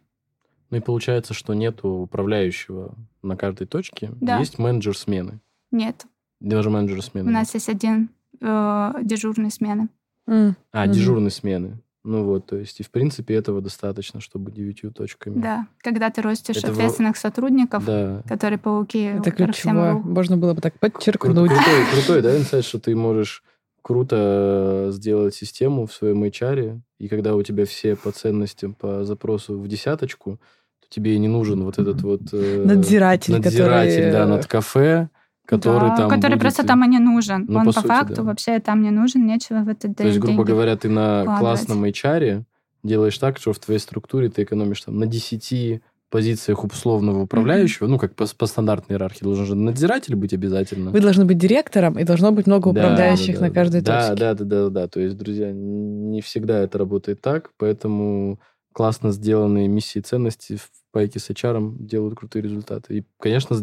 Ну 0.71 0.77
и 0.77 0.81
получается, 0.81 1.33
что 1.33 1.55
нет 1.55 1.83
управляющего 1.83 2.95
на 3.23 3.37
каждой 3.37 3.67
точке. 3.67 4.11
Да. 4.21 4.39
Есть 4.39 4.59
менеджер 4.59 4.97
смены. 4.97 5.41
Нет. 5.71 6.05
Даже 6.41 6.69
менеджер 6.69 7.03
смены. 7.03 7.31
У 7.31 7.33
нас 7.33 7.55
есть 7.55 7.71
один 7.71 8.11
э, 8.41 8.93
дежурной 9.03 9.51
смены. 9.51 9.89
Mm. 10.27 10.55
А, 10.73 10.87
mm-hmm. 10.87 10.93
дежурной 10.93 11.31
смены. 11.31 11.79
Ну 12.05 12.25
вот, 12.25 12.47
то 12.47 12.57
есть, 12.57 12.81
и 12.81 12.83
в 12.83 12.91
принципе 12.91 13.35
этого 13.35 13.61
достаточно, 13.61 14.21
чтобы 14.21 14.51
девятью 14.51 14.93
точками. 14.93 15.41
Да, 15.41 15.67
когда 15.79 16.11
ты 16.11 16.23
ростишь 16.23 16.57
это 16.57 16.71
ответственных 16.71 17.17
в... 17.17 17.19
сотрудников, 17.19 17.85
да. 17.85 18.23
которые 18.27 18.59
пауки. 18.59 19.03
Это 19.03 19.31
ключевое. 19.31 19.95
Можно 19.95 20.37
было 20.37 20.55
бы 20.55 20.61
так 20.61 20.79
подчеркнуть. 20.79 21.51
Кру- 21.51 21.55
крутой, 21.55 21.85
крутой, 21.93 22.23
да, 22.23 22.37
инсайт, 22.37 22.65
что 22.65 22.79
ты 22.79 22.95
можешь 22.97 23.43
круто 23.83 24.89
сделать 24.93 25.35
систему 25.35 25.87
в 25.87 25.93
своем 25.93 26.23
HR, 26.25 26.81
и 26.99 27.09
когда 27.09 27.35
у 27.35 27.43
тебя 27.43 27.65
все 27.65 27.97
по 27.97 28.13
ценностям, 28.13 28.75
по 28.75 29.05
запросу 29.05 29.59
в 29.59 29.67
десяточку, 29.67 30.41
то 30.81 30.87
тебе 30.89 31.19
не 31.19 31.29
нужен 31.29 31.65
вот 31.65 31.79
этот 31.79 32.03
вот... 32.03 32.23
Э, 32.33 32.65
надзиратель, 32.65 33.35
надзиратель, 33.35 33.95
который... 33.97 34.13
да, 34.13 34.27
над 34.27 34.47
кафе, 34.47 35.09
который 35.49 35.89
да, 35.89 35.97
там 35.97 36.11
который 36.11 36.33
будет... 36.33 36.43
просто 36.43 36.67
там 36.67 36.85
и 36.85 36.89
не 36.89 36.99
нужен. 36.99 37.47
Ну, 37.49 37.61
Он 37.61 37.65
по, 37.65 37.73
по 37.73 37.81
сути, 37.81 37.87
факту 37.87 38.17
да. 38.17 38.23
вообще 38.25 38.59
там 38.59 38.83
не 38.83 38.91
нужен, 38.91 39.27
нечего 39.27 39.61
в 39.61 39.69
этот 39.69 39.97
То 39.97 40.07
есть, 40.07 40.19
грубо 40.19 40.45
говоря, 40.45 40.77
ты 40.77 40.91
на 40.91 41.25
классном 41.39 41.85
HR 41.85 42.45
делаешь 42.83 43.17
так, 43.17 43.39
что 43.39 43.55
в 43.55 43.59
твоей 43.59 43.81
структуре 43.81 44.29
ты 44.29 44.43
экономишь 44.43 44.83
там 44.83 44.99
на 44.99 45.07
10 45.07 45.81
позициях 46.11 46.65
условного 46.65 47.23
управляющего, 47.23 47.87
mm-hmm. 47.87 47.91
ну, 47.91 47.99
как 47.99 48.15
по, 48.15 48.27
по 48.27 48.47
стандартной 48.47 48.97
иерархии, 48.97 49.25
должен 49.25 49.47
же 49.47 49.55
надзиратель 49.55 50.17
быть 50.17 50.33
обязательно. 50.33 50.91
Вы 50.91 51.01
должны 51.01 51.25
быть 51.25 51.39
директором, 51.39 51.99
и 51.99 52.05
должно 52.05 52.31
быть 52.33 52.47
много 52.47 52.73
да, 52.73 52.81
управляющих 52.81 53.35
да, 53.35 53.41
да, 53.41 53.47
на 53.47 53.53
каждой 53.53 53.81
да, 53.81 54.01
точке. 54.01 54.15
Да, 54.15 54.35
да, 54.35 54.45
да, 54.45 54.45
да, 54.45 54.71
да. 54.71 54.89
То 54.89 55.01
есть, 55.01 55.17
друзья, 55.17 55.51
не 55.53 56.21
всегда 56.21 56.61
это 56.61 56.79
работает 56.79 57.21
так, 57.21 57.51
поэтому 57.59 58.39
классно 58.73 59.13
сделанные 59.13 59.69
миссии 59.69 59.99
и 59.99 60.03
ценности 60.03 60.59
в 60.89 60.93
пайке 60.93 61.19
с 61.19 61.29
HR 61.31 61.77
делают 61.79 62.19
крутые 62.19 62.43
результаты. 62.43 62.99
И, 62.99 63.05
конечно, 63.21 63.57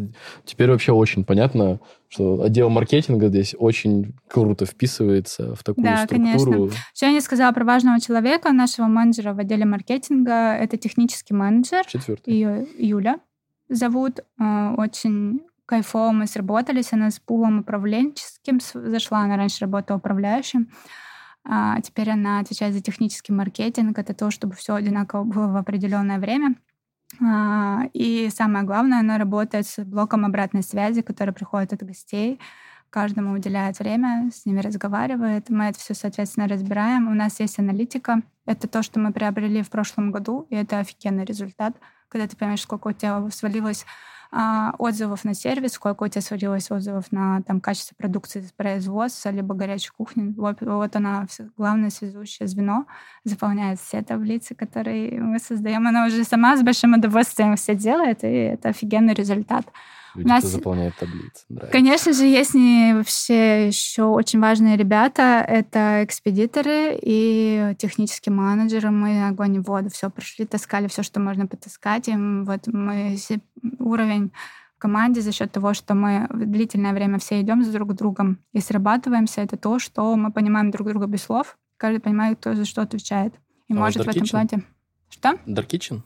теперь 0.44 0.70
вообще 0.70 0.92
очень 0.92 1.24
понятно, 1.24 1.80
что 2.08 2.42
отдел 2.42 2.70
маркетинга 2.70 3.28
здесь 3.28 3.54
очень 3.58 4.14
круто 4.28 4.64
вписывается 4.64 5.54
в 5.54 5.64
такую 5.64 5.84
да, 5.84 6.04
структуру. 6.04 6.52
Конечно. 6.52 6.78
Что 6.94 7.06
я 7.06 7.12
не 7.12 7.20
сказала 7.20 7.52
про 7.52 7.64
важного 7.64 8.00
человека, 8.00 8.52
нашего 8.52 8.86
менеджера 8.86 9.34
в 9.34 9.40
отделе 9.40 9.64
маркетинга. 9.64 10.54
Это 10.54 10.76
технический 10.76 11.34
менеджер. 11.34 11.84
Четвертый. 11.86 12.32
Ее 12.32 12.66
Юля 12.78 13.18
зовут. 13.68 14.20
Э, 14.40 14.74
очень 14.76 15.40
кайфово 15.66 16.12
мы 16.12 16.26
сработались. 16.28 16.92
Она 16.92 17.10
с 17.10 17.18
пулом 17.18 17.60
управленческим 17.60 18.60
зашла. 18.72 19.20
Она 19.20 19.36
раньше 19.36 19.64
работала 19.64 19.96
управляющим. 19.96 20.68
А 21.48 21.80
теперь 21.80 22.10
она 22.10 22.40
отвечает 22.40 22.74
за 22.74 22.80
технический 22.80 23.32
маркетинг. 23.32 23.98
Это 23.98 24.14
то, 24.14 24.30
чтобы 24.30 24.54
все 24.54 24.74
одинаково 24.74 25.24
было 25.24 25.46
в 25.48 25.56
определенное 25.56 26.18
время. 26.18 26.56
А, 27.22 27.84
и 27.92 28.28
самое 28.30 28.64
главное, 28.64 29.00
она 29.00 29.18
работает 29.18 29.66
с 29.66 29.84
блоком 29.84 30.24
обратной 30.24 30.62
связи, 30.62 31.02
который 31.02 31.32
приходит 31.32 31.72
от 31.72 31.82
гостей. 31.82 32.40
Каждому 32.90 33.32
уделяет 33.34 33.78
время, 33.78 34.30
с 34.32 34.46
ними 34.46 34.60
разговаривает. 34.60 35.50
Мы 35.50 35.64
это 35.66 35.78
все, 35.78 35.94
соответственно, 35.94 36.48
разбираем. 36.48 37.08
У 37.08 37.14
нас 37.14 37.40
есть 37.40 37.58
аналитика. 37.58 38.22
Это 38.46 38.68
то, 38.68 38.82
что 38.82 39.00
мы 39.00 39.12
приобрели 39.12 39.62
в 39.62 39.70
прошлом 39.70 40.12
году, 40.12 40.46
и 40.50 40.54
это 40.56 40.78
офигенный 40.78 41.24
результат, 41.24 41.76
когда 42.08 42.28
ты 42.28 42.36
понимаешь, 42.36 42.62
сколько 42.62 42.88
у 42.88 42.92
тебя 42.92 43.28
свалилось 43.30 43.84
а, 44.38 44.74
отзывов 44.78 45.24
на 45.24 45.32
сервис, 45.32 45.72
сколько 45.72 46.02
у 46.02 46.08
тебя 46.08 46.20
свалилось 46.20 46.70
отзывов 46.70 47.10
на 47.10 47.40
там, 47.46 47.58
качество 47.58 47.94
продукции 47.94 48.42
из 48.42 48.52
производства, 48.52 49.30
либо 49.30 49.54
горячей 49.54 49.92
кухни. 49.96 50.34
Вот, 50.36 50.58
вот 50.60 50.94
она, 50.94 51.26
главное 51.56 51.88
связующее 51.88 52.46
звено, 52.46 52.84
заполняет 53.24 53.80
все 53.80 54.02
таблицы, 54.02 54.54
которые 54.54 55.18
мы 55.22 55.38
создаем. 55.38 55.86
Она 55.86 56.04
уже 56.04 56.22
сама 56.24 56.54
с 56.58 56.62
большим 56.62 56.92
удовольствием 56.92 57.56
все 57.56 57.74
делает, 57.74 58.24
и 58.24 58.26
это 58.26 58.68
офигенный 58.68 59.14
результат. 59.14 59.64
Люди, 60.16 60.28
нас... 60.28 60.40
кто 60.40 60.48
заполняет 60.48 60.96
таблицы. 60.96 61.44
Нравится. 61.48 61.72
Конечно 61.72 62.12
же, 62.12 62.24
есть 62.24 62.54
не 62.54 62.94
вообще 62.94 63.66
еще 63.66 64.04
очень 64.04 64.40
важные 64.40 64.76
ребята. 64.76 65.44
Это 65.46 66.04
экспедиторы 66.04 66.98
и 67.00 67.74
технические 67.78 68.34
менеджеры. 68.34 68.90
Мы 68.90 69.26
огонь 69.26 69.56
и 69.56 69.60
воду 69.60 69.90
все 69.90 70.10
прошли, 70.10 70.46
таскали 70.46 70.88
все, 70.88 71.02
что 71.02 71.20
можно 71.20 71.46
потаскать. 71.46 72.08
И 72.08 72.14
вот 72.16 72.66
мы 72.66 73.16
уровень 73.86 74.32
в 74.76 74.78
команде 74.78 75.20
за 75.20 75.32
счет 75.32 75.52
того, 75.52 75.72
что 75.74 75.94
мы 75.94 76.28
длительное 76.32 76.92
время 76.92 77.18
все 77.18 77.40
идем 77.40 77.64
с 77.64 77.68
друг 77.68 77.94
другом 77.94 78.38
и 78.52 78.60
срабатываемся, 78.60 79.40
это 79.40 79.56
то, 79.56 79.78
что 79.78 80.14
мы 80.16 80.30
понимаем 80.30 80.70
друг 80.70 80.88
друга 80.88 81.06
без 81.06 81.22
слов. 81.22 81.56
Каждый 81.78 82.00
понимает, 82.00 82.38
кто 82.38 82.54
за 82.54 82.64
что 82.64 82.82
отвечает. 82.82 83.34
И 83.68 83.72
а 83.72 83.76
может 83.76 84.04
в 84.04 84.08
этом 84.08 84.26
плане... 84.26 84.64
Что? 85.08 85.30
Dark 85.46 85.68
Kitchen? 85.68 86.00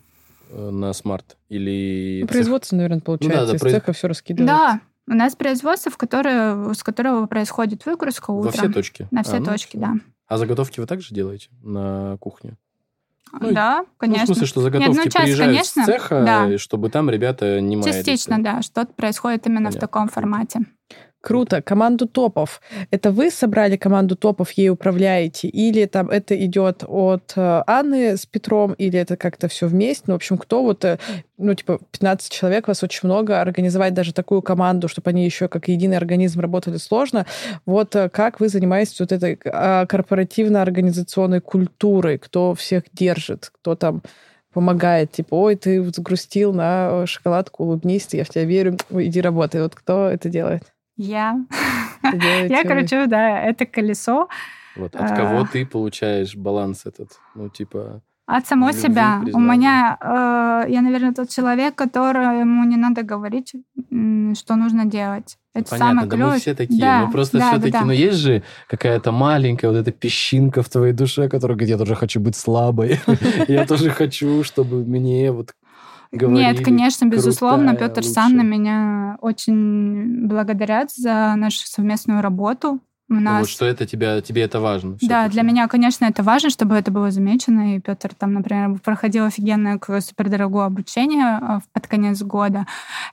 Э, 0.50 0.70
на 0.70 0.92
смарт? 0.92 1.36
Или... 1.48 2.24
Производство, 2.28 2.76
наверное, 2.76 3.00
получается. 3.00 3.40
Ну, 3.40 3.46
да, 3.46 3.50
да, 3.50 3.56
Из 3.56 3.60
произ... 3.60 3.74
цеха 3.74 3.92
все 3.92 4.08
раскидывается. 4.08 4.56
Да, 4.56 4.80
у 5.06 5.14
нас 5.14 5.34
производство, 5.34 5.90
в 5.90 5.96
которое, 5.96 6.72
с 6.72 6.82
которого 6.82 7.26
происходит 7.26 7.86
выгрузка 7.86 8.30
утром. 8.30 8.52
Во 8.52 8.58
все 8.58 8.68
точки? 8.68 9.08
На 9.10 9.22
все 9.22 9.36
а, 9.36 9.40
ну, 9.40 9.46
точки, 9.46 9.76
ну, 9.76 9.82
да. 9.82 9.94
А 10.28 10.38
заготовки 10.38 10.80
вы 10.80 10.86
также 10.86 11.14
делаете 11.14 11.48
на 11.62 12.16
кухне? 12.18 12.56
Ну, 13.32 13.52
да, 13.52 13.84
конечно. 13.96 14.22
Ну, 14.22 14.24
в 14.24 14.26
смысле, 14.26 14.46
что 14.46 14.60
заготовки 14.60 14.90
Нет, 14.90 15.04
ну, 15.04 15.10
часть, 15.10 15.24
приезжают 15.24 15.52
конечно, 15.52 15.82
с 15.82 15.86
цеха, 15.86 16.24
да. 16.24 16.58
чтобы 16.58 16.90
там 16.90 17.08
ребята 17.08 17.60
не 17.60 17.76
маялись. 17.76 17.96
Частично, 17.96 18.42
да. 18.42 18.60
Что-то 18.62 18.92
происходит 18.92 19.46
именно 19.46 19.66
Понятно. 19.66 19.78
в 19.78 19.80
таком 19.80 20.08
формате. 20.08 20.60
Круто. 21.20 21.60
Команду 21.60 22.08
топов. 22.08 22.62
Это 22.90 23.10
вы 23.10 23.30
собрали 23.30 23.76
команду 23.76 24.16
топов, 24.16 24.52
ей 24.52 24.70
управляете? 24.70 25.48
Или 25.48 25.84
там 25.84 26.08
это 26.08 26.34
идет 26.46 26.82
от 26.86 27.34
э, 27.36 27.62
Анны 27.66 28.16
с 28.16 28.24
Петром, 28.24 28.72
или 28.72 28.98
это 28.98 29.18
как-то 29.18 29.48
все 29.48 29.66
вместе? 29.66 30.04
Ну, 30.06 30.14
в 30.14 30.16
общем, 30.16 30.38
кто 30.38 30.62
вот, 30.62 30.82
э, 30.86 30.98
ну, 31.36 31.52
типа, 31.52 31.78
15 31.92 32.32
человек, 32.32 32.68
вас 32.68 32.82
очень 32.82 33.00
много, 33.02 33.42
организовать 33.42 33.92
даже 33.92 34.14
такую 34.14 34.40
команду, 34.40 34.88
чтобы 34.88 35.10
они 35.10 35.26
еще 35.26 35.48
как 35.48 35.68
единый 35.68 35.98
организм 35.98 36.40
работали 36.40 36.78
сложно. 36.78 37.26
Вот 37.66 37.94
э, 37.96 38.08
как 38.08 38.40
вы 38.40 38.48
занимаетесь 38.48 38.98
вот 38.98 39.12
этой 39.12 39.36
корпоративно-организационной 39.36 41.42
культурой? 41.42 42.16
Кто 42.16 42.54
всех 42.54 42.84
держит? 42.94 43.50
Кто 43.60 43.74
там 43.74 44.02
помогает, 44.54 45.12
типа, 45.12 45.34
ой, 45.34 45.56
ты 45.56 45.84
загрустил 45.92 46.54
на 46.54 47.04
шоколадку, 47.06 47.64
улыбнись, 47.64 48.08
я 48.12 48.24
в 48.24 48.30
тебя 48.30 48.44
верю, 48.44 48.78
иди 48.90 49.20
работай. 49.20 49.62
Вот 49.62 49.74
кто 49.74 50.08
это 50.08 50.30
делает? 50.30 50.72
Я. 51.00 51.46
Я 52.48 52.62
кручу, 52.64 53.06
да, 53.06 53.40
это 53.40 53.64
колесо. 53.64 54.28
Вот 54.76 54.94
от 54.94 55.16
кого 55.16 55.40
а. 55.40 55.46
ты 55.46 55.64
получаешь 55.66 56.36
баланс 56.36 56.86
этот? 56.86 57.18
Ну, 57.34 57.48
типа... 57.48 58.02
От 58.26 58.46
самой 58.46 58.74
себя. 58.74 59.22
У 59.32 59.40
меня, 59.40 59.96
э, 60.00 60.70
я, 60.70 60.82
наверное, 60.82 61.12
тот 61.12 61.30
человек, 61.30 61.74
которому 61.74 62.64
не 62.64 62.76
надо 62.76 63.02
говорить, 63.02 63.54
что 64.34 64.56
нужно 64.56 64.84
делать. 64.84 65.36
Это 65.52 65.70
Понятно, 65.70 65.88
самое 65.88 66.06
да 66.06 66.16
клевое. 66.16 66.34
мы 66.34 66.40
все 66.40 66.54
такие. 66.54 66.80
Да, 66.80 67.06
мы 67.06 67.12
просто 67.12 67.38
да, 67.38 67.50
все-таки, 67.50 67.72
да, 67.72 67.80
да. 67.80 67.86
ну 67.86 67.92
есть 67.92 68.18
же 68.18 68.42
какая-то 68.68 69.10
маленькая 69.10 69.68
вот 69.68 69.76
эта 69.78 69.90
песчинка 69.90 70.62
в 70.62 70.68
твоей 70.68 70.92
душе, 70.92 71.28
которая 71.28 71.56
говорит, 71.56 71.70
я 71.70 71.78
тоже 71.78 71.96
хочу 71.96 72.20
быть 72.20 72.36
слабой. 72.36 73.00
Я 73.48 73.66
тоже 73.66 73.90
хочу, 73.90 74.44
чтобы 74.44 74.84
мне 74.84 75.32
вот 75.32 75.54
говорили. 76.12 76.42
Нет, 76.42 76.64
конечно, 76.64 77.06
безусловно, 77.06 77.74
Петр 77.74 78.04
Сан 78.04 78.36
на 78.36 78.42
меня 78.42 79.16
очень 79.20 80.26
благодарят 80.26 80.90
за 80.92 81.34
нашу 81.36 81.66
совместную 81.66 82.22
работу. 82.22 82.80
У 83.10 83.14
нас... 83.14 83.40
Вот 83.40 83.48
что 83.48 83.66
это 83.66 83.86
тебя, 83.86 84.20
тебе 84.20 84.42
это 84.42 84.60
важно. 84.60 84.96
Да, 85.02 85.26
для 85.26 85.42
меня, 85.42 85.66
конечно, 85.66 86.04
это 86.04 86.22
важно, 86.22 86.48
чтобы 86.48 86.76
это 86.76 86.92
было 86.92 87.10
замечено. 87.10 87.74
И 87.74 87.80
Петр 87.80 88.14
там, 88.14 88.34
например, 88.34 88.78
проходил 88.78 89.24
офигенное 89.24 89.80
супердорогое 90.00 90.66
обучение 90.66 91.38
а, 91.42 91.60
под 91.72 91.88
конец 91.88 92.22
года. 92.22 92.66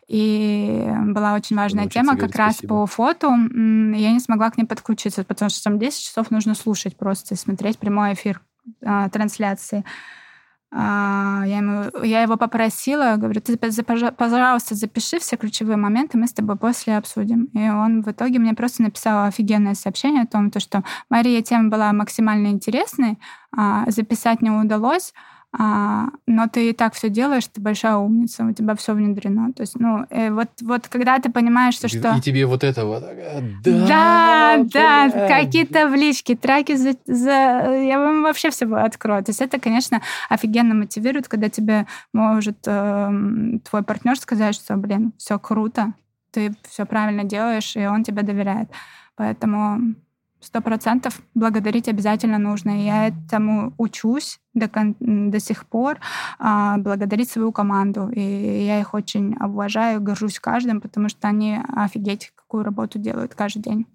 И 0.07 0.87
была 1.07 1.33
очень 1.33 1.55
важная 1.55 1.85
Научиться 1.85 1.99
тема 2.01 2.15
как 2.15 2.35
раз 2.35 2.57
спасибо. 2.57 2.75
по 2.75 2.85
фото. 2.85 3.27
Я 3.29 4.11
не 4.11 4.19
смогла 4.19 4.51
к 4.51 4.57
ней 4.57 4.65
подключиться, 4.65 5.23
потому 5.23 5.49
что 5.49 5.63
там 5.63 5.79
10 5.79 5.99
часов 5.99 6.29
нужно 6.29 6.53
слушать 6.53 6.95
просто 6.95 7.33
и 7.33 7.37
смотреть 7.37 7.79
прямой 7.79 8.13
эфир 8.13 8.39
а, 8.85 9.09
трансляции. 9.09 9.83
А, 10.69 11.43
я, 11.45 11.57
ему, 11.57 12.03
я 12.03 12.21
его 12.21 12.35
попросила, 12.35 13.15
говорю, 13.15 13.39
ты, 13.39 13.57
пожалуйста, 13.57 14.75
запиши 14.75 15.17
все 15.19 15.37
ключевые 15.37 15.77
моменты, 15.77 16.17
мы 16.17 16.27
с 16.27 16.33
тобой 16.33 16.57
после 16.57 16.97
обсудим. 16.97 17.45
И 17.53 17.69
он 17.69 18.01
в 18.01 18.11
итоге 18.11 18.39
мне 18.39 18.53
просто 18.53 18.83
написал 18.83 19.25
офигенное 19.25 19.75
сообщение 19.75 20.23
о 20.23 20.27
том, 20.27 20.51
что 20.57 20.83
Мария 21.09 21.41
тема 21.41 21.69
была 21.69 21.93
максимально 21.93 22.47
интересной, 22.47 23.17
а 23.55 23.89
записать 23.89 24.41
не 24.41 24.51
удалось, 24.51 25.13
а, 25.53 26.07
но 26.27 26.47
ты 26.47 26.69
и 26.69 26.73
так 26.73 26.93
все 26.93 27.09
делаешь, 27.09 27.47
ты 27.47 27.61
большая 27.61 27.95
умница, 27.95 28.45
у 28.45 28.51
тебя 28.51 28.75
все 28.75 28.93
внедрено. 28.93 29.53
То 29.53 29.61
есть, 29.61 29.79
ну, 29.79 30.05
э, 30.09 30.29
вот, 30.29 30.49
вот 30.61 30.87
когда 30.87 31.17
ты 31.19 31.31
понимаешь, 31.31 31.75
что... 31.75 31.87
И, 31.87 32.17
и 32.17 32.21
тебе 32.21 32.45
вот 32.45 32.63
это 32.63 32.85
вот... 32.85 33.03
Да, 33.63 34.57
да, 34.57 35.09
да 35.09 35.27
какие-то 35.27 35.87
влички, 35.87 36.35
траки 36.35 36.75
за, 36.75 36.95
за... 37.05 37.31
Я 37.31 37.97
вам 37.97 38.23
вообще 38.23 38.49
все 38.49 38.71
открою. 38.75 39.23
То 39.23 39.29
есть 39.31 39.41
это, 39.41 39.59
конечно, 39.59 40.01
офигенно 40.29 40.75
мотивирует, 40.75 41.27
когда 41.27 41.49
тебе 41.49 41.87
может 42.13 42.57
э, 42.67 43.09
твой 43.69 43.83
партнер 43.83 44.19
сказать, 44.19 44.55
что, 44.55 44.75
блин, 44.75 45.13
все 45.17 45.39
круто, 45.39 45.93
ты 46.31 46.53
все 46.69 46.85
правильно 46.85 47.23
делаешь, 47.23 47.75
и 47.75 47.87
он 47.87 48.03
тебе 48.03 48.21
доверяет. 48.21 48.69
Поэтому 49.15 49.95
Сто 50.39 50.61
процентов 50.61 51.21
благодарить 51.33 51.89
обязательно 51.89 52.37
нужно. 52.37 52.83
Я 52.83 53.07
этому 53.07 53.73
учусь 53.77 54.39
до, 54.53 54.69
до 54.99 55.39
сих 55.39 55.65
пор, 55.65 55.99
а, 56.37 56.77
благодарить 56.77 57.29
свою 57.29 57.51
команду. 57.51 58.09
И 58.09 58.21
я 58.21 58.79
их 58.79 58.93
очень 58.93 59.35
уважаю, 59.39 59.99
горжусь 59.99 60.39
каждым, 60.39 60.79
потому 60.79 61.09
что 61.09 61.27
они 61.27 61.59
офигеть, 61.75 62.31
какую 62.35 62.63
работу 62.63 62.99
делают 62.99 63.33
каждый 63.33 63.61
день. 63.61 63.87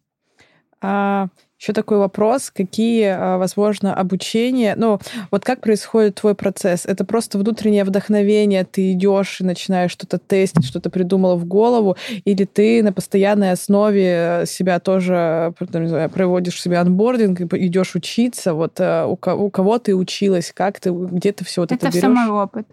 А, 0.81 1.29
еще 1.63 1.73
такой 1.73 1.99
вопрос, 1.99 2.51
какие, 2.51 3.05
а, 3.05 3.39
возможно, 3.39 3.95
обучения, 3.95 4.75
ну, 4.77 4.99
вот 5.31 5.45
как 5.45 5.61
происходит 5.61 6.17
твой 6.17 6.35
процесс? 6.35 6.87
Это 6.87 7.05
просто 7.05 7.39
внутреннее 7.39 7.85
вдохновение, 7.85 8.65
ты 8.65 8.91
идешь 8.93 9.41
и 9.41 9.45
начинаешь 9.45 9.93
что-то 9.93 10.19
тестить, 10.19 10.67
что-то 10.67 10.91
придумала 10.91 11.37
в 11.37 11.45
голову, 11.45 11.97
или 12.25 12.45
ты 12.45 12.83
на 12.83 12.93
постоянной 12.93 13.53
основе 13.53 14.43
себя 14.45 14.81
тоже, 14.81 15.55
не 15.61 15.87
знаю, 15.87 16.11
проводишь 16.11 16.61
себе 16.61 16.79
анбординг, 16.79 17.41
идешь 17.41 17.95
учиться, 17.95 18.55
вот 18.55 18.81
а, 18.81 19.07
у 19.07 19.17
кого 19.17 19.79
ты 19.79 19.95
училась, 19.95 20.53
как 20.53 20.81
ты, 20.81 20.91
где 20.91 21.31
ты 21.31 21.45
все 21.45 21.61
вот 21.61 21.71
это, 21.71 21.87
это 21.87 21.97
берешь? 21.97 22.03
Это 22.03 22.13
все 22.13 22.27
мой 22.27 22.43
опыт, 22.43 22.67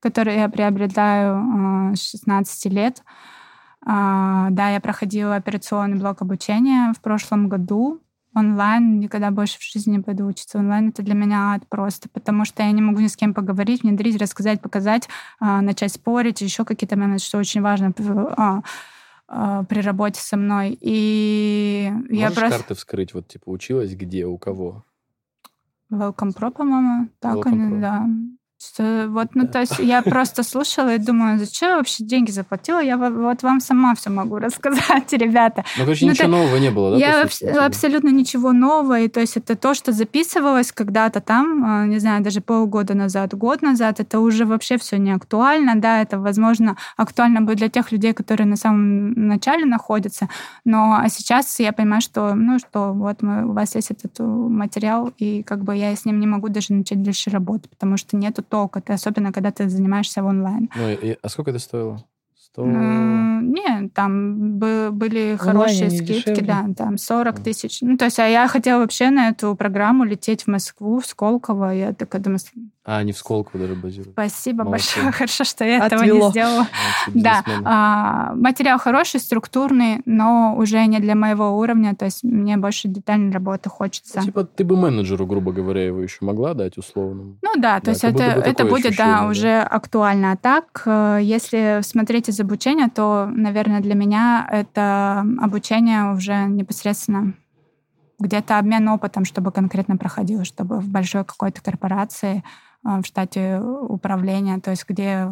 который 0.00 0.34
я 0.34 0.48
приобретаю 0.48 1.94
с 1.94 2.10
16 2.10 2.72
лет. 2.72 3.04
А, 3.86 4.48
да, 4.50 4.70
я 4.70 4.80
проходила 4.80 5.36
операционный 5.36 5.98
блок 5.98 6.22
обучения 6.22 6.92
в 6.92 7.00
прошлом 7.00 7.48
году 7.48 8.00
онлайн. 8.34 9.00
Никогда 9.00 9.30
больше 9.30 9.58
в 9.58 9.62
жизни 9.62 9.92
не 9.96 10.00
пойду 10.00 10.26
учиться 10.26 10.58
онлайн. 10.58 10.88
Это 10.88 11.02
для 11.02 11.14
меня 11.14 11.54
ад 11.54 11.66
просто, 11.68 12.08
потому 12.08 12.44
что 12.44 12.62
я 12.62 12.70
не 12.72 12.82
могу 12.82 13.00
ни 13.00 13.06
с 13.06 13.16
кем 13.16 13.34
поговорить, 13.34 13.82
внедрить, 13.82 14.20
рассказать, 14.20 14.60
показать, 14.60 15.08
а, 15.40 15.60
начать 15.60 15.92
спорить, 15.92 16.40
еще 16.40 16.64
какие-то 16.64 16.96
моменты, 16.96 17.24
что 17.24 17.38
очень 17.38 17.62
важно 17.62 17.92
а, 19.28 19.64
при 19.64 19.80
работе 19.80 20.20
со 20.20 20.36
мной. 20.36 20.76
И 20.80 21.88
Можешь 21.90 22.10
я 22.10 22.30
просто... 22.30 22.58
карты 22.58 22.74
вскрыть? 22.74 23.14
Вот, 23.14 23.28
типа, 23.28 23.48
училась 23.48 23.94
где, 23.94 24.26
у 24.26 24.38
кого? 24.38 24.84
Welcome 25.90 26.34
Pro, 26.34 26.50
по-моему. 26.50 27.08
Так 27.20 27.36
Welcome 27.36 27.48
они, 27.48 27.74
Pro. 27.74 27.80
да. 27.80 28.06
Что 28.64 29.06
вот, 29.08 29.34
ну, 29.34 29.48
то 29.48 29.58
есть 29.58 29.80
я 29.80 30.02
просто 30.02 30.44
слушала 30.44 30.94
и 30.94 30.98
думаю, 30.98 31.38
зачем 31.38 31.70
я 31.70 31.76
вообще 31.78 32.04
деньги 32.04 32.30
заплатила? 32.30 32.80
Я 32.80 32.96
вот 32.96 33.42
вам 33.42 33.58
сама 33.60 33.94
все 33.96 34.08
могу 34.10 34.36
рассказать, 34.38 35.12
ребята. 35.12 35.64
Ну, 35.76 35.84
короче, 35.84 36.06
ну, 36.06 36.12
ничего 36.12 36.28
это... 36.28 36.36
нового 36.36 36.56
не 36.58 36.70
было, 36.70 36.90
да? 36.92 36.96
Я 36.96 37.22
аб- 37.22 37.58
абсолютно 37.60 38.10
ничего 38.10 38.52
нового. 38.52 39.00
И 39.00 39.08
то 39.08 39.18
есть 39.18 39.36
это 39.36 39.56
то, 39.56 39.74
что 39.74 39.90
записывалось 39.90 40.70
когда-то 40.70 41.20
там, 41.20 41.64
а, 41.64 41.86
не 41.86 41.98
знаю, 41.98 42.22
даже 42.22 42.40
полгода 42.40 42.94
назад, 42.94 43.34
год 43.34 43.62
назад, 43.62 43.98
это 43.98 44.20
уже 44.20 44.44
вообще 44.46 44.78
все 44.78 44.96
не 44.96 45.10
актуально. 45.10 45.74
Да, 45.74 46.00
это, 46.00 46.20
возможно, 46.20 46.76
актуально 46.96 47.40
будет 47.40 47.58
для 47.58 47.68
тех 47.68 47.90
людей, 47.90 48.12
которые 48.12 48.46
на 48.46 48.56
самом 48.56 49.12
начале 49.12 49.64
находятся. 49.64 50.28
Но 50.64 50.98
а 51.00 51.08
сейчас 51.08 51.58
я 51.58 51.72
понимаю, 51.72 52.00
что, 52.00 52.34
ну, 52.34 52.60
что 52.60 52.92
вот 52.92 53.22
мы, 53.22 53.44
у 53.44 53.52
вас 53.52 53.74
есть 53.74 53.90
этот 53.90 54.20
материал, 54.20 55.12
и 55.18 55.42
как 55.42 55.64
бы 55.64 55.74
я 55.76 55.96
с 55.96 56.04
ним 56.04 56.20
не 56.20 56.28
могу 56.28 56.48
даже 56.48 56.72
начать 56.72 57.02
дальше 57.02 57.30
работать, 57.30 57.68
потому 57.68 57.96
что 57.96 58.16
нету 58.16 58.44
толк. 58.52 58.76
Это 58.76 58.92
особенно, 58.92 59.32
когда 59.32 59.50
ты 59.50 59.68
занимаешься 59.68 60.22
в 60.22 60.26
онлайн. 60.26 60.68
Ну, 60.76 60.90
и, 60.90 61.16
а 61.22 61.28
сколько 61.28 61.50
это 61.50 61.58
стоило? 61.58 62.04
100... 62.52 62.66
Нет, 63.42 63.94
там 63.94 64.58
были 64.58 65.36
хорошие 65.38 65.90
скидки, 65.90 66.42
да, 66.42 66.66
там 66.76 66.98
40 66.98 67.40
тысяч. 67.40 67.80
Ну, 67.80 67.96
то 67.96 68.04
есть, 68.04 68.18
а 68.18 68.26
я 68.28 68.46
хотела 68.48 68.80
вообще 68.80 69.10
на 69.10 69.28
эту 69.28 69.56
программу 69.56 70.04
лететь 70.04 70.44
в 70.44 70.48
Москву, 70.48 71.00
в 71.00 71.06
Сколково. 71.06 71.70
Я 71.74 71.92
такая 71.94 72.20
думаю... 72.20 72.40
А, 72.84 72.98
они 72.98 73.12
в 73.12 73.16
Сколково 73.18 73.60
даже 73.60 73.76
базируют. 73.76 74.12
Спасибо 74.12 74.64
Молодцы. 74.64 74.96
большое. 74.96 75.12
Хорошо, 75.18 75.44
что 75.44 75.64
я 75.64 75.84
Отвело. 75.84 76.02
этого 76.02 76.24
не 76.24 76.30
сделала. 76.30 76.66
Да. 77.14 77.44
А, 77.64 78.34
материал 78.34 78.78
хороший, 78.80 79.20
структурный, 79.20 80.02
но 80.04 80.56
уже 80.56 80.84
не 80.86 80.98
для 80.98 81.14
моего 81.14 81.56
уровня. 81.58 81.94
То 81.94 82.06
есть, 82.06 82.24
мне 82.24 82.56
больше 82.56 82.88
детальной 82.88 83.30
работы 83.30 83.70
хочется. 83.70 84.18
Ну, 84.18 84.24
типа, 84.24 84.44
ты 84.44 84.64
бы 84.64 84.76
менеджеру, 84.76 85.26
грубо 85.26 85.52
говоря, 85.52 85.86
его 85.86 86.00
еще 86.00 86.18
могла 86.22 86.54
дать 86.54 86.76
условно? 86.76 87.36
Ну 87.40 87.52
да, 87.56 87.78
то 87.78 87.86
да, 87.86 87.90
есть, 87.92 88.04
это, 88.04 88.22
это 88.22 88.64
будет, 88.64 88.96
да, 88.96 89.20
да, 89.20 89.26
уже 89.26 89.60
актуально. 89.60 90.32
А 90.32 90.36
так, 90.36 90.82
э, 90.84 91.20
если 91.22 91.80
смотреть 91.82 92.30
из 92.30 92.40
обучения, 92.40 92.88
то, 92.88 93.28
наверное, 93.30 93.80
для 93.80 93.94
меня 93.94 94.48
это 94.50 95.24
обучение 95.40 96.12
уже 96.14 96.46
непосредственно 96.46 97.34
где-то 98.18 98.58
обмен 98.58 98.88
опытом, 98.88 99.24
чтобы 99.24 99.52
конкретно 99.52 99.96
проходило, 99.96 100.44
чтобы 100.44 100.80
в 100.80 100.88
большой 100.88 101.24
какой-то 101.24 101.60
корпорации, 101.62 102.42
в 102.82 103.02
штате 103.04 103.58
управления, 103.60 104.58
то 104.58 104.70
есть 104.70 104.84
где 104.88 105.28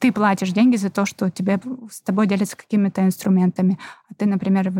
ты 0.00 0.10
платишь 0.12 0.50
деньги 0.50 0.76
за 0.76 0.90
то, 0.90 1.06
что 1.06 1.30
тебе 1.30 1.60
с 1.90 2.00
тобой 2.00 2.26
делятся 2.26 2.56
какими-то 2.56 3.04
инструментами, 3.04 3.78
а 4.10 4.14
ты, 4.14 4.26
например, 4.26 4.72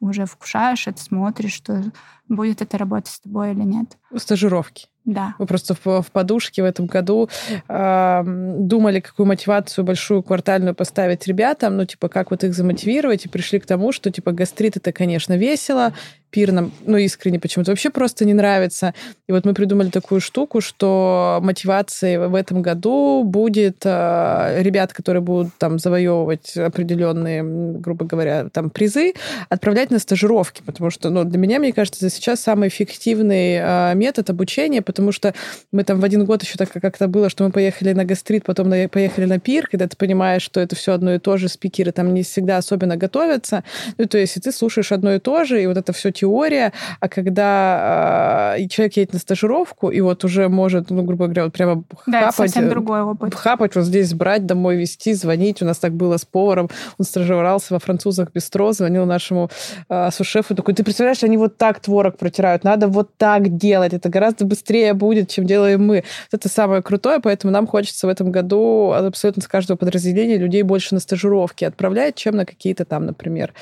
уже 0.00 0.26
вкушаешь 0.26 0.88
это, 0.88 1.00
смотришь, 1.00 1.52
что 1.52 1.84
будет 2.28 2.60
это 2.60 2.78
работать 2.78 3.12
с 3.12 3.20
тобой 3.20 3.52
или 3.52 3.62
нет. 3.62 3.96
Стажировки. 4.16 4.88
Да. 5.04 5.34
Мы 5.38 5.46
просто 5.46 5.74
в, 5.74 6.02
в 6.02 6.10
подушке 6.12 6.62
в 6.62 6.66
этом 6.66 6.84
году 6.84 7.30
э, 7.66 8.22
думали, 8.58 9.00
какую 9.00 9.26
мотивацию 9.26 9.82
большую 9.82 10.22
квартальную 10.22 10.74
поставить 10.74 11.26
ребятам, 11.26 11.78
ну, 11.78 11.86
типа, 11.86 12.08
как 12.08 12.30
вот 12.30 12.44
их 12.44 12.52
замотивировать, 12.52 13.24
и 13.24 13.28
пришли 13.28 13.58
к 13.58 13.64
тому, 13.64 13.92
что, 13.92 14.10
типа, 14.10 14.32
гастрит 14.32 14.76
это, 14.76 14.92
конечно, 14.92 15.34
весело, 15.34 15.94
пир 16.30 16.52
нам, 16.52 16.72
ну, 16.86 16.96
искренне 16.96 17.40
почему-то 17.40 17.70
вообще 17.70 17.90
просто 17.90 18.24
не 18.24 18.34
нравится. 18.34 18.94
И 19.28 19.32
вот 19.32 19.44
мы 19.44 19.54
придумали 19.54 19.90
такую 19.90 20.20
штуку, 20.20 20.60
что 20.60 21.38
мотивацией 21.42 22.18
в 22.18 22.34
этом 22.34 22.62
году 22.62 23.24
будет 23.24 23.78
э, 23.84 24.62
ребят, 24.62 24.92
которые 24.92 25.22
будут 25.22 25.54
там 25.58 25.78
завоевывать 25.78 26.56
определенные, 26.56 27.42
грубо 27.42 28.04
говоря, 28.04 28.48
там 28.50 28.70
призы, 28.70 29.14
отправлять 29.48 29.90
на 29.90 29.98
стажировки, 29.98 30.62
потому 30.64 30.90
что, 30.90 31.10
ну, 31.10 31.24
для 31.24 31.38
меня, 31.38 31.58
мне 31.58 31.72
кажется, 31.72 32.04
это 32.04 32.14
сейчас 32.14 32.40
самый 32.40 32.68
эффективный 32.68 33.58
э, 33.60 33.94
метод 33.94 34.30
обучения, 34.30 34.82
потому 34.82 35.12
что 35.12 35.34
мы 35.72 35.84
там 35.84 36.00
в 36.00 36.04
один 36.04 36.24
год 36.24 36.42
еще 36.42 36.56
так 36.56 36.70
как-то 36.70 37.08
было, 37.08 37.30
что 37.30 37.44
мы 37.44 37.50
поехали 37.50 37.92
на 37.92 38.04
гастрит, 38.04 38.44
потом 38.44 38.68
на, 38.68 38.88
поехали 38.88 39.24
на 39.24 39.38
пир, 39.38 39.68
когда 39.68 39.88
ты 39.88 39.96
понимаешь, 39.96 40.42
что 40.42 40.60
это 40.60 40.76
все 40.76 40.92
одно 40.92 41.14
и 41.14 41.18
то 41.18 41.36
же, 41.36 41.48
спикеры 41.48 41.92
там 41.92 42.12
не 42.14 42.22
всегда 42.22 42.58
особенно 42.58 42.96
готовятся. 42.96 43.64
Ну, 43.96 44.06
то 44.06 44.18
есть, 44.18 44.36
и 44.36 44.40
ты 44.40 44.52
слушаешь 44.52 44.92
одно 44.92 45.14
и 45.14 45.18
то 45.18 45.44
же, 45.44 45.62
и 45.62 45.66
вот 45.66 45.76
это 45.76 45.92
все 45.92 46.12
теория, 46.20 46.72
а 47.00 47.08
когда 47.08 48.56
э, 48.58 48.68
человек 48.68 48.96
едет 48.96 49.12
на 49.12 49.18
стажировку 49.18 49.90
и 49.90 50.00
вот 50.00 50.24
уже 50.24 50.48
может, 50.48 50.90
ну, 50.90 51.02
грубо 51.02 51.26
говоря, 51.26 51.44
вот 51.44 51.52
прямо 51.52 51.84
да, 52.06 52.20
хапать, 52.20 52.34
совсем 52.34 52.66
э, 52.66 52.70
другой 52.70 53.02
опыт. 53.02 53.34
хапать 53.34 53.76
вот 53.76 53.84
здесь, 53.84 54.14
брать 54.14 54.46
домой, 54.46 54.76
везти, 54.76 55.14
звонить. 55.14 55.62
У 55.62 55.64
нас 55.64 55.78
так 55.78 55.92
было 55.92 56.16
с 56.16 56.24
поваром. 56.24 56.68
Он 56.98 57.04
стажировался 57.04 57.74
во 57.74 57.80
французах 57.80 58.32
бистро, 58.34 58.72
звонил 58.72 59.06
нашему 59.06 59.50
э, 59.88 60.10
сушефу, 60.10 60.54
такой, 60.54 60.74
ты 60.74 60.84
представляешь, 60.84 61.22
они 61.22 61.36
вот 61.36 61.56
так 61.56 61.80
творог 61.80 62.16
протирают, 62.16 62.64
надо 62.64 62.88
вот 62.88 63.10
так 63.16 63.56
делать, 63.56 63.92
это 63.92 64.08
гораздо 64.08 64.44
быстрее 64.44 64.94
будет, 64.94 65.28
чем 65.28 65.46
делаем 65.46 65.86
мы. 65.86 66.04
Это 66.32 66.48
самое 66.48 66.82
крутое, 66.82 67.20
поэтому 67.20 67.52
нам 67.52 67.66
хочется 67.66 68.06
в 68.06 68.10
этом 68.10 68.32
году 68.32 68.92
абсолютно 68.92 69.42
с 69.42 69.48
каждого 69.48 69.76
подразделения 69.76 70.36
людей 70.36 70.62
больше 70.62 70.94
на 70.94 71.00
стажировки 71.00 71.64
отправлять, 71.64 72.16
чем 72.16 72.36
на 72.36 72.44
какие-то 72.44 72.84
там, 72.84 73.06
например. 73.06 73.54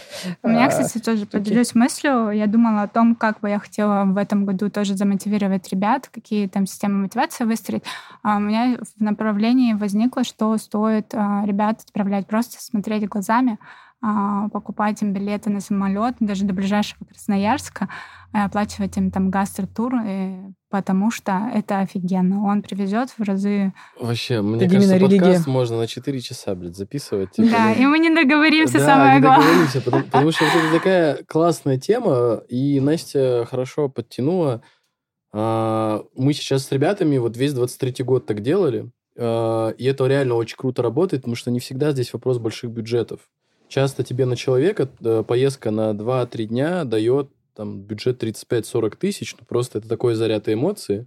У 0.43 0.49
меня, 0.49 0.69
кстати, 0.69 0.99
тоже 0.99 1.27
поделюсь 1.27 1.75
мыслью. 1.75 2.31
Я 2.31 2.46
думала 2.47 2.83
о 2.83 2.89
том, 2.89 3.15
как 3.15 3.41
бы 3.41 3.49
я 3.49 3.59
хотела 3.59 4.05
в 4.05 4.17
этом 4.17 4.45
году 4.45 4.71
тоже 4.71 4.97
замотивировать 4.97 5.69
ребят, 5.69 6.09
какие 6.09 6.49
там 6.49 6.67
системы 6.67 7.03
мотивации 7.03 7.45
выстроить. 7.45 7.85
А 8.23 8.37
у 8.37 8.41
меня 8.41 8.79
в 8.97 9.01
направлении 9.03 9.75
возникло, 9.75 10.25
что 10.25 10.57
стоит 10.57 11.15
а, 11.15 11.45
ребят 11.47 11.83
отправлять 11.83 12.27
просто 12.27 12.63
смотреть 12.63 13.09
глазами, 13.09 13.59
а, 14.03 14.49
покупать 14.51 15.03
им 15.03 15.13
билеты 15.13 15.51
на 15.51 15.61
самолет 15.61 16.17
даже 16.21 16.45
до 16.45 16.55
ближайшего 16.55 17.05
Красноярска, 17.05 17.89
оплачивать 18.33 18.97
им 18.97 19.11
там 19.11 19.31
гастро-тур, 19.31 19.95
потому 20.77 21.11
что 21.11 21.51
это 21.55 21.81
офигенно. 21.81 22.45
Он 22.45 22.61
привезет 22.61 23.09
в 23.17 23.23
разы... 23.23 23.73
Вообще, 23.99 24.43
мне 24.43 24.67
это 24.67 24.75
кажется, 24.75 24.99
подкаст 24.99 25.23
религия. 25.23 25.43
можно 25.47 25.79
на 25.79 25.87
4 25.87 26.21
часа, 26.21 26.55
блядь, 26.55 26.77
записывать. 26.77 27.31
Типа, 27.31 27.49
да, 27.49 27.75
ну... 27.75 27.83
и 27.83 27.87
мы 27.87 27.99
не 27.99 28.15
договоримся, 28.15 28.79
да, 28.79 28.85
самое 28.85 29.15
не 29.15 29.23
главное. 29.23 29.47
Договоримся, 29.47 29.81
потому, 29.81 30.05
потому 30.13 30.33
что 30.33 30.45
это 30.45 30.73
такая 30.73 31.25
классная 31.27 31.79
тема, 31.79 32.43
и 32.51 32.79
Настя 32.81 33.47
хорошо 33.49 33.89
подтянула. 33.89 34.61
А, 35.33 36.05
мы 36.15 36.35
сейчас 36.35 36.67
с 36.67 36.73
ребятами 36.73 37.17
вот 37.17 37.39
весь 37.39 37.55
23-й 37.55 38.05
год 38.05 38.27
так 38.27 38.43
делали, 38.43 38.91
а, 39.17 39.71
и 39.71 39.85
это 39.87 40.07
реально 40.07 40.35
очень 40.35 40.59
круто 40.59 40.83
работает, 40.83 41.23
потому 41.23 41.37
что 41.37 41.51
не 41.51 41.61
всегда 41.61 41.93
здесь 41.93 42.13
вопрос 42.13 42.37
больших 42.37 42.71
бюджетов. 42.71 43.21
Часто 43.69 44.05
тебе 44.05 44.27
на 44.27 44.37
человека 44.37 44.89
э, 45.01 45.25
поездка 45.27 45.73
на 45.73 45.91
2-3 45.91 46.45
дня 46.45 46.85
дает 46.85 47.31
там 47.57 47.83
бюджет 47.83 48.23
35-40 48.23 48.97
тысяч, 48.97 49.35
ну 49.39 49.47
просто 49.47 49.79
это 49.79 49.89
такой 49.89 50.15
заряд 50.15 50.49
эмоций. 50.49 51.07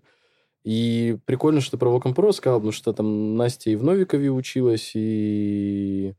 И 0.63 1.17
прикольно, 1.25 1.61
что 1.61 1.71
ты 1.71 1.77
про 1.77 1.89
Вокомпро 1.89 2.31
сказал, 2.31 2.59
потому 2.59 2.73
что 2.73 2.91
там 2.91 3.37
Настя 3.37 3.69
и 3.69 3.75
в 3.75 3.83
Новикове 3.83 4.29
училась, 4.29 4.91
и 4.93 6.15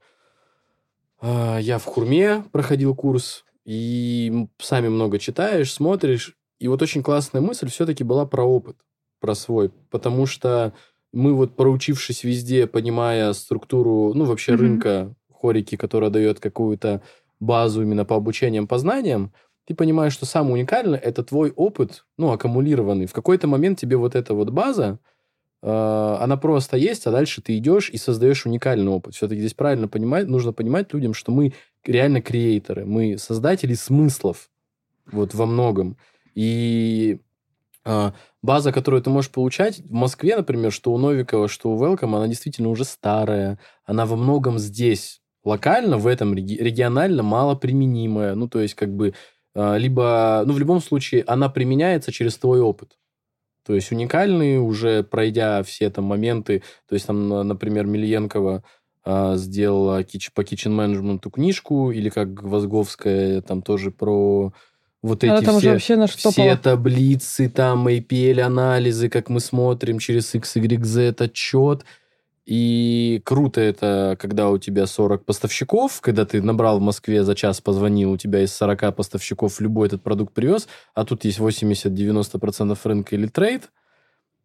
а, 1.21 1.59
я 1.59 1.79
в 1.79 1.85
Хурме 1.85 2.45
проходил 2.51 2.95
курс, 2.95 3.45
и 3.65 4.47
сами 4.59 4.89
много 4.89 5.19
читаешь, 5.19 5.73
смотришь. 5.73 6.37
И 6.59 6.69
вот 6.69 6.81
очень 6.83 7.03
классная 7.03 7.41
мысль 7.41 7.69
все-таки 7.69 8.03
была 8.03 8.27
про 8.27 8.45
опыт, 8.45 8.77
про 9.21 9.35
свой, 9.35 9.71
потому 9.91 10.27
что 10.27 10.73
мы 11.13 11.35
вот 11.35 11.57
проучившись 11.57 12.25
везде, 12.25 12.67
понимая 12.67 13.33
структуру, 13.33 14.15
ну 14.15 14.25
вообще 14.25 14.53
mm-hmm. 14.53 14.57
рынка 14.57 15.15
хорики, 15.33 15.77
которая 15.77 16.11
дает 16.11 16.41
какую-то 16.41 17.03
базу 17.41 17.83
именно 17.83 18.05
по 18.05 18.17
обучениям, 18.17 18.67
по 18.67 18.79
знаниям, 18.79 19.33
ты 19.67 19.75
понимаешь, 19.75 20.13
что 20.13 20.27
самое 20.27 20.55
уникальное– 20.55 20.99
это 21.05 21.23
твой 21.23 21.51
опыт, 21.51 22.05
ну, 22.17 22.31
аккумулированный. 22.33 23.07
В 23.07 23.13
какой-то 23.13 23.47
момент 23.47 23.79
тебе 23.79 23.97
вот 23.97 24.15
эта 24.15 24.35
вот 24.35 24.51
база, 24.51 24.99
э, 25.63 26.17
она 26.21 26.37
просто 26.37 26.77
есть, 26.77 27.07
а 27.07 27.11
дальше 27.11 27.43
ты 27.43 27.57
идешь 27.57 27.91
и 27.91 27.97
создаешь 27.97 28.47
уникальный 28.47 28.91
опыт. 28.91 29.15
Все-таки 29.15 29.41
здесь 29.41 29.55
правильно 29.55 29.89
понимать, 29.89 30.27
нужно 30.27 30.53
понимать 30.53 30.93
людям, 30.93 31.15
что 31.15 31.33
мы 31.33 31.53
реально 31.85 32.21
креаторы, 32.23 32.85
мы 32.85 33.19
создатели 33.19 33.75
смыслов 33.75 34.51
вот 35.11 35.35
во 35.35 35.47
многом. 35.47 35.97
И 36.35 37.21
э, 37.85 38.13
база, 38.43 38.73
которую 38.73 39.03
ты 39.03 39.11
можешь 39.11 39.31
получать 39.31 39.81
в 39.81 39.93
Москве, 39.93 40.37
например, 40.37 40.73
что 40.73 40.93
у 40.93 40.99
Новикова, 40.99 41.49
что 41.49 41.71
у 41.71 41.79
Welcome, 41.79 42.17
она 42.17 42.29
действительно 42.29 42.69
уже 42.69 42.85
старая, 42.85 43.59
она 43.85 44.07
во 44.07 44.17
многом 44.17 44.59
здесь 44.59 45.21
локально, 45.45 45.99
в 45.99 46.07
этом 46.07 46.35
регионально 46.35 47.23
мало 47.23 47.55
применимая. 47.55 48.35
Ну, 48.35 48.49
то 48.49 48.61
есть, 48.61 48.75
как 48.75 48.95
бы 48.95 49.15
либо, 49.55 50.43
ну, 50.47 50.53
в 50.53 50.59
любом 50.59 50.81
случае, 50.81 51.25
она 51.27 51.49
применяется 51.49 52.13
через 52.13 52.37
твой 52.37 52.61
опыт. 52.61 52.97
То 53.67 53.75
есть 53.75 53.93
уникальный, 53.93 54.59
уже 54.59 55.03
пройдя 55.03 55.63
все 55.63 55.91
там 55.91 56.05
моменты, 56.05 56.63
то 56.89 56.95
есть 56.95 57.07
там, 57.07 57.29
например, 57.47 57.87
Мильенкова 57.87 58.65
а, 59.05 59.37
сделала 59.37 60.03
кич, 60.03 60.33
по 60.33 60.43
kitchen 60.43 60.71
менеджменту 60.71 61.31
книжку, 61.31 61.91
или 61.91 62.09
как 62.09 62.43
Возговская 62.43 63.41
там 63.43 63.63
тоже 63.63 63.91
про 63.91 64.53
вот 65.03 65.25
эти 65.25 65.45
там 65.45 65.59
все, 65.59 65.73
вообще 65.73 66.07
все 66.07 66.57
таблицы, 66.57 67.49
там 67.49 67.89
APL-анализы, 67.89 69.09
как 69.09 69.31
мы 69.31 69.41
смотрим 69.41 69.99
через 69.99 70.35
XYZ 70.35 71.23
отчет. 71.23 71.85
И 72.47 73.21
круто 73.25 73.61
это, 73.61 74.17
когда 74.19 74.51
у 74.51 74.59
тебя 74.59 74.87
40 74.87 75.25
поставщиков, 75.25 76.01
когда 76.01 76.25
ты 76.25 76.43
набрал 76.43 76.79
в 76.79 76.83
Москве 76.83 77.23
за 77.23 77.35
час, 77.35 77.61
позвонил, 77.61 78.13
у 78.13 78.17
тебя 78.17 78.43
из 78.43 78.53
40 78.55 78.97
поставщиков 78.97 79.61
любой 79.61 79.89
этот 79.89 80.03
продукт 80.03 80.33
привез, 80.33 80.67
а 80.95 81.05
тут 81.05 81.25
есть 81.25 81.39
80-90% 81.39 82.79
рынка 82.85 83.15
или 83.15 83.27
трейд, 83.27 83.71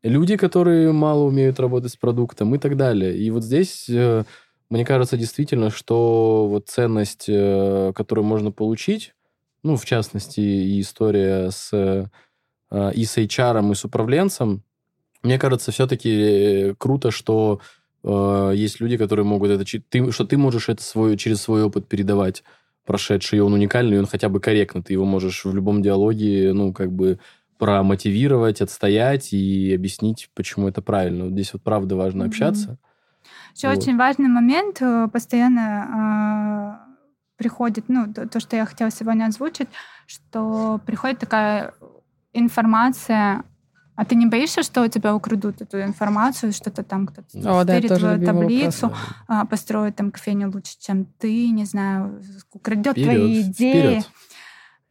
люди, 0.03 0.37
которые 0.37 0.91
мало 0.91 1.23
умеют 1.23 1.59
работать 1.59 1.93
с 1.93 1.95
продуктом 1.95 2.53
и 2.55 2.59
так 2.59 2.77
далее. 2.77 3.17
И 3.17 3.31
вот 3.31 3.43
здесь, 3.43 3.87
э, 3.89 4.23
мне 4.69 4.85
кажется, 4.85 5.17
действительно, 5.17 5.69
что 5.69 6.47
вот 6.47 6.67
ценность, 6.67 7.25
э, 7.27 7.91
которую 7.95 8.25
можно 8.25 8.51
получить, 8.51 9.13
ну, 9.63 9.77
в 9.77 9.85
частности, 9.85 10.41
и 10.41 10.81
история 10.81 11.49
с, 11.49 11.71
э, 11.73 12.91
и 12.93 13.05
с 13.05 13.17
HR, 13.17 13.71
и 13.71 13.75
с 13.75 13.85
управленцем, 13.85 14.63
мне 15.23 15.39
кажется, 15.39 15.71
все-таки 15.71 16.75
круто, 16.77 17.09
что 17.09 17.59
Э, 18.05 18.51
есть 18.53 18.79
люди, 18.79 18.97
которые 18.97 19.25
могут 19.25 19.49
это... 19.49 19.65
Ты, 19.89 20.11
что 20.11 20.25
ты 20.25 20.37
можешь 20.37 20.69
это 20.69 20.83
свой, 20.83 21.17
через 21.17 21.41
свой 21.41 21.63
опыт 21.63 21.87
передавать 21.87 22.43
прошедший, 22.85 23.39
и 23.39 23.41
он 23.41 23.53
уникальный, 23.53 23.97
и 23.97 23.99
он 23.99 24.05
хотя 24.05 24.29
бы 24.29 24.39
корректно. 24.39 24.83
Ты 24.83 24.93
его 24.93 25.05
можешь 25.05 25.43
в 25.43 25.53
любом 25.53 25.81
диалоге, 25.81 26.53
ну, 26.53 26.71
как 26.71 26.91
бы 26.91 27.19
промотивировать, 27.57 28.61
отстоять 28.61 29.33
и 29.33 29.73
объяснить, 29.73 30.29
почему 30.35 30.67
это 30.67 30.81
правильно. 30.81 31.25
Вот 31.25 31.33
здесь 31.33 31.53
вот 31.53 31.63
правда 31.63 31.95
важно 31.95 32.23
mm-hmm. 32.23 32.27
общаться. 32.27 32.77
Еще 33.55 33.69
вот. 33.69 33.77
очень 33.77 33.97
важный 33.97 34.27
момент, 34.27 34.81
э, 34.81 35.07
постоянно 35.11 36.81
э, 36.85 36.95
приходит, 37.37 37.85
ну, 37.87 38.13
то, 38.13 38.27
то, 38.27 38.39
что 38.39 38.55
я 38.55 38.65
хотела 38.65 38.91
сегодня 38.91 39.25
озвучить, 39.25 39.69
что 40.05 40.79
приходит 40.85 41.19
такая 41.19 41.73
информация 42.33 43.43
а 43.95 44.05
ты 44.05 44.15
не 44.15 44.25
боишься, 44.25 44.63
что 44.63 44.83
у 44.83 44.87
тебя 44.87 45.15
украдут 45.15 45.61
эту 45.61 45.81
информацию, 45.81 46.51
что-то 46.51 46.83
там 46.83 47.07
кто-то 47.07 47.27
О, 47.37 47.63
да, 47.63 47.79
твою 47.81 48.25
таблицу, 48.25 48.87
вопрос. 48.87 49.01
А, 49.27 49.45
построит 49.45 49.95
там 49.95 50.11
кофейню 50.11 50.51
лучше, 50.51 50.75
чем 50.79 51.05
ты, 51.19 51.49
не 51.49 51.65
знаю, 51.65 52.21
украдет 52.51 52.93
вперед, 52.93 53.05
твои 53.05 53.41
идеи. 53.41 53.99
Вперед. 53.99 54.09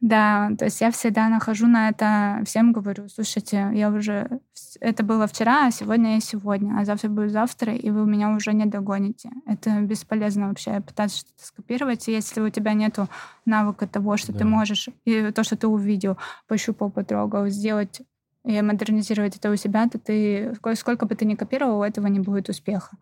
Да, 0.01 0.51
то 0.59 0.65
есть 0.65 0.81
я 0.81 0.91
всегда 0.91 1.29
нахожу 1.29 1.67
на 1.67 1.89
это, 1.89 2.41
всем 2.45 2.73
говорю, 2.73 3.07
слушайте, 3.09 3.71
я 3.73 3.89
уже, 3.89 4.39
это 4.79 5.03
было 5.03 5.25
вчера, 5.25 5.67
а 5.67 5.71
сегодня 5.71 6.15
я 6.15 6.19
сегодня, 6.19 6.77
а 6.79 6.85
завтра 6.85 7.09
будет 7.09 7.31
завтра, 7.31 7.73
и 7.73 7.89
вы 7.89 8.05
меня 8.05 8.29
уже 8.29 8.53
не 8.53 8.65
догоните. 8.65 9.31
Это 9.47 9.81
бесполезно 9.81 10.49
вообще 10.49 10.81
пытаться 10.81 11.19
что-то 11.19 11.45
скопировать, 11.45 12.07
если 12.07 12.41
у 12.41 12.49
тебя 12.49 12.73
нету 12.73 13.07
навыка 13.45 13.87
того, 13.87 14.17
что 14.17 14.31
да. 14.33 14.39
ты 14.39 14.45
можешь, 14.45 14.89
и 15.05 15.31
то, 15.31 15.43
что 15.43 15.55
ты 15.55 15.67
увидел, 15.67 16.17
пощупал, 16.47 16.91
потрогал, 16.91 17.47
сделать 17.47 18.01
и 18.45 18.61
модернизировать 18.61 19.37
это 19.37 19.49
у 19.49 19.55
себя, 19.55 19.87
то 19.89 19.99
ты, 19.99 20.53
сколько 20.75 21.05
бы 21.05 21.15
ты 21.15 21.25
ни 21.25 21.35
копировал, 21.35 21.79
у 21.79 21.83
этого 21.83 22.07
не 22.07 22.19
будет 22.19 22.49
успеха. 22.49 22.97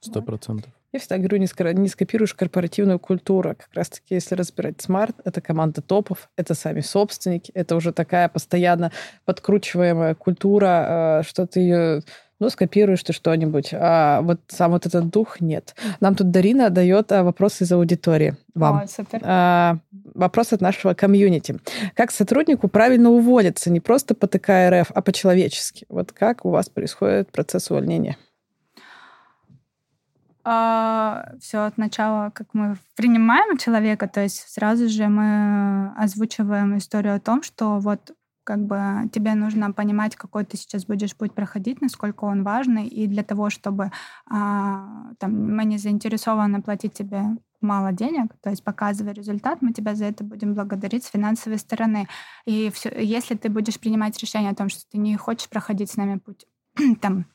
Сто 0.00 0.22
процентов. 0.22 0.72
Я 0.92 1.00
всегда 1.00 1.18
говорю, 1.18 1.38
не, 1.38 1.48
не 1.80 1.88
скопируешь 1.88 2.32
корпоративную 2.32 2.98
культуру. 2.98 3.50
Как 3.50 3.68
раз-таки, 3.74 4.14
если 4.14 4.34
разбирать 4.36 4.80
смарт, 4.80 5.16
это 5.24 5.40
команда 5.40 5.82
топов, 5.82 6.30
это 6.36 6.54
сами 6.54 6.80
собственники, 6.80 7.50
это 7.52 7.76
уже 7.76 7.92
такая 7.92 8.28
постоянно 8.28 8.90
подкручиваемая 9.26 10.14
культура, 10.14 11.20
э, 11.20 11.28
что 11.28 11.46
ты 11.46 11.60
ее 11.60 12.02
ну, 12.40 12.50
скопируешь 12.50 13.02
ты 13.02 13.12
что-нибудь. 13.12 13.70
А 13.72 14.20
вот 14.22 14.40
сам 14.48 14.72
вот 14.72 14.86
этот 14.86 15.10
дух 15.10 15.40
нет. 15.40 15.74
Нам 16.00 16.14
тут 16.14 16.30
Дарина 16.30 16.70
дает 16.70 17.10
а, 17.12 17.24
вопрос 17.24 17.60
из 17.60 17.72
аудитории 17.72 18.36
вам. 18.54 18.82
О, 18.82 18.86
супер. 18.86 19.20
А, 19.24 19.78
вопрос 20.14 20.52
от 20.52 20.60
нашего 20.60 20.94
комьюнити. 20.94 21.58
Как 21.94 22.10
сотруднику 22.10 22.68
правильно 22.68 23.10
уволиться, 23.10 23.70
не 23.70 23.80
просто 23.80 24.14
по 24.14 24.26
ТК 24.26 24.70
РФ, 24.70 24.90
а 24.94 25.02
по-человечески? 25.02 25.86
Вот 25.88 26.12
как 26.12 26.44
у 26.44 26.50
вас 26.50 26.68
происходит 26.68 27.32
процесс 27.32 27.70
увольнения? 27.70 28.16
А, 30.44 31.32
все 31.40 31.64
от 31.64 31.76
начала, 31.76 32.30
как 32.30 32.46
мы 32.54 32.78
принимаем 32.96 33.58
человека, 33.58 34.08
то 34.08 34.22
есть 34.22 34.48
сразу 34.48 34.88
же 34.88 35.08
мы 35.08 35.92
озвучиваем 35.96 36.78
историю 36.78 37.16
о 37.16 37.20
том, 37.20 37.42
что 37.42 37.78
вот 37.78 38.12
как 38.48 38.64
бы 38.64 39.10
тебе 39.12 39.34
нужно 39.34 39.72
понимать, 39.72 40.16
какой 40.16 40.42
ты 40.46 40.56
сейчас 40.56 40.86
будешь 40.86 41.14
путь 41.14 41.34
проходить, 41.34 41.82
насколько 41.82 42.24
он 42.24 42.44
важный, 42.44 42.86
и 42.86 43.06
для 43.06 43.22
того, 43.22 43.50
чтобы 43.50 43.90
а, 44.26 45.12
там, 45.18 45.54
мы 45.54 45.66
не 45.66 45.76
заинтересованы 45.76 46.62
платить 46.62 46.94
тебе 46.94 47.24
мало 47.60 47.92
денег, 47.92 48.32
то 48.40 48.48
есть 48.48 48.64
показывай 48.64 49.12
результат, 49.12 49.60
мы 49.60 49.74
тебя 49.74 49.94
за 49.94 50.06
это 50.06 50.24
будем 50.24 50.54
благодарить 50.54 51.04
с 51.04 51.10
финансовой 51.10 51.58
стороны. 51.58 52.08
И 52.46 52.70
все, 52.72 52.90
если 52.98 53.34
ты 53.34 53.50
будешь 53.50 53.78
принимать 53.78 54.18
решение 54.18 54.52
о 54.52 54.54
том, 54.54 54.70
что 54.70 54.80
ты 54.90 54.96
не 54.96 55.14
хочешь 55.18 55.50
проходить 55.50 55.90
с 55.90 55.98
нами 55.98 56.18
путь, 56.18 56.46
там, 57.02 57.26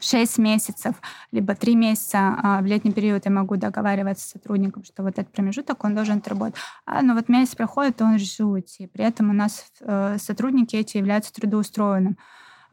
6 0.00 0.38
месяцев, 0.38 0.94
либо 1.32 1.54
3 1.54 1.76
месяца 1.76 2.18
а 2.42 2.60
в 2.60 2.66
летний 2.66 2.92
период 2.92 3.24
я 3.24 3.30
могу 3.30 3.56
договариваться 3.56 4.26
с 4.26 4.30
сотрудником, 4.32 4.84
что 4.84 5.02
вот 5.02 5.18
этот 5.18 5.32
промежуток 5.32 5.84
он 5.84 5.94
должен 5.94 6.18
отработать. 6.18 6.56
А, 6.86 7.02
но 7.02 7.14
вот 7.14 7.28
месяц 7.28 7.54
проходит, 7.54 8.00
и 8.00 8.04
он 8.04 8.16
решил 8.16 8.50
уйти. 8.52 8.86
При 8.86 9.04
этом 9.04 9.30
у 9.30 9.32
нас 9.32 9.66
э, 9.80 10.18
сотрудники 10.18 10.76
эти 10.76 10.96
являются 10.96 11.32
трудоустроенным. 11.32 12.16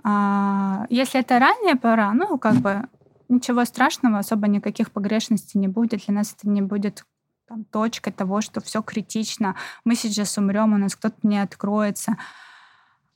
А, 0.04 0.86
если 0.90 1.20
это 1.20 1.40
ранняя 1.40 1.76
пора, 1.76 2.14
ну, 2.14 2.38
как 2.38 2.56
бы 2.56 2.88
ничего 3.30 3.66
страшного, 3.66 4.20
особо 4.20 4.48
никаких 4.48 4.92
погрешностей 4.92 5.60
не 5.60 5.68
будет. 5.68 6.06
Для 6.06 6.16
нас 6.16 6.36
это 6.38 6.50
не 6.50 6.62
будет 6.62 7.06
там, 7.48 7.64
точкой 7.66 8.12
того, 8.12 8.42
что 8.42 8.62
все 8.62 8.82
критично, 8.82 9.56
мы 9.84 9.96
сейчас 9.96 10.38
умрем, 10.38 10.74
у 10.74 10.78
нас 10.78 10.96
кто-то 10.96 11.18
не 11.24 11.40
откроется. 11.40 12.18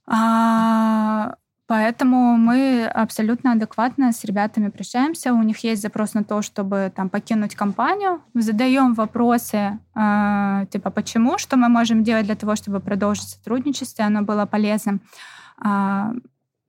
А, 0.07 1.35
Поэтому 1.67 2.37
мы 2.37 2.85
абсолютно 2.85 3.53
адекватно 3.53 4.11
с 4.11 4.23
ребятами 4.23 4.69
прощаемся. 4.69 5.33
У 5.33 5.41
них 5.41 5.63
есть 5.63 5.81
запрос 5.81 6.13
на 6.13 6.23
то, 6.23 6.43
чтобы 6.43 6.91
там 6.95 7.09
покинуть 7.09 7.55
компанию. 7.55 8.21
Задаем 8.35 8.93
вопросы 8.93 9.79
э, 9.95 10.65
типа 10.69 10.91
почему, 10.91 11.39
что 11.39 11.57
мы 11.57 11.67
можем 11.67 12.03
делать 12.03 12.27
для 12.27 12.35
того, 12.35 12.55
чтобы 12.55 12.79
продолжить 12.79 13.29
сотрудничество, 13.29 14.05
оно 14.05 14.21
было 14.21 14.45
полезным. 14.45 15.01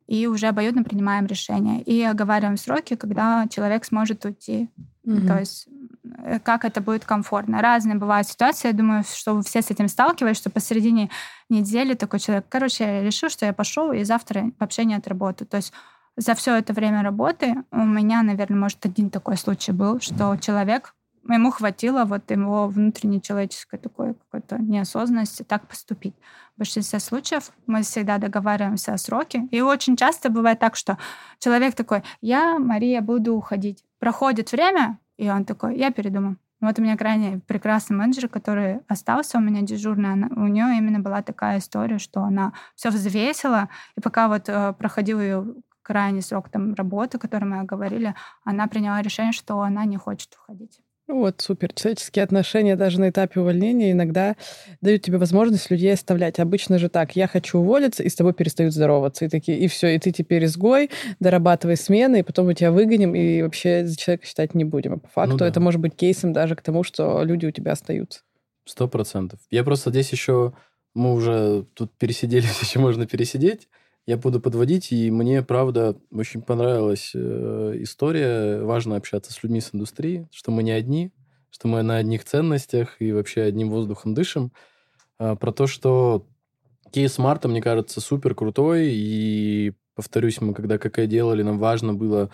И 0.07 0.27
уже 0.27 0.47
обоюдно 0.47 0.85
принимаем 0.85 1.27
решение. 1.27 1.83
И 1.83 2.03
оговариваем 2.03 2.57
сроки, 2.57 2.95
когда 2.97 3.47
человек 3.49 3.85
сможет 3.85 4.24
уйти. 4.24 4.69
Mm-hmm. 5.05 5.27
То 5.27 5.39
есть 5.39 5.69
Э, 6.19 6.39
как 6.41 6.65
это 6.65 6.81
будет 6.81 7.05
комфортно. 7.05 7.61
Разные 7.61 7.97
бывают 7.97 8.28
ситуации. 8.28 8.69
Я 8.69 8.74
думаю, 8.74 9.05
что 9.05 9.35
вы 9.35 9.43
все 9.43 9.62
с 9.62 9.70
этим 9.70 9.89
сталкивались, 9.89 10.37
что 10.37 10.51
посередине 10.51 11.11
недели 11.49 11.95
такой 11.95 12.20
человек, 12.20 12.47
короче, 12.49 12.85
я 12.85 13.03
решил, 13.03 13.28
что 13.28 13.47
я 13.47 13.53
пошел 13.53 13.93
и 13.93 14.05
завтра 14.05 14.51
вообще 14.59 14.85
не 14.85 14.95
отработаю. 14.95 15.49
То 15.49 15.59
есть 15.59 15.73
за 16.16 16.35
все 16.35 16.57
это 16.57 16.73
время 16.73 17.03
работы 17.03 17.55
у 17.70 17.85
меня, 17.85 18.23
наверное, 18.23 18.59
может, 18.59 18.85
один 18.85 19.11
такой 19.11 19.37
случай 19.37 19.73
был, 19.73 20.01
что 20.01 20.37
человек, 20.37 20.95
ему 21.35 21.51
хватило 21.51 22.05
вот 22.05 22.31
его 22.31 22.69
внутренней 22.69 23.20
человеческой 23.20 23.78
такой 23.78 24.15
какой-то 24.15 24.59
неосознанности 24.59 25.43
так 25.43 25.66
поступить. 25.66 26.15
В 26.55 26.59
большинстве 26.59 27.01
случаев 27.01 27.53
мы 27.66 27.82
всегда 27.82 28.19
договариваемся 28.19 28.94
о 28.94 28.98
сроке. 28.98 29.48
И 29.51 29.61
очень 29.61 29.97
часто 29.97 30.31
бывает 30.31 30.59
так, 30.59 30.77
что 30.77 30.98
человек 31.39 31.74
такой, 31.74 32.03
я, 32.20 32.59
Мария, 32.59 33.01
буду 33.01 33.35
уходить. 33.35 33.85
Проходит 33.98 34.53
время, 34.53 34.98
и 35.16 35.28
он 35.28 35.44
такой, 35.44 35.77
я 35.77 35.90
передумал. 35.90 36.36
Вот 36.61 36.78
у 36.78 36.82
меня 36.82 36.97
крайне 36.97 37.40
прекрасный 37.47 37.97
менеджер, 37.97 38.28
который 38.28 38.81
остался 38.89 39.39
у 39.39 39.40
меня 39.40 39.61
дежурный. 39.61 40.12
Она, 40.12 40.28
у 40.35 40.47
нее 40.47 40.78
именно 40.78 41.01
была 41.01 41.23
такая 41.23 41.59
история, 41.59 41.98
что 41.98 42.23
она 42.23 42.55
все 42.74 42.89
взвесила, 42.89 43.69
и 43.94 44.01
пока 44.01 44.28
вот 44.28 44.48
э, 44.48 44.73
проходил 44.73 45.20
ее 45.20 45.47
крайний 45.82 46.23
срок 46.23 46.48
там 46.48 46.74
работы, 46.74 47.19
о 47.19 47.20
которой 47.20 47.44
мы 47.44 47.62
говорили, 47.65 48.15
она 48.44 48.66
приняла 48.66 49.03
решение, 49.03 49.32
что 49.32 49.61
она 49.61 49.85
не 49.85 49.98
хочет 49.98 50.35
уходить. 50.35 50.81
Вот, 51.09 51.41
супер. 51.41 51.73
Человеческие 51.73 52.24
отношения 52.24 52.74
даже 52.74 52.99
на 52.99 53.11
этапе 53.11 53.39
увольнения 53.39 53.93
иногда 53.93 54.35
дают 54.81 55.03
тебе 55.03 55.19
возможность 55.19 55.70
людей 55.70 55.93
оставлять. 55.93 56.41
Обычно 56.41 56.78
же 56.78 56.89
так, 56.89 57.15
я 57.15 57.28
хочу 57.28 57.61
уволиться, 57.61 58.03
и 58.03 58.09
с 58.09 58.16
тобой 58.16 58.33
перестают 58.33 58.74
здороваться. 58.74 59.24
И 59.24 59.28
такие, 59.28 59.57
и 59.59 59.69
все, 59.69 59.95
и 59.95 59.99
ты 60.01 60.11
теперь 60.11 60.45
изгой, 60.47 60.91
дорабатывай 61.20 61.77
смены, 61.77 62.20
и 62.20 62.23
потом 62.23 62.47
мы 62.47 62.55
тебя 62.55 62.73
выгоним, 62.73 63.15
и 63.15 63.41
вообще 63.43 63.87
за 63.87 63.97
человека 63.97 64.27
считать 64.27 64.55
не 64.55 64.65
будем. 64.65 64.95
А 64.95 64.99
по 64.99 65.09
факту 65.09 65.33
ну, 65.35 65.39
да. 65.39 65.49
это 65.49 65.61
может 65.61 65.81
быть 65.81 65.95
кейсом 65.95 66.33
даже 66.33 66.57
к 66.57 66.62
тому, 66.62 66.83
что 66.83 67.23
люди 67.23 67.47
у 67.47 67.53
тебя 67.53 67.73
остаются. 67.73 68.23
Сто 68.65 68.89
процентов. 68.89 69.39
Я 69.49 69.62
просто 69.62 69.91
здесь 69.91 70.11
еще, 70.11 70.55
мы 70.93 71.15
уже 71.15 71.66
тут 71.74 71.93
пересидели 71.97 72.47
все, 72.47 72.65
что 72.66 72.81
можно 72.81 73.07
пересидеть 73.07 73.69
я 74.07 74.16
буду 74.16 74.41
подводить, 74.41 74.93
и 74.93 75.11
мне, 75.11 75.43
правда, 75.43 75.97
очень 76.12 76.41
понравилась 76.41 77.11
э, 77.12 77.73
история. 77.81 78.62
Важно 78.62 78.97
общаться 78.97 79.33
с 79.33 79.43
людьми 79.43 79.61
с 79.61 79.74
индустрии, 79.74 80.28
что 80.31 80.53
мы 80.53 80.62
не 80.62 80.70
одни, 80.70 81.12
что 81.51 81.66
мы 81.66 81.83
на 81.83 81.97
одних 81.97 82.24
ценностях 82.24 82.97
и 83.01 83.11
вообще 83.11 83.43
одним 83.43 83.69
воздухом 83.70 84.15
дышим. 84.15 84.53
Э, 85.19 85.35
про 85.35 85.51
то, 85.51 85.66
что 85.66 86.24
кейс 86.93 87.19
Марта, 87.19 87.49
мне 87.49 87.61
кажется, 87.61 88.01
супер 88.01 88.37
крутой, 88.37 88.91
и, 88.93 89.73
повторюсь, 89.97 90.41
мы 90.41 90.55
когда 90.55 90.78
КК 90.78 91.07
делали, 91.07 91.43
нам 91.43 91.59
важно 91.59 91.93
было 91.93 92.31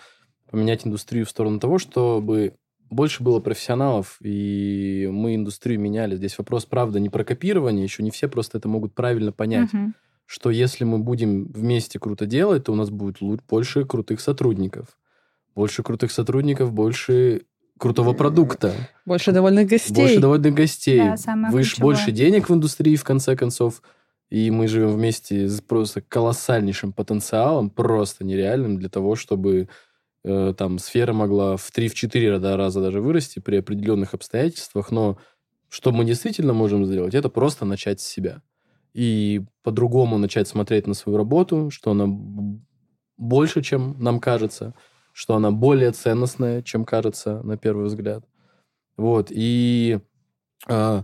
поменять 0.51 0.85
индустрию 0.85 1.25
в 1.25 1.29
сторону 1.31 1.59
того, 1.59 1.79
чтобы 1.79 2.53
больше 2.91 3.23
было 3.23 3.39
профессионалов, 3.39 4.17
и 4.21 5.09
мы 5.11 5.33
индустрию 5.33 5.79
меняли. 5.79 6.17
Здесь 6.17 6.37
вопрос, 6.37 6.65
правда, 6.65 6.99
не 6.99 7.09
про 7.09 7.23
копирование, 7.23 7.83
еще 7.83 8.03
не 8.03 8.11
все 8.11 8.27
просто 8.27 8.59
это 8.59 8.67
могут 8.67 8.93
правильно 8.93 9.31
понять. 9.31 9.73
Uh-huh 9.73 9.93
что 10.25 10.49
если 10.49 10.83
мы 10.83 10.99
будем 10.99 11.45
вместе 11.51 11.99
круто 11.99 12.25
делать, 12.25 12.65
то 12.65 12.73
у 12.73 12.75
нас 12.75 12.89
будет 12.89 13.17
больше 13.47 13.85
крутых 13.85 14.21
сотрудников. 14.21 14.97
Больше 15.55 15.83
крутых 15.83 16.11
сотрудников, 16.11 16.73
больше 16.73 17.43
крутого 17.77 18.13
продукта. 18.13 18.73
Больше 19.05 19.31
довольных 19.31 19.67
гостей. 19.67 19.93
Больше 19.93 20.19
довольных 20.19 20.53
гостей. 20.53 20.99
Да, 20.99 21.49
Выше, 21.51 21.81
больше 21.81 22.11
денег 22.11 22.49
в 22.49 22.53
индустрии, 22.53 22.95
в 22.95 23.03
конце 23.03 23.35
концов. 23.35 23.81
И 24.29 24.49
мы 24.49 24.67
живем 24.67 24.89
вместе 24.89 25.47
с 25.47 25.61
просто 25.61 26.01
колоссальнейшим 26.01 26.93
потенциалом, 26.93 27.69
просто 27.69 28.23
нереальным 28.23 28.77
для 28.77 28.89
того, 28.89 29.15
чтобы 29.15 29.69
э, 30.23 30.53
там 30.57 30.79
сфера 30.79 31.13
могла 31.13 31.57
в 31.57 31.69
3-4 31.71 32.55
раза 32.55 32.81
даже 32.81 32.99
вырасти 32.99 33.39
при 33.39 33.57
определенных 33.57 34.15
обстоятельствах. 34.15 34.89
Но 34.89 35.19
что 35.69 35.91
мы 35.91 36.05
действительно 36.05 36.53
можем 36.53 36.85
сделать, 36.85 37.13
это 37.13 37.29
просто 37.29 37.65
начать 37.65 38.01
с 38.01 38.07
себя 38.07 38.41
и 38.93 39.41
по-другому 39.63 40.17
начать 40.17 40.47
смотреть 40.47 40.87
на 40.87 40.93
свою 40.93 41.17
работу, 41.17 41.69
что 41.69 41.91
она 41.91 42.05
больше, 43.17 43.61
чем 43.61 43.95
нам 43.99 44.19
кажется, 44.19 44.73
что 45.11 45.35
она 45.35 45.51
более 45.51 45.91
ценностная, 45.91 46.61
чем 46.61 46.85
кажется 46.85 47.41
на 47.43 47.57
первый 47.57 47.85
взгляд. 47.85 48.25
Вот, 48.97 49.27
и 49.31 49.99
а, 50.67 51.03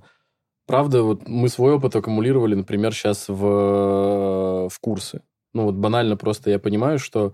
правда, 0.66 1.04
вот 1.04 1.28
мы 1.28 1.50
свой 1.50 1.74
опыт 1.74 1.96
аккумулировали, 1.96 2.56
например, 2.56 2.94
сейчас 2.94 3.28
в, 3.28 4.70
в 4.70 4.80
курсы. 4.80 5.22
Ну 5.54 5.66
вот 5.66 5.76
банально 5.76 6.16
просто 6.16 6.52
я 6.52 6.60
понимаю, 6.60 7.00
что 7.00 7.34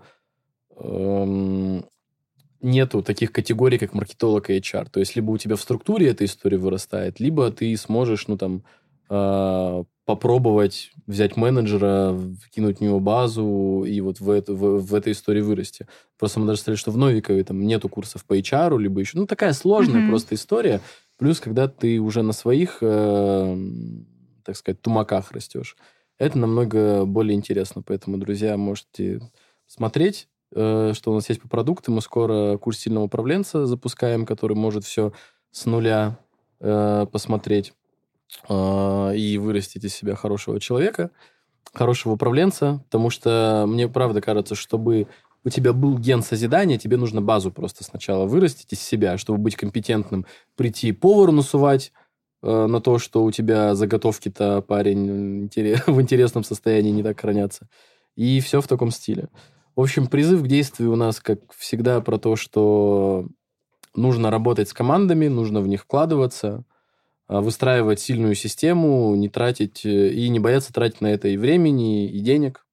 эм, 0.76 1.84
нету 2.62 3.02
таких 3.02 3.32
категорий, 3.32 3.78
как 3.78 3.94
маркетолог 3.94 4.50
и 4.50 4.58
HR. 4.58 4.88
То 4.90 5.00
есть 5.00 5.16
либо 5.16 5.30
у 5.30 5.38
тебя 5.38 5.56
в 5.56 5.60
структуре 5.60 6.08
эта 6.08 6.24
история 6.24 6.58
вырастает, 6.58 7.20
либо 7.20 7.50
ты 7.50 7.76
сможешь, 7.76 8.26
ну 8.28 8.38
там, 8.38 8.64
э, 9.10 9.84
попробовать 10.06 10.92
взять 11.08 11.36
менеджера, 11.36 12.16
кинуть 12.54 12.78
в 12.78 12.80
него 12.80 13.00
базу 13.00 13.84
и 13.84 14.00
вот 14.00 14.20
в, 14.20 14.30
это, 14.30 14.54
в, 14.54 14.78
в 14.78 14.94
этой 14.94 15.12
истории 15.12 15.40
вырасти. 15.40 15.86
Просто 16.16 16.38
мы 16.38 16.46
даже 16.46 16.60
сказали, 16.60 16.78
что 16.78 16.92
в 16.92 16.96
Новикове 16.96 17.42
там 17.42 17.60
нету 17.60 17.88
курсов 17.88 18.24
по 18.24 18.38
HR, 18.38 18.78
либо 18.78 19.00
еще... 19.00 19.18
Ну, 19.18 19.26
такая 19.26 19.52
сложная 19.52 20.02
mm-hmm. 20.02 20.08
просто 20.08 20.36
история. 20.36 20.80
Плюс, 21.18 21.40
когда 21.40 21.66
ты 21.66 21.98
уже 21.98 22.22
на 22.22 22.32
своих, 22.32 22.78
э, 22.82 23.58
так 24.44 24.56
сказать, 24.56 24.80
тумаках 24.80 25.32
растешь, 25.32 25.76
это 26.18 26.38
намного 26.38 27.04
более 27.04 27.34
интересно. 27.34 27.82
Поэтому, 27.84 28.16
друзья, 28.16 28.56
можете 28.56 29.20
смотреть, 29.66 30.28
э, 30.54 30.92
что 30.94 31.10
у 31.10 31.14
нас 31.14 31.28
есть 31.28 31.42
по 31.42 31.48
продуктам. 31.48 31.94
Мы 31.94 32.00
скоро 32.00 32.56
курс 32.58 32.78
сильного 32.78 33.04
управленца 33.04 33.66
запускаем, 33.66 34.24
который 34.24 34.56
может 34.56 34.84
все 34.84 35.12
с 35.50 35.66
нуля 35.66 36.16
э, 36.60 37.06
посмотреть. 37.10 37.72
А, 38.48 39.12
и 39.12 39.38
вырастить 39.38 39.84
из 39.84 39.94
себя 39.94 40.14
хорошего 40.14 40.60
человека, 40.60 41.10
хорошего 41.72 42.14
управленца, 42.14 42.82
потому 42.84 43.10
что 43.10 43.64
мне 43.68 43.88
правда 43.88 44.20
кажется, 44.20 44.54
чтобы 44.54 45.08
у 45.44 45.48
тебя 45.48 45.72
был 45.72 45.98
ген 45.98 46.22
созидания, 46.22 46.78
тебе 46.78 46.96
нужно 46.96 47.22
базу 47.22 47.52
просто 47.52 47.84
сначала 47.84 48.26
вырастить 48.26 48.72
из 48.72 48.80
себя, 48.80 49.16
чтобы 49.16 49.38
быть 49.38 49.56
компетентным, 49.56 50.26
прийти 50.56 50.90
повару 50.92 51.32
насувать 51.32 51.92
э, 52.42 52.66
на 52.66 52.80
то, 52.80 52.98
что 52.98 53.24
у 53.24 53.30
тебя 53.30 53.74
заготовки-то, 53.74 54.62
парень, 54.62 55.48
в 55.86 56.00
интересном 56.00 56.42
состоянии 56.42 56.90
не 56.90 57.02
так 57.02 57.20
хранятся. 57.20 57.68
И 58.16 58.40
все 58.40 58.60
в 58.60 58.66
таком 58.66 58.90
стиле. 58.90 59.28
В 59.76 59.82
общем, 59.82 60.06
призыв 60.06 60.42
к 60.42 60.48
действию 60.48 60.92
у 60.92 60.96
нас, 60.96 61.20
как 61.20 61.52
всегда, 61.52 62.00
про 62.00 62.18
то, 62.18 62.34
что 62.34 63.28
нужно 63.94 64.30
работать 64.30 64.68
с 64.70 64.72
командами, 64.72 65.28
нужно 65.28 65.60
в 65.60 65.68
них 65.68 65.82
вкладываться– 65.82 66.64
выстраивать 67.28 68.00
сильную 68.00 68.34
систему, 68.34 69.14
не 69.16 69.28
тратить 69.28 69.84
э, 69.84 70.10
и 70.10 70.28
не 70.28 70.38
бояться 70.38 70.72
тратить 70.72 71.00
на 71.00 71.08
это 71.08 71.28
и 71.28 71.36
времени, 71.36 72.08
и 72.08 72.20
денег. 72.20 72.64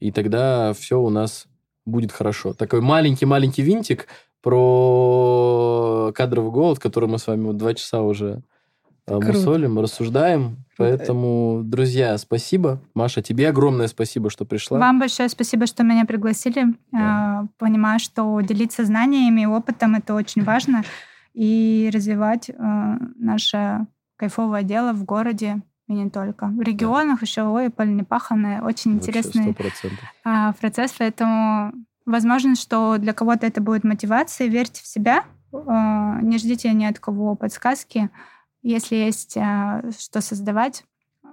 И 0.00 0.12
тогда 0.12 0.72
все 0.74 1.00
у 1.00 1.10
нас 1.10 1.46
будет 1.84 2.12
хорошо. 2.12 2.54
Такой 2.54 2.80
маленький-маленький 2.80 3.62
винтик 3.62 4.06
про 4.42 6.12
кадровый 6.14 6.52
голод, 6.52 6.78
который 6.78 7.08
мы 7.08 7.18
с 7.18 7.26
вами 7.26 7.46
вот 7.46 7.56
два 7.56 7.74
часа 7.74 8.02
уже 8.02 8.42
а, 9.06 9.18
Круто. 9.18 9.32
мусолим, 9.32 9.78
рассуждаем. 9.78 10.58
Поэтому, 10.76 11.62
друзья, 11.64 12.16
спасибо. 12.18 12.80
Маша, 12.94 13.22
тебе 13.22 13.48
огромное 13.48 13.86
спасибо, 13.86 14.28
что 14.28 14.44
пришла. 14.44 14.78
Вам 14.78 14.98
большое 14.98 15.28
спасибо, 15.28 15.66
что 15.66 15.82
меня 15.82 16.04
пригласили. 16.04 16.74
Да. 16.92 17.40
А, 17.40 17.46
понимаю, 17.58 18.00
что 18.00 18.40
делиться 18.40 18.84
знаниями 18.84 19.42
и 19.42 19.46
опытом 19.46 19.94
это 19.94 20.14
очень 20.14 20.42
важно. 20.42 20.84
И 21.34 21.90
развивать 21.92 22.48
э, 22.48 22.54
наше 23.16 23.86
кайфовое 24.16 24.62
дело 24.62 24.92
в 24.92 25.04
городе 25.04 25.62
и 25.86 25.92
не 25.92 26.08
только. 26.08 26.46
В 26.46 26.60
регионах 26.62 27.20
да. 27.20 27.24
еще, 27.26 27.42
ой, 27.42 27.70
поле 27.70 27.92
непаханное, 27.92 28.62
очень 28.62 28.94
Вообще 28.94 29.10
интересный 29.10 29.48
100%. 29.50 29.92
А, 30.24 30.52
процесс, 30.54 30.94
поэтому 30.98 31.72
возможно, 32.06 32.54
что 32.54 32.96
для 32.98 33.12
кого-то 33.12 33.46
это 33.46 33.60
будет 33.60 33.84
мотивация, 33.84 34.46
верьте 34.46 34.82
в 34.82 34.86
себя, 34.86 35.24
а, 35.52 36.20
не 36.22 36.38
ждите 36.38 36.72
ни 36.72 36.84
от 36.84 36.98
кого 36.98 37.34
подсказки. 37.34 38.10
Если 38.62 38.96
есть 38.96 39.36
а, 39.36 39.82
что 39.98 40.20
создавать, 40.20 40.84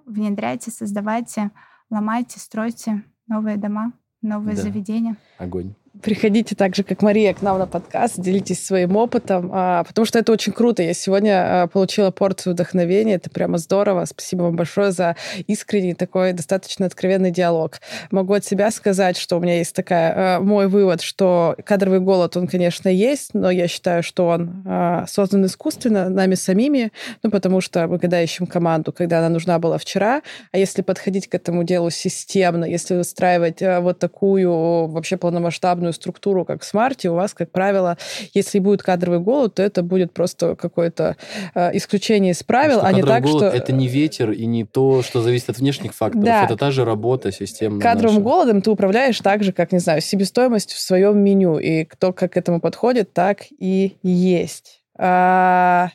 внедряйте, 0.06 0.72
создавайте, 0.72 1.52
ломайте, 1.90 2.40
стройте 2.40 3.03
новые 3.28 3.57
дома, 3.57 3.94
новые 4.22 4.56
да. 4.56 4.64
заведения. 4.64 5.15
Огонь. 5.38 5.73
Приходите 5.99 6.55
так 6.55 6.73
же, 6.73 6.84
как 6.84 7.01
Мария, 7.01 7.34
к 7.34 7.41
нам 7.41 7.59
на 7.59 7.68
подкаст, 7.68 8.18
делитесь 8.18 8.65
своим 8.65 8.95
опытом, 8.95 9.51
а, 9.53 9.84
потому 9.84 10.05
что 10.05 10.19
это 10.19 10.31
очень 10.31 10.53
круто. 10.53 10.81
Я 10.81 10.93
сегодня 10.93 11.63
а, 11.63 11.68
получила 11.68 12.11
порцию 12.11 12.53
вдохновения, 12.53 13.15
это 13.15 13.30
прямо 13.30 13.57
здорово. 13.57 14.05
Спасибо 14.05 14.43
вам 14.43 14.55
большое 14.55 14.93
за 14.93 15.18
искренний 15.47 15.93
такой 15.93 16.31
достаточно 16.31 16.85
откровенный 16.85 17.31
диалог. 17.31 17.81
Могу 18.09 18.34
от 18.34 18.45
себя 18.45 18.72
сказать, 18.72 19.18
что 19.18 19.35
у 19.35 19.41
меня 19.41 19.57
есть 19.57 19.76
такая 19.76 20.39
мой 20.39 20.68
вывод, 20.68 21.01
что 21.01 21.57
кадровый 21.65 21.99
голод, 21.99 22.38
он, 22.38 22.47
конечно, 22.47 22.88
есть, 22.88 23.34
но 23.34 23.51
я 23.51 23.68
считаю, 23.68 24.01
что 24.01 24.27
он 24.27 24.63
а, 24.65 25.05
создан 25.07 25.45
искусственно 25.45 26.07
нами 26.07 26.35
самими, 26.35 26.93
ну, 27.22 27.30
потому 27.30 27.59
что 27.59 27.88
мы 27.88 27.99
когда 27.99 28.22
ищем 28.22 28.47
команду, 28.47 28.93
когда 28.93 29.19
она 29.19 29.27
нужна 29.27 29.59
была 29.59 29.77
вчера, 29.77 30.22
а 30.53 30.57
если 30.57 30.84
подходить 30.84 31.27
к 31.27 31.35
этому 31.35 31.65
делу 31.65 31.89
системно, 31.89 32.63
если 32.63 32.95
выстраивать 32.95 33.61
вот 33.61 33.99
такую 33.99 34.88
вообще 34.88 35.18
полномасштабную 35.18 35.80
масштабную 35.81 35.93
структуру, 35.93 36.45
как 36.45 36.61
в 36.61 36.65
смарте, 36.65 37.09
у 37.09 37.15
вас, 37.15 37.33
как 37.33 37.51
правило, 37.51 37.97
если 38.33 38.59
будет 38.59 38.83
кадровый 38.83 39.19
голод, 39.19 39.55
то 39.55 39.63
это 39.63 39.83
будет 39.83 40.13
просто 40.13 40.55
какое-то 40.55 41.17
э, 41.55 41.75
исключение 41.77 42.31
из 42.31 42.43
правил, 42.43 42.79
что 42.79 42.87
а 42.87 42.93
не 42.93 43.01
так, 43.01 43.23
голод 43.23 43.49
что... 43.49 43.57
это 43.57 43.73
не 43.73 43.87
ветер 43.87 44.31
и 44.31 44.45
не 44.45 44.63
то, 44.63 45.01
что 45.01 45.21
зависит 45.21 45.49
от 45.49 45.57
внешних 45.57 45.93
факторов. 45.93 46.25
Да. 46.25 46.45
Это 46.45 46.55
та 46.55 46.71
же 46.71 46.85
работа 46.85 47.31
системная. 47.31 47.81
Кадровым 47.81 48.17
наша. 48.17 48.23
голодом 48.23 48.61
ты 48.61 48.69
управляешь 48.69 49.19
так 49.19 49.43
же, 49.43 49.51
как, 49.51 49.71
не 49.71 49.79
знаю, 49.79 50.01
себестоимость 50.01 50.73
в 50.73 50.79
своем 50.79 51.17
меню. 51.19 51.57
И 51.57 51.85
кто 51.85 52.13
как 52.13 52.33
к 52.33 52.37
этому 52.37 52.59
подходит, 52.59 53.13
так 53.13 53.45
и 53.59 53.97
есть. 54.03 54.81
А... 54.97 55.89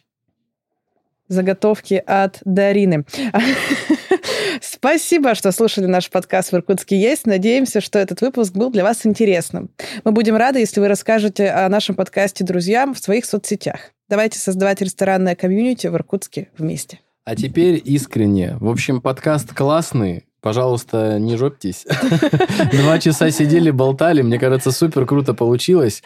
Заготовки 1.28 2.02
от 2.06 2.38
Дарины. 2.44 3.04
Спасибо, 4.60 5.34
что 5.34 5.52
слушали 5.52 5.86
наш 5.86 6.10
подкаст 6.10 6.52
в 6.52 6.54
Иркутске 6.54 6.98
есть. 6.98 7.26
Надеемся, 7.26 7.80
что 7.80 7.98
этот 7.98 8.20
выпуск 8.20 8.52
был 8.52 8.70
для 8.70 8.84
вас 8.84 9.04
интересным. 9.04 9.70
Мы 10.04 10.12
будем 10.12 10.36
рады, 10.36 10.60
если 10.60 10.80
вы 10.80 10.88
расскажете 10.88 11.50
о 11.50 11.68
нашем 11.68 11.94
подкасте 11.94 12.44
друзьям 12.44 12.94
в 12.94 12.98
своих 12.98 13.24
соцсетях. 13.24 13.92
Давайте 14.08 14.38
создавать 14.38 14.80
ресторанное 14.80 15.34
комьюнити 15.34 15.88
в 15.88 15.94
Иркутске 15.94 16.48
вместе. 16.56 17.00
А 17.24 17.34
теперь 17.34 17.82
искренне. 17.84 18.56
В 18.60 18.68
общем, 18.68 19.00
подкаст 19.00 19.52
классный. 19.52 20.26
Пожалуйста, 20.40 21.18
не 21.18 21.36
жопьтесь. 21.36 21.84
Два 22.72 23.00
часа 23.00 23.32
сидели, 23.32 23.72
болтали. 23.72 24.22
Мне 24.22 24.38
кажется, 24.38 24.70
супер 24.70 25.06
круто 25.06 25.34
получилось. 25.34 26.04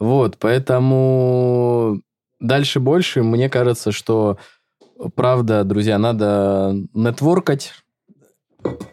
Вот, 0.00 0.38
поэтому 0.38 2.00
дальше 2.40 2.80
больше. 2.80 3.22
Мне 3.22 3.50
кажется, 3.50 3.92
что 3.92 4.38
правда, 5.14 5.64
друзья, 5.64 5.98
надо 5.98 6.74
нетворкать, 6.94 7.72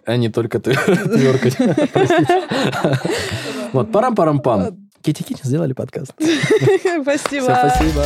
а 0.06 0.18
не 0.18 0.30
только 0.30 0.60
тверкать. 0.60 1.58
Вот, 3.72 3.92
парам-парам-пам. 3.92 4.90
Кити-кити 5.04 5.42
сделали 5.44 5.74
подкаст. 5.74 6.14
Спасибо. 7.04 7.46
Все, 7.46 7.70
спасибо. 7.70 8.06